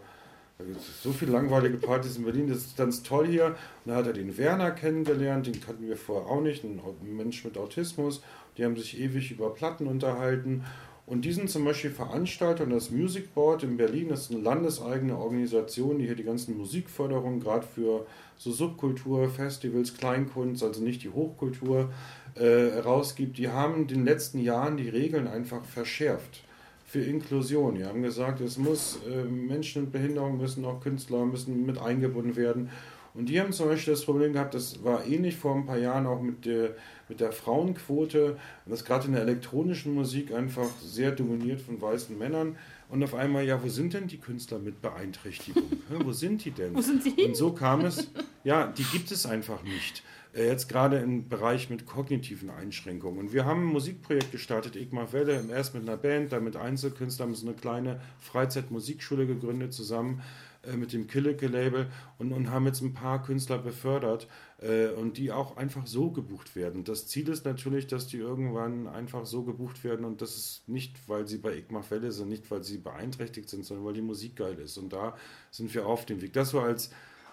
so 1.03 1.13
viele 1.13 1.33
langweilige 1.33 1.77
Partys 1.79 2.17
in 2.17 2.25
Berlin, 2.25 2.49
das 2.49 2.59
ist 2.59 2.77
ganz 2.77 3.03
toll 3.03 3.27
hier. 3.27 3.47
Und 3.47 3.57
da 3.87 3.97
hat 3.97 4.07
er 4.07 4.13
den 4.13 4.37
Werner 4.39 4.71
kennengelernt, 4.71 5.47
den 5.47 5.61
kannten 5.61 5.89
wir 5.89 5.97
vorher 5.97 6.31
auch 6.31 6.41
nicht, 6.41 6.63
ein 6.63 6.81
Mensch 7.17 7.45
mit 7.45 7.59
Autismus. 7.59 8.23
Die 8.57 8.65
haben 8.65 8.77
sich 8.77 9.01
ewig 9.01 9.33
über 9.33 9.51
Platten 9.51 9.87
unterhalten. 9.87 10.63
Und 11.05 11.25
die 11.25 11.33
sind 11.33 11.51
zum 11.51 11.65
Beispiel 11.65 11.91
Veranstalter 11.91 12.63
und 12.63 12.71
das 12.71 12.91
Music 12.91 13.35
Board 13.35 13.65
in 13.65 13.77
Berlin 13.77 14.09
das 14.09 14.23
ist 14.23 14.31
eine 14.31 14.41
landeseigene 14.41 15.19
Organisation, 15.19 15.99
die 15.99 16.07
hier 16.07 16.15
die 16.15 16.23
ganzen 16.23 16.57
Musikförderungen 16.57 17.41
gerade 17.41 17.67
für 17.67 18.07
so 18.37 18.53
Subkultur, 18.53 19.29
Festivals, 19.29 19.97
Kleinkunst, 19.97 20.63
also 20.63 20.81
nicht 20.81 21.03
die 21.03 21.11
Hochkultur, 21.11 21.93
äh, 22.35 22.79
rausgibt, 22.79 23.39
die 23.39 23.49
haben 23.49 23.83
in 23.83 23.87
den 23.89 24.05
letzten 24.05 24.39
Jahren 24.39 24.77
die 24.77 24.89
Regeln 24.89 25.27
einfach 25.27 25.65
verschärft 25.65 26.45
für 26.87 27.01
Inklusion. 27.01 27.77
Die 27.77 27.85
haben 27.85 28.03
gesagt, 28.03 28.41
es 28.41 28.59
muss 28.59 28.99
äh, 29.11 29.25
Menschen 29.25 29.85
mit 29.85 29.93
Behinderung 29.93 30.39
müssen 30.39 30.65
auch 30.65 30.81
Künstler 30.81 31.25
müssen 31.25 31.65
mit 31.65 31.79
eingebunden 31.79 32.37
werden. 32.37 32.71
Und 33.15 33.29
die 33.29 33.41
haben 33.41 33.53
zum 33.53 33.69
Beispiel 33.69 33.93
das 33.93 34.05
Problem 34.05 34.33
gehabt, 34.33 34.55
das 34.55 34.83
war 34.85 35.07
ähnlich 35.07 35.37
vor 35.37 35.55
ein 35.55 35.67
paar 35.67 35.79
Jahren 35.79 36.07
auch 36.07 36.23
mit 36.23 36.47
der, 36.47 36.77
mit 37.09 37.21
der 37.21 37.33
Frauenquote, 37.33 38.39
das 38.65 38.85
gerade 38.85 39.07
in 39.07 39.13
der 39.13 39.23
elektronischen 39.23 39.95
Musik 39.95 40.33
einfach 40.33 40.69
sehr 40.83 41.13
dominiert 41.13 41.61
von 41.61 41.81
weißen 41.81 42.17
Männern. 42.17 42.57
Und 42.89 43.03
auf 43.03 43.15
einmal, 43.15 43.47
ja, 43.47 43.63
wo 43.63 43.69
sind 43.69 43.95
denn 43.95 44.07
die 44.07 44.19
Künstler 44.19 44.59
mit 44.59 44.81
Beeinträchtigung? 44.81 45.65
wo 46.05 46.13
sind 46.13 46.45
die 46.45 46.51
denn? 46.51 46.75
Wo 46.75 46.81
sind 46.81 47.03
sie? 47.03 47.25
Und 47.25 47.37
so 47.37 47.53
kam 47.53 47.85
es, 47.85 48.11
ja, 48.45 48.67
die 48.67 48.85
gibt 48.85 49.11
es 49.11 49.27
einfach 49.27 49.63
nicht. 49.63 50.03
Äh, 50.35 50.47
jetzt 50.47 50.69
gerade 50.69 50.99
im 50.99 51.29
Bereich 51.29 51.71
mit 51.71 51.87
kognitiven 51.87 52.51
Einschränkungen. 52.51 53.19
Und 53.19 53.33
wir 53.33 53.45
haben 53.45 53.69
ein 53.69 53.73
Musikprojekt 53.73 54.33
gestartet, 54.33 54.77
Igmar 54.77 55.13
Welle, 55.13 55.45
erst 55.51 55.75
mit 55.75 55.83
einer 55.83 55.97
Band, 55.97 56.33
dann 56.33 56.45
mit 56.45 56.57
Einzelkünstlern, 56.57 57.29
haben 57.29 57.35
so 57.35 57.47
eine 57.47 57.57
kleine 57.57 58.01
Freizeitmusikschule 58.21 59.27
gegründet 59.27 59.73
zusammen 59.73 60.23
äh, 60.65 60.77
mit 60.77 60.93
dem 60.93 61.07
Killicke-Label 61.07 61.89
und, 62.19 62.33
und 62.33 62.51
haben 62.51 62.67
jetzt 62.67 62.81
ein 62.81 62.95
paar 62.95 63.23
Künstler 63.23 63.59
befördert 63.59 64.27
äh, 64.61 64.89
und 64.89 65.19
die 65.19 65.33
auch 65.33 65.57
einfach 65.57 65.87
so 65.87 66.11
gebucht 66.11 66.57
werden. 66.57 66.85
Das 66.85 67.09
Ziel 67.09 67.29
ist 67.29 67.45
natürlich, 67.45 67.89
dass 67.89 68.07
die 68.07 68.19
irgendwann 68.19 68.87
einfach 68.87 69.27
so 69.27 69.43
gebucht 69.43 69.85
werden 69.85 70.05
und 70.05 70.23
das 70.23 70.37
ist 70.37 70.69
nicht, 70.69 70.97
weil 71.09 71.27
sie 71.27 71.39
bei 71.39 71.57
Igmar 71.57 71.85
Welle 71.91 72.13
sind, 72.13 72.29
nicht, 72.29 72.51
weil 72.51 72.63
sie 72.63 72.79
beeinträchtigt 72.79 73.51
sind, 73.51 73.65
sondern 73.65 73.85
weil 73.85 73.95
die 73.95 74.03
Musik 74.03 74.37
geil 74.37 74.59
ist. 74.59 74.79
Und 74.79 74.93
da 74.93 75.17
sind 75.51 75.75
wir 75.75 75.87
auf 75.87 76.07
dem 76.07 76.23
Weg. 76.23 76.33
Das 76.33 76.55
war 76.55 76.65
als, 76.65 76.91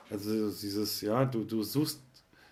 also 0.10 0.50
dieses, 0.50 1.02
ja, 1.02 1.24
du, 1.24 1.44
du 1.44 1.64
suchst 1.64 2.02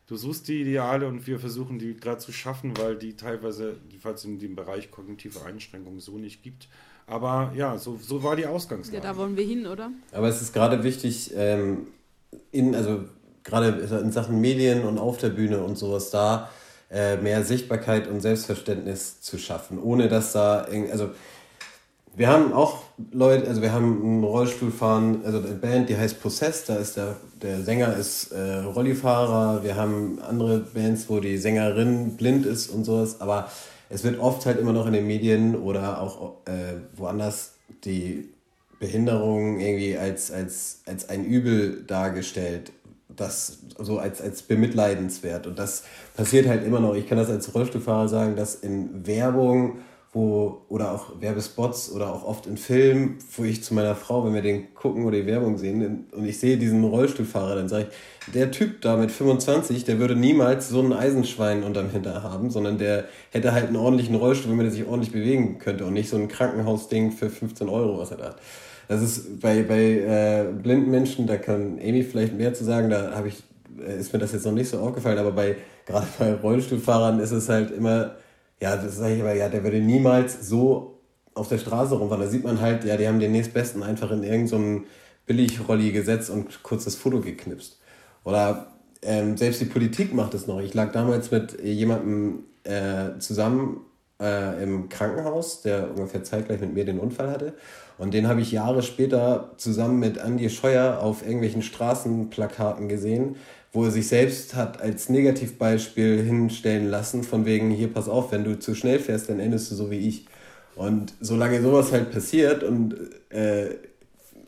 du 0.08 0.15
suchst 0.15 0.48
die 0.48 0.62
Ideale 0.62 1.08
und 1.08 1.28
wir 1.28 1.39
versuchen 1.39 1.80
die 1.80 1.96
gerade 1.96 2.20
zu 2.20 2.32
schaffen, 2.32 2.78
weil 2.78 2.96
die 2.96 3.15
teilweise, 3.15 3.78
falls 4.00 4.26
in 4.26 4.39
dem 4.39 4.56
Bereich 4.56 4.89
kognitive 4.89 5.43
Einschränkungen 5.46 6.00
so 6.00 6.17
nicht 6.17 6.43
gibt. 6.43 6.67
Aber 7.06 7.54
ja, 7.56 7.78
so, 7.78 7.98
so 8.02 8.24
war 8.24 8.36
die 8.36 8.46
Ausgangslage. 8.46 8.98
Ja, 8.98 9.13
da 9.13 9.17
wollen 9.17 9.38
wir 9.38 9.46
hin, 9.46 9.67
oder? 9.67 9.91
Aber 10.12 10.28
es 10.28 10.41
ist 10.41 10.54
gerade 10.54 10.84
wichtig, 10.84 11.32
ähm, 11.36 11.88
in, 12.52 12.76
also 12.76 13.06
gerade 13.43 13.70
in 13.70 14.12
Sachen 14.12 14.41
Medien 14.41 14.84
und 14.84 14.98
auf 14.98 15.17
der 15.17 15.30
Bühne 15.30 15.63
und 15.63 15.78
sowas 15.78 16.10
da 16.10 16.50
äh, 16.89 17.17
mehr 17.17 17.43
Sichtbarkeit 17.43 18.08
und 18.08 18.22
Selbstverständnis 18.22 19.22
zu 19.22 19.38
schaffen, 19.38 19.80
ohne 19.80 20.10
dass 20.10 20.34
da, 20.34 20.67
also 20.91 21.12
wir 22.17 22.30
haben 22.30 22.51
auch 22.51 22.82
Leute, 23.12 23.47
also 23.47 23.62
wir 23.62 23.71
haben 23.71 24.01
einen 24.01 24.23
Rollstuhlfahren, 24.23 25.23
also 25.23 25.38
eine 25.38 25.53
Band, 25.53 25.88
die 25.88 25.97
heißt 25.97 26.19
Possess, 26.19 26.65
da 26.65 26.77
ist 26.77 26.97
der, 26.97 27.15
der 27.43 27.62
Sänger 27.62 27.95
ist 27.95 28.32
äh, 28.32 28.58
Rollifahrer, 28.62 29.63
wir 29.63 29.75
haben 29.75 30.17
andere 30.27 30.60
Bands, 30.60 31.08
wo 31.10 31.19
die 31.19 31.38
Sängerin 31.38 32.17
blind 32.17 32.47
ist 32.47 32.69
und 32.69 32.86
sowas, 32.86 33.21
aber 33.21 33.51
es 33.89 34.03
wird 34.03 34.19
oft 34.19 34.47
halt 34.47 34.60
immer 34.60 34.73
noch 34.73 34.88
in 34.88 34.93
den 34.93 35.06
Medien 35.06 35.56
oder 35.56 36.01
auch 36.01 36.38
äh, 36.45 36.82
woanders 36.95 37.53
die 37.86 38.30
Behinderung 38.80 39.60
irgendwie 39.60 39.95
als, 39.95 40.32
als, 40.32 40.82
als 40.88 41.10
ein 41.10 41.23
Übel 41.23 41.84
dargestellt, 41.86 42.71
das 43.15 43.60
so 43.77 43.99
als, 43.99 44.21
als 44.21 44.41
bemitleidenswert. 44.41 45.45
Und 45.45 45.58
das 45.60 45.84
passiert 46.15 46.47
halt 46.47 46.65
immer 46.65 46.80
noch. 46.80 46.95
Ich 46.95 47.08
kann 47.08 47.17
das 47.17 47.30
als 47.30 47.53
Rollstuhlfahrer 47.53 48.08
sagen, 48.08 48.36
dass 48.36 48.56
in 48.56 49.06
Werbung 49.06 49.80
wo, 50.17 50.62
oder 50.67 50.93
auch 50.93 51.21
Werbespots 51.21 51.91
oder 51.91 52.12
auch 52.12 52.25
oft 52.25 52.47
in 52.47 52.58
Filmen, 52.58 53.19
wo 53.36 53.43
ich 53.43 53.63
zu 53.63 53.75
meiner 53.75 53.95
Frau, 53.95 54.25
wenn 54.25 54.34
wir 54.34 54.41
den 54.41 54.73
gucken 54.73 55.06
oder 55.06 55.15
die 55.15 55.27
Werbung 55.27 55.60
sehen 55.60 56.08
und 56.12 56.25
ich 56.25 56.39
sehe 56.39 56.58
diesen 56.58 56.84
Rollstuhlfahrer, 56.84 57.56
dann 57.56 57.69
sage 57.69 57.88
ich, 57.89 58.34
der 58.34 58.49
Typ 58.49 58.82
da 58.82 58.97
mit 58.97 59.12
25, 59.12 59.86
der 59.86 59.99
würde 59.99 60.15
niemals 60.15 60.69
so 60.69 60.82
ein 60.82 60.91
Eisenschwein 60.91 61.63
unterm 61.63 61.91
Hinter 61.91 62.23
haben, 62.23 62.49
sondern 62.49 62.80
der 62.80 63.06
hätte 63.32 63.53
halt 63.53 63.67
einen 63.67 63.75
ordentlichen 63.75 64.15
Rollstuhl, 64.15 64.58
wenn 64.58 64.65
er 64.65 64.71
sich 64.71 64.88
ordentlich 64.88 65.12
bewegen 65.12 65.60
könnte 65.60 65.86
und 65.86 65.93
nicht 65.93 66.10
so 66.10 66.17
ein 66.17 66.27
Krankenhausding 66.27 67.12
für 67.12 67.30
15 67.30 67.69
Euro, 67.69 67.99
was 67.99 68.10
er 68.10 68.17
da 68.17 68.25
hat. 68.30 68.38
Das 68.88 69.03
ist 69.03 69.39
bei, 69.39 69.62
bei 69.62 69.82
äh, 69.82 70.45
blinden 70.51 70.89
Menschen, 70.89 71.27
da 71.27 71.38
kann 71.38 71.80
Amy 71.80 72.03
vielleicht 72.03 72.34
mehr 72.34 72.56
zu 72.56 72.63
sagen, 72.63 72.89
da 72.89 73.12
habe 73.13 73.27
ich, 73.27 73.43
äh, 73.80 73.99
ist 73.99 74.13
mir 74.13 74.19
das 74.19 74.32
jetzt 74.32 74.45
noch 74.45 74.53
nicht 74.53 74.69
so 74.69 74.80
aufgefallen, 74.80 75.19
aber 75.19 75.32
bei, 75.32 75.58
gerade 75.86 76.08
bei 76.17 76.34
Rollstuhlfahrern 76.34 77.19
ist 77.19 77.32
es 77.32 77.49
halt 77.49 77.69
immer, 77.69 78.15
ja, 78.62 78.76
das 78.76 78.98
sage 78.98 79.15
ich 79.15 79.22
aber, 79.22 79.34
ja, 79.34 79.50
der 79.50 79.63
würde 79.63 79.80
niemals 79.80 80.48
so 80.48 81.00
auf 81.34 81.48
der 81.48 81.58
Straße 81.58 81.96
rumfahren. 81.96 82.24
Da 82.24 82.30
sieht 82.30 82.43
man 82.43 82.60
halt, 82.60 82.84
ja, 82.84 82.98
die 82.98 83.08
haben 83.08 83.20
den 83.20 83.32
nächstbesten 83.32 83.84
einfach 83.84 84.12
in 84.12 84.24
irgendeinem 84.24 84.80
so 84.80 84.86
Billigrolli 85.28 85.91
gesetzt 85.91 86.30
und 86.30 86.63
kurzes 86.63 86.96
Foto 86.96 87.22
geknipst. 87.22 87.80
Oder 88.24 88.74
ähm, 89.04 89.38
selbst 89.38 89.62
die 89.62 89.65
Politik 89.65 90.13
macht 90.13 90.34
es 90.34 90.48
noch. 90.48 90.60
Ich 90.60 90.74
lag 90.74 90.91
damals 90.91 91.32
mit 91.32 91.62
jemandem 91.62 92.46
äh, 92.63 93.20
zusammen 93.20 93.82
äh, 94.20 94.63
im 94.63 94.89
Krankenhaus, 94.89 95.62
der 95.62 95.91
ungefähr 95.91 96.24
zeitgleich 96.24 96.60
mit 96.60 96.74
mir 96.74 96.86
den 96.86 97.00
Unfall 97.00 97.30
hatte. 97.30 97.54
Und 97.98 98.13
den 98.13 98.28
habe 98.28 98.41
ich 98.41 98.52
Jahre 98.52 98.84
später 98.84 99.54
zusammen 99.58 100.00
mit 100.00 100.17
Andy 100.17 100.50
Scheuer 100.50 101.00
auf 101.02 101.24
irgendwelchen 101.24 101.62
Straßenplakaten 101.62 102.88
gesehen, 102.89 103.36
wo 103.73 103.86
er 103.86 103.91
sich 103.91 104.08
selbst 104.08 104.56
hat 104.56 104.82
als 104.82 105.10
Negativbeispiel 105.10 106.23
hinstellen 106.23 106.89
lassen, 106.89 107.23
von 107.23 107.45
wegen, 107.45 107.69
hier 107.71 107.93
pass 107.93 108.10
auf, 108.10 108.32
wenn 108.32 108.43
du 108.43 108.58
zu 108.58 108.75
schnell 108.75 108.99
fährst, 108.99 109.30
dann 109.30 109.39
endest 109.39 109.71
du 109.71 109.75
so 109.75 109.91
wie 109.91 109.99
ich. 109.99 110.25
Und 110.75 111.13
solange 111.21 111.62
sowas 111.62 111.91
halt 111.91 112.12
passiert 112.12 112.63
und 112.63 112.95
äh, 113.30 113.69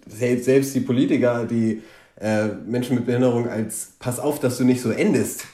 selbst 0.08 0.76
die 0.76 0.80
Politiker, 0.80 1.46
die 1.46 1.82
äh, 2.20 2.48
Menschen 2.68 2.96
mit 2.96 3.06
Behinderung 3.06 3.48
als 3.48 3.94
pass 4.00 4.20
auf, 4.20 4.40
dass 4.40 4.58
du 4.58 4.64
nicht 4.64 4.82
so 4.82 4.92
endest, 4.92 5.46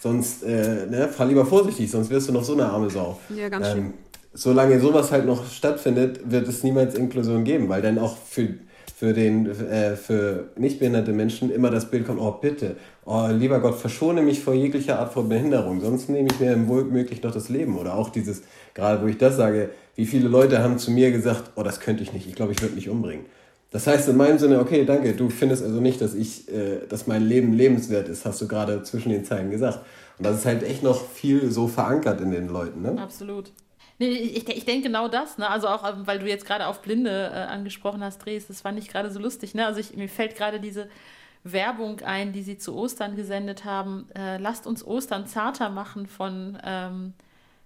sonst 0.00 0.42
äh, 0.42 0.86
ne, 0.86 1.08
fahr 1.08 1.26
lieber 1.26 1.46
vorsichtig, 1.46 1.90
sonst 1.90 2.10
wirst 2.10 2.28
du 2.28 2.32
noch 2.32 2.44
so 2.44 2.54
eine 2.54 2.66
arme 2.66 2.90
Sau. 2.90 3.18
Ja, 3.30 3.48
ganz 3.48 3.68
ähm, 3.68 3.72
schön. 3.72 3.94
Solange 4.32 4.80
sowas 4.80 5.12
halt 5.12 5.26
noch 5.26 5.48
stattfindet, 5.48 6.20
wird 6.30 6.48
es 6.48 6.64
niemals 6.64 6.94
Inklusion 6.96 7.44
geben, 7.44 7.68
weil 7.68 7.82
dann 7.82 7.98
auch 7.98 8.16
für 8.18 8.54
für, 8.94 9.12
den, 9.12 9.46
äh, 9.46 9.96
für 9.96 10.50
nichtbehinderte 10.56 11.12
Menschen 11.12 11.50
immer 11.50 11.70
das 11.70 11.90
Bild 11.90 12.06
kommt, 12.06 12.20
oh 12.20 12.30
bitte, 12.30 12.76
oh 13.04 13.26
lieber 13.32 13.58
Gott, 13.58 13.74
verschone 13.74 14.22
mich 14.22 14.40
vor 14.40 14.54
jeglicher 14.54 15.00
Art 15.00 15.12
von 15.12 15.28
Behinderung, 15.28 15.80
sonst 15.80 16.08
nehme 16.08 16.28
ich 16.30 16.38
mir 16.38 16.68
wohlmöglich 16.68 17.20
noch 17.22 17.32
das 17.32 17.48
Leben. 17.48 17.76
Oder 17.76 17.96
auch 17.96 18.10
dieses, 18.10 18.42
gerade 18.72 19.02
wo 19.02 19.08
ich 19.08 19.18
das 19.18 19.36
sage, 19.36 19.70
wie 19.96 20.06
viele 20.06 20.28
Leute 20.28 20.62
haben 20.62 20.78
zu 20.78 20.92
mir 20.92 21.10
gesagt, 21.10 21.50
oh 21.56 21.64
das 21.64 21.80
könnte 21.80 22.04
ich 22.04 22.12
nicht, 22.12 22.28
ich 22.28 22.36
glaube, 22.36 22.52
ich 22.52 22.62
würde 22.62 22.76
mich 22.76 22.88
umbringen. 22.88 23.26
Das 23.72 23.88
heißt 23.88 24.08
in 24.08 24.16
meinem 24.16 24.38
Sinne, 24.38 24.60
okay, 24.60 24.84
danke, 24.84 25.14
du 25.14 25.28
findest 25.28 25.64
also 25.64 25.80
nicht, 25.80 26.00
dass 26.00 26.14
ich, 26.14 26.48
äh, 26.48 26.86
dass 26.88 27.08
mein 27.08 27.22
Leben 27.22 27.52
lebenswert 27.52 28.08
ist, 28.08 28.24
hast 28.24 28.40
du 28.40 28.46
gerade 28.46 28.84
zwischen 28.84 29.10
den 29.10 29.24
Zeilen 29.24 29.50
gesagt. 29.50 29.80
Und 30.18 30.24
das 30.24 30.36
ist 30.36 30.46
halt 30.46 30.62
echt 30.62 30.84
noch 30.84 31.04
viel 31.08 31.50
so 31.50 31.66
verankert 31.66 32.20
in 32.20 32.30
den 32.30 32.46
Leuten. 32.46 32.82
Ne? 32.82 32.96
Absolut. 33.02 33.50
Nee, 33.98 34.08
ich, 34.08 34.48
ich 34.48 34.64
denke 34.64 34.88
genau 34.88 35.08
das, 35.08 35.38
ne? 35.38 35.48
Also 35.48 35.68
auch, 35.68 35.88
ähm, 35.88 36.06
weil 36.06 36.18
du 36.18 36.28
jetzt 36.28 36.46
gerade 36.46 36.66
auf 36.66 36.82
Blinde 36.82 37.30
äh, 37.32 37.36
angesprochen 37.38 38.02
hast, 38.02 38.18
Dres, 38.18 38.48
das 38.48 38.62
fand 38.62 38.78
ich 38.78 38.88
gerade 38.88 39.10
so 39.10 39.20
lustig, 39.20 39.54
ne? 39.54 39.66
Also 39.66 39.80
ich, 39.80 39.94
mir 39.94 40.08
fällt 40.08 40.36
gerade 40.36 40.58
diese 40.58 40.88
Werbung 41.44 42.00
ein, 42.00 42.32
die 42.32 42.42
sie 42.42 42.58
zu 42.58 42.74
Ostern 42.74 43.14
gesendet 43.14 43.64
haben. 43.64 44.08
Äh, 44.16 44.38
lasst 44.38 44.66
uns 44.66 44.84
Ostern 44.84 45.26
zarter 45.26 45.68
machen 45.68 46.06
von 46.06 46.58
ähm, 46.64 47.12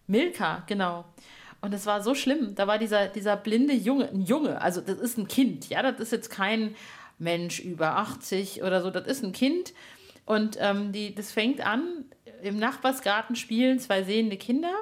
Milka, 0.06 0.64
genau. 0.66 1.04
Und 1.60 1.72
das 1.72 1.86
war 1.86 2.02
so 2.02 2.14
schlimm. 2.14 2.54
Da 2.54 2.66
war 2.66 2.78
dieser, 2.78 3.06
dieser 3.06 3.36
blinde 3.36 3.74
Junge, 3.74 4.10
ein 4.10 4.20
Junge, 4.20 4.60
also 4.60 4.80
das 4.80 4.98
ist 4.98 5.16
ein 5.16 5.28
Kind, 5.28 5.68
ja, 5.70 5.82
das 5.82 5.98
ist 5.98 6.12
jetzt 6.12 6.30
kein 6.30 6.76
Mensch 7.18 7.60
über 7.60 7.96
80 7.96 8.62
oder 8.62 8.82
so, 8.82 8.90
das 8.90 9.06
ist 9.06 9.24
ein 9.24 9.32
Kind. 9.32 9.72
Und 10.26 10.56
ähm, 10.60 10.92
die, 10.92 11.14
das 11.14 11.32
fängt 11.32 11.66
an, 11.66 12.04
im 12.42 12.58
Nachbarsgarten 12.58 13.34
spielen 13.34 13.78
zwei 13.78 14.02
sehende 14.02 14.36
Kinder 14.36 14.72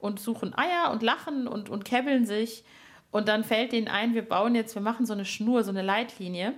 und 0.00 0.20
suchen 0.20 0.54
Eier 0.56 0.90
und 0.90 1.02
lachen 1.02 1.46
und, 1.46 1.68
und 1.68 1.84
käbbeln 1.84 2.26
sich. 2.26 2.64
Und 3.10 3.28
dann 3.28 3.44
fällt 3.44 3.72
denen 3.72 3.88
ein, 3.88 4.14
wir 4.14 4.22
bauen 4.22 4.54
jetzt, 4.54 4.74
wir 4.74 4.82
machen 4.82 5.06
so 5.06 5.12
eine 5.12 5.24
Schnur, 5.24 5.64
so 5.64 5.70
eine 5.70 5.82
Leitlinie. 5.82 6.54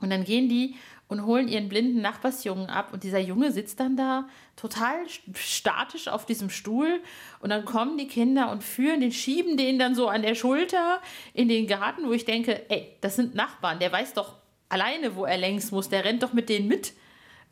Und 0.00 0.10
dann 0.10 0.24
gehen 0.24 0.48
die 0.48 0.76
und 1.08 1.24
holen 1.24 1.48
ihren 1.48 1.68
blinden 1.68 2.00
Nachbarsjungen 2.02 2.68
ab. 2.68 2.92
Und 2.92 3.02
dieser 3.02 3.18
Junge 3.18 3.50
sitzt 3.50 3.80
dann 3.80 3.96
da 3.96 4.28
total 4.56 4.96
statisch 5.34 6.08
auf 6.08 6.26
diesem 6.26 6.50
Stuhl. 6.50 7.00
Und 7.40 7.50
dann 7.50 7.64
kommen 7.64 7.98
die 7.98 8.06
Kinder 8.06 8.50
und 8.50 8.62
führen 8.62 9.00
den, 9.00 9.12
schieben 9.12 9.56
den 9.56 9.78
dann 9.78 9.94
so 9.94 10.08
an 10.08 10.22
der 10.22 10.34
Schulter 10.34 11.00
in 11.34 11.48
den 11.48 11.66
Garten, 11.66 12.06
wo 12.06 12.12
ich 12.12 12.24
denke, 12.24 12.70
ey, 12.70 12.96
das 13.00 13.16
sind 13.16 13.34
Nachbarn, 13.34 13.78
der 13.78 13.90
weiß 13.90 14.14
doch 14.14 14.34
alleine, 14.68 15.16
wo 15.16 15.24
er 15.24 15.38
längs 15.38 15.70
muss, 15.70 15.88
der 15.88 16.04
rennt 16.04 16.22
doch 16.22 16.34
mit 16.34 16.48
denen 16.48 16.68
mit 16.68 16.92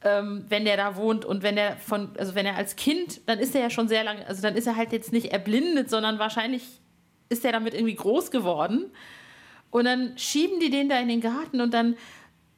ähm, 0.02 0.44
wenn 0.48 0.64
der 0.64 0.76
da 0.76 0.96
wohnt 0.96 1.24
und 1.24 1.42
wenn 1.42 1.56
er 1.56 1.76
von, 1.76 2.10
also 2.18 2.34
wenn 2.34 2.46
er 2.46 2.56
als 2.56 2.76
Kind, 2.76 3.20
dann 3.26 3.38
ist 3.38 3.54
er 3.54 3.62
ja 3.62 3.70
schon 3.70 3.88
sehr 3.88 4.04
lange, 4.04 4.26
also 4.26 4.42
dann 4.42 4.54
ist 4.54 4.66
er 4.66 4.76
halt 4.76 4.92
jetzt 4.92 5.12
nicht 5.12 5.32
erblindet, 5.32 5.90
sondern 5.90 6.18
wahrscheinlich 6.18 6.62
ist 7.28 7.44
er 7.44 7.52
damit 7.52 7.74
irgendwie 7.74 7.94
groß 7.94 8.30
geworden. 8.30 8.90
Und 9.70 9.84
dann 9.84 10.16
schieben 10.16 10.60
die 10.60 10.70
den 10.70 10.88
da 10.88 10.98
in 11.00 11.08
den 11.08 11.20
Garten 11.20 11.60
und 11.60 11.74
dann 11.74 11.96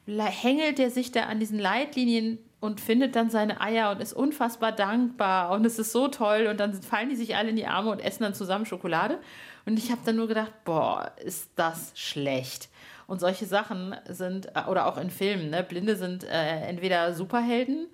hängelt 0.06 0.78
er 0.78 0.90
sich 0.90 1.12
da 1.12 1.24
an 1.24 1.40
diesen 1.40 1.58
Leitlinien 1.58 2.38
und 2.60 2.80
findet 2.80 3.14
dann 3.14 3.30
seine 3.30 3.60
Eier 3.60 3.90
und 3.90 4.00
ist 4.00 4.12
unfassbar 4.12 4.72
dankbar 4.72 5.50
und 5.52 5.64
es 5.64 5.78
ist 5.78 5.92
so 5.92 6.08
toll 6.08 6.48
und 6.50 6.58
dann 6.58 6.74
fallen 6.82 7.08
die 7.08 7.16
sich 7.16 7.36
alle 7.36 7.50
in 7.50 7.56
die 7.56 7.66
Arme 7.66 7.90
und 7.90 8.00
essen 8.00 8.24
dann 8.24 8.34
zusammen 8.34 8.66
Schokolade. 8.66 9.18
Und 9.64 9.78
ich 9.78 9.90
habe 9.90 10.00
dann 10.04 10.16
nur 10.16 10.28
gedacht, 10.28 10.52
boah, 10.64 11.12
ist 11.24 11.50
das 11.56 11.92
schlecht. 11.94 12.68
Und 13.08 13.20
solche 13.20 13.46
Sachen 13.46 13.96
sind, 14.06 14.54
äh, 14.54 14.68
oder 14.68 14.86
auch 14.86 14.98
in 14.98 15.10
Filmen, 15.10 15.50
ne? 15.50 15.64
Blinde 15.64 15.96
sind 15.96 16.22
äh, 16.24 16.60
entweder 16.60 17.14
Superhelden 17.14 17.88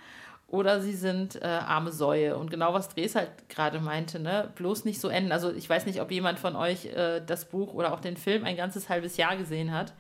oder 0.49 0.81
sie 0.81 0.93
sind 0.93 1.41
äh, 1.41 1.47
arme 1.47 1.93
Säue. 1.93 2.37
Und 2.37 2.51
genau 2.51 2.75
was 2.75 2.89
Dres 2.89 3.15
halt 3.15 3.49
gerade 3.49 3.81
meinte, 3.81 4.19
ne? 4.19 4.51
bloß 4.57 4.85
nicht 4.85 5.01
so 5.01 5.09
enden. 5.09 5.33
Also 5.33 5.53
ich 5.53 5.71
weiß 5.71 5.87
nicht, 5.87 6.01
ob 6.01 6.11
jemand 6.11 6.39
von 6.39 6.57
euch 6.57 6.87
äh, 6.87 7.21
das 7.25 7.47
Buch 7.47 7.73
oder 7.75 7.95
auch 7.95 8.01
den 8.01 8.17
Film 8.17 8.45
ein 8.45 8.57
ganzes 8.57 8.89
halbes 8.89 9.17
Jahr 9.17 9.37
gesehen 9.37 9.73
hat. 9.73 9.95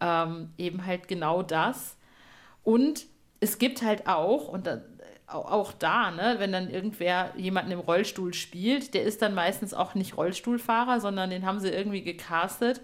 Ähm, 0.00 0.50
eben 0.58 0.84
halt 0.84 1.08
genau 1.08 1.42
das. 1.42 1.96
Und 2.62 3.06
es 3.40 3.58
gibt 3.58 3.82
halt 3.82 4.06
auch, 4.06 4.48
und 4.48 4.66
da, 4.66 4.80
auch 5.26 5.72
da, 5.72 6.10
ne, 6.10 6.36
wenn 6.38 6.50
dann 6.50 6.68
irgendwer 6.68 7.32
jemanden 7.36 7.70
im 7.70 7.80
Rollstuhl 7.80 8.34
spielt, 8.34 8.94
der 8.94 9.04
ist 9.04 9.22
dann 9.22 9.34
meistens 9.34 9.74
auch 9.74 9.94
nicht 9.94 10.16
Rollstuhlfahrer, 10.16 11.00
sondern 11.00 11.30
den 11.30 11.46
haben 11.46 11.60
sie 11.60 11.68
irgendwie 11.68 12.02
gecastet, 12.02 12.80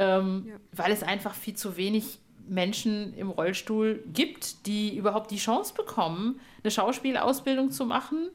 ähm, 0.00 0.46
ja. 0.48 0.54
weil 0.72 0.92
es 0.92 1.02
einfach 1.02 1.34
viel 1.34 1.54
zu 1.54 1.76
wenig 1.76 2.18
Menschen 2.48 3.14
im 3.14 3.30
Rollstuhl 3.30 4.02
gibt, 4.12 4.66
die 4.66 4.96
überhaupt 4.96 5.30
die 5.30 5.36
Chance 5.36 5.74
bekommen, 5.74 6.40
eine 6.64 6.70
Schauspielausbildung 6.70 7.70
zu 7.70 7.84
machen 7.84 8.30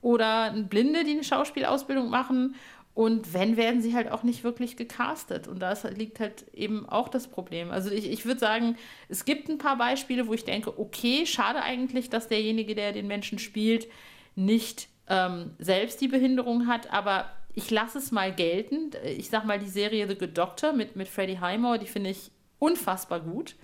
oder 0.00 0.52
Blinde, 0.52 1.04
die 1.04 1.10
eine 1.10 1.24
Schauspielausbildung 1.24 2.08
machen. 2.08 2.54
Und 2.94 3.32
wenn, 3.34 3.56
werden 3.56 3.80
sie 3.80 3.94
halt 3.94 4.10
auch 4.10 4.22
nicht 4.22 4.42
wirklich 4.42 4.76
gecastet. 4.76 5.46
Und 5.46 5.60
da 5.60 5.72
liegt 5.94 6.18
halt 6.18 6.46
eben 6.52 6.88
auch 6.88 7.08
das 7.08 7.28
Problem. 7.28 7.70
Also 7.70 7.90
ich, 7.90 8.10
ich 8.10 8.24
würde 8.24 8.40
sagen, 8.40 8.76
es 9.08 9.24
gibt 9.24 9.48
ein 9.48 9.58
paar 9.58 9.76
Beispiele, 9.76 10.26
wo 10.26 10.34
ich 10.34 10.44
denke, 10.44 10.78
okay, 10.80 11.24
schade 11.26 11.62
eigentlich, 11.62 12.10
dass 12.10 12.26
derjenige, 12.26 12.74
der 12.74 12.92
den 12.92 13.06
Menschen 13.06 13.38
spielt, 13.38 13.86
nicht 14.34 14.88
ähm, 15.08 15.52
selbst 15.58 16.00
die 16.00 16.08
Behinderung 16.08 16.66
hat, 16.66 16.92
aber 16.92 17.26
ich 17.58 17.72
lasse 17.72 17.98
es 17.98 18.12
mal 18.12 18.32
gelten. 18.32 18.92
Ich 19.04 19.30
sag 19.30 19.44
mal, 19.44 19.58
die 19.58 19.68
Serie 19.68 20.06
The 20.06 20.14
Good 20.14 20.38
Doctor 20.38 20.72
mit, 20.72 20.94
mit 20.94 21.08
Freddie 21.08 21.40
Highmore, 21.40 21.80
die 21.80 21.86
finde 21.86 22.10
ich 22.10 22.30
unfassbar 22.60 23.18
gut. 23.18 23.56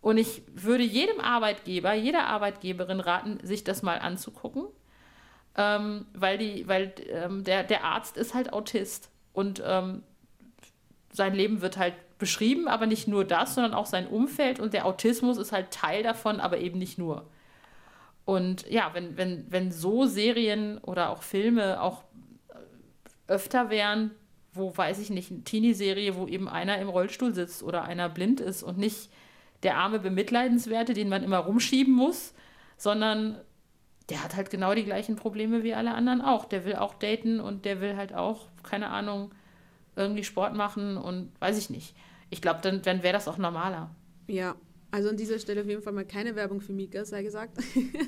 Und 0.00 0.18
ich 0.18 0.42
würde 0.52 0.82
jedem 0.82 1.20
Arbeitgeber, 1.20 1.92
jeder 1.94 2.26
Arbeitgeberin 2.26 2.98
raten, 2.98 3.38
sich 3.46 3.62
das 3.62 3.82
mal 3.82 4.00
anzugucken, 4.00 4.64
ähm, 5.56 6.06
weil, 6.12 6.38
die, 6.38 6.66
weil 6.66 6.92
ähm, 7.08 7.44
der, 7.44 7.62
der 7.62 7.84
Arzt 7.84 8.16
ist 8.16 8.34
halt 8.34 8.52
Autist 8.52 9.10
und 9.32 9.62
ähm, 9.64 10.02
sein 11.12 11.32
Leben 11.34 11.60
wird 11.60 11.76
halt 11.76 11.94
beschrieben, 12.18 12.66
aber 12.66 12.86
nicht 12.86 13.06
nur 13.06 13.24
das, 13.24 13.54
sondern 13.54 13.74
auch 13.74 13.86
sein 13.86 14.08
Umfeld 14.08 14.58
und 14.58 14.74
der 14.74 14.86
Autismus 14.86 15.38
ist 15.38 15.52
halt 15.52 15.70
Teil 15.70 16.02
davon, 16.02 16.40
aber 16.40 16.58
eben 16.58 16.78
nicht 16.80 16.98
nur. 16.98 17.28
Und 18.24 18.68
ja, 18.68 18.90
wenn, 18.92 19.16
wenn, 19.16 19.46
wenn 19.50 19.70
so 19.70 20.06
Serien 20.06 20.78
oder 20.78 21.10
auch 21.10 21.22
Filme 21.22 21.80
auch 21.80 22.04
öfter 23.30 23.70
wären, 23.70 24.10
wo, 24.52 24.76
weiß 24.76 24.98
ich 24.98 25.10
nicht, 25.10 25.30
eine 25.30 25.44
Teenie-Serie, 25.44 26.16
wo 26.16 26.26
eben 26.26 26.48
einer 26.48 26.78
im 26.78 26.88
Rollstuhl 26.88 27.34
sitzt 27.34 27.62
oder 27.62 27.84
einer 27.84 28.08
blind 28.08 28.40
ist 28.40 28.62
und 28.62 28.78
nicht 28.78 29.10
der 29.62 29.76
arme 29.76 30.00
Bemitleidenswerte, 30.00 30.92
den 30.92 31.08
man 31.08 31.22
immer 31.22 31.38
rumschieben 31.38 31.94
muss, 31.94 32.34
sondern 32.76 33.38
der 34.08 34.24
hat 34.24 34.34
halt 34.34 34.50
genau 34.50 34.74
die 34.74 34.84
gleichen 34.84 35.16
Probleme 35.16 35.62
wie 35.62 35.74
alle 35.74 35.94
anderen 35.94 36.20
auch. 36.20 36.46
Der 36.46 36.64
will 36.64 36.76
auch 36.76 36.94
daten 36.94 37.40
und 37.40 37.64
der 37.64 37.80
will 37.80 37.96
halt 37.96 38.12
auch, 38.12 38.48
keine 38.64 38.88
Ahnung, 38.88 39.30
irgendwie 39.94 40.24
Sport 40.24 40.54
machen 40.54 40.96
und 40.96 41.30
weiß 41.40 41.58
ich 41.58 41.70
nicht. 41.70 41.94
Ich 42.30 42.42
glaube, 42.42 42.60
dann, 42.62 42.82
dann 42.82 43.02
wäre 43.02 43.12
das 43.12 43.28
auch 43.28 43.38
normaler. 43.38 43.90
Ja, 44.26 44.56
also 44.90 45.08
an 45.08 45.16
dieser 45.16 45.38
Stelle 45.38 45.60
auf 45.60 45.66
jeden 45.66 45.82
Fall 45.82 45.92
mal 45.92 46.04
keine 46.04 46.34
Werbung 46.34 46.60
für 46.60 46.72
Mika, 46.72 47.04
sei 47.04 47.22
gesagt. 47.22 47.58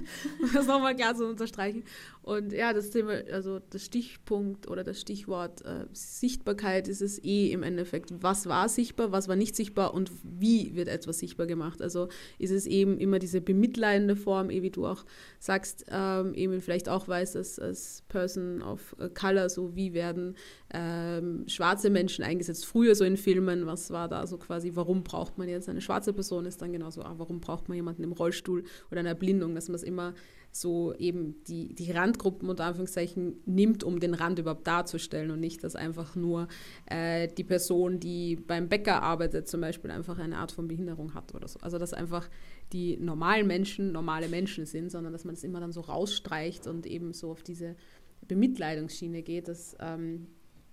das 0.54 0.66
nochmal 0.66 0.96
klar 0.96 1.14
zu 1.14 1.26
unterstreichen. 1.26 1.84
Und 2.22 2.52
ja, 2.52 2.72
das 2.72 2.90
Thema, 2.90 3.12
also 3.32 3.60
das 3.70 3.84
Stichpunkt 3.84 4.68
oder 4.68 4.84
das 4.84 5.00
Stichwort 5.00 5.64
äh, 5.64 5.86
Sichtbarkeit 5.92 6.88
ist 6.88 7.02
es 7.02 7.22
eh 7.22 7.52
im 7.52 7.62
Endeffekt. 7.62 8.12
Was 8.22 8.46
war 8.46 8.68
sichtbar, 8.68 9.12
was 9.12 9.28
war 9.28 9.36
nicht 9.36 9.54
sichtbar 9.54 9.94
und 9.94 10.10
wie 10.22 10.74
wird 10.74 10.88
etwas 10.88 11.18
sichtbar 11.18 11.46
gemacht? 11.46 11.82
Also 11.82 12.08
ist 12.38 12.50
es 12.50 12.66
eben 12.66 12.98
immer 12.98 13.18
diese 13.18 13.40
bemitleidende 13.40 14.16
Form, 14.16 14.50
eh 14.50 14.62
wie 14.62 14.70
du 14.70 14.86
auch 14.86 15.04
sagst, 15.38 15.86
ähm, 15.88 16.34
eben 16.34 16.60
vielleicht 16.60 16.88
auch 16.88 17.06
weißt, 17.08 17.34
dass 17.36 17.58
als 17.58 18.02
Person 18.08 18.62
of 18.62 18.96
Color, 19.14 19.48
so 19.48 19.76
wie 19.76 19.94
werden 19.94 20.36
ähm, 20.72 21.44
schwarze 21.48 21.90
Menschen 21.90 22.24
eingesetzt. 22.24 22.66
Früher 22.66 22.94
so 22.94 23.04
in 23.04 23.16
Filmen, 23.16 23.66
was 23.66 23.90
war 23.90 24.08
da 24.08 24.26
so 24.26 24.38
quasi, 24.38 24.72
warum 24.74 25.02
braucht 25.04 25.38
man 25.38 25.48
jetzt 25.48 25.68
eine 25.68 25.80
schwarze 25.80 26.12
Person, 26.12 26.46
ist 26.46 26.62
dann 26.62 26.71
genauso, 26.72 27.02
ah, 27.02 27.14
warum 27.18 27.40
braucht 27.40 27.68
man 27.68 27.76
jemanden 27.76 28.02
im 28.02 28.12
Rollstuhl 28.12 28.64
oder 28.90 29.00
eine 29.00 29.10
Erblindung, 29.10 29.54
dass 29.54 29.68
man 29.68 29.76
es 29.76 29.82
immer 29.82 30.14
so 30.50 30.94
eben 30.94 31.42
die, 31.44 31.74
die 31.74 31.90
Randgruppen 31.92 32.48
unter 32.48 32.64
Anführungszeichen 32.64 33.40
nimmt, 33.46 33.82
um 33.84 34.00
den 34.00 34.12
Rand 34.12 34.38
überhaupt 34.38 34.66
darzustellen 34.66 35.30
und 35.30 35.40
nicht, 35.40 35.64
dass 35.64 35.74
einfach 35.74 36.14
nur 36.14 36.46
äh, 36.86 37.28
die 37.28 37.44
Person, 37.44 37.98
die 37.98 38.36
beim 38.36 38.68
Bäcker 38.68 39.02
arbeitet, 39.02 39.48
zum 39.48 39.62
Beispiel 39.62 39.90
einfach 39.90 40.18
eine 40.18 40.36
Art 40.36 40.52
von 40.52 40.68
Behinderung 40.68 41.14
hat 41.14 41.34
oder 41.34 41.48
so. 41.48 41.58
Also 41.60 41.78
dass 41.78 41.94
einfach 41.94 42.28
die 42.72 42.98
normalen 42.98 43.46
Menschen 43.46 43.92
normale 43.92 44.28
Menschen 44.28 44.66
sind, 44.66 44.90
sondern 44.90 45.12
dass 45.12 45.24
man 45.24 45.34
es 45.34 45.42
immer 45.42 45.60
dann 45.60 45.72
so 45.72 45.80
rausstreicht 45.80 46.66
und 46.66 46.86
eben 46.86 47.14
so 47.14 47.30
auf 47.30 47.42
diese 47.42 47.74
Bemitleidungsschiene 48.28 49.22
geht. 49.22 49.48
Das, 49.48 49.74
ähm, 49.80 50.26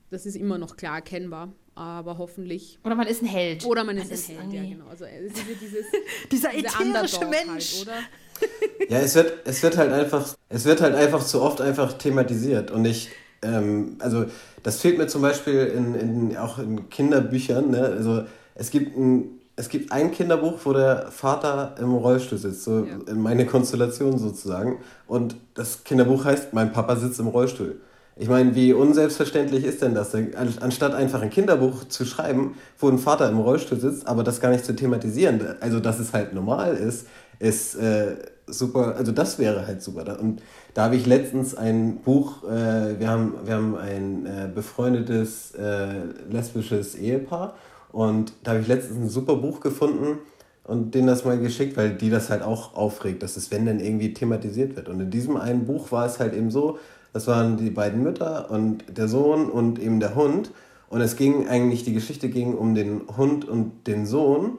das 0.10 0.26
ist 0.26 0.36
immer 0.36 0.58
noch 0.58 0.76
klar 0.78 0.96
erkennbar 0.96 1.54
aber 1.80 2.18
hoffentlich. 2.18 2.78
Oder 2.84 2.96
man 2.96 3.08
ist 3.08 3.22
ein 3.22 3.28
Held. 3.28 3.66
Oder 3.66 3.86
man, 3.86 3.96
man 3.96 4.10
ist, 4.10 4.30
ein 4.30 4.36
Held, 4.38 4.54
ja, 4.54 4.70
genau. 4.70 4.88
Also 4.90 5.06
es 5.06 5.32
ist 5.32 5.46
dieses, 5.62 5.86
dieser 6.32 6.54
ätherische 6.54 7.22
halt, 7.22 7.30
Mensch. 7.30 7.78
Halt, 7.78 7.88
oder? 7.88 8.90
Ja, 8.90 9.00
es 9.00 9.16
wird, 9.16 9.34
es 9.46 9.64
wird 9.64 9.78
halt 9.78 9.92
einfach, 9.94 10.36
es 10.50 10.66
wird 10.66 10.82
halt 10.82 10.96
einfach 10.96 11.24
zu 11.24 11.42
oft 11.42 11.62
einfach 11.62 11.94
thematisiert 11.94 12.70
und 12.72 12.82
nicht, 12.82 13.10
ähm, 13.42 13.96
also 14.00 14.26
das 14.64 14.82
fehlt 14.82 14.98
mir 14.98 15.08
zum 15.08 15.22
Beispiel 15.22 15.68
in, 15.68 15.96
in, 15.96 16.38
auch 16.38 16.60
in 16.60 16.90
Kinderbüchern, 16.90 17.72
ne? 17.72 17.82
Also 17.82 18.24
es 18.56 18.72
gibt 18.72 18.98
ein 18.98 19.40
es 19.56 19.68
gibt 19.68 19.92
ein 19.92 20.12
Kinderbuch, 20.12 20.58
wo 20.64 20.72
der 20.72 21.12
Vater 21.12 21.76
im 21.82 21.94
Rollstuhl 21.94 22.38
sitzt, 22.38 22.64
so 22.64 22.86
ja. 22.86 22.98
in 23.12 23.22
meine 23.22 23.46
Konstellation 23.46 24.18
sozusagen. 24.18 24.80
Und 25.06 25.36
das 25.54 25.84
Kinderbuch 25.84 26.24
heißt, 26.24 26.54
mein 26.54 26.72
Papa 26.72 26.96
sitzt 26.96 27.20
im 27.20 27.28
Rollstuhl. 27.28 27.82
Ich 28.16 28.28
meine, 28.28 28.54
wie 28.54 28.74
unselbstverständlich 28.74 29.64
ist 29.64 29.82
denn 29.82 29.94
das? 29.94 30.14
Anstatt 30.36 30.94
einfach 30.94 31.22
ein 31.22 31.30
Kinderbuch 31.30 31.86
zu 31.86 32.06
schreiben, 32.06 32.56
wo 32.78 32.90
ein 32.90 32.98
Vater 32.98 33.30
im 33.30 33.40
Rollstuhl 33.40 33.80
sitzt, 33.80 34.08
aber 34.08 34.24
das 34.24 34.42
gar 34.42 34.52
nicht 34.52 34.66
zu 34.66 34.76
thematisieren, 34.76 35.56
also 35.62 35.80
dass 35.80 36.00
es 36.00 36.12
halt 36.12 36.34
normal 36.34 36.76
ist, 36.76 37.08
ist 37.40 37.76
äh, 37.76 38.18
super, 38.48 38.96
also 38.98 39.12
das 39.12 39.40
wäre 39.40 39.66
halt 39.66 39.82
super. 39.82 40.20
Und 40.20 40.42
da 40.74 40.86
habe 40.86 40.96
ich 40.96 41.06
letztens 41.06 41.56
ein 41.56 41.98
Buch, 41.98 42.44
äh, 42.44 43.00
wir, 43.00 43.08
haben, 43.08 43.34
wir 43.46 43.54
haben 43.54 43.76
ein 43.76 44.26
äh, 44.26 44.50
befreundetes 44.54 45.52
äh, 45.52 46.04
lesbisches 46.30 46.96
Ehepaar 46.96 47.56
und 47.92 48.34
da 48.44 48.52
habe 48.52 48.62
ich 48.62 48.68
letztens 48.68 48.98
ein 49.00 49.10
super 49.10 49.36
Buch 49.36 49.62
gefunden 49.62 50.20
und 50.64 50.94
denen 50.94 51.08
das 51.08 51.26
mal 51.26 51.40
geschickt, 51.40 51.78
weil 51.78 51.92
die 51.92 52.10
das 52.10 52.30
halt 52.30 52.44
auch 52.44 52.76
aufregt, 52.76 53.24
dass 53.24 53.38
es, 53.38 53.50
wenn 53.50 53.66
denn 53.66 53.80
irgendwie 53.80 54.14
thematisiert 54.14 54.76
wird. 54.76 54.88
Und 54.88 55.00
in 55.00 55.10
diesem 55.10 55.38
einen 55.38 55.66
Buch 55.66 55.92
war 55.92 56.06
es 56.06 56.20
halt 56.20 56.34
eben 56.34 56.52
so, 56.52 56.78
das 57.14 57.28
waren 57.28 57.58
die 57.58 57.70
beiden 57.70 58.04
Mütter 58.04 58.52
und 58.52 58.84
der 58.98 59.08
Sohn 59.08 59.50
und 59.50 59.80
eben 59.80 60.00
der 60.00 60.16
Hund. 60.16 60.52
Und 60.90 61.02
es 61.02 61.16
ging 61.16 61.48
eigentlich, 61.48 61.84
die 61.84 61.94
Geschichte 61.94 62.30
ging 62.30 62.56
um 62.56 62.76
den 62.76 63.02
Hund 63.16 63.46
und 63.46 63.88
den 63.88 64.06
Sohn, 64.06 64.58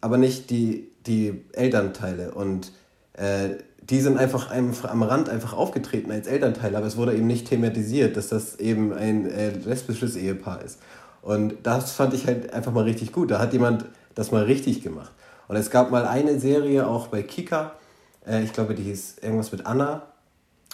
aber 0.00 0.16
nicht 0.16 0.50
die 0.50 0.88
die 1.06 1.44
Elternteile 1.52 2.32
und 2.32 2.72
äh, 3.14 3.50
die 3.88 4.00
sind 4.00 4.18
einfach 4.18 4.50
am 4.50 5.02
Rand 5.02 5.28
einfach 5.28 5.52
aufgetreten 5.52 6.10
als 6.10 6.26
Elternteile, 6.26 6.76
aber 6.76 6.86
es 6.86 6.96
wurde 6.96 7.14
eben 7.14 7.28
nicht 7.28 7.48
thematisiert, 7.48 8.16
dass 8.16 8.28
das 8.28 8.56
eben 8.56 8.92
ein 8.92 9.30
äh, 9.30 9.50
lesbisches 9.50 10.16
Ehepaar 10.16 10.62
ist. 10.62 10.80
Und 11.22 11.54
das 11.62 11.92
fand 11.92 12.12
ich 12.12 12.26
halt 12.26 12.52
einfach 12.52 12.72
mal 12.72 12.82
richtig 12.82 13.12
gut. 13.12 13.30
Da 13.30 13.38
hat 13.38 13.52
jemand 13.52 13.84
das 14.16 14.32
mal 14.32 14.42
richtig 14.42 14.82
gemacht. 14.82 15.12
Und 15.46 15.54
es 15.54 15.70
gab 15.70 15.92
mal 15.92 16.04
eine 16.04 16.40
Serie 16.40 16.86
auch 16.88 17.06
bei 17.06 17.22
Kika, 17.22 17.74
äh, 18.26 18.42
ich 18.42 18.52
glaube, 18.52 18.74
die 18.74 18.82
hieß 18.82 19.18
irgendwas 19.22 19.52
mit 19.52 19.66
Anna. 19.66 20.02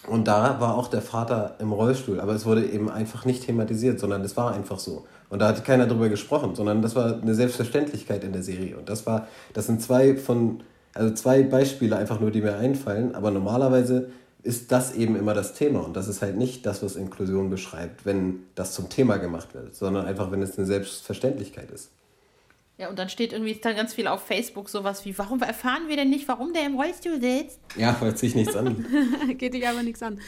Und 0.09 0.26
da 0.26 0.61
war 0.61 0.76
auch 0.76 0.88
der 0.88 1.03
Vater 1.03 1.55
im 1.61 1.72
Rollstuhl, 1.72 2.20
aber 2.20 2.32
es 2.34 2.44
wurde 2.44 2.66
eben 2.66 2.90
einfach 2.90 3.24
nicht 3.24 3.46
thematisiert, 3.46 4.00
sondern 4.00 4.22
es 4.22 4.36
war 4.36 4.53
einfach 4.53 4.78
so. 4.78 5.07
Und 5.30 5.38
da 5.40 5.48
hat 5.48 5.64
keiner 5.64 5.86
drüber 5.86 6.09
gesprochen, 6.09 6.55
sondern 6.55 6.82
das 6.82 6.96
war 6.96 7.20
eine 7.22 7.34
Selbstverständlichkeit 7.34 8.24
in 8.24 8.32
der 8.32 8.42
Serie. 8.42 8.76
Und 8.76 8.88
das 8.88 9.07
war, 9.07 9.28
das 9.55 9.66
sind 9.66 9.80
zwei 9.80 10.16
von, 10.16 10.62
also 10.92 11.14
zwei 11.14 11.42
Beispiele 11.44 11.96
einfach 11.96 12.20
nur, 12.20 12.30
die 12.30 12.42
mir 12.42 12.57
einfallen. 12.57 13.14
Aber 13.14 13.30
normalerweise 13.30 14.11
ist 14.42 14.72
das 14.72 14.92
eben 14.94 15.14
immer 15.14 15.34
das 15.34 15.55
Thema. 15.55 15.80
Und 15.80 15.96
das 15.96 16.09
ist 16.09 16.20
halt 16.20 16.36
nicht 16.36 16.66
das, 16.66 16.82
was 16.82 16.96
Inklusion 16.96 17.48
beschreibt, 17.48 18.05
wenn 18.05 18.40
das 18.57 18.72
zum 18.72 18.88
Thema 18.88 19.18
gemacht 19.18 19.55
wird, 19.55 19.74
sondern 19.74 20.05
einfach, 20.05 20.32
wenn 20.32 20.42
es 20.42 20.59
eine 20.59 20.66
Selbstverständlichkeit 20.66 21.70
ist. 21.70 21.90
Ja, 22.83 22.91
und 22.91 22.99
dann 22.99 23.09
steht 23.09 23.33
irgendwie 23.33 23.55
dann 23.55 23.76
ganz 23.76 23.95
viel 23.95 24.09
auf 24.09 24.26
Facebook 24.26 24.68
sowas 24.68 25.05
wie, 25.05 25.16
warum 25.16 25.41
erfahren 25.41 25.85
wir 25.87 25.95
denn 25.95 26.11
nicht, 26.11 26.26
warum 26.26 26.53
der 26.53 26.66
im 26.66 26.74
Rollstuhl 26.74 27.20
sitzt? 27.20 27.61
Ja, 27.76 28.01
hört 28.01 28.18
sich 28.18 28.35
nichts 28.35 28.57
an. 28.57 28.85
Geht 29.39 29.55
dich 29.55 29.68
aber 29.68 29.85
nichts 29.85 30.03
an. 30.03 30.18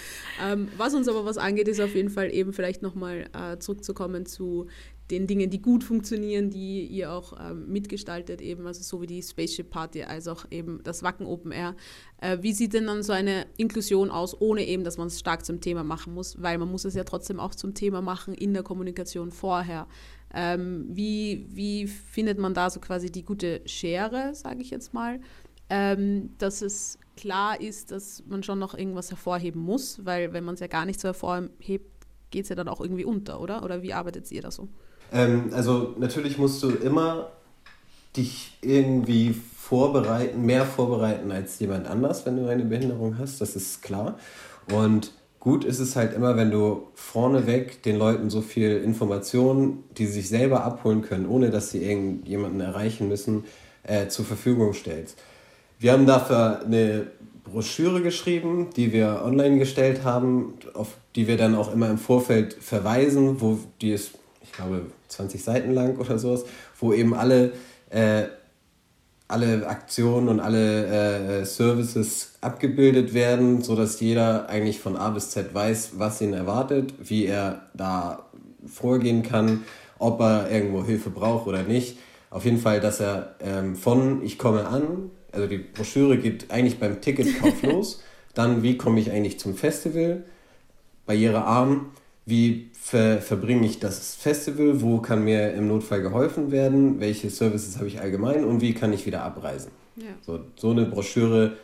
Ähm, 0.41 0.69
was 0.77 0.95
uns 0.95 1.09
aber 1.09 1.25
was 1.25 1.37
angeht, 1.37 1.67
ist 1.67 1.81
auf 1.81 1.97
jeden 1.97 2.11
Fall 2.11 2.33
eben 2.33 2.53
vielleicht 2.53 2.81
nochmal 2.81 3.29
äh, 3.33 3.59
zurückzukommen 3.59 4.25
zu 4.25 4.69
den 5.11 5.27
Dingen, 5.27 5.51
die 5.51 5.61
gut 5.61 5.83
funktionieren, 5.83 6.51
die 6.51 6.87
ihr 6.87 7.13
auch 7.13 7.35
ähm, 7.39 7.67
mitgestaltet, 7.67 8.41
eben, 8.41 8.65
also 8.69 8.83
so 8.83 9.03
wie 9.03 9.09
die 9.09 9.21
Spaceship 9.21 9.69
Party, 9.69 10.05
als 10.05 10.29
auch 10.29 10.47
eben 10.53 10.81
das 10.85 11.03
Wacken 11.03 11.27
Open 11.27 11.51
Air. 11.51 11.75
Äh, 12.21 12.39
wie 12.41 12.53
sieht 12.53 12.73
denn 12.73 12.87
dann 12.87 13.03
so 13.03 13.13
eine 13.13 13.47
Inklusion 13.57 14.11
aus, 14.11 14.41
ohne 14.41 14.65
eben, 14.65 14.85
dass 14.85 14.97
man 14.97 15.09
es 15.09 15.19
stark 15.19 15.45
zum 15.45 15.61
Thema 15.61 15.83
machen 15.83 16.15
muss? 16.15 16.41
Weil 16.41 16.57
man 16.59 16.71
muss 16.71 16.85
es 16.85 16.95
ja 16.95 17.03
trotzdem 17.03 17.41
auch 17.41 17.57
zum 17.57 17.75
Thema 17.75 18.01
machen 18.01 18.33
in 18.33 18.55
der 18.55 18.63
Kommunikation 18.63 19.33
vorher. 19.33 19.89
Ähm, 20.35 20.87
wie, 20.91 21.47
wie 21.51 21.87
findet 21.87 22.39
man 22.39 22.55
da 22.55 22.69
so 22.71 22.81
quasi 22.81 23.11
die 23.11 23.25
gute 23.25 23.63
Schere, 23.67 24.35
sage 24.35 24.63
ich 24.63 24.71
jetzt 24.71 24.93
mal? 24.93 25.21
ähm, 25.71 26.31
dass 26.39 26.63
es 26.63 26.99
klar 27.17 27.61
ist, 27.61 27.91
dass 27.91 28.23
man 28.27 28.43
schon 28.43 28.59
noch 28.59 28.75
irgendwas 28.75 29.11
hervorheben 29.11 29.61
muss, 29.61 30.05
weil 30.05 30.33
wenn 30.33 30.45
man 30.45 30.55
es 30.55 30.61
ja 30.61 30.67
gar 30.67 30.85
nicht 30.85 31.01
so 31.01 31.09
hervorhebt, 31.09 31.91
geht 32.31 32.45
es 32.45 32.49
ja 32.49 32.57
dann 32.57 32.69
auch 32.69 32.81
irgendwie 32.81 33.05
unter, 33.05 33.41
oder? 33.41 33.63
Oder 33.63 33.83
wie 33.83 33.93
arbeitet 33.93 34.31
ihr 34.33 34.43
da 34.43 34.51
so? 34.51 34.69
Ähm, 35.13 35.51
also 35.53 35.95
natürlich 35.99 36.39
musst 36.39 36.63
du 36.63 36.71
immer 36.71 37.31
dich 38.17 38.59
irgendwie 38.63 39.33
vorbereiten, 39.33 40.43
mehr 40.43 40.67
vorbereiten 40.67 41.33
als 41.33 41.59
jemand 41.59 41.87
anders, 41.87 42.27
wenn 42.27 42.37
du 42.37 42.49
eine 42.49 42.65
Behinderung 42.65 43.19
hast, 43.19 43.41
das 43.41 43.57
ist 43.57 43.83
klar. 43.83 44.19
Und 44.73 45.13
gut 45.45 45.65
ist 45.65 45.79
es 45.79 45.95
halt 45.95 46.15
immer, 46.15 46.37
wenn 46.37 46.51
du 46.51 46.89
vorneweg 46.95 47.83
den 47.83 47.97
Leuten 47.97 48.31
so 48.31 48.41
viel 48.41 48.79
Informationen, 48.79 49.85
die 49.99 50.07
sie 50.07 50.15
sich 50.15 50.29
selber 50.31 50.65
abholen 50.65 51.03
können, 51.03 51.27
ohne 51.27 51.51
dass 51.51 51.71
sie 51.71 51.85
irgendjemanden 51.85 52.63
erreichen 52.63 53.09
müssen, 53.09 53.45
äh, 53.83 54.09
zur 54.09 54.25
Verfügung 54.25 54.73
stellst. 54.73 55.19
Wir 55.79 55.93
haben 55.93 56.07
dafür 56.07 56.63
eine 56.65 57.09
Broschüre 57.45 58.01
geschrieben, 58.01 58.71
die 58.75 58.95
wir 58.95 59.21
online 59.23 59.59
gestellt 59.59 60.03
haben, 60.03 60.55
auf 60.73 60.97
die 61.15 61.29
wir 61.29 61.37
dann 61.37 61.55
auch 61.55 61.71
immer 61.75 61.91
im 61.91 61.99
Vorfeld 61.99 62.55
verweisen, 62.55 63.43
wo 63.43 63.59
die 63.83 63.93
ist, 63.93 64.13
ich 64.43 64.53
glaube, 64.53 64.87
20 65.09 65.45
Seiten 65.45 65.75
lang 65.75 65.99
oder 65.99 66.19
sowas, 66.19 66.47
wo 66.81 66.95
eben 66.95 67.13
alle, 67.13 67.53
äh, 67.91 68.25
alle 69.29 69.67
Aktionen 69.67 70.29
und 70.29 70.41
alle 70.41 71.41
äh, 71.41 71.45
Services 71.45 72.33
abgebildet 72.41 73.15
werden, 73.15 73.63
sodass 73.63 74.01
jeder 74.01 74.49
eigentlich 74.49 74.81
von 74.81 74.97
A 74.97 75.11
bis 75.11 75.31
Z 75.31 75.55
weiß, 75.55 75.93
was 75.97 76.21
ihn 76.21 76.35
erwartet, 76.35 76.95
wie 77.03 77.27
er 77.27 77.63
da 77.75 78.27
vorgehen 78.67 79.23
kann, 79.23 79.65
ob 79.99 80.21
er 80.21 80.51
irgendwo 80.51 80.85
Hilfe 80.85 81.11
braucht 81.11 81.47
oder 81.47 81.63
nicht. 81.63 81.99
Auf 82.31 82.45
jeden 82.45 82.59
Fall, 82.59 82.81
dass 82.81 83.01
er 83.01 83.37
ähm, 83.41 83.77
von 83.77 84.23
ich 84.23 84.39
komme 84.39 84.67
an, 84.67 85.11
also 85.33 85.47
die 85.47 85.59
Broschüre 85.59 86.19
geht 86.19 86.51
eigentlich 86.51 86.79
beim 86.79 87.01
Ticketkauf 87.01 87.63
los, 87.63 88.03
dann 88.35 88.63
wie 88.63 88.77
komme 88.77 89.01
ich 89.01 89.11
eigentlich 89.11 89.39
zum 89.39 89.55
Festival, 89.55 90.25
barrierearm, 91.07 91.93
wie 92.27 92.71
ver 92.73 93.21
verbringe 93.21 93.67
ich 93.67 93.81
das 93.81 94.15
Festival, 94.15 94.81
wo 94.81 94.99
kann 94.99 95.25
mir 95.25 95.53
im 95.55 95.69
Notfall 95.69 96.03
geholfen 96.03 96.51
werden, 96.51 97.01
welche 97.01 97.31
Services 97.31 97.77
habe 97.77 97.89
ich 97.89 98.01
allgemein 98.01 98.45
und 98.45 98.61
wie 98.61 98.75
kann 98.75 98.93
ich 98.93 99.07
wieder 99.07 99.23
abreisen. 99.23 99.71
Ja. 99.97 100.07
So, 100.23 100.41
so 100.57 100.71
eine 100.71 100.87
Broschüre 100.87 101.57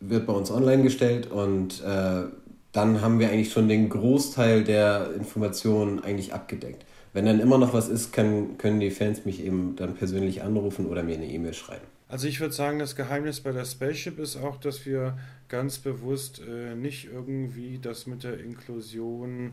wird 0.00 0.26
bei 0.26 0.32
uns 0.32 0.50
online 0.50 0.82
gestellt 0.82 1.30
und 1.30 1.82
äh, 1.82 2.24
dann 2.72 3.00
haben 3.00 3.18
wir 3.18 3.30
eigentlich 3.30 3.52
schon 3.52 3.68
den 3.68 3.88
Großteil 3.88 4.62
der 4.62 5.10
Informationen 5.14 6.04
eigentlich 6.04 6.34
abgedeckt. 6.34 6.84
Wenn 7.14 7.24
dann 7.24 7.40
immer 7.40 7.56
noch 7.56 7.72
was 7.72 7.88
ist, 7.88 8.12
kann, 8.12 8.58
können 8.58 8.78
die 8.78 8.90
Fans 8.90 9.24
mich 9.24 9.42
eben 9.42 9.74
dann 9.76 9.94
persönlich 9.94 10.42
anrufen 10.42 10.84
oder 10.84 11.02
mir 11.02 11.14
eine 11.14 11.26
E-Mail 11.26 11.54
schreiben. 11.54 11.86
Also 12.08 12.28
ich 12.28 12.40
würde 12.40 12.52
sagen, 12.52 12.78
das 12.78 12.94
Geheimnis 12.94 13.40
bei 13.40 13.52
der 13.52 13.64
Spaceship 13.64 14.18
ist 14.18 14.36
auch, 14.36 14.58
dass 14.58 14.84
wir 14.84 15.18
ganz 15.48 15.78
bewusst 15.78 16.42
äh, 16.46 16.74
nicht 16.74 17.08
irgendwie 17.12 17.78
das 17.80 18.06
mit 18.06 18.22
der 18.22 18.38
Inklusion 18.38 19.52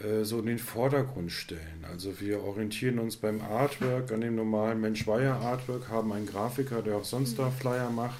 äh, 0.00 0.24
so 0.24 0.38
in 0.38 0.46
den 0.46 0.58
Vordergrund 0.58 1.32
stellen. 1.32 1.84
Also 1.90 2.20
wir 2.20 2.42
orientieren 2.42 2.98
uns 2.98 3.16
beim 3.16 3.40
Artwork 3.40 4.12
an 4.12 4.20
dem 4.20 4.36
normalen 4.36 4.80
Mensch-Weiher-Artwork, 4.80 5.88
haben 5.88 6.12
einen 6.12 6.26
Grafiker, 6.26 6.82
der 6.82 6.96
auch 6.96 7.04
sonst 7.04 7.38
da 7.38 7.50
Flyer 7.50 7.90
macht. 7.90 8.18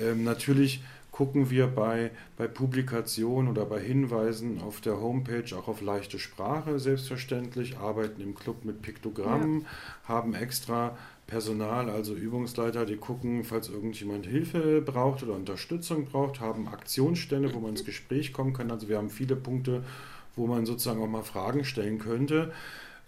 Ähm, 0.00 0.24
natürlich 0.24 0.82
gucken 1.16 1.48
wir 1.48 1.66
bei, 1.66 2.10
bei 2.36 2.46
Publikationen 2.46 3.50
oder 3.50 3.64
bei 3.64 3.80
Hinweisen 3.80 4.60
auf 4.60 4.82
der 4.82 5.00
Homepage 5.00 5.56
auch 5.56 5.66
auf 5.66 5.80
leichte 5.80 6.18
Sprache, 6.18 6.78
selbstverständlich, 6.78 7.78
arbeiten 7.78 8.20
im 8.20 8.34
Club 8.34 8.66
mit 8.66 8.82
Piktogrammen, 8.82 9.62
ja. 9.62 9.66
haben 10.08 10.34
extra 10.34 10.94
Personal, 11.26 11.88
also 11.88 12.14
Übungsleiter, 12.14 12.84
die 12.84 12.96
gucken, 12.96 13.44
falls 13.44 13.70
irgendjemand 13.70 14.26
Hilfe 14.26 14.82
braucht 14.82 15.22
oder 15.22 15.32
Unterstützung 15.32 16.04
braucht, 16.04 16.40
haben 16.40 16.68
Aktionsstände, 16.68 17.52
wo 17.54 17.60
man 17.60 17.70
ins 17.70 17.84
Gespräch 17.86 18.34
kommen 18.34 18.52
kann. 18.52 18.70
Also 18.70 18.88
wir 18.88 18.98
haben 18.98 19.10
viele 19.10 19.36
Punkte, 19.36 19.84
wo 20.36 20.46
man 20.46 20.66
sozusagen 20.66 21.02
auch 21.02 21.08
mal 21.08 21.22
Fragen 21.22 21.64
stellen 21.64 21.98
könnte. 21.98 22.52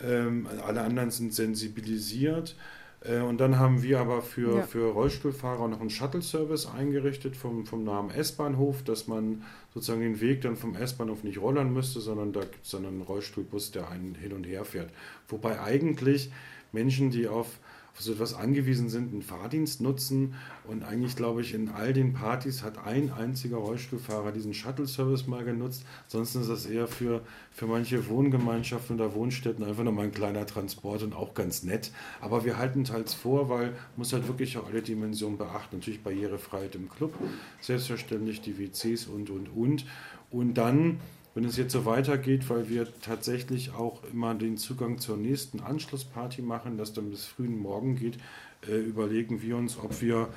Ähm, 0.00 0.48
alle 0.66 0.80
anderen 0.82 1.10
sind 1.10 1.34
sensibilisiert. 1.34 2.56
Äh, 3.04 3.20
und 3.20 3.38
dann 3.38 3.58
haben 3.58 3.82
wir 3.82 4.00
aber 4.00 4.22
für, 4.22 4.56
ja. 4.58 4.62
für 4.62 4.92
Rollstuhlfahrer 4.92 5.68
noch 5.68 5.80
einen 5.80 5.90
Shuttle-Service 5.90 6.66
eingerichtet 6.66 7.36
vom, 7.36 7.66
vom 7.66 7.84
Namen 7.84 8.10
S-Bahnhof, 8.10 8.82
dass 8.82 9.06
man 9.06 9.44
sozusagen 9.74 10.00
den 10.00 10.20
Weg 10.20 10.40
dann 10.40 10.56
vom 10.56 10.74
S-Bahnhof 10.74 11.22
nicht 11.22 11.40
rollern 11.40 11.72
müsste, 11.72 12.00
sondern 12.00 12.32
da 12.32 12.40
gibt 12.40 12.64
es 12.64 12.72
dann 12.72 12.86
einen 12.86 13.02
Rollstuhlbus, 13.02 13.70
der 13.70 13.88
einen 13.90 14.14
hin 14.14 14.32
und 14.32 14.44
her 14.44 14.64
fährt. 14.64 14.90
Wobei 15.28 15.60
eigentlich 15.60 16.30
Menschen, 16.72 17.10
die 17.10 17.28
auf 17.28 17.38
auf 17.38 17.58
so 17.98 18.12
etwas 18.12 18.34
angewiesen 18.34 18.88
sind, 18.88 19.12
einen 19.12 19.22
Fahrdienst 19.22 19.80
nutzen. 19.80 20.34
Und 20.64 20.84
eigentlich 20.84 21.16
glaube 21.16 21.40
ich, 21.40 21.54
in 21.54 21.68
all 21.68 21.92
den 21.92 22.12
Partys 22.12 22.62
hat 22.62 22.78
ein 22.86 23.12
einziger 23.12 23.56
Rollstuhlfahrer 23.56 24.32
diesen 24.32 24.54
Shuttle-Service 24.54 25.26
mal 25.26 25.44
genutzt. 25.44 25.84
Sonst 26.06 26.34
ist 26.34 26.48
das 26.48 26.66
eher 26.66 26.86
für, 26.86 27.22
für 27.50 27.66
manche 27.66 28.08
Wohngemeinschaften 28.08 28.96
oder 28.96 29.14
Wohnstätten 29.14 29.64
einfach 29.64 29.84
nochmal 29.84 30.06
ein 30.06 30.12
kleiner 30.12 30.46
Transport 30.46 31.02
und 31.02 31.14
auch 31.14 31.34
ganz 31.34 31.62
nett. 31.62 31.90
Aber 32.20 32.44
wir 32.44 32.58
halten 32.58 32.84
teils 32.84 33.14
vor, 33.14 33.48
weil 33.48 33.74
muss 33.96 34.12
halt 34.12 34.28
wirklich 34.28 34.56
auch 34.58 34.66
alle 34.68 34.82
Dimensionen 34.82 35.38
beachten. 35.38 35.76
Natürlich 35.76 36.02
Barrierefreiheit 36.02 36.74
im 36.74 36.88
Club, 36.88 37.14
selbstverständlich 37.60 38.40
die 38.40 38.58
WCs 38.58 39.06
und, 39.06 39.30
und, 39.30 39.48
und. 39.48 39.84
Und 40.30 40.54
dann 40.54 41.00
wenn 41.34 41.44
es 41.44 41.56
jetzt 41.56 41.72
so 41.72 41.84
weitergeht, 41.84 42.48
weil 42.50 42.68
wir 42.68 42.86
tatsächlich 43.00 43.72
auch 43.72 44.02
immer 44.12 44.34
den 44.34 44.56
Zugang 44.56 44.98
zur 44.98 45.16
nächsten 45.16 45.60
Anschlussparty 45.60 46.42
machen, 46.42 46.78
das 46.78 46.92
dann 46.92 47.10
bis 47.10 47.26
frühen 47.26 47.58
Morgen 47.58 47.96
geht, 47.96 48.18
äh, 48.66 48.76
überlegen 48.76 49.42
wir 49.42 49.56
uns, 49.56 49.78
ob 49.78 50.00
wir 50.00 50.28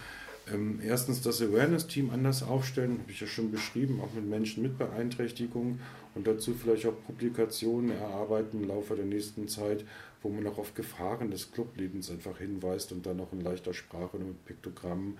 ähm, 0.52 0.80
erstens 0.84 1.22
das 1.22 1.42
Awareness-Team 1.42 2.10
anders 2.10 2.44
aufstellen, 2.44 3.00
habe 3.00 3.12
ich 3.12 3.22
ja 3.22 3.28
schon 3.28 3.52
beschrieben, 3.52 4.02
auch 4.02 4.14
mit 4.14 4.28
Menschen 4.28 4.64
mit 4.64 4.78
Beeinträchtigungen 4.78 5.80
und 6.16 6.28
dazu 6.28 6.54
vielleicht 6.54 6.86
auch 6.86 6.96
Publikationen 7.06 7.92
erarbeiten 7.92 8.62
im 8.62 8.68
Laufe 8.68 8.96
der 8.96 9.06
nächsten 9.06 9.48
Zeit, 9.48 9.86
wo 10.22 10.30
man 10.30 10.46
auch 10.48 10.58
auf 10.58 10.74
Gefahren 10.74 11.32
des 11.32 11.52
Clublebens 11.52 12.12
einfach 12.12 12.38
hinweist 12.38 12.92
und 12.92 13.06
dann 13.06 13.18
noch 13.18 13.34
in 13.34 13.42
leichter 13.42 13.74
Sprache 13.74 14.18
und 14.18 14.28
mit 14.28 14.46
Piktogrammen 14.46 15.18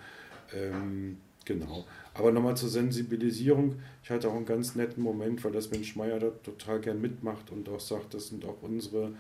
ähm, 0.54 1.18
Genau. 1.46 1.86
Aber 2.14 2.32
nochmal 2.32 2.56
zur 2.56 2.70
Sensibilisierung. 2.70 3.76
Ich 4.04 4.10
hatte 4.10 4.30
auch 4.30 4.36
einen 4.36 4.46
ganz 4.46 4.76
netten 4.76 5.02
Moment, 5.02 5.44
weil 5.44 5.52
das 5.52 5.72
Mensch 5.72 5.96
Meier 5.96 6.20
da 6.20 6.30
total 6.30 6.80
gern 6.80 7.02
mitmacht 7.02 7.52
und 7.52 7.68
auch 7.70 7.80
sagt, 7.80 8.14
das 8.14 8.28
sind 8.28 8.46
auch 8.46 8.62
unsere, 8.62 9.14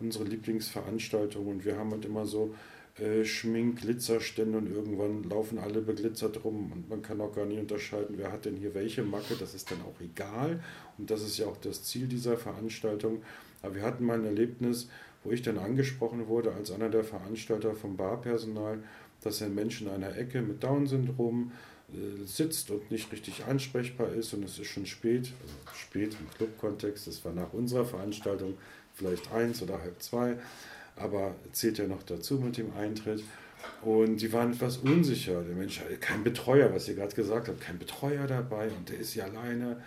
unsere 0.00 0.24
Lieblingsveranstaltungen. 0.24 1.48
Und 1.48 1.64
wir 1.64 1.76
haben 1.76 1.92
halt 1.92 2.04
immer 2.04 2.26
so 2.26 2.54
äh, 2.98 3.24
Schmink, 3.24 3.82
und 3.84 4.72
irgendwann 4.72 5.22
laufen 5.24 5.58
alle 5.58 5.80
beglitzert 5.80 6.44
rum 6.44 6.72
und 6.72 6.90
man 6.90 7.02
kann 7.02 7.20
auch 7.20 7.32
gar 7.34 7.46
nicht 7.46 7.60
unterscheiden, 7.60 8.16
wer 8.18 8.32
hat 8.32 8.44
denn 8.44 8.56
hier 8.56 8.74
welche 8.74 9.02
Macke. 9.02 9.36
Das 9.38 9.54
ist 9.54 9.70
dann 9.70 9.80
auch 9.82 10.00
egal. 10.00 10.60
Und 10.98 11.10
das 11.10 11.22
ist 11.22 11.38
ja 11.38 11.46
auch 11.46 11.56
das 11.56 11.84
Ziel 11.84 12.08
dieser 12.08 12.36
Veranstaltung. 12.36 13.22
Aber 13.62 13.76
wir 13.76 13.82
hatten 13.82 14.04
mal 14.04 14.18
ein 14.18 14.24
Erlebnis, 14.24 14.88
wo 15.22 15.30
ich 15.30 15.42
dann 15.42 15.58
angesprochen 15.58 16.26
wurde 16.28 16.52
als 16.52 16.72
einer 16.72 16.88
der 16.88 17.04
Veranstalter 17.04 17.74
vom 17.74 17.96
Barpersonal 17.96 18.82
dass 19.22 19.42
ein 19.42 19.54
Mensch 19.54 19.80
in 19.80 19.88
einer 19.88 20.16
Ecke 20.16 20.42
mit 20.42 20.62
Down-Syndrom 20.62 21.52
äh, 21.92 22.24
sitzt 22.24 22.70
und 22.70 22.90
nicht 22.90 23.10
richtig 23.12 23.44
ansprechbar 23.44 24.12
ist 24.12 24.32
und 24.32 24.44
es 24.44 24.58
ist 24.58 24.68
schon 24.68 24.86
spät, 24.86 25.32
also 25.42 25.54
spät 25.74 26.16
im 26.18 26.30
Club-Kontext, 26.36 27.06
das 27.06 27.24
war 27.24 27.32
nach 27.32 27.52
unserer 27.52 27.84
Veranstaltung 27.84 28.54
vielleicht 28.94 29.32
eins 29.32 29.62
oder 29.62 29.80
halb 29.80 30.02
zwei, 30.02 30.36
aber 30.96 31.34
zählt 31.52 31.78
ja 31.78 31.86
noch 31.86 32.02
dazu 32.02 32.34
mit 32.34 32.56
dem 32.56 32.74
Eintritt. 32.74 33.22
Und 33.82 34.22
die 34.22 34.32
waren 34.32 34.52
etwas 34.52 34.78
unsicher. 34.78 35.42
Der 35.42 35.54
Mensch 35.54 35.80
hatte 35.80 35.96
kein 35.96 36.24
Betreuer, 36.24 36.72
was 36.72 36.88
ihr 36.88 36.94
gerade 36.94 37.14
gesagt 37.14 37.48
habt, 37.48 37.60
kein 37.60 37.78
Betreuer 37.78 38.26
dabei 38.26 38.68
und 38.68 38.88
der 38.88 38.98
ist 38.98 39.14
ja 39.14 39.24
alleine, 39.24 39.82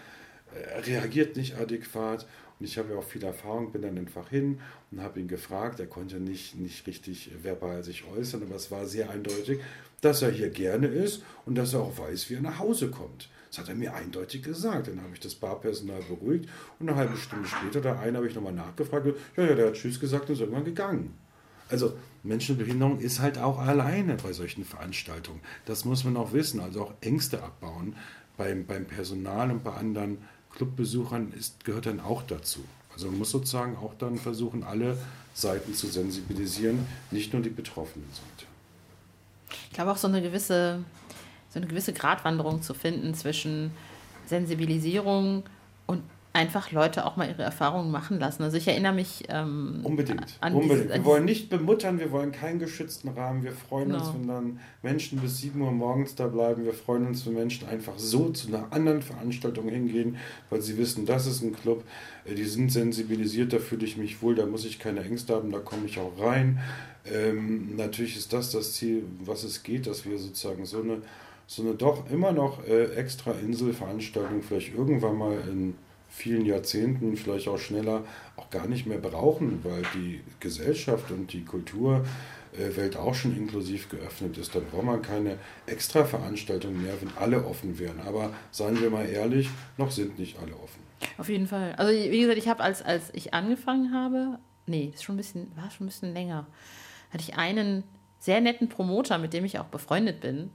er 0.53 0.85
reagiert 0.85 1.35
nicht 1.35 1.55
adäquat. 1.55 2.27
Und 2.63 2.69
ich 2.69 2.77
habe 2.77 2.93
ja 2.93 2.97
auch 2.97 3.03
viel 3.03 3.25
Erfahrung, 3.25 3.73
bin 3.73 3.81
dann 3.81 3.97
einfach 3.97 4.29
hin 4.29 4.61
und 4.89 5.01
habe 5.01 5.19
ihn 5.19 5.27
gefragt. 5.27 5.81
Er 5.81 5.85
konnte 5.85 6.21
nicht, 6.21 6.55
nicht 6.55 6.87
richtig 6.87 7.29
verbal 7.43 7.83
sich 7.83 8.05
äußern, 8.05 8.41
aber 8.41 8.55
es 8.55 8.71
war 8.71 8.85
sehr 8.85 9.09
eindeutig, 9.09 9.59
dass 9.99 10.21
er 10.21 10.31
hier 10.31 10.49
gerne 10.49 10.87
ist 10.87 11.23
und 11.45 11.55
dass 11.55 11.73
er 11.73 11.81
auch 11.81 11.97
weiß, 11.97 12.29
wie 12.29 12.35
er 12.35 12.41
nach 12.41 12.59
Hause 12.59 12.89
kommt. 12.89 13.27
Das 13.49 13.57
hat 13.57 13.67
er 13.67 13.75
mir 13.75 13.93
eindeutig 13.93 14.43
gesagt. 14.43 14.87
Dann 14.87 15.01
habe 15.01 15.09
ich 15.11 15.19
das 15.19 15.35
Barpersonal 15.35 16.03
beruhigt 16.03 16.47
und 16.79 16.87
eine 16.87 16.97
halbe 16.97 17.17
Stunde 17.17 17.49
später, 17.49 17.81
da 17.81 17.99
einen 17.99 18.15
habe 18.15 18.29
ich 18.29 18.35
nochmal 18.35 18.53
nachgefragt. 18.53 19.07
Ja, 19.35 19.43
ja, 19.43 19.55
der 19.55 19.67
hat 19.67 19.73
Tschüss 19.73 19.99
gesagt 19.99 20.29
und 20.29 20.35
ist 20.35 20.39
irgendwann 20.39 20.63
gegangen. 20.63 21.13
Also 21.67 21.97
Menschenbehinderung 22.23 23.01
ist 23.01 23.19
halt 23.19 23.39
auch 23.39 23.59
alleine 23.59 24.15
bei 24.15 24.31
solchen 24.31 24.63
Veranstaltungen. 24.63 25.41
Das 25.65 25.83
muss 25.83 26.05
man 26.05 26.15
auch 26.15 26.31
wissen. 26.31 26.61
Also 26.61 26.83
auch 26.83 26.93
Ängste 27.01 27.43
abbauen 27.43 27.97
beim, 28.37 28.65
beim 28.65 28.85
Personal 28.85 29.51
und 29.51 29.65
bei 29.65 29.73
anderen 29.73 30.19
Clubbesuchern 30.55 31.31
ist, 31.33 31.63
gehört 31.65 31.85
dann 31.85 31.99
auch 31.99 32.23
dazu. 32.23 32.63
Also 32.93 33.07
man 33.07 33.19
muss 33.19 33.31
sozusagen 33.31 33.75
auch 33.77 33.93
dann 33.97 34.17
versuchen, 34.17 34.63
alle 34.63 34.97
Seiten 35.33 35.73
zu 35.73 35.87
sensibilisieren, 35.87 36.85
nicht 37.11 37.33
nur 37.33 37.41
die 37.41 37.49
betroffenen 37.49 38.07
Seite. 38.11 38.47
Ich 39.69 39.73
glaube 39.73 39.91
auch 39.91 39.97
so 39.97 40.07
eine 40.07 40.21
gewisse, 40.21 40.83
so 41.49 41.59
eine 41.59 41.67
gewisse 41.67 41.93
Gratwanderung 41.93 42.61
zu 42.61 42.73
finden 42.73 43.15
zwischen 43.15 43.71
Sensibilisierung 44.27 45.43
und 45.87 46.03
einfach 46.33 46.71
Leute 46.71 47.05
auch 47.05 47.15
mal 47.15 47.29
ihre 47.29 47.43
Erfahrungen 47.43 47.91
machen 47.91 48.19
lassen. 48.19 48.41
Also 48.41 48.57
ich 48.57 48.67
erinnere 48.67 48.93
mich 48.93 49.23
ähm, 49.29 49.81
unbedingt. 49.83 50.37
An 50.41 50.55
unbedingt. 50.55 50.85
Diese, 50.85 50.93
wir 50.95 51.05
wollen 51.05 51.25
nicht 51.25 51.51
bemuttern, 51.51 51.99
wir 51.99 52.11
wollen 52.11 52.31
keinen 52.31 52.57
geschützten 52.57 53.09
Rahmen. 53.09 53.43
Wir 53.43 53.51
freuen 53.51 53.89
no. 53.89 53.97
uns, 53.97 54.13
wenn 54.15 54.27
dann 54.27 54.59
Menschen 54.81 55.19
bis 55.19 55.37
7 55.37 55.61
Uhr 55.61 55.71
morgens 55.71 56.15
da 56.15 56.25
bleiben. 56.25 56.65
Wir 56.65 56.73
freuen 56.73 57.05
uns, 57.05 57.25
wenn 57.27 57.35
Menschen 57.35 57.67
einfach 57.69 57.93
so 57.97 58.29
zu 58.29 58.47
einer 58.47 58.73
anderen 58.73 59.03
Veranstaltung 59.03 59.69
hingehen, 59.69 60.17
weil 60.49 60.61
sie 60.61 60.75
wissen, 60.79 61.05
das 61.05 61.27
ist 61.27 61.43
ein 61.43 61.53
Club. 61.53 61.83
Äh, 62.25 62.33
die 62.33 62.45
sind 62.45 62.71
sensibilisiert, 62.71 63.53
da 63.53 63.59
fühle 63.59 63.85
ich 63.85 63.97
mich 63.97 64.23
wohl, 64.23 64.33
da 64.33 64.47
muss 64.47 64.65
ich 64.65 64.79
keine 64.79 65.03
Ängste 65.03 65.35
haben, 65.35 65.51
da 65.51 65.59
komme 65.59 65.85
ich 65.85 65.99
auch 65.99 66.19
rein. 66.19 66.59
Ähm, 67.05 67.75
natürlich 67.75 68.17
ist 68.17 68.33
das 68.33 68.51
das 68.51 68.73
Ziel, 68.73 69.03
was 69.23 69.43
es 69.43 69.61
geht, 69.61 69.85
dass 69.85 70.03
wir 70.05 70.17
sozusagen 70.17 70.65
so 70.65 70.81
eine, 70.81 71.03
so 71.45 71.61
eine 71.61 71.75
doch 71.75 72.09
immer 72.09 72.31
noch 72.31 72.65
äh, 72.65 72.95
extra 72.95 73.33
Inselveranstaltung 73.33 74.41
vielleicht 74.41 74.73
irgendwann 74.73 75.17
mal 75.17 75.37
in 75.47 75.75
vielen 76.13 76.45
Jahrzehnten, 76.45 77.17
vielleicht 77.17 77.47
auch 77.47 77.57
schneller, 77.57 78.03
auch 78.35 78.49
gar 78.51 78.67
nicht 78.67 78.85
mehr 78.85 78.99
brauchen, 78.99 79.63
weil 79.63 79.81
die 79.95 80.21
Gesellschaft 80.39 81.09
und 81.09 81.33
die 81.33 81.43
Kulturwelt 81.43 82.95
auch 82.97 83.15
schon 83.15 83.35
inklusiv 83.35 83.89
geöffnet 83.89 84.37
ist. 84.37 84.53
Dann 84.53 84.63
braucht 84.65 84.83
man 84.83 85.01
keine 85.01 85.39
extra 85.65 86.05
Veranstaltung 86.05 86.79
mehr, 86.81 86.93
wenn 87.01 87.09
alle 87.17 87.43
offen 87.43 87.79
wären. 87.79 87.99
Aber 88.01 88.31
seien 88.51 88.79
wir 88.79 88.91
mal 88.91 89.09
ehrlich, 89.09 89.49
noch 89.77 89.89
sind 89.89 90.19
nicht 90.19 90.37
alle 90.37 90.53
offen. 90.53 90.83
Auf 91.17 91.29
jeden 91.29 91.47
Fall. 91.47 91.73
Also 91.77 91.91
wie 91.91 92.19
gesagt, 92.19 92.37
ich 92.37 92.47
habe 92.47 92.61
als, 92.61 92.83
als 92.83 93.09
ich 93.13 93.33
angefangen 93.33 93.91
habe, 93.91 94.37
nee, 94.67 94.91
ist 94.93 95.03
schon 95.03 95.15
ein 95.15 95.17
bisschen, 95.17 95.51
war 95.55 95.71
schon 95.71 95.85
ein 95.85 95.89
bisschen 95.89 96.13
länger, 96.13 96.45
hatte 97.09 97.23
ich 97.27 97.35
einen 97.35 97.83
sehr 98.19 98.39
netten 98.39 98.69
Promoter, 98.69 99.17
mit 99.17 99.33
dem 99.33 99.45
ich 99.45 99.57
auch 99.57 99.65
befreundet 99.65 100.21
bin. 100.21 100.51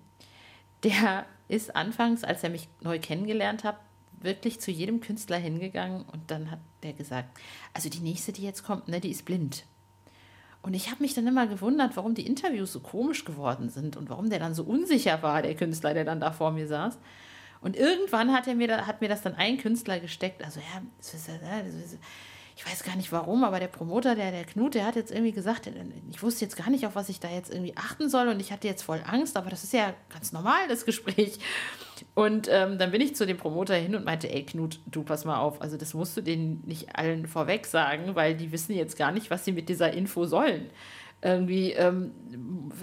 Der 0.85 1.27
ist 1.49 1.75
anfangs, 1.75 2.23
als 2.23 2.45
er 2.45 2.51
mich 2.51 2.69
neu 2.81 3.01
kennengelernt 3.01 3.65
hat, 3.65 3.77
wirklich 4.23 4.61
zu 4.61 4.71
jedem 4.71 5.01
Künstler 5.01 5.37
hingegangen 5.37 6.03
und 6.03 6.31
dann 6.31 6.51
hat 6.51 6.61
der 6.83 6.93
gesagt, 6.93 7.39
also 7.75 7.89
die 7.89 8.01
nächste, 8.01 8.33
die 8.33 8.43
jetzt 8.43 8.65
kommt, 8.65 8.89
ne, 8.89 9.01
die 9.01 9.11
ist 9.11 9.25
blind. 9.25 9.65
Und 10.63 10.75
ich 10.75 10.91
habe 10.91 11.03
mich 11.03 11.15
dann 11.15 11.27
immer 11.27 11.47
gewundert, 11.47 11.97
warum 11.97 12.15
die 12.15 12.27
Interviews 12.27 12.73
so 12.73 12.81
komisch 12.81 13.25
geworden 13.25 13.69
sind 13.69 13.97
und 13.97 14.11
warum 14.11 14.29
der 14.29 14.41
dann 14.41 14.55
so 14.55 14.65
unsicher 14.65 15.23
war, 15.23 15.43
der 15.43 15.55
Künstler, 15.55 15.95
der 15.95 16.05
dann 16.05 16.21
da 16.21 16.33
vor 16.33 16.51
mir 16.51 16.67
saß. 16.67 16.99
Und 17.61 17.77
irgendwann 17.77 18.33
hat 18.33 18.47
er 18.47 18.55
mir 18.55 18.87
hat 18.87 19.01
mir 19.01 19.09
das 19.09 19.23
dann 19.23 19.35
ein 19.35 19.59
Künstler 19.59 20.01
gesteckt, 20.01 20.45
also 20.45 20.61
ja, 20.61 20.83
ich 22.59 22.67
weiß 22.67 22.83
gar 22.83 22.97
nicht 22.97 23.13
warum, 23.13 23.45
aber 23.45 23.61
der 23.61 23.69
Promoter, 23.69 24.17
der, 24.17 24.33
der 24.33 24.45
Knut, 24.45 24.75
der 24.75 24.85
hat 24.85 24.97
jetzt 24.97 25.13
irgendwie 25.13 25.31
gesagt, 25.31 25.71
ich 26.11 26.23
wusste 26.23 26.45
jetzt 26.45 26.57
gar 26.57 26.71
nicht, 26.71 26.87
auf 26.87 26.97
was 26.97 27.09
ich 27.09 27.21
da 27.21 27.29
jetzt 27.29 27.53
irgendwie 27.53 27.77
achten 27.77 28.09
soll 28.09 28.27
und 28.27 28.41
ich 28.41 28.51
hatte 28.51 28.67
jetzt 28.67 28.83
voll 28.83 29.01
Angst, 29.07 29.37
aber 29.37 29.49
das 29.49 29.63
ist 29.63 29.73
ja 29.73 29.95
ganz 30.13 30.33
normal, 30.33 30.67
das 30.69 30.85
Gespräch. 30.85 31.39
Und 32.15 32.49
ähm, 32.51 32.79
dann 32.79 32.91
bin 32.91 33.01
ich 33.01 33.17
zu 33.17 33.27
dem 33.27 33.37
Promoter 33.37 33.75
hin 33.75 33.95
und 33.95 34.05
meinte, 34.05 34.31
ey 34.33 34.45
Knut, 34.45 34.81
du 34.87 35.03
pass 35.03 35.25
mal 35.25 35.39
auf, 35.39 35.61
also 35.61 35.77
das 35.77 35.95
musst 35.95 36.17
du 36.17 36.21
denen 36.21 36.63
nicht 36.67 36.97
allen 36.97 37.27
vorweg 37.27 37.67
sagen, 37.67 38.15
weil 38.15 38.35
die 38.35 38.53
wissen 38.53 38.75
jetzt 38.75 38.97
gar 38.99 39.13
nicht, 39.13 39.31
was 39.31 39.45
sie 39.45 39.53
mit 39.53 39.69
dieser 39.69 39.93
Info 39.93 40.25
sollen. 40.25 40.71
Irgendwie, 41.21 41.73
ähm, 41.73 42.13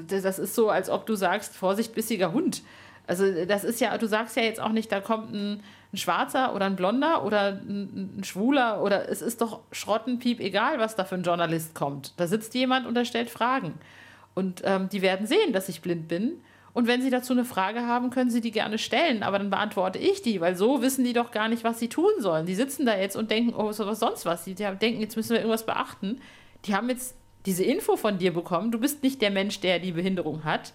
das 0.08 0.40
ist 0.40 0.56
so, 0.56 0.70
als 0.70 0.90
ob 0.90 1.06
du 1.06 1.16
sagst, 1.16 1.56
Vorsicht, 1.56 1.96
bissiger 1.96 2.34
Hund. 2.34 2.64
Also 3.08 3.46
das 3.46 3.64
ist 3.64 3.80
ja, 3.80 3.98
du 3.98 4.08
sagst 4.08 4.36
ja 4.36 4.44
jetzt 4.44 4.60
auch 4.60 4.72
nicht, 4.72 4.92
da 4.92 5.00
kommt 5.00 5.34
ein 5.34 5.64
ein 5.96 5.98
Schwarzer 5.98 6.54
oder 6.54 6.66
ein 6.66 6.76
Blonder 6.76 7.24
oder 7.24 7.54
ein, 7.54 8.20
ein 8.20 8.24
Schwuler 8.24 8.84
oder 8.84 9.10
es 9.10 9.22
ist 9.22 9.42
doch 9.42 9.62
Schrottenpiep 9.72 10.40
egal, 10.40 10.78
was 10.78 10.96
da 10.96 11.06
für 11.06 11.16
ein 11.16 11.24
Journalist 11.24 11.74
kommt. 11.74 12.14
Da 12.20 12.28
sitzt 12.28 12.54
jemand 12.54 12.86
und 12.86 12.96
er 12.96 13.06
stellt 13.06 13.30
Fragen. 13.30 13.76
Und 14.34 14.62
ähm, 14.66 14.90
die 14.90 15.02
werden 15.02 15.26
sehen, 15.26 15.54
dass 15.54 15.70
ich 15.70 15.82
blind 15.82 16.08
bin. 16.08 16.44
Und 16.76 16.88
wenn 16.88 17.02
Sie 17.02 17.10
dazu 17.10 17.32
eine 17.32 17.46
Frage 17.46 17.88
haben, 17.88 18.10
können 18.10 18.30
Sie 18.30 18.42
die 18.42 18.52
gerne 18.52 18.78
stellen, 18.78 19.24
aber 19.24 19.40
dann 19.40 19.50
beantworte 19.50 19.98
ich 19.98 20.22
die, 20.22 20.42
weil 20.42 20.58
so 20.58 20.82
wissen 20.82 21.06
die 21.06 21.14
doch 21.14 21.32
gar 21.32 21.48
nicht, 21.48 21.64
was 21.64 21.80
sie 21.80 21.88
tun 21.88 22.12
sollen. 22.20 22.46
Die 22.46 22.54
sitzen 22.54 22.86
da 22.86 22.98
jetzt 22.98 23.16
und 23.16 23.32
denken, 23.32 23.56
oh, 23.56 23.72
so 23.72 23.88
was 23.88 24.02
sonst 24.02 24.26
was. 24.26 24.44
Die, 24.44 24.56
die 24.56 24.68
denken, 24.82 25.00
jetzt 25.00 25.16
müssen 25.16 25.30
wir 25.30 25.38
irgendwas 25.38 25.66
beachten. 25.66 26.20
Die 26.66 26.76
haben 26.76 26.90
jetzt 26.90 27.16
diese 27.46 27.64
Info 27.64 27.96
von 27.96 28.18
dir 28.18 28.34
bekommen. 28.34 28.74
Du 28.74 28.78
bist 28.78 29.04
nicht 29.04 29.22
der 29.22 29.32
Mensch, 29.32 29.62
der 29.62 29.80
die 29.80 29.94
Behinderung 29.94 30.44
hat. 30.44 30.74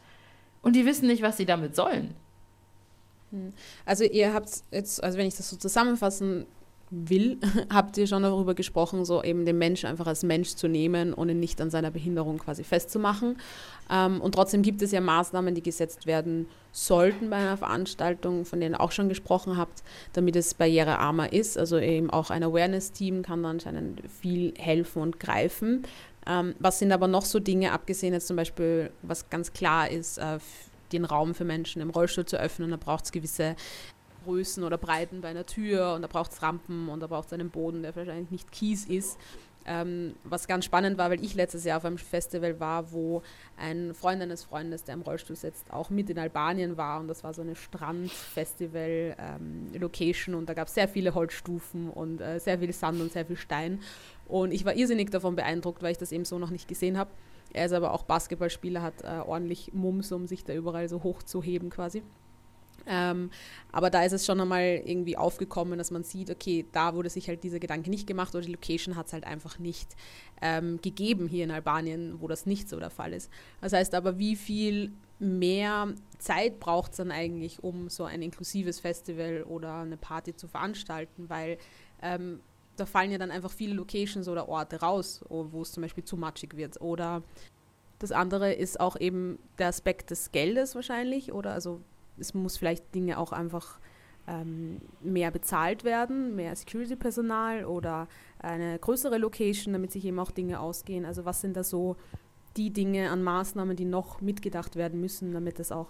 Und 0.63 0.75
die 0.75 0.87
wissen 0.87 1.07
nicht, 1.07 1.21
was 1.21 1.37
sie 1.37 1.45
damit 1.45 1.77
sollen. 1.77 2.15
Hm. 3.31 3.53
Also 3.85 4.05
ihr 4.05 4.33
habt 4.33 4.49
jetzt, 4.71 5.05
also 5.05 5.19
wenn 5.19 5.27
ich 5.27 5.37
das 5.37 5.51
so 5.51 5.59
zusammenfassen 5.59 6.47
will, 6.91 7.39
habt 7.73 7.97
ihr 7.97 8.07
schon 8.07 8.23
darüber 8.23 8.55
gesprochen, 8.55 9.05
so 9.05 9.23
eben 9.23 9.47
den 9.47 9.59
Mensch 9.59 9.85
einfach 9.85 10.07
als 10.07 10.23
Mensch 10.23 10.55
zu 10.57 10.69
nehmen 10.69 11.15
ihn 11.31 11.41
nicht 11.41 11.61
an 11.61 11.71
seiner 11.71 11.91
Behinderung 11.91 12.39
quasi 12.39 12.65
festzumachen. 12.65 13.39
Ähm, 13.91 14.21
und 14.21 14.35
trotzdem 14.35 14.63
gibt 14.63 14.83
es 14.83 14.93
ja 14.93 15.01
Maßnahmen, 15.01 15.55
die 15.55 15.63
gesetzt 15.63 16.07
werden 16.07 16.47
sollten 16.73 17.31
bei 17.31 17.37
einer 17.37 17.57
Veranstaltung, 17.57 18.45
von 18.45 18.61
denen 18.61 18.75
auch 18.75 18.93
schon 18.93 19.09
gesprochen 19.09 19.57
habt, 19.57 19.83
damit 20.13 20.37
es 20.37 20.55
barrierearmer 20.55 21.33
ist. 21.33 21.59
Also 21.59 21.79
eben 21.79 22.11
auch 22.11 22.31
ein 22.31 22.43
Awareness-Team 22.43 23.23
kann 23.23 23.43
da 23.43 23.51
anscheinend 23.51 24.03
viel 24.09 24.55
helfen 24.59 25.03
und 25.03 25.21
greifen. 25.21 25.85
Ähm, 26.27 26.55
was 26.59 26.79
sind 26.79 26.93
aber 26.93 27.09
noch 27.09 27.25
so 27.25 27.39
Dinge, 27.39 27.73
abgesehen 27.73 28.13
jetzt 28.13 28.27
zum 28.27 28.37
Beispiel, 28.37 28.91
was 29.03 29.31
ganz 29.31 29.53
klar 29.53 29.91
ist, 29.91 30.19
äh, 30.19 30.39
den 30.93 31.05
Raum 31.05 31.35
für 31.35 31.45
Menschen 31.45 31.81
im 31.81 31.91
Rollstuhl 31.91 32.27
zu 32.27 32.39
öffnen. 32.39 32.71
Da 32.71 32.77
braucht 32.77 33.05
es 33.05 33.13
gewisse 33.13 33.55
Größen 34.31 34.63
oder 34.63 34.79
Breiten 34.79 35.21
bei 35.21 35.29
einer 35.29 35.45
Tür 35.45 35.95
und 35.95 36.01
da 36.03 36.09
braucht 36.09 36.31
es 36.33 36.41
Rampen 36.43 36.89
und 36.89 37.01
da 37.01 37.09
braucht 37.09 37.27
es 37.27 37.33
einen 37.33 37.51
Boden, 37.51 37.83
der 37.83 37.97
wahrscheinlich 37.97 38.31
nicht 38.31 38.53
Kies 38.53 38.85
ist. 38.85 39.19
Ähm, 39.67 40.15
was 40.25 40.49
ganz 40.49 40.65
spannend 40.65 40.97
war, 40.97 41.11
weil 41.11 41.23
ich 41.23 41.35
letztes 41.35 41.65
Jahr 41.65 41.77
auf 41.77 41.85
einem 41.85 41.99
Festival 41.99 42.59
war, 42.61 42.93
wo 42.93 43.23
ein 43.59 43.93
Freund 43.93 44.23
eines 44.23 44.43
Freundes, 44.43 44.85
der 44.85 44.95
im 44.95 45.03
Rollstuhl 45.03 45.37
sitzt, 45.37 45.71
auch 45.71 45.91
mit 45.91 46.09
in 46.09 46.19
Albanien 46.19 46.79
war 46.79 46.99
und 47.01 47.09
das 47.09 47.23
war 47.25 47.35
so 47.35 47.43
eine 47.43 47.55
Strandfestival-Location 47.55 50.35
ähm, 50.35 50.39
und 50.39 50.49
da 50.49 50.55
gab 50.55 50.69
es 50.69 50.75
sehr 50.75 50.89
viele 50.89 51.15
Holzstufen 51.15 51.91
und 51.91 52.23
äh, 52.23 52.41
sehr 52.41 52.61
viel 52.61 52.73
Sand 52.73 53.03
und 53.03 53.13
sehr 53.13 53.27
viel 53.27 53.37
Stein 53.37 53.81
und 54.27 54.53
ich 54.53 54.65
war 54.65 54.75
irrsinnig 54.75 55.11
davon 55.11 55.37
beeindruckt, 55.37 55.83
weil 55.83 55.93
ich 55.93 55.99
das 55.99 56.11
eben 56.13 56.25
so 56.25 56.39
noch 56.39 56.49
nicht 56.51 56.69
gesehen 56.69 56.97
habe. 56.97 57.11
Er 57.53 57.67
ist 57.67 57.73
aber 57.73 57.93
auch 57.93 58.05
Basketballspieler, 58.05 58.81
hat 58.81 59.03
äh, 59.03 59.21
ordentlich 59.27 59.75
Mums, 59.75 60.11
um 60.13 60.27
sich 60.27 60.43
da 60.45 60.55
überall 60.55 60.89
so 60.89 61.03
hoch 61.03 61.23
zu 61.23 61.43
heben 61.43 61.69
quasi. 61.69 62.03
Ähm, 62.87 63.31
aber 63.73 63.91
da 63.91 64.05
ist 64.05 64.13
es 64.13 64.27
schon 64.27 64.41
einmal 64.41 64.83
irgendwie 64.85 65.17
aufgekommen, 65.17 65.79
dass 65.79 65.91
man 65.91 66.03
sieht, 66.03 66.31
okay, 66.31 66.67
da 66.73 66.95
wurde 66.95 67.11
sich 67.11 67.29
halt 67.29 67.43
dieser 67.43 67.59
Gedanke 67.59 67.91
nicht 67.91 68.07
gemacht 68.07 68.35
oder 68.35 68.45
die 68.45 68.53
Location 68.53 68.97
hat 68.97 69.07
es 69.07 69.13
halt 69.13 69.25
einfach 69.25 69.59
nicht 69.59 69.97
ähm, 70.43 70.81
gegeben 70.83 71.29
hier 71.29 71.45
in 71.45 71.51
Albanien, 71.51 72.21
wo 72.21 72.29
das 72.29 72.47
nicht 72.47 72.69
so 72.69 72.79
der 72.79 72.91
Fall 72.91 73.13
ist. 73.13 73.31
Das 73.61 73.73
heißt 73.73 73.95
aber, 73.95 74.19
wie 74.19 74.37
viel 74.37 74.93
mehr 75.19 75.93
Zeit 76.19 76.61
braucht 76.61 76.93
es 76.93 76.97
dann 76.97 77.11
eigentlich, 77.11 77.63
um 77.63 77.89
so 77.91 78.05
ein 78.05 78.23
inklusives 78.23 78.81
Festival 78.81 79.45
oder 79.45 79.81
eine 79.81 79.97
Party 79.97 80.35
zu 80.35 80.49
veranstalten, 80.49 81.29
weil 81.29 81.59
ähm, 82.03 82.41
da 82.81 82.87
fallen 82.87 83.11
ja 83.11 83.19
dann 83.19 83.31
einfach 83.31 83.51
viele 83.51 83.75
Locations 83.75 84.27
oder 84.27 84.49
Orte 84.49 84.81
raus, 84.81 85.23
wo 85.29 85.63
es 85.63 85.73
zum 85.73 85.83
Beispiel 85.83 86.05
zu 86.05 86.17
matschig 86.17 86.57
wird. 86.57 86.81
Oder 86.81 87.23
das 87.99 88.13
andere 88.13 88.53
ist 88.55 88.81
auch 88.81 88.99
eben 88.99 89.39
der 89.59 89.69
Aspekt 89.69 90.11
des 90.11 90.33
Geldes 90.33 90.75
wahrscheinlich. 90.75 91.33
Oder 91.33 91.53
also 91.53 91.83
es 92.21 92.35
muss 92.35 92.57
vielleicht 92.57 92.95
Dinge 92.95 93.19
auch 93.19 93.33
einfach 93.33 93.79
ähm, 94.29 94.81
mehr 95.03 95.31
bezahlt 95.31 95.85
werden, 95.85 96.37
mehr 96.37 96.55
Security-Personal 96.55 97.65
oder 97.65 98.07
eine 98.39 98.79
größere 98.79 99.19
Location, 99.19 99.73
damit 99.73 99.93
sich 99.93 100.05
eben 100.05 100.19
auch 100.19 100.31
Dinge 100.31 100.61
ausgehen. 100.61 101.05
Also 101.05 101.25
was 101.25 101.41
sind 101.41 101.57
da 101.57 101.65
so 101.65 101.97
die 102.57 102.71
Dinge 102.71 103.11
an 103.11 103.23
Maßnahmen, 103.23 103.77
die 103.77 103.85
noch 103.85 104.21
mitgedacht 104.21 104.77
werden 104.77 105.01
müssen, 105.01 105.33
damit 105.33 105.59
es 105.61 105.73
auch 105.73 105.89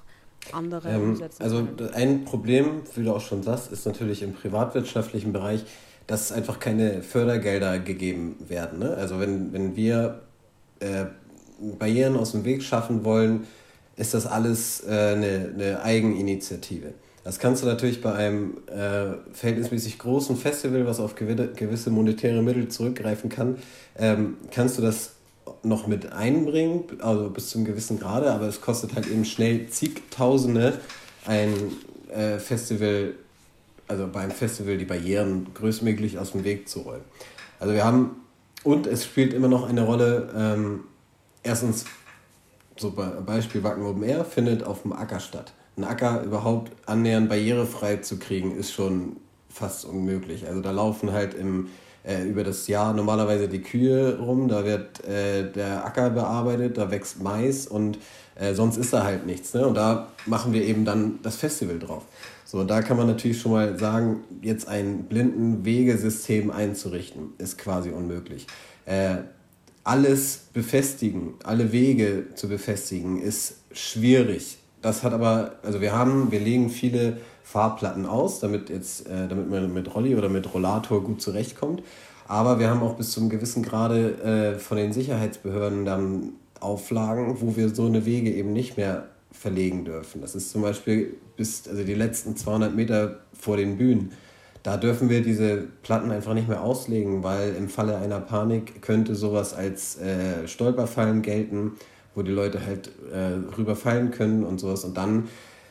andere 0.52 0.88
ähm, 0.90 1.10
umsetzen 1.10 1.42
Also 1.42 1.64
können? 1.64 1.94
ein 1.94 2.24
Problem, 2.24 2.82
wie 2.94 3.04
du 3.04 3.12
auch 3.14 3.20
schon 3.20 3.42
sagst, 3.42 3.72
ist 3.72 3.86
natürlich 3.86 4.22
im 4.22 4.32
privatwirtschaftlichen 4.32 5.32
Bereich, 5.32 5.64
dass 6.06 6.32
einfach 6.32 6.58
keine 6.58 7.02
Fördergelder 7.02 7.78
gegeben 7.78 8.36
werden. 8.48 8.80
Ne? 8.80 8.94
Also 8.94 9.20
wenn, 9.20 9.52
wenn 9.52 9.76
wir 9.76 10.22
äh, 10.80 11.06
Barrieren 11.78 12.16
aus 12.16 12.32
dem 12.32 12.44
Weg 12.44 12.62
schaffen 12.62 13.04
wollen, 13.04 13.46
ist 14.00 14.14
das 14.14 14.26
alles 14.26 14.82
äh, 14.86 14.90
eine, 14.90 15.52
eine 15.54 15.82
Eigeninitiative. 15.82 16.94
Das 17.22 17.38
kannst 17.38 17.62
du 17.62 17.66
natürlich 17.66 18.00
bei 18.00 18.14
einem 18.14 18.56
äh, 18.66 19.12
verhältnismäßig 19.32 19.98
großen 19.98 20.36
Festival, 20.36 20.86
was 20.86 21.00
auf 21.00 21.14
gewisse 21.14 21.90
monetäre 21.90 22.42
Mittel 22.42 22.68
zurückgreifen 22.68 23.28
kann, 23.28 23.58
ähm, 23.98 24.38
kannst 24.50 24.78
du 24.78 24.82
das 24.82 25.12
noch 25.62 25.86
mit 25.86 26.12
einbringen, 26.12 26.84
also 27.00 27.28
bis 27.28 27.50
zu 27.50 27.58
einem 27.58 27.66
gewissen 27.66 28.00
Grade, 28.00 28.32
aber 28.32 28.46
es 28.46 28.62
kostet 28.62 28.94
halt 28.94 29.06
eben 29.06 29.26
schnell 29.26 29.68
zigtausende, 29.68 30.80
ein 31.26 31.52
äh, 32.08 32.38
Festival 32.38 33.14
also 33.90 34.06
beim 34.06 34.30
Festival 34.30 34.78
die 34.78 34.84
Barrieren 34.84 35.48
größtmöglich 35.52 36.16
aus 36.18 36.32
dem 36.32 36.44
Weg 36.44 36.68
zu 36.68 36.80
räumen. 36.80 37.04
Also 37.58 37.74
wir 37.74 37.84
haben, 37.84 38.22
und 38.62 38.86
es 38.86 39.04
spielt 39.04 39.34
immer 39.34 39.48
noch 39.48 39.68
eine 39.68 39.82
Rolle, 39.82 40.30
ähm, 40.36 40.84
erstens, 41.42 41.84
so 42.80 42.92
Beispiel 43.26 43.62
Wacken 43.62 43.84
Open 43.84 44.02
Air 44.02 44.24
findet 44.24 44.64
auf 44.64 44.82
dem 44.82 44.92
Acker 44.92 45.20
statt. 45.20 45.52
Ein 45.76 45.84
Acker 45.84 46.22
überhaupt 46.22 46.72
annähernd 46.86 47.28
barrierefrei 47.28 47.96
zu 47.96 48.18
kriegen, 48.18 48.56
ist 48.56 48.72
schon 48.72 49.16
fast 49.48 49.84
unmöglich. 49.84 50.46
Also 50.46 50.60
da 50.60 50.70
laufen 50.70 51.12
halt 51.12 51.34
im 51.34 51.68
äh, 52.02 52.22
über 52.22 52.44
das 52.44 52.66
Jahr 52.66 52.94
normalerweise 52.94 53.48
die 53.48 53.60
Kühe 53.60 54.18
rum, 54.18 54.48
da 54.48 54.64
wird 54.64 55.04
äh, 55.04 55.50
der 55.50 55.84
Acker 55.84 56.10
bearbeitet, 56.10 56.78
da 56.78 56.90
wächst 56.90 57.22
Mais 57.22 57.66
und 57.66 57.98
äh, 58.36 58.54
sonst 58.54 58.78
ist 58.78 58.92
da 58.92 59.04
halt 59.04 59.26
nichts. 59.26 59.52
Ne? 59.52 59.66
Und 59.66 59.74
da 59.74 60.08
machen 60.26 60.52
wir 60.52 60.64
eben 60.64 60.84
dann 60.84 61.18
das 61.22 61.36
Festival 61.36 61.78
drauf. 61.78 62.04
So, 62.44 62.64
da 62.64 62.82
kann 62.82 62.96
man 62.96 63.06
natürlich 63.06 63.40
schon 63.40 63.52
mal 63.52 63.78
sagen, 63.78 64.24
jetzt 64.42 64.66
ein 64.66 65.04
blinden 65.04 65.64
Wegesystem 65.64 66.50
einzurichten, 66.50 67.34
ist 67.38 67.58
quasi 67.58 67.90
unmöglich. 67.90 68.46
Alles 69.90 70.44
befestigen, 70.52 71.34
alle 71.42 71.72
Wege 71.72 72.26
zu 72.36 72.48
befestigen, 72.48 73.20
ist 73.20 73.56
schwierig. 73.72 74.58
Das 74.82 75.02
hat 75.02 75.12
aber, 75.12 75.56
also 75.64 75.80
wir 75.80 75.90
haben, 75.90 76.30
wir 76.30 76.38
legen 76.38 76.70
viele 76.70 77.16
Fahrplatten 77.42 78.06
aus, 78.06 78.38
damit 78.38 78.70
jetzt, 78.70 79.08
äh, 79.08 79.26
damit 79.26 79.50
man 79.50 79.74
mit 79.74 79.92
Rolli 79.92 80.14
oder 80.14 80.28
mit 80.28 80.54
Rollator 80.54 81.02
gut 81.02 81.20
zurechtkommt. 81.20 81.82
Aber 82.28 82.60
wir 82.60 82.70
haben 82.70 82.84
auch 82.84 82.94
bis 82.94 83.10
zu 83.10 83.18
einem 83.18 83.30
gewissen 83.30 83.64
Grade 83.64 84.54
äh, 84.54 84.58
von 84.60 84.76
den 84.76 84.92
Sicherheitsbehörden 84.92 85.84
dann 85.84 86.34
Auflagen, 86.60 87.40
wo 87.40 87.56
wir 87.56 87.74
so 87.74 87.86
eine 87.86 88.06
Wege 88.06 88.32
eben 88.32 88.52
nicht 88.52 88.76
mehr 88.76 89.08
verlegen 89.32 89.84
dürfen. 89.84 90.20
Das 90.20 90.36
ist 90.36 90.52
zum 90.52 90.62
Beispiel 90.62 91.16
bis, 91.36 91.66
also 91.66 91.82
die 91.82 91.94
letzten 91.94 92.36
200 92.36 92.76
Meter 92.76 93.18
vor 93.32 93.56
den 93.56 93.76
Bühnen. 93.76 94.12
Da 94.62 94.76
dürfen 94.76 95.08
wir 95.08 95.22
diese 95.22 95.68
Platten 95.82 96.10
einfach 96.10 96.34
nicht 96.34 96.48
mehr 96.48 96.62
auslegen, 96.62 97.22
weil 97.22 97.54
im 97.54 97.68
Falle 97.68 97.96
einer 97.96 98.20
Panik 98.20 98.82
könnte 98.82 99.14
sowas 99.14 99.54
als 99.54 99.98
äh, 99.98 100.46
Stolperfallen 100.46 101.22
gelten, 101.22 101.72
wo 102.14 102.22
die 102.22 102.30
Leute 102.30 102.64
halt 102.64 102.90
äh, 103.12 103.56
rüberfallen 103.56 104.10
können 104.10 104.44
und 104.44 104.60
sowas. 104.60 104.84
Und 104.84 104.96
dann, 104.96 105.28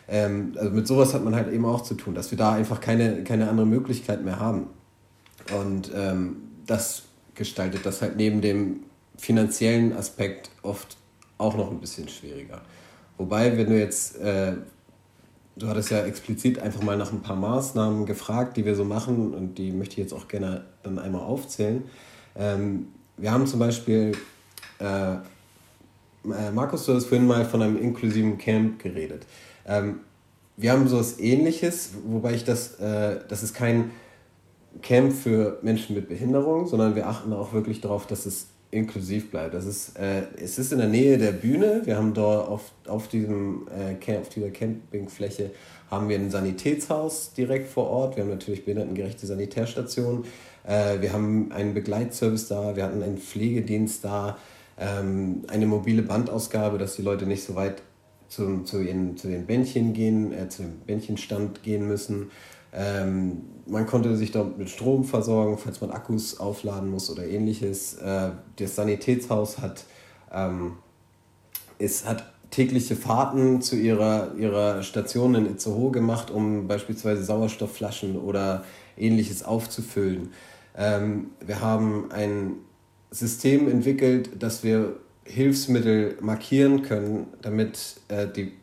ähm, 0.07 0.53
also 0.57 0.71
mit 0.71 0.87
sowas 0.87 1.13
hat 1.13 1.23
man 1.23 1.35
halt 1.35 1.53
eben 1.53 1.65
auch 1.65 1.81
zu 1.81 1.93
tun, 1.93 2.15
dass 2.15 2.31
wir 2.31 2.37
da 2.37 2.53
einfach 2.53 2.81
keine, 2.81 3.23
keine 3.23 3.49
andere 3.49 3.67
Möglichkeit 3.67 4.23
mehr 4.23 4.39
haben. 4.39 4.67
Und 5.59 5.91
ähm, 5.95 6.37
das 6.65 7.03
gestaltet 7.35 7.85
das 7.85 8.01
halt 8.01 8.15
neben 8.15 8.41
dem 8.41 8.81
finanziellen 9.17 9.95
Aspekt 9.95 10.49
oft 10.61 10.97
auch 11.37 11.55
noch 11.55 11.71
ein 11.71 11.79
bisschen 11.79 12.07
schwieriger. 12.07 12.61
Wobei, 13.17 13.57
wenn 13.57 13.69
du 13.69 13.77
jetzt, 13.77 14.17
äh, 14.17 14.53
du 15.55 15.67
hattest 15.67 15.91
ja 15.91 16.05
explizit 16.05 16.59
einfach 16.59 16.81
mal 16.81 16.97
nach 16.97 17.11
ein 17.11 17.21
paar 17.21 17.35
Maßnahmen 17.35 18.05
gefragt, 18.05 18.57
die 18.57 18.65
wir 18.65 18.75
so 18.75 18.85
machen 18.85 19.33
und 19.33 19.55
die 19.57 19.71
möchte 19.71 19.93
ich 19.93 19.99
jetzt 19.99 20.13
auch 20.13 20.27
gerne 20.27 20.65
dann 20.83 20.99
einmal 20.99 21.21
aufzählen. 21.21 21.83
Ähm, 22.35 22.87
wir 23.17 23.31
haben 23.31 23.47
zum 23.47 23.59
Beispiel, 23.59 24.13
äh, 24.79 25.13
äh 25.13 26.51
Markus, 26.53 26.85
du 26.85 26.93
hast 26.93 27.05
vorhin 27.05 27.27
mal 27.27 27.45
von 27.45 27.61
einem 27.61 27.77
inklusiven 27.77 28.37
Camp 28.37 28.79
geredet. 28.79 29.25
Ähm, 29.65 29.99
wir 30.55 30.71
haben 30.71 30.87
so 30.87 30.97
etwas 30.97 31.19
ähnliches, 31.19 31.91
wobei 32.05 32.33
ich 32.33 32.43
das, 32.43 32.79
äh, 32.79 33.19
das 33.27 33.43
ist 33.43 33.53
kein 33.53 33.91
Camp 34.81 35.13
für 35.13 35.59
Menschen 35.61 35.95
mit 35.95 36.09
Behinderung, 36.09 36.67
sondern 36.67 36.95
wir 36.95 37.07
achten 37.07 37.33
auch 37.33 37.53
wirklich 37.53 37.81
darauf, 37.81 38.07
dass 38.07 38.25
es 38.25 38.47
inklusiv 38.71 39.31
bleibt. 39.31 39.53
Das 39.53 39.65
ist, 39.65 39.97
äh, 39.97 40.23
es 40.41 40.59
ist 40.59 40.71
in 40.71 40.79
der 40.79 40.87
Nähe 40.87 41.17
der 41.17 41.31
Bühne. 41.31 41.81
Wir 41.85 41.97
haben 41.97 42.13
dort 42.13 42.47
auf, 42.47 42.71
auf, 42.87 43.07
diesem, 43.07 43.67
äh, 43.67 43.95
Camp, 43.95 44.21
auf 44.21 44.29
dieser 44.29 44.51
Campingfläche 44.51 45.51
haben 45.89 46.07
wir 46.07 46.17
ein 46.17 46.29
Sanitätshaus 46.29 47.33
direkt 47.33 47.67
vor 47.67 47.89
Ort. 47.89 48.15
Wir 48.15 48.23
haben 48.23 48.29
natürlich 48.29 48.63
behindertengerechte 48.63 49.25
Sanitärstationen. 49.25 50.25
Äh, 50.63 51.01
wir 51.01 51.13
haben 51.13 51.51
einen 51.51 51.73
Begleitservice 51.73 52.47
da. 52.47 52.75
Wir 52.75 52.83
hatten 52.83 53.01
einen 53.01 53.17
Pflegedienst 53.17 54.05
da. 54.05 54.37
Ähm, 54.77 55.43
eine 55.47 55.65
mobile 55.65 56.03
Bandausgabe, 56.03 56.77
dass 56.77 56.95
die 56.95 57.01
Leute 57.01 57.25
nicht 57.25 57.43
so 57.43 57.55
weit 57.55 57.81
zu, 58.27 58.63
zu, 58.63 58.81
ihren, 58.81 59.17
zu 59.17 59.27
den 59.27 59.45
Bändchen 59.45 59.93
gehen, 59.93 60.31
äh, 60.31 60.47
zu 60.47 60.61
dem 60.61 60.79
Bändchenstand 60.85 61.63
gehen 61.63 61.87
müssen. 61.87 62.29
Ähm, 62.71 63.41
man 63.69 63.85
konnte 63.85 64.15
sich 64.17 64.31
dort 64.31 64.57
mit 64.57 64.69
Strom 64.69 65.03
versorgen, 65.03 65.57
falls 65.57 65.81
man 65.81 65.91
Akkus 65.91 66.39
aufladen 66.39 66.89
muss 66.89 67.09
oder 67.09 67.25
ähnliches. 67.25 67.95
Äh, 67.95 68.31
das 68.57 68.75
Sanitätshaus 68.75 69.59
hat, 69.59 69.85
ähm, 70.33 70.73
ist, 71.77 72.07
hat 72.07 72.33
tägliche 72.51 72.95
Fahrten 72.95 73.61
zu 73.61 73.75
ihrer, 73.75 74.35
ihrer 74.35 74.83
Station 74.83 75.35
in 75.35 75.45
Itzehoe 75.45 75.91
gemacht, 75.91 76.31
um 76.31 76.67
beispielsweise 76.67 77.23
Sauerstoffflaschen 77.23 78.17
oder 78.17 78.63
ähnliches 78.97 79.43
aufzufüllen. 79.43 80.33
Ähm, 80.75 81.31
wir 81.45 81.61
haben 81.61 82.11
ein 82.11 82.53
System 83.11 83.69
entwickelt, 83.69 84.41
dass 84.41 84.63
wir 84.63 84.97
Hilfsmittel 85.25 86.17
markieren 86.21 86.81
können, 86.81 87.27
damit 87.41 88.01
äh, 88.07 88.27
die, 88.27 88.53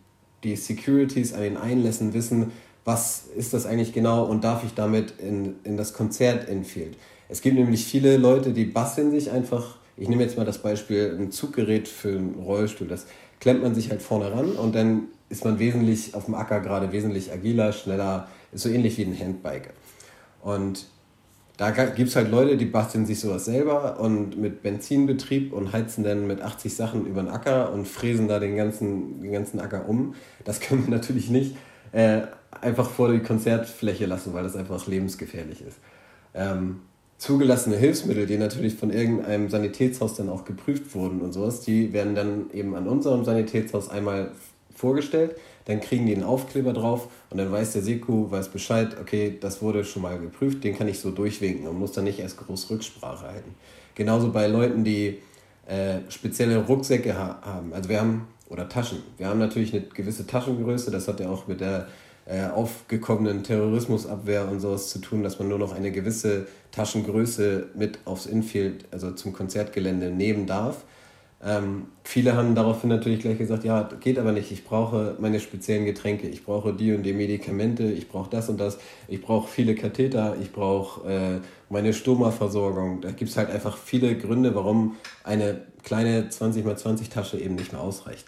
die 0.42 0.56
Securities 0.56 1.32
an 1.32 1.42
den 1.42 1.56
Einlässen 1.56 2.12
wissen, 2.12 2.52
was 2.86 3.24
ist 3.36 3.52
das 3.52 3.66
eigentlich 3.66 3.92
genau 3.92 4.24
und 4.24 4.44
darf 4.44 4.64
ich 4.64 4.72
damit 4.72 5.14
in, 5.18 5.56
in 5.64 5.76
das 5.76 5.92
Konzert 5.92 6.48
Enfield. 6.48 6.96
Es 7.28 7.42
gibt 7.42 7.56
nämlich 7.56 7.84
viele 7.84 8.16
Leute, 8.16 8.52
die 8.52 8.64
basteln 8.64 9.10
sich 9.10 9.32
einfach, 9.32 9.76
ich 9.96 10.08
nehme 10.08 10.22
jetzt 10.22 10.38
mal 10.38 10.46
das 10.46 10.58
Beispiel, 10.58 11.16
ein 11.18 11.32
Zuggerät 11.32 11.88
für 11.88 12.10
einen 12.10 12.36
Rollstuhl, 12.36 12.86
das 12.86 13.06
klemmt 13.40 13.62
man 13.62 13.74
sich 13.74 13.90
halt 13.90 14.02
vorne 14.02 14.32
ran 14.32 14.52
und 14.52 14.74
dann 14.76 15.08
ist 15.28 15.44
man 15.44 15.58
wesentlich 15.58 16.14
auf 16.14 16.26
dem 16.26 16.36
Acker 16.36 16.60
gerade 16.60 16.92
wesentlich 16.92 17.32
agiler, 17.32 17.72
schneller, 17.72 18.28
ist 18.52 18.62
so 18.62 18.68
ähnlich 18.68 18.96
wie 18.98 19.02
ein 19.02 19.18
Handbike. 19.18 19.74
Und 20.40 20.86
da 21.56 21.72
gibt 21.72 22.10
es 22.10 22.14
halt 22.14 22.30
Leute, 22.30 22.56
die 22.56 22.66
basteln 22.66 23.04
sich 23.04 23.18
sowas 23.18 23.46
selber 23.46 23.98
und 23.98 24.38
mit 24.38 24.62
Benzinbetrieb 24.62 25.52
und 25.52 25.72
heizen 25.72 26.04
dann 26.04 26.28
mit 26.28 26.40
80 26.40 26.76
Sachen 26.76 27.06
über 27.06 27.22
den 27.22 27.30
Acker 27.30 27.72
und 27.72 27.88
fräsen 27.88 28.28
da 28.28 28.38
den 28.38 28.56
ganzen, 28.56 29.22
den 29.22 29.32
ganzen 29.32 29.58
Acker 29.58 29.88
um. 29.88 30.14
Das 30.44 30.60
können 30.60 30.86
wir 30.86 30.90
natürlich 30.96 31.30
nicht. 31.30 31.56
Äh, 31.90 32.22
einfach 32.60 32.90
vor 32.90 33.12
die 33.12 33.20
Konzertfläche 33.20 34.06
lassen, 34.06 34.32
weil 34.34 34.44
das 34.44 34.56
einfach 34.56 34.86
lebensgefährlich 34.86 35.62
ist. 35.62 35.78
Ähm, 36.34 36.80
zugelassene 37.18 37.76
Hilfsmittel, 37.76 38.26
die 38.26 38.38
natürlich 38.38 38.74
von 38.74 38.90
irgendeinem 38.90 39.48
Sanitätshaus 39.48 40.14
dann 40.14 40.28
auch 40.28 40.44
geprüft 40.44 40.94
wurden 40.94 41.20
und 41.20 41.32
sowas, 41.32 41.60
die 41.60 41.92
werden 41.92 42.14
dann 42.14 42.50
eben 42.52 42.74
an 42.74 42.86
unserem 42.86 43.24
Sanitätshaus 43.24 43.88
einmal 43.88 44.32
vorgestellt, 44.74 45.36
dann 45.64 45.80
kriegen 45.80 46.06
die 46.06 46.14
einen 46.14 46.24
Aufkleber 46.24 46.72
drauf 46.72 47.08
und 47.30 47.38
dann 47.38 47.50
weiß 47.50 47.72
der 47.72 47.82
Seku, 47.82 48.30
weiß 48.30 48.48
Bescheid, 48.50 48.96
okay, 49.00 49.36
das 49.40 49.62
wurde 49.62 49.84
schon 49.84 50.02
mal 50.02 50.18
geprüft, 50.18 50.62
den 50.62 50.76
kann 50.76 50.88
ich 50.88 51.00
so 51.00 51.10
durchwinken 51.10 51.66
und 51.66 51.78
muss 51.78 51.92
dann 51.92 52.04
nicht 52.04 52.18
erst 52.18 52.36
groß 52.38 52.70
Rücksprache 52.70 53.26
halten. 53.26 53.54
Genauso 53.94 54.30
bei 54.30 54.46
Leuten, 54.46 54.84
die 54.84 55.18
äh, 55.66 56.00
spezielle 56.08 56.58
Rucksäcke 56.58 57.18
ha 57.18 57.40
haben. 57.42 57.72
Also 57.72 57.88
wir 57.88 58.00
haben, 58.00 58.28
oder 58.48 58.68
Taschen. 58.68 58.98
Wir 59.16 59.26
haben 59.26 59.40
natürlich 59.40 59.72
eine 59.72 59.82
gewisse 59.82 60.26
Taschengröße, 60.26 60.90
das 60.90 61.08
hat 61.08 61.18
ja 61.18 61.28
auch 61.28 61.48
mit 61.48 61.60
der 61.60 61.88
äh, 62.26 62.46
aufgekommenen 62.46 63.44
Terrorismusabwehr 63.44 64.48
und 64.48 64.60
sowas 64.60 64.90
zu 64.90 64.98
tun, 64.98 65.22
dass 65.22 65.38
man 65.38 65.48
nur 65.48 65.58
noch 65.58 65.72
eine 65.72 65.92
gewisse 65.92 66.46
Taschengröße 66.72 67.68
mit 67.74 68.00
aufs 68.04 68.26
Infield, 68.26 68.84
also 68.90 69.12
zum 69.12 69.32
Konzertgelände 69.32 70.10
nehmen 70.10 70.46
darf. 70.46 70.84
Ähm, 71.44 71.86
viele 72.02 72.34
haben 72.34 72.54
daraufhin 72.54 72.88
natürlich 72.88 73.20
gleich 73.20 73.38
gesagt, 73.38 73.62
ja, 73.62 73.88
geht 74.00 74.18
aber 74.18 74.32
nicht, 74.32 74.50
ich 74.50 74.64
brauche 74.64 75.16
meine 75.20 75.38
speziellen 75.38 75.84
Getränke, 75.84 76.26
ich 76.26 76.44
brauche 76.44 76.72
die 76.72 76.94
und 76.94 77.02
die 77.02 77.12
Medikamente, 77.12 77.84
ich 77.84 78.08
brauche 78.08 78.30
das 78.30 78.48
und 78.48 78.58
das, 78.58 78.78
ich 79.06 79.20
brauche 79.20 79.46
viele 79.48 79.74
Katheter, 79.74 80.36
ich 80.40 80.50
brauche 80.50 81.08
äh, 81.08 81.40
meine 81.68 81.92
Stoma-Versorgung. 81.92 83.02
Da 83.02 83.12
gibt 83.12 83.30
es 83.30 83.36
halt 83.36 83.50
einfach 83.50 83.76
viele 83.76 84.16
Gründe, 84.16 84.54
warum 84.54 84.96
eine 85.24 85.60
kleine 85.84 86.28
20x20 86.30 87.10
Tasche 87.10 87.38
eben 87.38 87.54
nicht 87.54 87.72
mehr 87.72 87.82
ausreicht. 87.82 88.26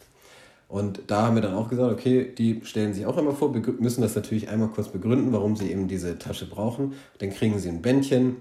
Und 0.68 1.00
da 1.06 1.22
haben 1.22 1.34
wir 1.34 1.42
dann 1.42 1.54
auch 1.54 1.70
gesagt, 1.70 1.90
okay, 1.90 2.30
die 2.36 2.60
stellen 2.62 2.92
sich 2.92 3.06
auch 3.06 3.16
einmal 3.16 3.34
vor, 3.34 3.54
müssen 3.80 4.02
das 4.02 4.14
natürlich 4.14 4.50
einmal 4.50 4.68
kurz 4.68 4.88
begründen, 4.88 5.32
warum 5.32 5.56
sie 5.56 5.70
eben 5.70 5.88
diese 5.88 6.18
Tasche 6.18 6.46
brauchen. 6.46 6.92
Dann 7.18 7.30
kriegen 7.30 7.58
sie 7.58 7.70
ein 7.70 7.80
Bändchen 7.80 8.36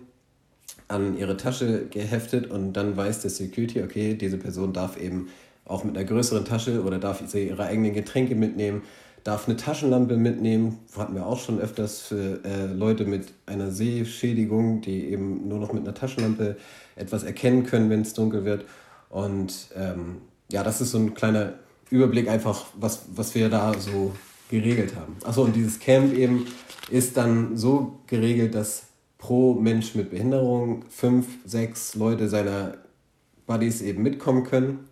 an 0.89 1.17
ihre 1.17 1.37
Tasche 1.37 1.87
geheftet 1.89 2.51
und 2.51 2.73
dann 2.73 2.97
weiß 2.97 3.21
der 3.21 3.31
Security, 3.31 3.81
okay, 3.81 4.15
diese 4.15 4.37
Person 4.37 4.73
darf 4.73 4.99
eben 4.99 5.29
auch 5.63 5.85
mit 5.85 5.97
einer 5.97 6.05
größeren 6.05 6.43
Tasche 6.43 6.83
oder 6.83 6.99
darf 6.99 7.23
sie 7.25 7.47
ihre 7.47 7.63
eigenen 7.63 7.93
Getränke 7.93 8.35
mitnehmen, 8.35 8.83
darf 9.23 9.47
eine 9.47 9.57
Taschenlampe 9.57 10.15
mitnehmen. 10.15 10.79
Hatten 10.97 11.15
wir 11.15 11.25
auch 11.25 11.39
schon 11.39 11.59
öfters 11.59 12.01
für 12.01 12.41
äh, 12.45 12.65
Leute 12.67 13.05
mit 13.05 13.33
einer 13.45 13.71
Sehschädigung, 13.71 14.81
die 14.81 15.09
eben 15.11 15.47
nur 15.47 15.59
noch 15.59 15.73
mit 15.73 15.83
einer 15.83 15.93
Taschenlampe 15.93 16.57
etwas 16.95 17.23
erkennen 17.23 17.65
können, 17.65 17.89
wenn 17.89 18.01
es 18.01 18.13
dunkel 18.13 18.45
wird. 18.45 18.65
Und 19.09 19.69
ähm, 19.75 20.21
ja, 20.51 20.63
das 20.63 20.79
ist 20.79 20.91
so 20.91 20.97
ein 20.97 21.13
kleiner 21.13 21.53
Überblick 21.89 22.27
einfach, 22.27 22.65
was, 22.75 23.05
was 23.15 23.33
wir 23.35 23.49
da 23.49 23.73
so 23.77 24.13
geregelt 24.49 24.95
haben. 24.95 25.15
Achso, 25.23 25.43
und 25.43 25.55
dieses 25.55 25.79
Camp 25.79 26.13
eben 26.13 26.45
ist 26.89 27.17
dann 27.17 27.57
so 27.57 27.99
geregelt, 28.07 28.55
dass 28.55 28.83
pro 29.17 29.53
Mensch 29.55 29.95
mit 29.95 30.11
Behinderung 30.11 30.85
fünf, 30.89 31.27
sechs 31.45 31.95
Leute 31.95 32.29
seiner 32.29 32.77
Buddies 33.45 33.81
eben 33.81 34.03
mitkommen 34.03 34.43
können, 34.43 34.87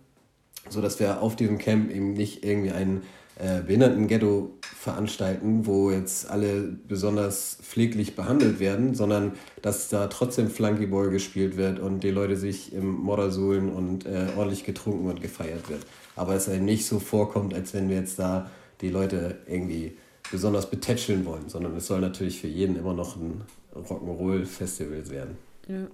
sodass 0.68 0.98
wir 0.98 1.22
auf 1.22 1.36
diesem 1.36 1.58
Camp 1.58 1.90
eben 1.90 2.14
nicht 2.14 2.44
irgendwie 2.44 2.72
einen 2.72 3.02
äh, 3.38 3.60
Behindertenghetto 3.60 4.50
veranstalten, 4.62 5.66
wo 5.66 5.90
jetzt 5.90 6.28
alle 6.28 6.62
besonders 6.88 7.58
pfleglich 7.62 8.16
behandelt 8.16 8.60
werden, 8.60 8.94
sondern 8.94 9.32
dass 9.62 9.88
da 9.88 10.06
trotzdem 10.06 10.48
Flunkyball 10.48 11.10
gespielt 11.10 11.56
wird 11.56 11.78
und 11.78 12.00
die 12.00 12.10
Leute 12.10 12.36
sich 12.36 12.72
im 12.72 12.88
Modder 12.88 13.30
suhlen 13.30 13.70
und 13.70 14.06
äh, 14.06 14.28
ordentlich 14.36 14.64
getrunken 14.64 15.08
und 15.08 15.20
gefeiert 15.20 15.68
wird. 15.68 15.84
Aber 16.16 16.34
es 16.34 16.48
einem 16.48 16.64
nicht 16.64 16.86
so 16.86 16.98
vorkommt, 16.98 17.54
als 17.54 17.74
wenn 17.74 17.88
wir 17.88 17.96
jetzt 17.96 18.18
da 18.18 18.50
die 18.80 18.90
Leute 18.90 19.38
irgendwie 19.46 19.96
besonders 20.30 20.68
betätscheln 20.68 21.24
wollen, 21.24 21.48
sondern 21.48 21.76
es 21.76 21.86
soll 21.86 22.00
natürlich 22.00 22.40
für 22.40 22.48
jeden 22.48 22.76
immer 22.76 22.94
noch 22.94 23.16
ein 23.16 23.42
Rock'n'Roll-Festival 23.74 25.08
werden. 25.10 25.38
Ja. 25.68 25.86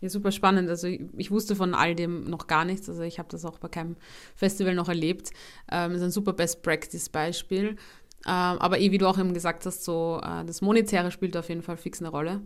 Ja, 0.00 0.08
super 0.08 0.32
spannend. 0.32 0.68
Also 0.68 0.88
ich, 0.88 1.00
ich, 1.16 1.30
wusste 1.30 1.54
von 1.54 1.74
all 1.74 1.94
dem 1.94 2.24
noch 2.24 2.48
gar 2.48 2.64
nichts. 2.64 2.88
Also 2.88 3.02
ich 3.02 3.20
habe 3.20 3.28
das 3.30 3.44
auch 3.44 3.60
bei 3.60 3.68
keinem 3.68 3.94
Festival 4.34 4.74
noch 4.74 4.88
erlebt. 4.88 5.30
Ähm, 5.70 5.92
ist 5.92 6.02
ein 6.02 6.10
super 6.10 6.32
Best-Practice-Beispiel. 6.32 7.68
Ähm, 7.68 7.76
aber 8.26 8.80
eh, 8.80 8.90
wie 8.90 8.98
du 8.98 9.06
auch 9.06 9.16
eben 9.16 9.32
gesagt 9.32 9.64
hast, 9.64 9.84
so 9.84 10.20
äh, 10.20 10.44
das 10.44 10.60
Monetäre 10.60 11.12
spielt 11.12 11.36
auf 11.36 11.48
jeden 11.48 11.62
Fall 11.62 11.76
fix 11.76 12.00
eine 12.00 12.08
Rolle. 12.08 12.40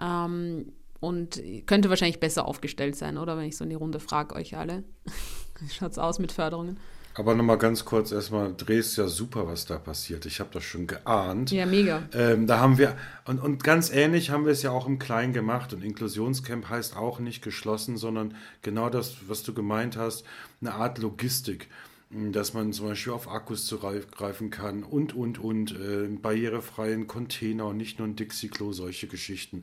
Ähm, 0.00 0.72
und 1.00 1.42
könnte 1.66 1.88
wahrscheinlich 1.88 2.20
besser 2.20 2.46
aufgestellt 2.46 2.94
sein, 2.94 3.18
oder? 3.18 3.36
Wenn 3.36 3.46
ich 3.46 3.56
so 3.56 3.64
in 3.64 3.70
die 3.70 3.76
Runde 3.76 3.98
frage, 3.98 4.36
euch 4.36 4.56
alle. 4.56 4.84
Wie 5.60 5.72
schaut 5.72 5.92
es 5.92 5.98
aus 5.98 6.18
mit 6.18 6.32
Förderungen? 6.32 6.78
Aber 7.14 7.34
nochmal 7.34 7.58
ganz 7.58 7.84
kurz 7.84 8.12
erstmal, 8.12 8.54
Dreh 8.54 8.78
ist 8.78 8.96
ja 8.96 9.08
super, 9.08 9.46
was 9.46 9.66
da 9.66 9.78
passiert. 9.78 10.26
Ich 10.26 10.38
habe 10.38 10.50
das 10.52 10.62
schon 10.62 10.86
geahnt. 10.86 11.50
Ja, 11.50 11.66
mega. 11.66 12.02
Ähm, 12.14 12.46
da 12.46 12.60
haben 12.60 12.78
wir, 12.78 12.96
und, 13.26 13.40
und 13.40 13.64
ganz 13.64 13.90
ähnlich 13.90 14.30
haben 14.30 14.44
wir 14.44 14.52
es 14.52 14.62
ja 14.62 14.70
auch 14.70 14.86
im 14.86 14.98
Kleinen 14.98 15.32
gemacht. 15.32 15.72
Und 15.72 15.82
Inklusionscamp 15.82 16.68
heißt 16.68 16.96
auch 16.96 17.18
nicht 17.18 17.42
geschlossen, 17.42 17.96
sondern 17.96 18.36
genau 18.62 18.90
das, 18.90 19.16
was 19.26 19.42
du 19.42 19.52
gemeint 19.52 19.96
hast, 19.96 20.24
eine 20.60 20.74
Art 20.74 20.98
Logistik. 20.98 21.68
Dass 22.12 22.54
man 22.54 22.72
zum 22.72 22.88
Beispiel 22.88 23.12
auf 23.12 23.30
Akkus 23.30 23.66
zugreifen 23.66 24.50
kann 24.50 24.82
und, 24.82 25.14
und, 25.14 25.38
und, 25.38 25.70
äh, 25.70 26.08
barrierefreien 26.08 27.06
Container 27.06 27.66
und 27.66 27.76
nicht 27.76 28.00
nur 28.00 28.08
ein 28.08 28.16
Dixie-Klo, 28.16 28.72
solche 28.72 29.06
Geschichten. 29.06 29.62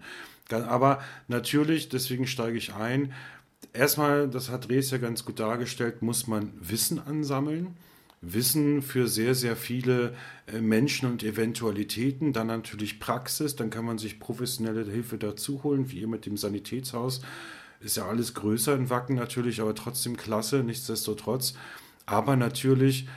Aber 0.49 1.01
natürlich, 1.27 1.89
deswegen 1.89 2.25
steige 2.25 2.57
ich 2.57 2.73
ein, 2.73 3.11
erstmal, 3.73 4.29
das 4.29 4.49
hat 4.49 4.69
Rees 4.69 4.91
ja 4.91 4.97
ganz 4.97 5.25
gut 5.25 5.39
dargestellt, 5.39 6.01
muss 6.01 6.27
man 6.27 6.51
Wissen 6.59 6.99
ansammeln. 6.99 7.75
Wissen 8.21 8.81
für 8.81 9.07
sehr, 9.07 9.35
sehr 9.35 9.55
viele 9.55 10.15
äh, 10.47 10.59
Menschen 10.59 11.09
und 11.09 11.23
Eventualitäten, 11.23 12.33
dann 12.33 12.47
natürlich 12.47 12.99
Praxis, 12.99 13.55
dann 13.55 13.69
kann 13.69 13.85
man 13.85 13.99
sich 13.99 14.19
professionelle 14.19 14.85
Hilfe 14.85 15.17
dazu 15.17 15.63
holen, 15.63 15.91
wie 15.91 15.99
ihr 15.99 16.07
mit 16.07 16.25
dem 16.25 16.35
Sanitätshaus. 16.35 17.21
Ist 17.79 17.97
ja 17.97 18.07
alles 18.07 18.33
größer 18.33 18.75
in 18.75 18.89
Wacken 18.89 19.15
natürlich, 19.15 19.61
aber 19.61 19.75
trotzdem 19.75 20.17
klasse, 20.17 20.63
nichtsdestotrotz. 20.63 21.53
Aber 22.07 22.35
natürlich 22.35 23.07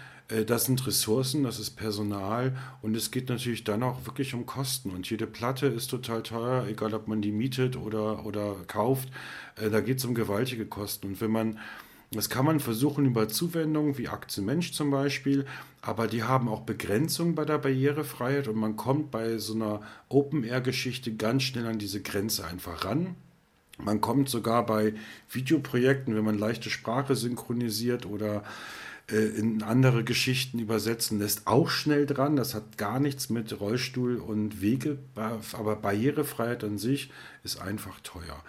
das 0.46 0.64
sind 0.66 0.86
Ressourcen, 0.86 1.42
das 1.42 1.58
ist 1.58 1.70
Personal 1.70 2.56
und 2.82 2.96
es 2.96 3.10
geht 3.10 3.28
natürlich 3.28 3.64
dann 3.64 3.82
auch 3.82 4.06
wirklich 4.06 4.34
um 4.34 4.46
Kosten. 4.46 4.90
Und 4.90 5.10
jede 5.10 5.26
Platte 5.26 5.66
ist 5.66 5.88
total 5.88 6.22
teuer, 6.22 6.66
egal 6.68 6.94
ob 6.94 7.08
man 7.08 7.20
die 7.20 7.32
mietet 7.32 7.76
oder, 7.76 8.24
oder 8.24 8.54
kauft. 8.66 9.08
Äh, 9.56 9.70
da 9.70 9.80
geht 9.80 9.98
es 9.98 10.04
um 10.04 10.14
gewaltige 10.14 10.66
Kosten. 10.66 11.08
Und 11.08 11.20
wenn 11.20 11.32
man, 11.32 11.58
das 12.12 12.30
kann 12.30 12.44
man 12.44 12.60
versuchen 12.60 13.06
über 13.06 13.28
Zuwendungen 13.28 13.98
wie 13.98 14.08
Aktienmensch 14.08 14.72
zum 14.72 14.90
Beispiel, 14.90 15.46
aber 15.82 16.06
die 16.06 16.22
haben 16.22 16.48
auch 16.48 16.60
Begrenzungen 16.60 17.34
bei 17.34 17.44
der 17.44 17.58
Barrierefreiheit 17.58 18.46
und 18.46 18.56
man 18.56 18.76
kommt 18.76 19.10
bei 19.10 19.38
so 19.38 19.54
einer 19.54 19.80
Open-Air-Geschichte 20.08 21.14
ganz 21.14 21.42
schnell 21.42 21.66
an 21.66 21.78
diese 21.78 22.02
Grenze 22.02 22.46
einfach 22.46 22.84
ran. 22.84 23.16
Man 23.78 24.00
kommt 24.00 24.28
sogar 24.28 24.66
bei 24.66 24.92
Videoprojekten, 25.30 26.14
wenn 26.14 26.24
man 26.24 26.38
leichte 26.38 26.68
Sprache 26.68 27.16
synchronisiert 27.16 28.04
oder 28.04 28.36
äh, 28.36 28.42
in 29.16 29.62
andere 29.62 30.04
Geschichten 30.04 30.58
übersetzen 30.58 31.18
lässt, 31.18 31.46
auch 31.46 31.68
schnell 31.68 32.06
dran. 32.06 32.36
Das 32.36 32.54
hat 32.54 32.78
gar 32.78 33.00
nichts 33.00 33.30
mit 33.30 33.58
Rollstuhl 33.60 34.16
und 34.16 34.60
Wege, 34.60 34.98
aber 35.14 35.76
Barrierefreiheit 35.76 36.64
an 36.64 36.78
sich 36.78 37.10
ist 37.42 37.60
einfach 37.60 38.00
teuer. 38.00 38.42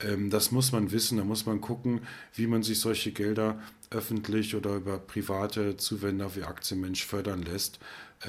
Ähm, 0.00 0.30
das 0.30 0.50
muss 0.50 0.72
man 0.72 0.92
wissen, 0.92 1.18
da 1.18 1.24
muss 1.24 1.46
man 1.46 1.60
gucken, 1.60 2.00
wie 2.34 2.46
man 2.46 2.62
sich 2.62 2.80
solche 2.80 3.12
Gelder 3.12 3.60
öffentlich 3.90 4.54
oder 4.54 4.76
über 4.76 4.98
private 4.98 5.76
Zuwender 5.76 6.34
wie 6.34 6.42
Aktienmensch 6.42 7.04
fördern 7.04 7.42
lässt. 7.42 7.78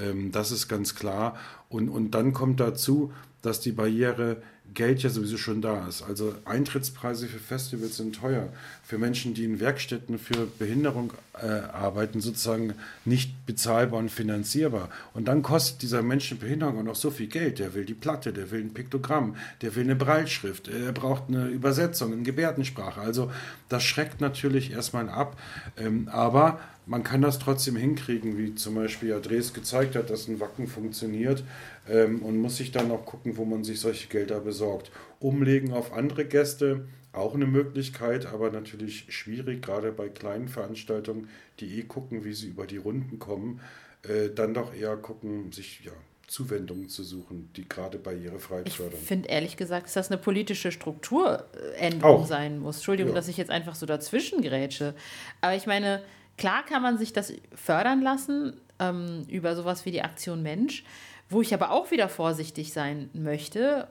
Ähm, 0.01 0.31
das 0.31 0.51
ist 0.51 0.67
ganz 0.67 0.95
klar. 0.95 1.37
Und, 1.69 1.89
und 1.89 2.11
dann 2.11 2.33
kommt 2.33 2.59
dazu, 2.59 3.13
dass 3.41 3.59
die 3.59 3.71
Barriere 3.71 4.41
Geld 4.73 5.03
ja 5.03 5.09
sowieso 5.09 5.37
schon 5.37 5.61
da 5.61 5.87
ist. 5.87 6.01
Also 6.01 6.35
Eintrittspreise 6.43 7.27
für 7.27 7.39
Festivals 7.39 7.97
sind 7.97 8.15
teuer. 8.15 8.49
Für 8.83 8.97
Menschen, 8.97 9.33
die 9.33 9.45
in 9.45 9.59
Werkstätten 9.59 10.19
für 10.19 10.47
Behinderung 10.59 11.13
äh, 11.41 11.47
arbeiten, 11.47 12.19
sozusagen 12.19 12.73
nicht 13.05 13.45
bezahlbar 13.45 13.99
und 13.99 14.11
finanzierbar. 14.11 14.89
Und 15.13 15.27
dann 15.27 15.41
kostet 15.41 15.81
dieser 15.81 16.01
Mensch 16.01 16.29
mit 16.31 16.41
Behinderung 16.41 16.79
auch 16.79 16.83
noch 16.83 16.95
so 16.95 17.09
viel 17.09 17.27
Geld. 17.27 17.59
Der 17.59 17.73
will 17.73 17.85
die 17.85 17.93
Platte, 17.93 18.33
der 18.33 18.51
will 18.51 18.61
ein 18.61 18.73
Piktogramm, 18.73 19.35
der 19.61 19.75
will 19.75 19.83
eine 19.83 19.95
Breitschrift, 19.95 20.67
er 20.67 20.91
braucht 20.91 21.23
eine 21.29 21.47
Übersetzung 21.47 22.11
in 22.11 22.23
Gebärdensprache. 22.23 22.99
Also 22.99 23.31
das 23.69 23.83
schreckt 23.83 24.19
natürlich 24.19 24.71
erstmal 24.71 25.09
ab. 25.09 25.39
Ähm, 25.77 26.09
aber 26.11 26.59
man 26.87 27.03
kann 27.03 27.21
das 27.21 27.39
trotzdem 27.39 27.75
hinkriegen, 27.75 28.37
wie 28.37 28.53
zum 28.55 28.75
Beispiel 28.75 29.13
Adres 29.13 29.53
gezeigt 29.53 29.95
hat, 29.95 30.09
dass 30.09 30.27
ein 30.27 30.39
Wacken 30.39 30.67
funktioniert 30.67 31.43
ähm, 31.89 32.21
und 32.21 32.37
muss 32.37 32.57
sich 32.57 32.71
dann 32.71 32.91
auch 32.91 33.05
gucken, 33.05 33.37
wo 33.37 33.45
man 33.45 33.63
sich 33.63 33.79
solche 33.79 34.07
Gelder 34.07 34.39
besorgt. 34.39 34.91
Umlegen 35.19 35.73
auf 35.73 35.93
andere 35.93 36.25
Gäste, 36.25 36.87
auch 37.13 37.33
eine 37.33 37.45
Möglichkeit, 37.45 38.25
aber 38.25 38.51
natürlich 38.51 39.05
schwierig, 39.09 39.61
gerade 39.61 39.91
bei 39.91 40.09
kleinen 40.09 40.49
Veranstaltungen, 40.49 41.29
die 41.59 41.79
eh 41.79 41.83
gucken, 41.83 42.25
wie 42.25 42.33
sie 42.33 42.47
über 42.47 42.67
die 42.67 42.77
Runden 42.77 43.19
kommen, 43.19 43.61
äh, 44.03 44.29
dann 44.29 44.53
doch 44.53 44.73
eher 44.73 44.97
gucken, 44.97 45.51
sich 45.51 45.81
ja, 45.85 45.93
Zuwendungen 46.27 46.89
zu 46.89 47.03
suchen, 47.03 47.49
die 47.55 47.67
gerade 47.67 47.97
barrierefrei 47.99 48.65
fördern. 48.65 48.99
Ich 48.99 49.07
finde 49.07 49.29
ehrlich 49.29 49.57
gesagt, 49.57 49.85
dass 49.85 49.93
das 49.93 50.11
eine 50.11 50.19
politische 50.19 50.71
Strukturänderung 50.71 52.21
Auch. 52.21 52.25
sein 52.25 52.59
muss. 52.59 52.77
Entschuldigung, 52.77 53.11
ja. 53.11 53.15
dass 53.15 53.27
ich 53.27 53.37
jetzt 53.37 53.51
einfach 53.51 53.75
so 53.75 53.85
dazwischen 53.85 54.41
grätsche. 54.41 54.95
Aber 55.41 55.55
ich 55.55 55.67
meine, 55.67 56.01
klar 56.37 56.65
kann 56.65 56.81
man 56.81 56.97
sich 56.97 57.13
das 57.13 57.31
fördern 57.53 58.01
lassen 58.01 58.59
ähm, 58.79 59.23
über 59.29 59.55
sowas 59.55 59.85
wie 59.85 59.91
die 59.91 60.01
Aktion 60.01 60.41
Mensch, 60.41 60.83
wo 61.29 61.41
ich 61.41 61.53
aber 61.53 61.71
auch 61.71 61.91
wieder 61.91 62.09
vorsichtig 62.09 62.73
sein 62.73 63.09
möchte. 63.13 63.87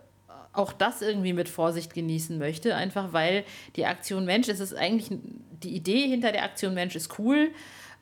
Auch 0.53 0.73
das 0.73 1.03
irgendwie 1.03 1.33
mit 1.33 1.49
Vorsicht 1.49 1.95
genießen 1.95 2.39
möchte, 2.39 2.77
einfach 2.77 3.13
weil 3.13 3.45
die 3.77 3.87
Aktion 3.87 4.25
Mensch, 4.25 4.49
es 4.49 4.61
ist 4.61 4.75
eigentlich, 4.75 5.19
die 5.63 5.75
Idee 5.75 6.07
hinter 6.09 6.31
der 6.31 6.45
Aktion 6.45 6.75
Mensch 6.75 6.95
ist 6.95 7.19
cool. 7.19 7.51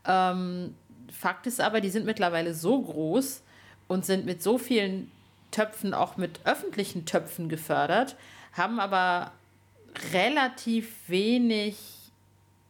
Ähm, 0.07 0.75
Fakt 1.11 1.47
ist 1.47 1.61
aber, 1.61 1.81
die 1.81 1.91
sind 1.91 2.05
mittlerweile 2.05 2.53
so 2.55 2.81
groß 2.81 3.43
und 3.89 4.05
sind 4.05 4.27
mit 4.27 4.43
so 4.43 4.59
vielen 4.59 5.11
Töpfen, 5.51 5.95
auch 5.95 6.17
mit 6.17 6.41
öffentlichen 6.45 7.05
Töpfen 7.05 7.49
gefördert, 7.49 8.17
haben 8.53 8.81
aber 8.81 9.33
relativ 10.13 11.09
wenig 11.09 11.77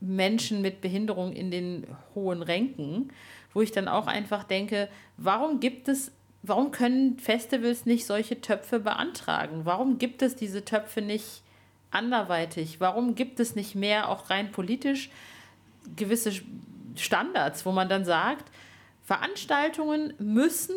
Menschen 0.01 0.61
mit 0.61 0.81
Behinderung 0.81 1.33
in 1.33 1.51
den 1.51 1.87
hohen 2.15 2.43
Ränken, 2.43 3.13
wo 3.55 3.63
ich 3.63 3.71
dann 3.71 3.89
auch 3.89 4.07
einfach 4.07 4.45
denke, 4.45 4.89
warum 5.17 5.61
gibt 5.61 5.89
es, 5.89 6.11
warum 6.43 6.71
können 6.73 7.19
Festivals 7.19 7.87
nicht 7.87 8.07
solche 8.07 8.41
Töpfe 8.41 8.81
beantragen? 8.81 9.65
Warum 9.65 9.99
gibt 9.99 10.23
es 10.23 10.37
diese 10.37 10.65
Töpfe 10.65 11.01
nicht 11.01 11.43
anderweitig? 11.91 12.81
Warum 12.81 13.15
gibt 13.15 13.41
es 13.41 13.55
nicht 13.55 13.75
mehr 13.75 14.09
auch 14.09 14.31
rein 14.31 14.51
politisch 14.51 15.11
gewisse 15.97 16.33
Standards, 16.97 17.65
wo 17.65 17.73
man 17.73 17.89
dann 17.89 18.05
sagt, 18.05 18.51
Veranstaltungen 19.05 20.15
müssen 20.19 20.75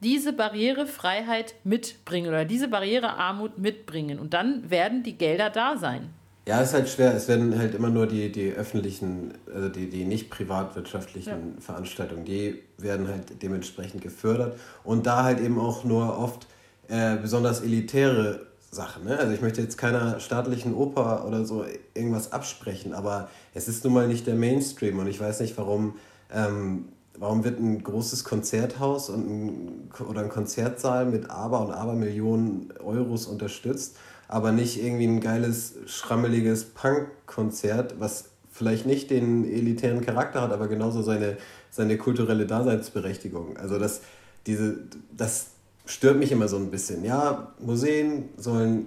diese 0.00 0.32
Barrierefreiheit 0.32 1.54
mitbringen 1.64 2.28
oder 2.28 2.44
diese 2.44 2.68
Barrierearmut 2.68 3.58
mitbringen 3.58 4.18
und 4.18 4.34
dann 4.34 4.70
werden 4.70 5.02
die 5.02 5.16
Gelder 5.16 5.50
da 5.50 5.76
sein. 5.76 6.10
Ja, 6.46 6.60
ist 6.60 6.74
halt 6.74 6.88
schwer. 6.88 7.12
Es 7.12 7.26
werden 7.26 7.58
halt 7.58 7.74
immer 7.74 7.90
nur 7.90 8.06
die, 8.06 8.30
die 8.30 8.52
öffentlichen, 8.52 9.34
also 9.52 9.68
die, 9.68 9.90
die 9.90 10.04
nicht 10.04 10.30
privatwirtschaftlichen 10.30 11.54
ja. 11.56 11.60
Veranstaltungen, 11.60 12.24
die 12.24 12.62
werden 12.78 13.08
halt 13.08 13.42
dementsprechend 13.42 14.00
gefördert. 14.00 14.56
Und 14.84 15.06
da 15.06 15.24
halt 15.24 15.40
eben 15.40 15.58
auch 15.58 15.82
nur 15.82 16.16
oft 16.16 16.46
äh, 16.86 17.16
besonders 17.16 17.62
elitäre 17.62 18.46
Sachen. 18.70 19.04
Ne? 19.04 19.18
Also 19.18 19.32
ich 19.32 19.40
möchte 19.40 19.60
jetzt 19.60 19.76
keiner 19.76 20.20
staatlichen 20.20 20.72
Oper 20.72 21.24
oder 21.26 21.44
so 21.44 21.64
irgendwas 21.94 22.30
absprechen, 22.30 22.94
aber 22.94 23.28
es 23.52 23.66
ist 23.66 23.82
nun 23.82 23.94
mal 23.94 24.06
nicht 24.06 24.28
der 24.28 24.36
Mainstream 24.36 25.00
und 25.00 25.08
ich 25.08 25.18
weiß 25.18 25.40
nicht, 25.40 25.58
warum, 25.58 25.96
ähm, 26.32 26.90
warum 27.18 27.42
wird 27.42 27.58
ein 27.58 27.82
großes 27.82 28.22
Konzerthaus 28.22 29.10
und 29.10 29.28
ein, 29.28 29.90
oder 30.08 30.20
ein 30.20 30.28
Konzertsaal 30.28 31.06
mit 31.06 31.28
Aber 31.28 31.60
und 31.66 31.72
Abermillionen 31.72 32.72
Euros 32.84 33.26
unterstützt 33.26 33.96
aber 34.28 34.52
nicht 34.52 34.82
irgendwie 34.82 35.06
ein 35.06 35.20
geiles, 35.20 35.74
schrammeliges 35.86 36.64
Punk-Konzert, 36.64 38.00
was 38.00 38.30
vielleicht 38.50 38.86
nicht 38.86 39.10
den 39.10 39.44
elitären 39.44 40.00
Charakter 40.00 40.40
hat, 40.40 40.52
aber 40.52 40.68
genauso 40.68 41.02
seine, 41.02 41.36
seine 41.70 41.98
kulturelle 41.98 42.46
Daseinsberechtigung. 42.46 43.56
Also 43.58 43.78
das, 43.78 44.00
diese, 44.46 44.78
das 45.16 45.48
stört 45.84 46.18
mich 46.18 46.32
immer 46.32 46.48
so 46.48 46.56
ein 46.56 46.70
bisschen. 46.70 47.04
Ja, 47.04 47.52
Museen 47.60 48.30
sollen 48.36 48.86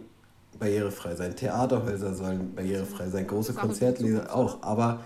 barrierefrei 0.58 1.16
sein, 1.16 1.36
Theaterhäuser 1.36 2.14
sollen 2.14 2.54
barrierefrei 2.56 3.08
sein, 3.10 3.28
große 3.28 3.54
Konzertlieder 3.54 4.36
auch, 4.36 4.62
aber 4.62 5.02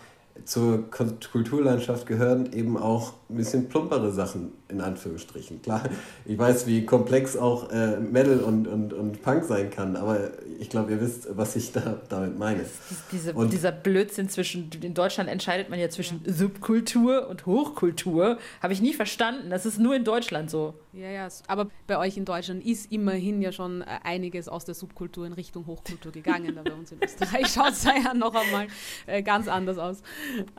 zur 0.46 0.90
Kulturlandschaft 0.90 2.06
gehören 2.06 2.52
eben 2.54 2.78
auch 2.78 3.14
ein 3.30 3.38
bisschen 3.38 3.70
plumpere 3.70 4.12
Sachen, 4.12 4.52
in 4.68 4.82
Anführungsstrichen. 4.82 5.62
Klar, 5.62 5.84
ich 6.26 6.38
weiß, 6.38 6.68
wie 6.68 6.86
komplex 6.86 7.38
auch 7.38 7.72
äh, 7.72 7.98
Metal 8.00 8.40
und, 8.40 8.68
und, 8.68 8.94
und 8.94 9.22
Punk 9.22 9.46
sein 9.46 9.70
kann, 9.70 9.96
aber 9.96 10.32
ich 10.60 10.70
glaube, 10.70 10.92
ihr 10.92 11.02
wisst, 11.02 11.28
was 11.38 11.56
ich 11.56 11.72
da, 11.72 12.02
damit 12.10 12.38
meine. 12.38 12.66
Diese, 13.12 13.34
und 13.34 13.54
dieser 13.54 13.72
Blödsinn 13.72 14.28
zwischen, 14.28 14.70
in 14.82 14.94
Deutschland 14.94 15.30
entscheidet 15.30 15.70
man 15.70 15.80
ja 15.80 15.90
zwischen 15.90 16.22
Subkultur 16.26 17.30
und 17.30 17.46
Hochkultur, 17.46 18.38
habe 18.62 18.74
ich 18.74 18.82
nie 18.82 18.94
verstanden. 18.94 19.50
Das 19.50 19.66
ist 19.66 19.80
nur 19.80 19.96
in 19.96 20.04
Deutschland 20.04 20.50
so. 20.50 20.74
Ja, 20.94 21.10
ja, 21.10 21.28
aber 21.48 21.70
bei 21.88 21.98
euch 21.98 22.18
in 22.18 22.26
Deutschland 22.26 22.64
ist 22.64 22.92
immerhin 22.92 23.42
ja 23.42 23.52
schon 23.52 23.82
äh, 23.82 23.86
einiges 24.04 24.48
aus 24.48 24.64
der 24.64 24.76
Subkultur 24.76 25.26
in 25.26 25.34
Richtung 25.34 25.66
Hochkultur 25.66 26.12
gegangen. 26.12 26.60
Bei 26.64 26.72
uns 26.72 26.92
in 26.92 27.00
Österreich 27.02 27.48
schaut 27.54 27.72
es 27.72 27.84
ja 27.84 28.14
noch 28.14 28.36
einmal 28.36 28.68
äh, 29.08 29.24
ganz 29.24 29.48
anders 29.48 29.80
aus. 29.80 30.04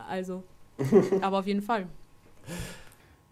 Also, 0.08 0.42
aber 1.20 1.38
auf 1.38 1.46
jeden 1.46 1.62
Fall. 1.62 1.86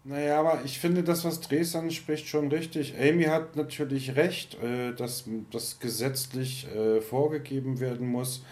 Naja, 0.05 0.39
aber 0.39 0.61
ich 0.63 0.79
finde 0.79 1.03
das, 1.03 1.25
was 1.25 1.41
Dresden 1.41 1.91
spricht, 1.91 2.27
schon 2.27 2.47
richtig. 2.47 2.95
Amy 2.97 3.23
hat 3.23 3.57
natürlich 3.57 4.15
recht, 4.15 4.55
äh, 4.63 4.93
dass 4.93 5.25
das 5.51 5.79
gesetzlich 5.79 6.67
vorgegeben 7.09 7.81
werden 7.81 8.07
muss, 8.07 8.45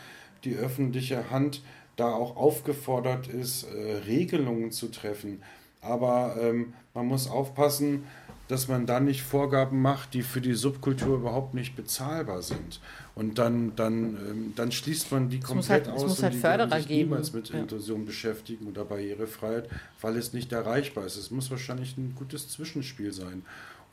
die 0.43 0.55
öffentliche 0.55 1.29
Hand 1.29 1.61
da 1.95 2.11
auch 2.11 2.35
aufgefordert 2.35 3.27
ist, 3.27 3.67
Regelungen 4.07 4.71
zu 4.71 4.89
treffen. 4.89 5.41
Aber 5.81 6.35
ähm, 6.39 6.73
man 6.93 7.07
muss 7.07 7.27
aufpassen, 7.27 8.03
dass 8.51 8.67
man 8.67 8.85
dann 8.85 9.05
nicht 9.05 9.23
Vorgaben 9.23 9.81
macht, 9.81 10.13
die 10.13 10.23
für 10.23 10.41
die 10.41 10.55
Subkultur 10.55 11.15
überhaupt 11.15 11.53
nicht 11.53 11.77
bezahlbar 11.77 12.41
sind. 12.41 12.81
Und 13.15 13.37
dann, 13.37 13.75
dann, 13.77 14.17
ähm, 14.29 14.53
dann 14.57 14.73
schließt 14.73 15.11
man 15.11 15.29
die 15.29 15.39
komplett 15.39 15.87
halt, 15.87 15.89
aus. 15.89 16.03
Es 16.03 16.07
muss 16.09 16.23
halt 16.23 16.35
Förderer 16.35 16.77
sich 16.77 16.87
geben. 16.89 17.09
niemals 17.09 17.31
mit 17.31 17.49
ja. 17.49 17.59
Inklusion 17.59 18.05
beschäftigen 18.05 18.67
oder 18.67 18.83
Barrierefreiheit, 18.83 19.69
weil 20.01 20.17
es 20.17 20.33
nicht 20.33 20.51
erreichbar 20.51 21.05
ist. 21.05 21.15
Es 21.15 21.31
muss 21.31 21.49
wahrscheinlich 21.49 21.97
ein 21.97 22.13
gutes 22.15 22.49
Zwischenspiel 22.49 23.13
sein. 23.13 23.43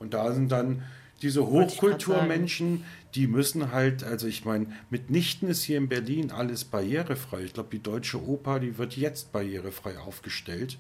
Und 0.01 0.13
da 0.13 0.33
sind 0.33 0.51
dann 0.51 0.83
diese 1.23 1.47
Hochkulturmenschen, 1.47 2.85
die 3.15 3.29
müssen 3.29 3.71
halt, 3.73 4.03
also 4.03 4.27
ich 4.27 4.45
meine, 4.45 4.67
mitnichten 4.91 5.49
ist 5.49 5.63
hier 5.63 5.79
in 5.79 5.89
Berlin 5.89 6.33
alles 6.33 6.65
barrierefrei. 6.65 7.43
Ich 7.43 7.53
glaube, 7.53 7.71
die 7.73 7.83
Deutsche 7.83 8.21
Oper, 8.21 8.59
die 8.59 8.77
wird 8.77 8.97
jetzt 8.97 9.33
barrierefrei 9.33 9.99
aufgestellt. 9.99 10.79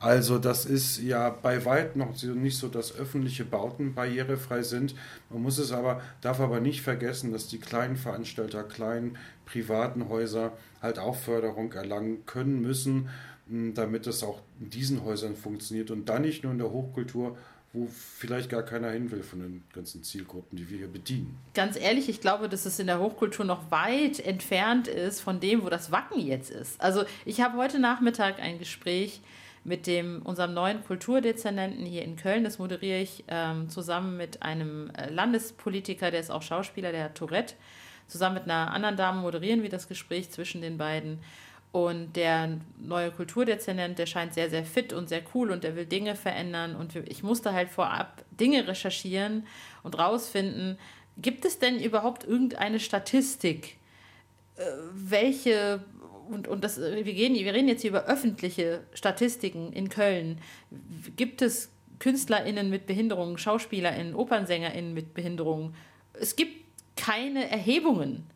Also 0.00 0.38
das 0.38 0.64
ist 0.64 1.00
ja 1.00 1.30
bei 1.30 1.64
weitem 1.64 2.00
noch 2.00 2.22
nicht 2.22 2.56
so, 2.56 2.68
dass 2.68 2.94
öffentliche 2.94 3.44
Bauten 3.44 3.94
barrierefrei 3.94 4.62
sind. 4.62 4.94
Man 5.28 5.42
muss 5.42 5.58
es 5.58 5.72
aber, 5.72 6.00
darf 6.20 6.40
aber 6.40 6.60
nicht 6.60 6.82
vergessen, 6.82 7.32
dass 7.32 7.48
die 7.48 7.58
kleinen 7.58 7.96
Veranstalter, 7.96 8.62
kleinen 8.62 9.18
privaten 9.44 10.08
Häuser 10.08 10.52
halt 10.80 10.98
auch 10.98 11.16
Förderung 11.16 11.72
erlangen 11.72 12.24
können 12.26 12.60
müssen, 12.60 13.08
hm, 13.48 13.74
damit 13.74 14.06
es 14.06 14.22
auch 14.22 14.40
in 14.60 14.70
diesen 14.70 15.04
Häusern 15.04 15.34
funktioniert 15.34 15.90
und 15.90 16.08
dann 16.08 16.22
nicht 16.22 16.44
nur 16.44 16.52
in 16.52 16.58
der 16.58 16.70
Hochkultur, 16.70 17.36
wo 17.72 17.86
vielleicht 17.86 18.48
gar 18.48 18.62
keiner 18.62 18.90
hin 18.90 19.10
will 19.10 19.22
von 19.22 19.40
den 19.40 19.64
ganzen 19.74 20.02
Zielgruppen, 20.02 20.56
die 20.56 20.70
wir 20.70 20.78
hier 20.78 20.88
bedienen. 20.88 21.36
Ganz 21.54 21.78
ehrlich, 21.78 22.08
ich 22.08 22.20
glaube, 22.20 22.48
dass 22.48 22.66
es 22.66 22.78
in 22.78 22.86
der 22.86 22.98
Hochkultur 22.98 23.44
noch 23.44 23.70
weit 23.70 24.20
entfernt 24.20 24.88
ist 24.88 25.20
von 25.20 25.40
dem, 25.40 25.64
wo 25.64 25.68
das 25.68 25.92
Wacken 25.92 26.20
jetzt 26.20 26.50
ist. 26.50 26.80
Also 26.80 27.04
ich 27.26 27.40
habe 27.40 27.58
heute 27.58 27.78
Nachmittag 27.78 28.40
ein 28.40 28.58
Gespräch 28.58 29.20
mit 29.68 29.86
dem, 29.86 30.22
unserem 30.22 30.54
neuen 30.54 30.82
Kulturdezernenten 30.82 31.84
hier 31.84 32.02
in 32.02 32.16
Köln. 32.16 32.42
Das 32.42 32.58
moderiere 32.58 33.00
ich 33.00 33.24
ähm, 33.28 33.68
zusammen 33.68 34.16
mit 34.16 34.42
einem 34.42 34.90
äh, 34.90 35.10
Landespolitiker, 35.10 36.10
der 36.10 36.20
ist 36.20 36.30
auch 36.30 36.42
Schauspieler, 36.42 36.90
der 36.90 37.04
hat 37.04 37.14
Tourette. 37.14 37.54
Zusammen 38.06 38.36
mit 38.36 38.44
einer 38.44 38.72
anderen 38.72 38.96
Dame 38.96 39.20
moderieren 39.20 39.62
wir 39.62 39.68
das 39.68 39.86
Gespräch 39.86 40.30
zwischen 40.30 40.62
den 40.62 40.78
beiden. 40.78 41.20
Und 41.70 42.16
der 42.16 42.56
neue 42.78 43.10
Kulturdezernent, 43.10 43.98
der 43.98 44.06
scheint 44.06 44.32
sehr, 44.32 44.48
sehr 44.48 44.64
fit 44.64 44.94
und 44.94 45.10
sehr 45.10 45.20
cool 45.34 45.50
und 45.50 45.62
der 45.64 45.76
will 45.76 45.84
Dinge 45.84 46.16
verändern. 46.16 46.74
Und 46.74 46.96
ich 46.96 47.22
musste 47.22 47.52
halt 47.52 47.68
vorab 47.68 48.24
Dinge 48.30 48.66
recherchieren 48.66 49.46
und 49.82 49.98
rausfinden, 49.98 50.78
gibt 51.18 51.44
es 51.44 51.58
denn 51.58 51.78
überhaupt 51.78 52.24
irgendeine 52.24 52.80
Statistik, 52.80 53.76
äh, 54.56 54.62
welche 54.92 55.84
und, 56.30 56.48
und 56.48 56.64
das, 56.64 56.80
wir, 56.80 57.04
gehen, 57.04 57.34
wir 57.34 57.54
reden 57.54 57.68
jetzt 57.68 57.82
hier 57.82 57.90
über 57.90 58.04
öffentliche 58.04 58.80
Statistiken 58.94 59.72
in 59.72 59.88
Köln. 59.88 60.40
Gibt 61.16 61.42
es 61.42 61.70
KünstlerInnen 61.98 62.70
mit 62.70 62.86
Behinderungen, 62.86 63.38
SchauspielerInnen, 63.38 64.14
OpernsängerInnen 64.14 64.94
mit 64.94 65.14
Behinderungen? 65.14 65.74
Es 66.12 66.36
gibt 66.36 66.64
keine 66.96 67.50
Erhebungen. 67.50 68.26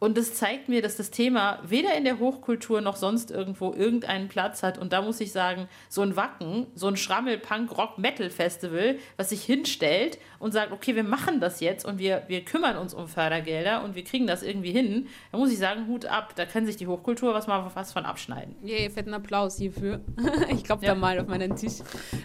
Und 0.00 0.16
das 0.16 0.34
zeigt 0.34 0.68
mir, 0.68 0.80
dass 0.80 0.96
das 0.96 1.10
Thema 1.10 1.58
weder 1.64 1.96
in 1.96 2.04
der 2.04 2.20
Hochkultur 2.20 2.80
noch 2.80 2.94
sonst 2.94 3.32
irgendwo 3.32 3.72
irgendeinen 3.72 4.28
Platz 4.28 4.62
hat. 4.62 4.78
Und 4.78 4.92
da 4.92 5.02
muss 5.02 5.20
ich 5.20 5.32
sagen, 5.32 5.68
so 5.88 6.02
ein 6.02 6.14
Wacken, 6.14 6.68
so 6.76 6.86
ein 6.86 6.96
Schrammel-Punk-Rock-Metal-Festival, 6.96 8.98
was 9.16 9.30
sich 9.30 9.42
hinstellt 9.42 10.18
und 10.38 10.52
sagt, 10.52 10.72
okay, 10.72 10.94
wir 10.94 11.04
machen 11.04 11.40
das 11.40 11.60
jetzt 11.60 11.84
und 11.84 11.98
wir, 11.98 12.22
wir 12.28 12.44
kümmern 12.44 12.76
uns 12.76 12.94
um 12.94 13.08
Fördergelder 13.08 13.82
und 13.82 13.94
wir 13.94 14.04
kriegen 14.04 14.26
das 14.26 14.42
irgendwie 14.42 14.72
hin, 14.72 15.08
da 15.32 15.38
muss 15.38 15.50
ich 15.50 15.58
sagen, 15.58 15.86
Hut 15.88 16.06
ab. 16.06 16.34
Da 16.36 16.46
kann 16.46 16.66
sich 16.66 16.76
die 16.76 16.86
Hochkultur 16.86 17.34
was 17.34 17.46
mal 17.46 17.70
was 17.74 17.92
von 17.92 18.04
abschneiden. 18.04 18.54
Yeah, 18.64 18.90
fetten 18.90 19.14
Applaus 19.14 19.58
hierfür. 19.58 20.00
ich 20.50 20.64
glaube 20.64 20.84
ja. 20.84 20.94
da 20.94 20.98
mal 20.98 21.18
auf 21.18 21.26
meinen 21.26 21.56
Tisch. 21.56 21.78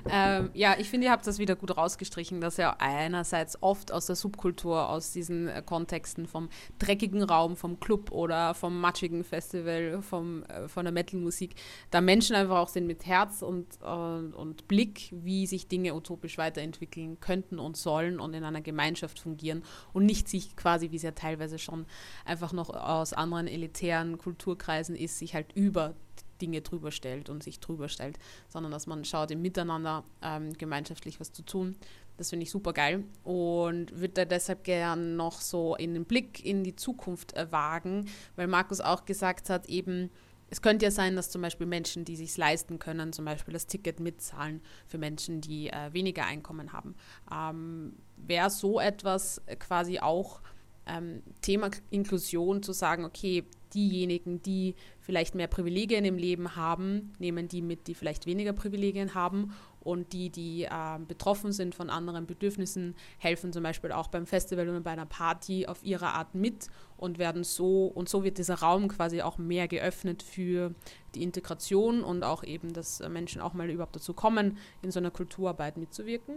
Ähm, 0.09 0.51
ja, 0.53 0.75
ich 0.77 0.89
finde, 0.89 1.07
ihr 1.07 1.11
habt 1.11 1.25
das 1.25 1.39
wieder 1.39 1.55
gut 1.55 1.75
rausgestrichen, 1.75 2.41
dass 2.41 2.57
ja 2.57 2.75
einerseits 2.79 3.61
oft 3.61 3.91
aus 3.91 4.05
der 4.05 4.15
Subkultur, 4.15 4.89
aus 4.89 5.11
diesen 5.11 5.47
äh, 5.47 5.63
Kontexten 5.65 6.27
vom 6.27 6.49
dreckigen 6.79 7.23
Raum, 7.23 7.55
vom 7.55 7.79
Club 7.79 8.11
oder 8.11 8.53
vom 8.53 8.79
matschigen 8.79 9.23
Festival, 9.23 10.01
vom, 10.01 10.43
äh, 10.43 10.67
von 10.67 10.85
der 10.85 10.93
Metal-Musik, 10.93 11.55
da 11.89 12.01
Menschen 12.01 12.35
einfach 12.35 12.57
auch 12.57 12.67
sind 12.67 12.85
mit 12.85 13.05
Herz 13.05 13.41
und, 13.41 13.67
äh, 13.81 13.85
und 13.85 14.67
Blick, 14.67 15.09
wie 15.11 15.47
sich 15.47 15.67
Dinge 15.67 15.95
utopisch 15.95 16.37
weiterentwickeln 16.37 17.19
könnten 17.19 17.59
und 17.59 17.77
sollen 17.77 18.02
und 18.19 18.33
in 18.33 18.43
einer 18.43 18.61
Gemeinschaft 18.61 19.19
fungieren 19.19 19.63
und 19.93 20.05
nicht 20.05 20.27
sich 20.27 20.55
quasi, 20.55 20.91
wie 20.91 20.97
es 20.97 21.03
ja 21.03 21.11
teilweise 21.11 21.59
schon 21.59 21.85
einfach 22.25 22.53
noch 22.53 22.69
aus 22.69 23.13
anderen 23.13 23.47
elitären 23.47 24.17
Kulturkreisen 24.17 24.95
ist, 24.95 25.19
sich 25.19 25.33
halt 25.33 25.53
über 25.53 25.95
Dinge 26.41 26.61
drüber 26.61 26.91
stellt 26.91 27.29
und 27.29 27.41
sich 27.41 27.59
drüber 27.59 27.87
stellt, 27.87 28.19
sondern 28.49 28.71
dass 28.71 28.87
man 28.87 29.05
schaut, 29.05 29.31
im 29.31 29.41
Miteinander 29.41 30.03
ähm, 30.21 30.53
gemeinschaftlich 30.53 31.19
was 31.19 31.31
zu 31.31 31.43
tun. 31.43 31.75
Das 32.17 32.29
finde 32.29 32.43
ich 32.43 32.51
super 32.51 32.73
geil 32.73 33.03
und 33.23 33.99
würde 33.99 34.25
deshalb 34.27 34.63
gern 34.63 35.15
noch 35.15 35.41
so 35.41 35.75
in 35.75 35.93
den 35.93 36.05
Blick 36.05 36.45
in 36.45 36.63
die 36.63 36.75
Zukunft 36.75 37.33
äh, 37.33 37.51
wagen, 37.51 38.07
weil 38.35 38.47
Markus 38.47 38.81
auch 38.81 39.05
gesagt 39.05 39.49
hat, 39.49 39.67
eben, 39.67 40.11
es 40.53 40.61
könnte 40.61 40.85
ja 40.85 40.91
sein, 40.91 41.15
dass 41.15 41.31
zum 41.31 41.41
Beispiel 41.41 41.65
Menschen, 41.65 42.05
die 42.05 42.15
sich 42.15 42.37
leisten 42.37 42.77
können, 42.77 43.11
zum 43.11 43.25
Beispiel 43.25 43.55
das 43.55 43.65
Ticket 43.65 43.99
mitzahlen 43.99 44.61
für 44.85 44.99
Menschen, 44.99 45.41
die 45.41 45.69
äh, 45.69 45.91
weniger 45.93 46.27
Einkommen 46.27 46.73
haben. 46.73 46.93
Ähm, 47.31 47.93
Wäre 48.17 48.51
so 48.51 48.79
etwas 48.79 49.41
quasi 49.57 49.97
auch 49.97 50.41
ähm, 50.85 51.23
Thema 51.41 51.71
Inklusion 51.89 52.61
zu 52.61 52.71
sagen, 52.71 53.03
okay, 53.03 53.45
diejenigen, 53.73 54.43
die 54.43 54.75
vielleicht 54.99 55.33
mehr 55.33 55.47
Privilegien 55.47 56.05
im 56.05 56.17
Leben 56.17 56.55
haben, 56.55 57.13
nehmen 57.17 57.47
die 57.47 57.63
mit, 57.63 57.87
die 57.87 57.95
vielleicht 57.95 58.27
weniger 58.27 58.53
Privilegien 58.53 59.15
haben 59.15 59.55
und 59.83 60.13
die, 60.13 60.29
die 60.29 60.63
äh, 60.63 60.99
betroffen 61.05 61.51
sind 61.51 61.75
von 61.75 61.89
anderen 61.89 62.25
Bedürfnissen, 62.25 62.95
helfen 63.17 63.51
zum 63.51 63.63
Beispiel 63.63 63.91
auch 63.91 64.07
beim 64.07 64.25
Festival 64.25 64.69
oder 64.69 64.79
bei 64.79 64.91
einer 64.91 65.05
Party 65.05 65.67
auf 65.67 65.83
ihre 65.83 66.07
Art 66.07 66.35
mit 66.35 66.67
und 66.97 67.19
werden 67.19 67.43
so, 67.43 67.87
und 67.87 68.07
so 68.07 68.23
wird 68.23 68.37
dieser 68.37 68.55
Raum 68.55 68.87
quasi 68.87 69.21
auch 69.21 69.37
mehr 69.37 69.67
geöffnet 69.67 70.23
für 70.23 70.73
die 71.15 71.23
Integration 71.23 72.03
und 72.03 72.23
auch 72.23 72.43
eben, 72.43 72.71
dass 72.73 72.99
Menschen 73.09 73.41
auch 73.41 73.53
mal 73.53 73.69
überhaupt 73.69 73.95
dazu 73.95 74.13
kommen, 74.13 74.57
in 74.81 74.91
so 74.91 74.99
einer 74.99 75.11
Kulturarbeit 75.11 75.77
mitzuwirken. 75.77 76.35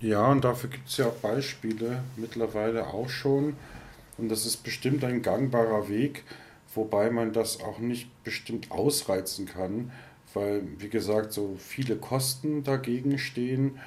Ja, 0.00 0.30
und 0.30 0.44
dafür 0.44 0.70
gibt 0.70 0.88
es 0.88 0.96
ja 0.98 1.06
auch 1.06 1.16
Beispiele 1.16 2.02
mittlerweile 2.16 2.86
auch 2.86 3.08
schon. 3.08 3.56
Und 4.18 4.30
das 4.30 4.46
ist 4.46 4.58
bestimmt 4.58 5.04
ein 5.04 5.22
gangbarer 5.22 5.88
Weg, 5.88 6.24
wobei 6.74 7.10
man 7.10 7.32
das 7.32 7.60
auch 7.60 7.78
nicht 7.78 8.08
bestimmt 8.24 8.70
ausreizen 8.70 9.46
kann 9.46 9.92
weil, 10.36 10.62
wie 10.78 10.90
gesagt, 10.90 11.32
so 11.32 11.56
viele 11.58 11.96
Kosten 11.96 12.62
dagegen 12.62 13.18
stehen 13.18 13.78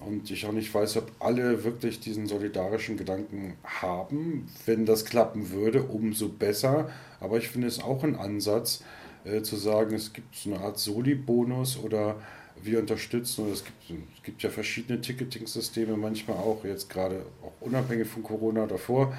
und 0.00 0.30
ich 0.30 0.46
auch 0.46 0.52
nicht 0.52 0.72
weiß, 0.72 0.96
ob 0.96 1.12
alle 1.20 1.64
wirklich 1.64 2.00
diesen 2.00 2.26
solidarischen 2.26 2.96
Gedanken 2.96 3.54
haben. 3.62 4.48
Wenn 4.64 4.86
das 4.86 5.04
klappen 5.04 5.50
würde, 5.50 5.82
umso 5.82 6.28
besser. 6.28 6.90
Aber 7.20 7.36
ich 7.36 7.48
finde 7.48 7.66
es 7.66 7.82
auch 7.82 8.04
ein 8.04 8.16
Ansatz, 8.16 8.82
äh, 9.24 9.42
zu 9.42 9.56
sagen, 9.56 9.94
es 9.94 10.12
gibt 10.12 10.34
so 10.34 10.50
eine 10.50 10.60
Art 10.60 10.78
Soli-Bonus 10.78 11.78
oder 11.78 12.16
wir 12.62 12.78
unterstützen, 12.80 13.46
und 13.46 13.52
es 13.52 13.64
gibt, 13.64 13.90
es 14.16 14.22
gibt 14.22 14.42
ja 14.42 14.50
verschiedene 14.50 15.00
Ticketing-Systeme, 15.00 15.96
manchmal 15.96 16.38
auch 16.38 16.64
jetzt 16.64 16.88
gerade 16.90 17.24
auch 17.42 17.52
unabhängig 17.60 18.08
von 18.08 18.22
Corona 18.22 18.66
davor, 18.66 19.14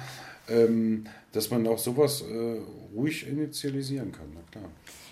ähm, 0.48 1.04
dass 1.32 1.50
man 1.50 1.66
auch 1.66 1.78
sowas 1.78 2.22
äh, 2.22 2.56
ruhig 2.94 3.26
initialisieren 3.26 4.12
kann. 4.12 4.26
Na 4.34 4.40
klar. 4.50 4.68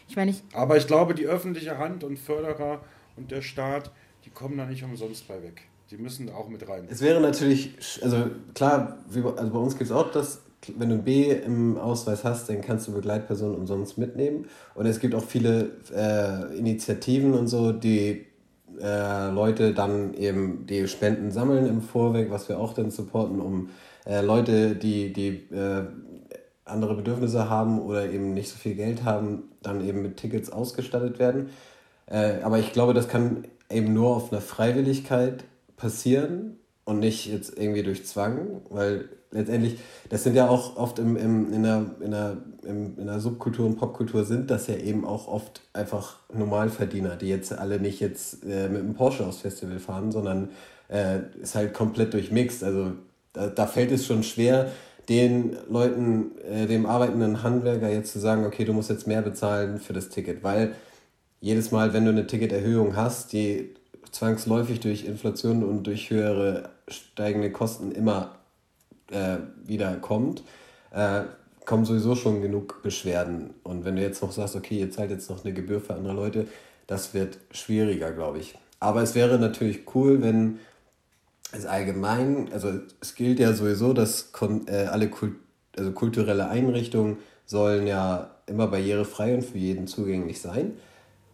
Ich 0.09 0.16
meine, 0.16 0.30
ich. 0.30 0.42
Aber 0.54 0.76
ich 0.76 0.86
glaube, 0.86 1.14
die 1.14 1.26
öffentliche 1.26 1.78
Hand 1.78 2.04
und 2.04 2.18
Förderer 2.18 2.80
und 3.16 3.30
der 3.30 3.42
Staat, 3.42 3.90
die 4.24 4.30
kommen 4.30 4.56
da 4.56 4.66
nicht 4.66 4.82
umsonst 4.82 5.28
bei 5.28 5.42
weg. 5.42 5.62
Die 5.90 5.96
müssen 5.96 6.26
da 6.26 6.34
auch 6.34 6.48
mit 6.48 6.68
rein. 6.68 6.86
Es 6.90 7.00
wäre 7.00 7.20
natürlich, 7.20 7.72
also 8.02 8.26
klar, 8.54 8.98
also 9.09 9.50
bei 9.50 9.59
uns 9.59 9.78
gibt 9.78 9.90
es 9.90 9.96
auch 9.96 10.11
das, 10.11 10.42
wenn 10.76 10.88
du 10.88 10.96
ein 10.96 11.04
B 11.04 11.30
im 11.30 11.78
Ausweis 11.78 12.24
hast, 12.24 12.48
dann 12.48 12.61
kannst 12.61 12.88
du 12.88 12.92
Begleitpersonen 12.92 13.56
umsonst 13.56 13.96
mitnehmen. 13.96 14.46
Und 14.74 14.86
es 14.86 15.00
gibt 15.00 15.14
auch 15.14 15.22
viele 15.22 15.70
äh, 15.94 16.59
Initiativen 16.59 17.34
und 17.34 17.46
so, 17.46 17.72
die 17.72 18.26
äh, 18.80 19.30
Leute 19.30 19.72
dann 19.72 20.14
eben 20.14 20.66
die 20.66 20.88
Spenden 20.88 21.30
sammeln 21.30 21.66
im 21.66 21.80
Vorweg, 21.80 22.30
was 22.30 22.48
wir 22.48 22.59
auch 22.59 22.74
dann 22.74 22.90
supporten, 22.90 23.40
um 23.40 23.70
äh, 24.04 24.20
Leute, 24.20 24.74
die, 24.74 25.12
die 25.12 25.28
äh, 25.54 25.84
andere 26.64 26.96
Bedürfnisse 26.96 27.48
haben 27.48 27.80
oder 27.80 28.11
eben 28.11 28.34
nicht 28.34 28.50
so 28.50 28.59
viel 28.59 28.74
Geld 28.74 29.04
haben, 29.04 29.47
dann 29.62 29.86
eben 29.86 30.02
mit 30.02 30.16
Tickets 30.16 30.50
ausgestattet 30.50 31.18
werden. 31.18 31.50
Äh, 32.06 32.40
aber 32.42 32.59
ich 32.59 32.72
glaube, 32.72 32.94
das 32.94 33.09
kann 33.09 33.44
eben 33.70 33.92
nur 33.92 34.16
auf 34.16 34.32
einer 34.32 34.40
Freiwilligkeit 34.40 35.44
passieren 35.76 36.59
und 36.84 37.00
nicht 37.00 37.26
jetzt 37.26 37.59
irgendwie 37.59 37.82
durch 37.82 38.06
Zwang, 38.06 38.62
weil 38.70 39.09
letztendlich, 39.30 39.78
das 40.09 40.24
sind 40.24 40.34
ja 40.34 40.48
auch 40.48 40.76
oft 40.76 40.98
im, 40.98 41.16
im, 41.16 41.52
in, 41.52 41.62
der, 41.62 41.84
in, 42.00 42.11
der, 42.11 42.36
in 42.62 43.06
der 43.06 43.20
Subkultur 43.20 43.66
und 43.66 43.76
Popkultur 43.76 44.24
sind 44.24 44.50
das 44.50 44.66
ja 44.68 44.76
eben 44.76 45.04
auch 45.04 45.28
oft 45.28 45.61
einfach 45.72 46.20
Normalverdiener, 46.32 47.16
die 47.16 47.28
jetzt 47.28 47.52
alle 47.52 47.78
nicht 47.78 48.00
jetzt 48.00 48.44
äh, 48.44 48.68
mit 48.68 48.80
einem 48.80 48.94
Porsche 48.94 49.26
aufs 49.26 49.38
Festival 49.38 49.78
fahren, 49.78 50.12
sondern 50.12 50.50
äh, 50.88 51.18
ist 51.40 51.54
halt 51.54 51.74
komplett 51.74 52.14
durchmixt. 52.14 52.64
Also 52.64 52.92
da, 53.32 53.48
da 53.48 53.66
fällt 53.66 53.92
es 53.92 54.06
schon 54.06 54.22
schwer, 54.22 54.70
den 55.09 55.56
Leuten, 55.68 56.38
äh, 56.38 56.66
dem 56.66 56.86
arbeitenden 56.86 57.42
Handwerker 57.42 57.88
jetzt 57.88 58.12
zu 58.12 58.18
sagen, 58.18 58.44
okay, 58.44 58.64
du 58.64 58.72
musst 58.72 58.90
jetzt 58.90 59.06
mehr 59.06 59.22
bezahlen 59.22 59.78
für 59.78 59.92
das 59.92 60.11
Ticket, 60.11 60.42
weil 60.42 60.74
jedes 61.40 61.70
Mal, 61.70 61.92
wenn 61.92 62.04
du 62.04 62.11
eine 62.11 62.26
Ticketerhöhung 62.26 62.96
hast, 62.96 63.32
die 63.32 63.74
zwangsläufig 64.11 64.80
durch 64.80 65.04
Inflation 65.04 65.62
und 65.62 65.86
durch 65.86 66.11
höhere 66.11 66.70
steigende 66.88 67.50
Kosten 67.50 67.92
immer 67.92 68.36
äh, 69.11 69.38
wieder 69.64 69.94
kommt, 69.96 70.42
äh, 70.90 71.22
kommen 71.64 71.84
sowieso 71.84 72.14
schon 72.14 72.42
genug 72.42 72.82
Beschwerden. 72.82 73.50
Und 73.62 73.84
wenn 73.84 73.96
du 73.96 74.02
jetzt 74.02 74.22
noch 74.22 74.32
sagst, 74.32 74.56
okay, 74.56 74.80
ihr 74.80 74.90
zahlt 74.90 75.11
jetzt 75.11 75.30
noch 75.30 75.44
eine 75.44 75.54
Gebühr 75.54 75.80
für 75.80 75.94
andere 75.94 76.14
Leute, 76.14 76.46
das 76.86 77.14
wird 77.14 77.38
schwieriger, 77.50 78.12
glaube 78.12 78.38
ich. 78.38 78.59
Aber 78.80 79.02
es 79.02 79.14
wäre 79.14 79.38
natürlich 79.38 79.94
cool, 79.94 80.22
wenn 80.22 80.59
es 81.53 81.66
allgemein, 81.66 82.53
also 82.53 82.72
es 83.01 83.14
gilt 83.14 83.38
ja 83.38 83.53
sowieso, 83.53 83.92
dass 83.92 84.32
äh, 84.66 84.86
alle 84.86 85.09
Kult, 85.09 85.34
also 85.76 85.92
kulturelle 85.92 86.49
Einrichtungen 86.49 87.18
sollen 87.46 87.86
ja 87.86 88.36
immer 88.46 88.66
barrierefrei 88.66 89.34
und 89.34 89.42
für 89.44 89.59
jeden 89.59 89.86
zugänglich 89.86 90.40
sein. 90.40 90.72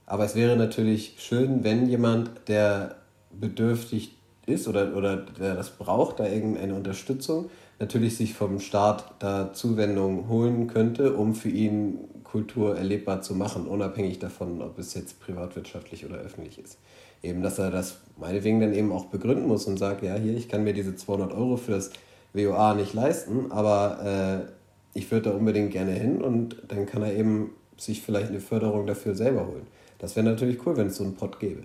Aber 0.07 0.25
es 0.25 0.35
wäre 0.35 0.57
natürlich 0.57 1.17
schön, 1.19 1.65
wenn 1.65 1.89
jemand, 1.89 2.31
der 2.49 2.97
bedürftig 3.33 4.17
ist 4.47 4.69
oder, 4.69 4.95
oder 4.97 5.17
der 5.17 5.55
das 5.55 5.71
braucht, 5.71 6.21
da 6.21 6.27
irgendeine 6.27 6.75
Unterstützung, 6.75 7.51
natürlich 7.79 8.17
sich 8.17 8.35
vom 8.35 8.61
Staat 8.61 9.15
da 9.19 9.53
Zuwendung 9.53 10.29
holen 10.29 10.67
könnte, 10.67 11.15
um 11.15 11.35
für 11.35 11.49
ihn 11.49 11.99
Kultur 12.23 12.77
erlebbar 12.77 13.23
zu 13.23 13.35
machen, 13.35 13.67
unabhängig 13.67 14.19
davon, 14.19 14.61
ob 14.61 14.79
es 14.79 14.95
jetzt 14.95 15.21
privatwirtschaftlich 15.21 16.05
oder 16.05 16.17
öffentlich 16.17 16.59
ist. 16.59 16.79
Eben, 17.25 17.43
dass 17.43 17.59
er 17.59 17.70
das 17.70 18.01
meinetwegen 18.18 18.61
dann 18.61 18.75
eben 18.75 18.93
auch 18.93 19.07
begründen 19.07 19.49
muss 19.49 19.64
und 19.64 19.79
sagt, 19.79 20.03
ja, 20.03 20.14
hier, 20.14 20.37
ich 20.37 20.49
kann 20.49 20.62
mir 20.62 20.75
diese 20.75 20.95
200 20.95 21.33
Euro 21.33 21.57
für 21.57 21.72
das 21.72 21.91
WOA 22.35 22.75
nicht 22.75 22.93
leisten, 22.93 23.51
aber 23.51 24.45
äh, 24.45 24.99
ich 24.99 25.11
würde 25.11 25.31
da 25.31 25.37
unbedingt 25.37 25.72
gerne 25.72 25.93
hin 25.93 26.22
und 26.22 26.57
dann 26.68 26.87
kann 26.87 27.03
er 27.03 27.14
eben 27.14 27.51
sich 27.79 28.03
vielleicht 28.03 28.29
eine 28.29 28.41
Förderung 28.41 28.87
dafür 28.87 29.14
selber 29.14 29.47
holen. 29.47 29.66
Das 29.99 30.16
wäre 30.16 30.27
natürlich 30.27 30.64
cool, 30.66 30.77
wenn 30.77 30.89
es 30.89 30.97
so 30.97 31.05
einen 31.05 31.16
Pod 31.16 31.41
gäbe. 31.41 31.64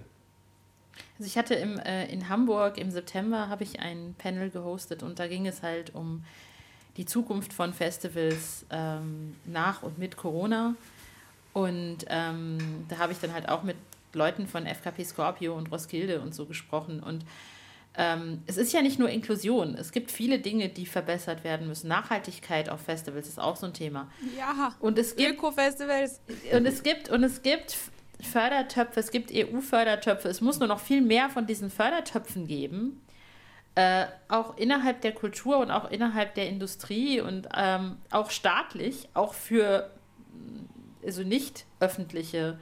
Also 1.18 1.28
ich 1.28 1.38
hatte 1.38 1.55
im, 1.55 1.78
äh, 1.80 2.05
in 2.12 2.30
Hamburg 2.30 2.78
im 2.78 2.91
September 2.91 3.49
habe 3.49 3.64
ich 3.64 3.82
ein 3.82 4.16
Panel 4.18 4.49
gehostet 4.49 5.03
und 5.03 5.20
da 5.20 5.28
ging 5.28 5.45
es 5.45 5.62
halt 5.62 5.93
um 5.93 6.24
die 6.95 7.05
Zukunft 7.05 7.51
von 7.51 7.74
Festivals 7.74 8.66
ähm, 8.70 9.36
nach 9.45 9.84
und 9.84 9.99
mit 9.99 10.16
Corona. 10.16 10.76
Und 11.53 12.05
ähm, 12.07 12.86
da 12.88 12.99
habe 12.99 13.12
ich 13.12 13.20
dann 13.20 13.34
halt 13.34 13.49
auch 13.49 13.64
mit 13.64 13.76
Leuten 14.16 14.47
von 14.47 14.66
FKP 14.66 15.03
Scorpio 15.03 15.55
und 15.55 15.72
Roskilde 15.72 16.22
und 16.22 16.34
so 16.34 16.45
gesprochen. 16.45 17.01
Und 17.01 17.26
ähm, 17.95 18.43
es 18.45 18.57
ist 18.57 18.74
ja 18.74 18.82
nicht 18.82 18.99
nur 18.99 19.10
Inklusion. 19.10 19.76
Es 19.76 19.91
gibt 19.91 20.12
viele 20.12 20.39
Dinge, 20.39 20.70
die 20.70 20.86
verbessert 20.86 21.43
werden 21.43 21.68
müssen. 21.68 21.88
Nachhaltigkeit 21.88 22.70
auf 22.70 22.82
Festivals 22.82 23.28
ist 23.28 23.39
auch 23.39 23.55
so 23.55 23.66
ein 23.66 23.74
Thema. 23.74 24.10
Ja. 24.38 24.76
Und 24.80 24.97
es 24.97 25.16
gibt 25.16 25.32
Öko-Festivals. 25.32 26.22
Und 26.53 26.66
es 26.66 26.84
gibt 26.84 27.10
und 27.10 27.24
es 27.24 27.41
gibt 27.41 27.78
Fördertöpfe, 28.22 28.99
es 28.99 29.12
gibt 29.12 29.32
EU-Fördertöpfe. 29.34 30.28
Es 30.28 30.41
muss 30.41 30.60
nur 30.60 30.68
noch 30.68 30.80
viel 30.80 31.01
mehr 31.01 31.30
von 31.30 31.45
diesen 31.45 31.70
Fördertöpfen 31.70 32.47
geben. 32.47 33.01
Äh, 33.76 34.07
auch 34.28 34.57
innerhalb 34.57 35.01
der 35.01 35.14
Kultur 35.14 35.60
und 35.60 35.72
auch 35.72 35.89
innerhalb 35.89 36.36
der 36.36 36.49
Industrie 36.49 37.22
und 37.22 37.47
ähm, 37.55 37.97
auch 38.12 38.30
staatlich, 38.30 39.07
auch 39.14 39.34
für 39.34 39.91
also 41.05 41.24
nicht 41.24 41.66
öffentliche 41.80 42.60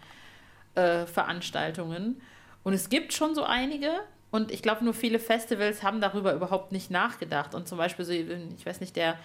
äh, 0.77 1.07
Veranstaltungen. 1.07 2.21
Und 2.63 2.73
es 2.73 2.89
gibt 2.89 3.13
schon 3.13 3.33
so 3.33 3.43
einige. 3.43 3.89
Und 4.29 4.51
ich 4.51 4.61
glaube, 4.61 4.83
nur 4.83 4.93
viele 4.93 5.19
Festivals 5.19 5.83
haben 5.83 6.01
darüber 6.01 6.33
überhaupt 6.33 6.71
nicht 6.71 6.91
nachgedacht. 6.91 7.55
Und 7.55 7.67
zum 7.67 7.77
Beispiel 7.77 8.05
so, 8.05 8.11
ich 8.11 8.65
weiß 8.65 8.81
nicht, 8.81 8.95
der, 8.95 9.15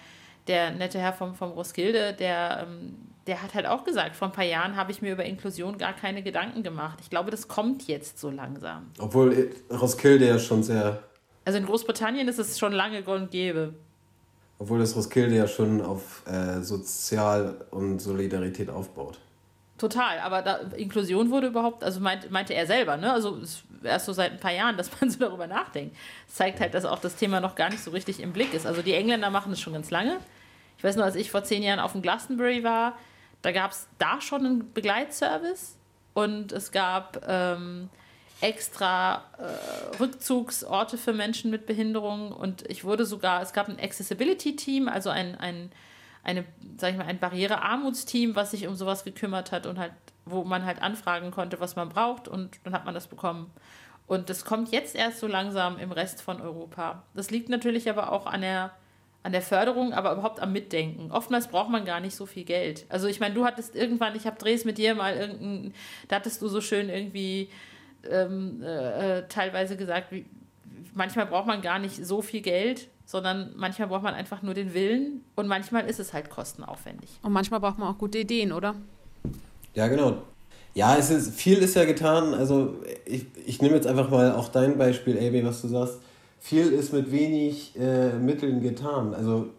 der 0.47 0.71
nette 0.71 0.97
Herr 0.99 1.13
vom, 1.13 1.35
vom 1.35 1.51
Roskilde, 1.51 2.13
der, 2.13 2.65
ähm, 2.67 2.95
der 3.27 3.43
hat 3.43 3.53
halt 3.53 3.65
auch 3.65 3.83
gesagt, 3.83 4.15
vor 4.15 4.29
ein 4.29 4.31
paar 4.31 4.45
Jahren 4.45 4.75
habe 4.75 4.91
ich 4.91 5.01
mir 5.01 5.11
über 5.13 5.25
Inklusion 5.25 5.77
gar 5.77 5.93
keine 5.93 6.23
Gedanken 6.23 6.63
gemacht. 6.63 6.99
Ich 7.01 7.09
glaube, 7.09 7.31
das 7.31 7.47
kommt 7.47 7.87
jetzt 7.87 8.19
so 8.19 8.29
langsam. 8.29 8.91
Obwohl 8.97 9.51
Roskilde 9.69 10.27
ja 10.27 10.39
schon 10.39 10.63
sehr. 10.63 11.03
Also 11.45 11.59
in 11.59 11.65
Großbritannien 11.65 12.27
ist 12.27 12.39
es 12.39 12.57
schon 12.57 12.71
lange 12.71 13.03
und 13.03 13.29
gäbe. 13.31 13.73
Obwohl 14.59 14.79
das 14.79 14.95
Roskilde 14.95 15.35
ja 15.35 15.47
schon 15.47 15.81
auf 15.81 16.23
äh, 16.25 16.61
Sozial 16.61 17.65
und 17.71 17.99
Solidarität 17.99 18.69
aufbaut. 18.69 19.19
Total, 19.83 20.19
aber 20.19 20.41
da, 20.41 20.59
Inklusion 20.77 21.29
wurde 21.29 21.47
überhaupt, 21.47 21.83
also 21.83 21.99
meint, 21.99 22.31
meinte 22.31 22.53
er 22.53 22.65
selber, 22.65 22.95
ne? 22.95 23.11
Also 23.11 23.37
erst 23.83 24.05
so 24.05 24.13
seit 24.13 24.31
ein 24.31 24.39
paar 24.39 24.53
Jahren, 24.53 24.77
dass 24.77 24.89
man 25.01 25.09
so 25.09 25.19
darüber 25.19 25.45
nachdenkt. 25.45 25.97
Das 26.25 26.35
zeigt 26.37 26.61
halt, 26.61 26.73
dass 26.73 26.85
auch 26.85 26.99
das 26.99 27.17
Thema 27.17 27.41
noch 27.41 27.55
gar 27.55 27.69
nicht 27.69 27.83
so 27.83 27.91
richtig 27.91 28.21
im 28.21 28.31
Blick 28.31 28.53
ist. 28.53 28.65
Also 28.65 28.81
die 28.81 28.93
Engländer 28.93 29.29
machen 29.29 29.51
es 29.51 29.59
schon 29.59 29.73
ganz 29.73 29.91
lange. 29.91 30.19
Ich 30.77 30.85
weiß 30.85 30.95
nur, 30.95 31.03
als 31.03 31.15
ich 31.15 31.29
vor 31.29 31.43
zehn 31.43 31.63
Jahren 31.63 31.81
auf 31.81 31.91
dem 31.91 32.01
Glastonbury 32.01 32.63
war, 32.63 32.97
da 33.41 33.51
gab 33.51 33.71
es 33.71 33.89
da 33.97 34.21
schon 34.21 34.45
einen 34.45 34.73
Begleitservice 34.73 35.75
und 36.13 36.53
es 36.53 36.71
gab 36.71 37.21
ähm, 37.27 37.89
extra 38.39 39.25
äh, 39.37 39.97
Rückzugsorte 39.97 40.97
für 40.97 41.11
Menschen 41.11 41.51
mit 41.51 41.65
Behinderung 41.65 42.31
und 42.31 42.65
ich 42.71 42.85
wurde 42.85 43.05
sogar, 43.05 43.41
es 43.41 43.51
gab 43.51 43.67
ein 43.67 43.81
Accessibility-Team, 43.81 44.87
also 44.87 45.09
ein, 45.09 45.37
ein 45.37 45.73
eine, 46.23 46.45
sag 46.77 46.91
ich 46.91 46.97
mal, 46.97 47.05
ein 47.05 47.19
Barrierearmutsteam, 47.19 48.35
was 48.35 48.51
sich 48.51 48.67
um 48.67 48.75
sowas 48.75 49.03
gekümmert 49.03 49.51
hat 49.51 49.65
und 49.65 49.77
halt, 49.77 49.93
wo 50.25 50.43
man 50.43 50.65
halt 50.65 50.81
anfragen 50.81 51.31
konnte, 51.31 51.59
was 51.59 51.75
man 51.75 51.89
braucht 51.89 52.27
und 52.27 52.59
dann 52.63 52.73
hat 52.73 52.85
man 52.85 52.93
das 52.93 53.07
bekommen. 53.07 53.51
Und 54.07 54.29
das 54.29 54.45
kommt 54.45 54.71
jetzt 54.71 54.95
erst 54.95 55.19
so 55.19 55.27
langsam 55.27 55.77
im 55.77 55.91
Rest 55.91 56.21
von 56.21 56.41
Europa. 56.41 57.03
Das 57.13 57.31
liegt 57.31 57.49
natürlich 57.49 57.89
aber 57.89 58.11
auch 58.11 58.25
an 58.25 58.41
der, 58.41 58.71
an 59.21 59.31
der 59.31 59.41
Förderung, 59.41 59.93
aber 59.93 60.13
überhaupt 60.13 60.39
am 60.39 60.51
Mitdenken. 60.53 61.11
Oftmals 61.11 61.47
braucht 61.47 61.69
man 61.69 61.85
gar 61.85 61.99
nicht 61.99 62.15
so 62.15 62.25
viel 62.25 62.43
Geld. 62.43 62.85
Also 62.89 63.07
ich 63.07 63.19
meine, 63.19 63.33
du 63.33 63.45
hattest 63.45 63.75
irgendwann, 63.75 64.15
ich 64.15 64.25
habe 64.25 64.37
Drehs 64.37 64.65
mit 64.65 64.77
dir 64.77 64.95
mal 64.95 65.15
irgendein, 65.15 65.73
da 66.07 66.17
hattest 66.17 66.41
du 66.41 66.47
so 66.47 66.61
schön 66.61 66.89
irgendwie 66.89 67.49
ähm, 68.09 68.61
äh, 68.61 69.19
äh 69.19 69.27
teilweise 69.27 69.77
gesagt, 69.77 70.11
wie, 70.11 70.25
manchmal 70.93 71.25
braucht 71.25 71.47
man 71.47 71.61
gar 71.61 71.79
nicht 71.79 72.05
so 72.05 72.21
viel 72.21 72.41
Geld, 72.41 72.89
sondern 73.05 73.51
manchmal 73.55 73.87
braucht 73.87 74.03
man 74.03 74.13
einfach 74.13 74.41
nur 74.41 74.53
den 74.53 74.73
Willen 74.73 75.23
und 75.35 75.47
manchmal 75.47 75.87
ist 75.89 75.99
es 75.99 76.13
halt 76.13 76.29
kostenaufwendig. 76.29 77.09
Und 77.21 77.31
manchmal 77.31 77.59
braucht 77.59 77.77
man 77.77 77.93
auch 77.93 77.97
gute 77.97 78.19
Ideen, 78.19 78.51
oder? 78.51 78.75
Ja, 79.73 79.87
genau. 79.87 80.17
Ja, 80.73 80.97
es 80.97 81.09
ist, 81.09 81.35
viel 81.35 81.59
ist 81.59 81.75
ja 81.75 81.85
getan. 81.85 82.33
Also 82.33 82.75
ich, 83.05 83.25
ich 83.45 83.61
nehme 83.61 83.75
jetzt 83.75 83.87
einfach 83.87 84.09
mal 84.09 84.31
auch 84.31 84.49
dein 84.49 84.77
Beispiel, 84.77 85.17
Amy, 85.17 85.45
was 85.45 85.61
du 85.61 85.67
sagst. 85.67 85.99
Viel 86.39 86.73
ist 86.73 86.91
mit 86.93 87.11
wenig 87.11 87.79
äh, 87.79 88.13
Mitteln 88.13 88.61
getan. 88.61 89.13
Also 89.13 89.49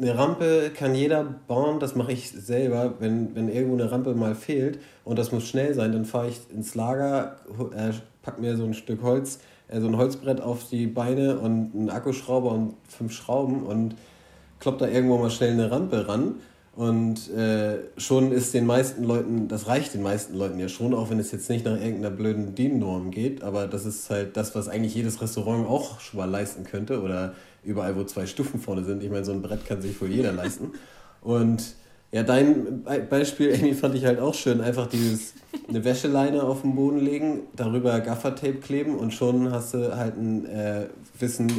eine 0.00 0.16
Rampe 0.16 0.70
kann 0.74 0.94
jeder 0.94 1.24
bauen, 1.24 1.80
das 1.80 1.94
mache 1.94 2.12
ich 2.12 2.30
selber. 2.30 2.94
Wenn, 2.98 3.34
wenn 3.34 3.48
irgendwo 3.48 3.74
eine 3.74 3.90
Rampe 3.90 4.14
mal 4.14 4.34
fehlt 4.34 4.78
und 5.04 5.18
das 5.18 5.32
muss 5.32 5.46
schnell 5.46 5.74
sein, 5.74 5.92
dann 5.92 6.04
fahre 6.04 6.28
ich 6.28 6.40
ins 6.50 6.74
Lager, 6.74 7.36
äh, 7.76 7.92
pack 8.22 8.40
mir 8.40 8.56
so 8.56 8.64
ein 8.64 8.74
Stück 8.74 9.02
Holz, 9.02 9.36
äh, 9.36 9.40
so 9.68 9.86
ein 9.86 9.96
Holzbrett 9.96 10.40
auf 10.40 10.68
die 10.68 10.86
Beine 10.86 11.38
und 11.38 11.74
einen 11.74 11.90
Akkuschrauber 11.90 12.52
und 12.52 12.74
fünf 12.88 13.12
Schrauben 13.12 13.62
und 13.62 13.94
kloppt 14.60 14.80
da 14.80 14.88
irgendwo 14.88 15.18
mal 15.18 15.30
schnell 15.30 15.52
eine 15.52 15.70
Rampe 15.70 16.06
ran. 16.08 16.36
Und 16.76 17.30
äh, 17.30 17.78
schon 17.96 18.32
ist 18.32 18.52
den 18.52 18.66
meisten 18.66 19.04
Leuten, 19.04 19.46
das 19.46 19.68
reicht 19.68 19.94
den 19.94 20.02
meisten 20.02 20.34
Leuten 20.34 20.58
ja 20.58 20.68
schon, 20.68 20.92
auch 20.92 21.08
wenn 21.08 21.20
es 21.20 21.30
jetzt 21.30 21.48
nicht 21.48 21.64
nach 21.64 21.78
irgendeiner 21.78 22.10
blöden 22.10 22.56
DIN-Norm 22.56 23.12
geht, 23.12 23.44
aber 23.44 23.68
das 23.68 23.86
ist 23.86 24.10
halt 24.10 24.36
das, 24.36 24.56
was 24.56 24.68
eigentlich 24.68 24.94
jedes 24.94 25.20
Restaurant 25.22 25.68
auch 25.68 26.00
schon 26.00 26.18
mal 26.18 26.28
leisten 26.28 26.64
könnte 26.64 27.00
oder 27.00 27.34
überall, 27.62 27.96
wo 27.96 28.02
zwei 28.02 28.26
Stufen 28.26 28.58
vorne 28.58 28.82
sind. 28.82 29.04
Ich 29.04 29.10
meine, 29.10 29.24
so 29.24 29.30
ein 29.30 29.40
Brett 29.40 29.64
kann 29.66 29.82
sich 29.82 30.00
wohl 30.00 30.08
jeder 30.08 30.32
leisten. 30.32 30.72
Und 31.22 31.76
ja, 32.14 32.22
dein 32.22 32.84
Beispiel, 33.10 33.52
Amy, 33.54 33.74
fand 33.74 33.96
ich 33.96 34.04
halt 34.04 34.20
auch 34.20 34.34
schön. 34.34 34.60
Einfach 34.60 34.86
dieses, 34.86 35.34
eine 35.68 35.84
Wäscheleine 35.84 36.44
auf 36.44 36.62
den 36.62 36.76
Boden 36.76 37.00
legen, 37.00 37.40
darüber 37.56 37.98
Gaffertape 37.98 38.60
kleben 38.60 38.94
und 38.94 39.12
schon 39.12 39.50
hast 39.50 39.74
du 39.74 39.96
halt 39.96 40.16
ein 40.16 40.46
äh, 40.46 40.86
Wissen 41.18 41.50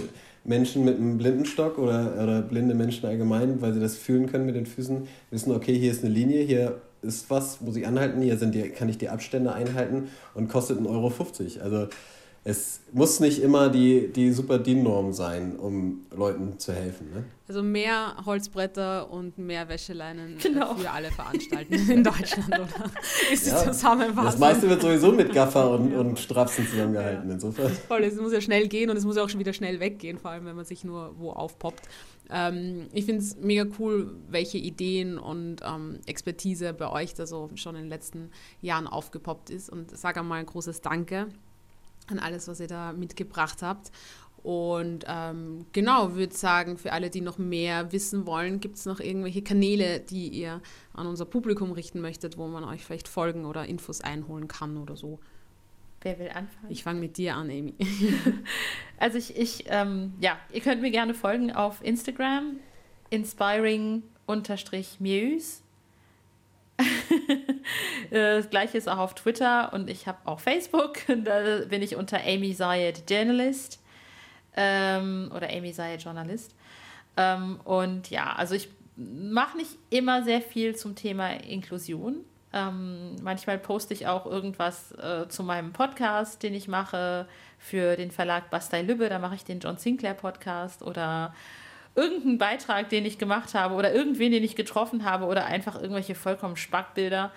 Menschen 0.46 0.86
mit 0.86 0.96
einem 0.96 1.18
Blindenstock 1.18 1.78
oder, 1.78 2.14
oder 2.24 2.42
blinde 2.42 2.74
Menschen 2.74 3.06
allgemein, 3.06 3.62
weil 3.62 3.74
sie 3.74 3.82
das 3.82 3.98
fühlen 3.98 4.32
können 4.32 4.46
mit 4.46 4.56
den 4.56 4.66
Füßen, 4.66 5.10
wissen, 5.30 5.52
okay, 5.52 5.78
hier 5.78 5.92
ist 5.92 6.06
eine 6.06 6.14
Linie, 6.14 6.44
hier 6.44 6.80
ist 7.02 7.30
was, 7.30 7.60
muss 7.60 7.76
ich 7.76 7.86
anhalten, 7.86 8.22
hier 8.22 8.38
sind 8.38 8.56
die, 8.56 8.70
kann 8.70 8.88
ich 8.88 8.98
die 8.98 9.10
Abstände 9.10 9.52
einhalten 9.52 10.08
und 10.36 10.48
kostet 10.48 10.80
1,50 10.80 10.88
Euro. 10.88 11.12
Also 11.64 11.90
es 12.48 12.82
muss 12.94 13.20
nicht 13.20 13.40
immer 13.42 13.70
die, 13.70 14.08
die 14.14 14.32
super 14.32 14.60
DIN-Norm 14.60 15.14
sein, 15.14 15.56
um 15.58 16.06
Leuten 16.16 16.60
zu 16.60 16.74
helfen. 16.74 17.10
Ne? 17.12 17.24
Also 17.48 17.64
mehr 17.64 18.18
Holzbretter 18.24 19.10
und 19.10 19.40
mehr 19.40 19.68
Wäscheleinen 19.68 20.38
Genau. 20.38 20.76
für 20.76 20.92
alle 20.92 21.10
Veranstaltungen 21.10 21.90
in 21.90 22.04
Deutschland, 22.04 22.48
oder? 22.50 22.70
Ist 23.34 23.48
Ja, 23.48 23.72
Zusammenfassung. 23.72 24.26
Das 24.26 24.38
meiste 24.38 24.70
wird 24.70 24.80
sowieso 24.80 25.12
mit 25.12 25.34
Gaffer 25.34 25.72
und, 25.80 25.96
und 25.96 26.20
Strapsen 26.20 26.68
zusammengehalten. 26.68 27.32
Insofern. 27.32 27.72
Voll, 27.72 28.04
es 28.04 28.16
muss 28.16 28.32
ja 28.32 28.42
schnell 28.42 28.68
gehen 28.68 28.92
und 28.92 28.98
es 28.98 29.06
muss 29.06 29.16
ja 29.16 29.24
auch 29.24 29.30
schon 29.30 29.40
wieder 29.40 29.54
schnell 29.54 29.80
weggehen, 29.80 30.20
vor 30.20 30.30
allem 30.30 30.46
wenn 30.46 30.56
man 30.56 30.66
sich 30.66 30.84
nur 30.84 31.16
wo 31.18 31.32
aufpoppt. 31.32 31.82
Ähm, 32.30 32.90
ich 32.94 33.06
finde 33.06 33.22
es 33.22 33.38
mega 33.38 33.66
cool, 33.80 34.14
welche 34.30 34.60
Ideen 34.60 35.18
und 35.18 35.62
ähm, 35.66 35.98
Expertise 36.06 36.74
bei 36.74 36.92
euch 36.92 37.16
da 37.16 37.26
so 37.26 37.50
schon 37.56 37.74
in 37.74 37.82
den 37.86 37.90
letzten 37.90 38.30
Jahren 38.62 38.86
aufgepoppt 38.86 39.50
ist 39.50 39.68
und 39.72 39.98
sage 39.98 40.20
einmal 40.20 40.42
ein 40.42 40.46
großes 40.46 40.82
Danke 40.82 41.30
an 42.08 42.20
alles, 42.20 42.48
was 42.48 42.60
ihr 42.60 42.68
da 42.68 42.94
mitgebracht 42.94 43.62
habt. 43.62 43.92
Und 44.46 45.06
ähm, 45.08 45.66
genau, 45.72 46.14
würde 46.14 46.36
sagen, 46.36 46.78
für 46.78 46.94
alle, 46.94 47.10
die 47.10 47.22
noch 47.22 47.40
mehr 47.40 47.92
wissen 47.92 48.28
wollen, 48.28 48.60
gibt 48.60 48.76
es 48.76 48.86
noch 48.86 49.00
irgendwelche 49.00 49.42
Kanäle, 49.42 50.00
die 50.00 50.28
ihr 50.28 50.62
an 50.94 51.08
unser 51.08 51.26
Publikum 51.26 51.72
richten 51.72 52.00
möchtet, 52.00 52.38
wo 52.38 52.48
man 52.48 52.64
euch 52.64 52.86
vielleicht 52.86 53.08
folgen 53.08 53.46
oder 53.46 53.66
Infos 53.66 54.02
einholen 54.02 54.48
kann 54.48 54.78
oder 54.78 54.96
so. 54.96 55.20
Wer 56.02 56.20
will 56.20 56.28
anfangen? 56.28 56.70
Ich 56.70 56.84
fange 56.84 57.00
mit 57.00 57.18
dir 57.18 57.36
an, 57.36 57.50
Amy. 57.50 57.74
Also 58.98 59.18
ich, 59.18 59.36
ich 59.36 59.66
ähm, 59.68 60.14
ja, 60.22 60.38
ihr 60.54 60.62
könnt 60.62 60.82
mir 60.82 60.92
gerne 60.92 61.14
folgen 61.16 61.52
auf 61.52 61.84
Instagram, 61.84 62.62
inspiring-muse. 63.10 65.65
Äh, 68.12 68.38
Das 68.38 68.50
gleiche 68.50 68.78
ist 68.78 68.88
auch 68.88 69.00
auf 69.00 69.16
Twitter 69.16 69.74
und 69.74 69.90
ich 69.90 70.08
habe 70.08 70.20
auch 70.26 70.40
Facebook. 70.40 71.00
Da 71.08 71.66
bin 71.68 71.82
ich 71.82 71.96
unter 71.96 72.20
Amy 72.24 72.54
Zayed 72.54 73.10
Journalist 73.10 73.82
ähm, 74.56 75.32
oder 75.36 75.50
Amy 75.50 75.74
Zayed 75.74 76.04
Journalist. 76.04 76.54
Ähm, 77.18 77.60
und 77.64 78.10
ja, 78.10 78.34
also 78.34 78.56
ich 78.56 78.70
mache 78.96 79.58
nicht 79.58 79.72
immer 79.90 80.24
sehr 80.24 80.42
viel 80.42 80.76
zum 80.76 80.96
Thema 80.96 81.32
Inklusion. 81.32 82.24
Ähm, 82.54 83.16
manchmal 83.22 83.58
poste 83.58 83.94
ich 83.94 84.08
auch 84.08 84.26
irgendwas 84.26 84.92
äh, 84.94 85.28
zu 85.28 85.44
meinem 85.44 85.74
Podcast, 85.74 86.42
den 86.44 86.54
ich 86.54 86.68
mache 86.68 87.28
für 87.58 87.98
den 87.98 88.12
Verlag 88.12 88.50
Bastei 88.50 88.82
Lübbe. 88.82 89.10
Da 89.10 89.20
mache 89.20 89.36
ich 89.36 89.44
den 89.44 89.60
John 89.60 89.78
Sinclair 89.78 90.14
Podcast 90.14 90.82
oder 90.82 91.34
irgendeinen 91.96 92.38
Beitrag, 92.38 92.90
den 92.90 93.06
ich 93.06 93.18
gemacht 93.18 93.54
habe 93.54 93.76
oder 93.76 93.94
irgendwen, 93.94 94.32
den 94.32 94.44
ich 94.44 94.56
getroffen 94.56 95.06
habe 95.06 95.26
oder 95.26 95.46
einfach 95.46 95.76
irgendwelche 95.76 96.16
vollkommen 96.16 96.58
Spackbilder. 96.58 97.32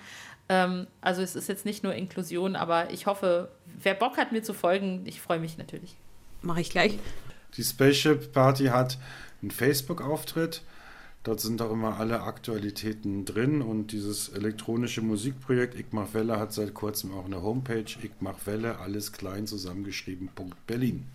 Ähm, 0.49 0.87
also 1.01 1.21
es 1.21 1.35
ist 1.35 1.47
jetzt 1.47 1.65
nicht 1.65 1.83
nur 1.83 1.93
Inklusion, 1.93 2.55
aber 2.55 2.91
ich 2.91 3.05
hoffe, 3.05 3.49
wer 3.81 3.93
Bock 3.93 4.17
hat, 4.17 4.31
mir 4.31 4.43
zu 4.43 4.53
folgen, 4.53 5.03
ich 5.05 5.21
freue 5.21 5.39
mich 5.39 5.57
natürlich. 5.57 5.95
Mache 6.41 6.61
ich 6.61 6.69
gleich. 6.69 6.97
Die 7.55 7.63
Spaceship 7.63 8.33
Party 8.33 8.65
hat 8.65 8.97
einen 9.41 9.51
Facebook-Auftritt. 9.51 10.61
Dort 11.23 11.41
sind 11.41 11.61
auch 11.61 11.71
immer 11.71 11.99
alle 11.99 12.21
Aktualitäten 12.21 13.25
drin 13.25 13.61
und 13.61 13.91
dieses 13.91 14.29
elektronische 14.29 15.01
Musikprojekt 15.01 15.75
Ich 15.75 15.87
mach 15.91 16.13
Welle 16.13 16.39
hat 16.39 16.53
seit 16.53 16.73
kurzem 16.73 17.13
auch 17.13 17.25
eine 17.25 17.41
Homepage. 17.41 17.85
Ich 18.01 18.11
mach 18.21 18.45
Welle, 18.45 18.79
alles 18.79 19.11
klein 19.11 19.45
zusammengeschrieben. 19.45 20.29
Punkt 20.33 20.65
Berlin. 20.65 21.07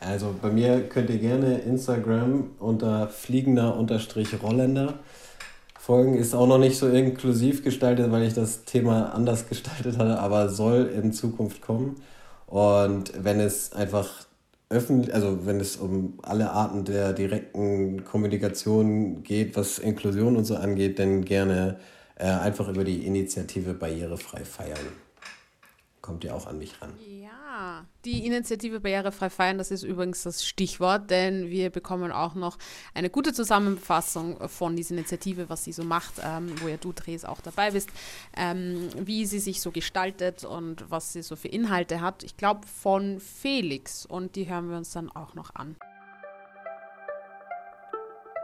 Also 0.00 0.34
bei 0.40 0.50
mir 0.50 0.88
könnt 0.88 1.10
ihr 1.10 1.18
gerne 1.18 1.58
Instagram 1.58 2.50
unter 2.58 3.08
fliegender-rolländer 3.08 4.94
folgen. 5.78 6.16
Ist 6.16 6.34
auch 6.34 6.46
noch 6.46 6.58
nicht 6.58 6.78
so 6.78 6.88
inklusiv 6.88 7.64
gestaltet, 7.64 8.12
weil 8.12 8.22
ich 8.22 8.34
das 8.34 8.64
Thema 8.64 9.14
anders 9.14 9.48
gestaltet 9.48 9.98
hatte, 9.98 10.18
aber 10.18 10.48
soll 10.48 10.86
in 10.86 11.12
Zukunft 11.12 11.60
kommen. 11.62 11.96
Und 12.46 13.12
wenn 13.22 13.40
es 13.40 13.72
einfach 13.72 14.26
öffentlich, 14.70 15.14
also 15.14 15.46
wenn 15.46 15.60
es 15.60 15.76
um 15.76 16.18
alle 16.22 16.50
Arten 16.50 16.84
der 16.84 17.12
direkten 17.12 18.04
Kommunikation 18.04 19.22
geht, 19.22 19.56
was 19.56 19.78
Inklusion 19.78 20.36
und 20.36 20.44
so 20.44 20.56
angeht, 20.56 20.98
dann 20.98 21.24
gerne 21.24 21.78
äh, 22.16 22.26
einfach 22.26 22.68
über 22.68 22.84
die 22.84 23.06
Initiative 23.06 23.74
Barrierefrei 23.74 24.44
feiern. 24.44 24.78
Kommt 26.02 26.24
ihr 26.24 26.34
auch 26.34 26.46
an 26.46 26.58
mich 26.58 26.80
ran. 26.80 26.90
Ja, 26.98 27.27
die 28.04 28.26
Initiative 28.26 28.80
Barrierefrei 28.80 29.30
feiern, 29.30 29.58
das 29.58 29.70
ist 29.70 29.82
übrigens 29.82 30.22
das 30.22 30.44
Stichwort, 30.44 31.10
denn 31.10 31.50
wir 31.50 31.70
bekommen 31.70 32.12
auch 32.12 32.34
noch 32.34 32.58
eine 32.94 33.10
gute 33.10 33.32
Zusammenfassung 33.32 34.48
von 34.48 34.76
dieser 34.76 34.94
Initiative, 34.94 35.48
was 35.48 35.64
sie 35.64 35.72
so 35.72 35.84
macht, 35.84 36.14
ähm, 36.22 36.52
wo 36.60 36.68
ja 36.68 36.76
du, 36.76 36.92
Dres, 36.92 37.24
auch 37.24 37.40
dabei 37.40 37.72
bist, 37.72 37.90
ähm, 38.36 38.88
wie 38.96 39.26
sie 39.26 39.40
sich 39.40 39.60
so 39.60 39.70
gestaltet 39.70 40.44
und 40.44 40.90
was 40.90 41.12
sie 41.12 41.22
so 41.22 41.36
für 41.36 41.48
Inhalte 41.48 42.00
hat. 42.00 42.22
Ich 42.22 42.36
glaube 42.36 42.66
von 42.66 43.20
Felix 43.20 44.06
und 44.06 44.36
die 44.36 44.48
hören 44.48 44.70
wir 44.70 44.76
uns 44.76 44.90
dann 44.90 45.10
auch 45.10 45.34
noch 45.34 45.54
an. 45.54 45.76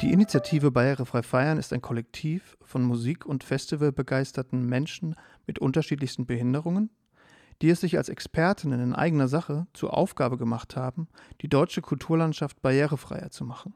Die 0.03 0.13
Initiative 0.13 0.71
Barrierefrei 0.71 1.23
Feiern 1.23 1.57
ist 1.57 1.73
ein 1.73 1.81
Kollektiv 1.81 2.59
von 2.63 2.83
Musik- 2.83 3.25
und 3.25 3.45
Festivalbegeisterten 3.45 4.67
Menschen 4.67 5.15
mit 5.47 5.61
unterschiedlichsten 5.61 6.27
Behinderungen, 6.27 6.91
die 7.63 7.71
es 7.71 7.81
sich 7.81 7.97
als 7.97 8.09
Expertinnen 8.09 8.81
in 8.81 8.95
eigener 8.95 9.29
Sache 9.29 9.67
zur 9.73 9.97
Aufgabe 9.97 10.39
gemacht 10.39 10.77
haben, 10.77 11.09
die 11.41 11.49
deutsche 11.49 11.83
Kulturlandschaft 11.83 12.63
barrierefreier 12.63 13.31
zu 13.31 13.45
machen. 13.45 13.75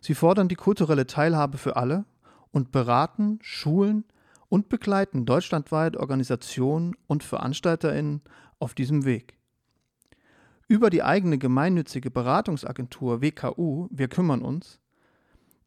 Sie 0.00 0.14
fordern 0.14 0.48
die 0.48 0.56
kulturelle 0.56 1.06
Teilhabe 1.06 1.58
für 1.58 1.76
alle 1.76 2.04
und 2.50 2.72
beraten, 2.72 3.38
schulen 3.42 4.04
und 4.48 4.68
begleiten 4.68 5.26
deutschlandweit 5.26 5.96
Organisationen 5.96 6.94
und 7.06 7.22
VeranstalterInnen 7.22 8.22
auf 8.58 8.74
diesem 8.74 9.04
Weg. 9.04 9.38
Über 10.66 10.90
die 10.90 11.02
eigene 11.02 11.38
gemeinnützige 11.38 12.10
Beratungsagentur 12.10 13.22
WKU 13.22 13.88
Wir 13.90 14.08
kümmern 14.08 14.42
uns, 14.42 14.80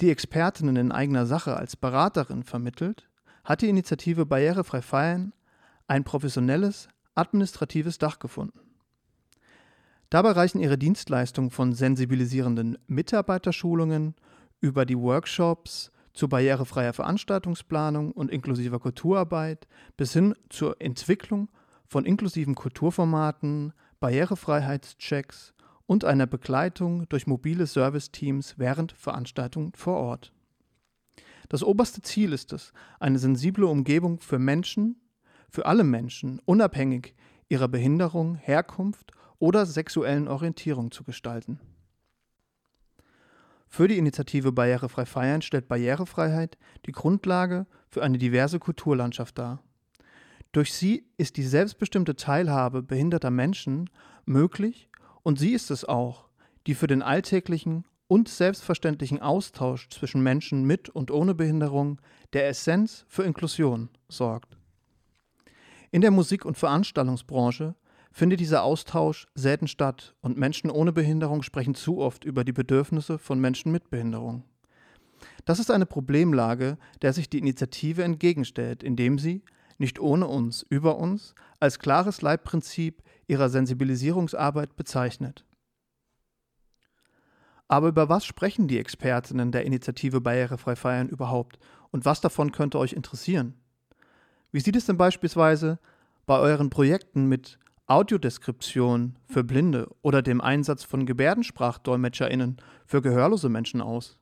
die 0.01 0.09
Expertinnen 0.09 0.75
in 0.75 0.91
eigener 0.91 1.25
Sache 1.25 1.55
als 1.55 1.75
Beraterin 1.75 2.43
vermittelt, 2.43 3.09
hat 3.43 3.61
die 3.61 3.69
Initiative 3.69 4.25
Barrierefrei 4.25 4.81
Feiern 4.81 5.33
ein 5.87 6.03
professionelles, 6.03 6.87
administratives 7.15 7.97
Dach 7.97 8.19
gefunden. 8.19 8.59
Dabei 10.09 10.31
reichen 10.31 10.59
ihre 10.59 10.77
Dienstleistungen 10.77 11.49
von 11.49 11.73
sensibilisierenden 11.73 12.77
Mitarbeiterschulungen 12.87 14.15
über 14.61 14.85
die 14.85 14.97
Workshops 14.97 15.91
zu 16.13 16.27
barrierefreier 16.27 16.93
Veranstaltungsplanung 16.93 18.11
und 18.11 18.29
inklusiver 18.29 18.79
Kulturarbeit 18.79 19.67
bis 19.97 20.13
hin 20.13 20.35
zur 20.49 20.79
Entwicklung 20.79 21.49
von 21.87 22.05
inklusiven 22.05 22.55
Kulturformaten, 22.55 23.73
Barrierefreiheitschecks 23.99 25.53
und 25.85 26.05
einer 26.05 26.27
Begleitung 26.27 27.07
durch 27.09 27.27
mobile 27.27 27.65
Serviceteams 27.65 28.57
während 28.57 28.91
Veranstaltungen 28.93 29.73
vor 29.75 29.97
Ort. 29.97 30.31
Das 31.49 31.63
oberste 31.63 32.01
Ziel 32.01 32.33
ist 32.33 32.53
es, 32.53 32.73
eine 32.99 33.19
sensible 33.19 33.65
Umgebung 33.65 34.19
für 34.19 34.39
Menschen, 34.39 34.95
für 35.53 35.67
alle 35.67 35.83
Menschen, 35.83 36.41
unabhängig 36.45 37.13
ihrer 37.47 37.67
Behinderung, 37.67 38.33
Herkunft 38.33 39.11
oder 39.37 39.67
sexuellen 39.67 40.27
Orientierung 40.27 40.89
zu 40.89 41.03
gestalten. 41.03 41.59
Für 43.67 43.87
die 43.87 43.99
Initiative 43.99 44.51
Barrierefrei 44.51 45.05
Feiern 45.05 45.43
stellt 45.43 45.67
Barrierefreiheit 45.67 46.57
die 46.87 46.91
Grundlage 46.91 47.67
für 47.87 48.01
eine 48.01 48.17
diverse 48.17 48.57
Kulturlandschaft 48.57 49.37
dar. 49.37 49.61
Durch 50.53 50.73
sie 50.73 51.05
ist 51.17 51.37
die 51.37 51.43
selbstbestimmte 51.43 52.15
Teilhabe 52.15 52.81
behinderter 52.81 53.29
Menschen 53.29 53.91
möglich 54.25 54.89
und 55.21 55.37
sie 55.37 55.53
ist 55.53 55.69
es 55.69 55.85
auch, 55.85 56.29
die 56.65 56.73
für 56.73 56.87
den 56.87 57.03
alltäglichen 57.03 57.85
und 58.07 58.27
selbstverständlichen 58.27 59.21
Austausch 59.21 59.87
zwischen 59.89 60.23
Menschen 60.23 60.63
mit 60.65 60.89
und 60.89 61.11
ohne 61.11 61.35
Behinderung 61.35 62.01
der 62.33 62.47
Essenz 62.47 63.05
für 63.07 63.21
Inklusion 63.21 63.89
sorgt. 64.09 64.52
In 65.93 66.01
der 66.01 66.09
Musik- 66.09 66.43
und 66.43 66.57
Veranstaltungsbranche 66.57 67.75
findet 68.11 68.39
dieser 68.39 68.63
Austausch 68.63 69.27
selten 69.35 69.67
statt 69.67 70.15
und 70.21 70.39
Menschen 70.39 70.71
ohne 70.71 70.91
Behinderung 70.91 71.43
sprechen 71.43 71.75
zu 71.75 71.99
oft 71.99 72.23
über 72.23 72.43
die 72.43 72.51
Bedürfnisse 72.51 73.19
von 73.19 73.39
Menschen 73.39 73.71
mit 73.71 73.91
Behinderung. 73.91 74.43
Das 75.45 75.59
ist 75.59 75.69
eine 75.69 75.85
Problemlage, 75.85 76.79
der 77.03 77.13
sich 77.13 77.29
die 77.29 77.37
Initiative 77.37 78.03
entgegenstellt, 78.03 78.81
indem 78.81 79.19
sie, 79.19 79.43
nicht 79.77 79.99
ohne 79.99 80.25
uns, 80.25 80.65
über 80.67 80.97
uns, 80.97 81.35
als 81.59 81.77
klares 81.77 82.23
Leitprinzip 82.23 83.03
ihrer 83.27 83.49
Sensibilisierungsarbeit 83.49 84.75
bezeichnet. 84.75 85.45
Aber 87.67 87.89
über 87.89 88.09
was 88.09 88.25
sprechen 88.25 88.67
die 88.67 88.79
Expertinnen 88.79 89.51
der 89.51 89.63
Initiative 89.63 90.21
Barrierefrei 90.21 90.75
Feiern 90.75 91.09
überhaupt 91.09 91.59
und 91.91 92.03
was 92.03 92.19
davon 92.19 92.51
könnte 92.51 92.79
euch 92.79 92.93
interessieren? 92.93 93.59
Wie 94.53 94.59
sieht 94.59 94.75
es 94.75 94.85
denn 94.85 94.97
beispielsweise 94.97 95.79
bei 96.27 96.37
euren 96.37 96.69
Projekten 96.69 97.25
mit 97.25 97.57
Audiodeskription 97.87 99.17
für 99.25 99.43
Blinde 99.43 99.89
oder 100.03 100.21
dem 100.21 100.41
Einsatz 100.41 100.83
von 100.83 101.07
GebärdensprachdolmetscherInnen 101.07 102.57
für 102.85 103.01
gehörlose 103.01 103.49
Menschen 103.49 103.81
aus? 103.81 104.19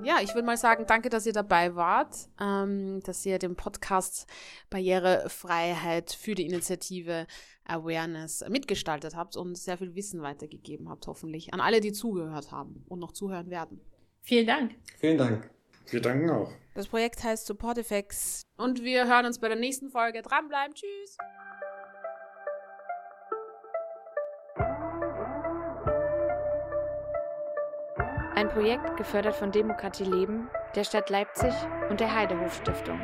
Ja, 0.02 0.18
ich 0.22 0.34
würde 0.34 0.46
mal 0.46 0.58
sagen, 0.58 0.86
danke, 0.88 1.10
dass 1.10 1.26
ihr 1.26 1.34
dabei 1.34 1.76
wart, 1.76 2.16
ähm, 2.42 3.02
dass 3.04 3.26
ihr 3.26 3.40
den 3.40 3.56
Podcast 3.56 4.28
Barrierefreiheit 4.70 6.12
für 6.12 6.36
die 6.36 6.46
Initiative 6.46 7.28
Awareness 7.66 8.44
mitgestaltet 8.50 9.16
habt 9.16 9.38
und 9.38 9.58
sehr 9.58 9.78
viel 9.78 9.96
Wissen 9.96 10.22
weitergegeben 10.22 10.90
habt, 10.90 11.08
hoffentlich, 11.08 11.54
an 11.54 11.62
alle, 11.62 11.80
die 11.80 11.94
zugehört 11.94 12.52
haben 12.52 12.84
und 12.88 13.00
noch 13.00 13.12
zuhören 13.12 13.50
werden. 13.50 13.80
Vielen 14.22 14.48
Dank. 14.48 14.76
Vielen 15.00 15.18
Dank. 15.18 15.50
Wir 15.90 16.02
danken 16.02 16.30
auch. 16.30 16.52
Das 16.76 16.88
Projekt 16.88 17.24
heißt 17.24 17.46
Supportifex 17.46 18.44
und 18.58 18.84
wir 18.84 19.08
hören 19.08 19.26
uns 19.26 19.40
bei 19.40 19.48
der 19.48 19.58
nächsten 19.58 19.90
Folge. 19.90 20.22
Dranbleiben, 20.22 20.74
tschüss! 20.74 21.18
Ein 28.44 28.50
Projekt 28.50 28.98
gefördert 28.98 29.38
von 29.38 29.54
Demokratie 29.54 30.04
Leben, 30.04 30.50
der 30.76 30.84
Stadt 30.84 31.10
Leipzig 31.10 31.54
und 31.90 32.02
der 32.02 32.14
Heidehof 32.14 32.54
Stiftung. 32.56 33.00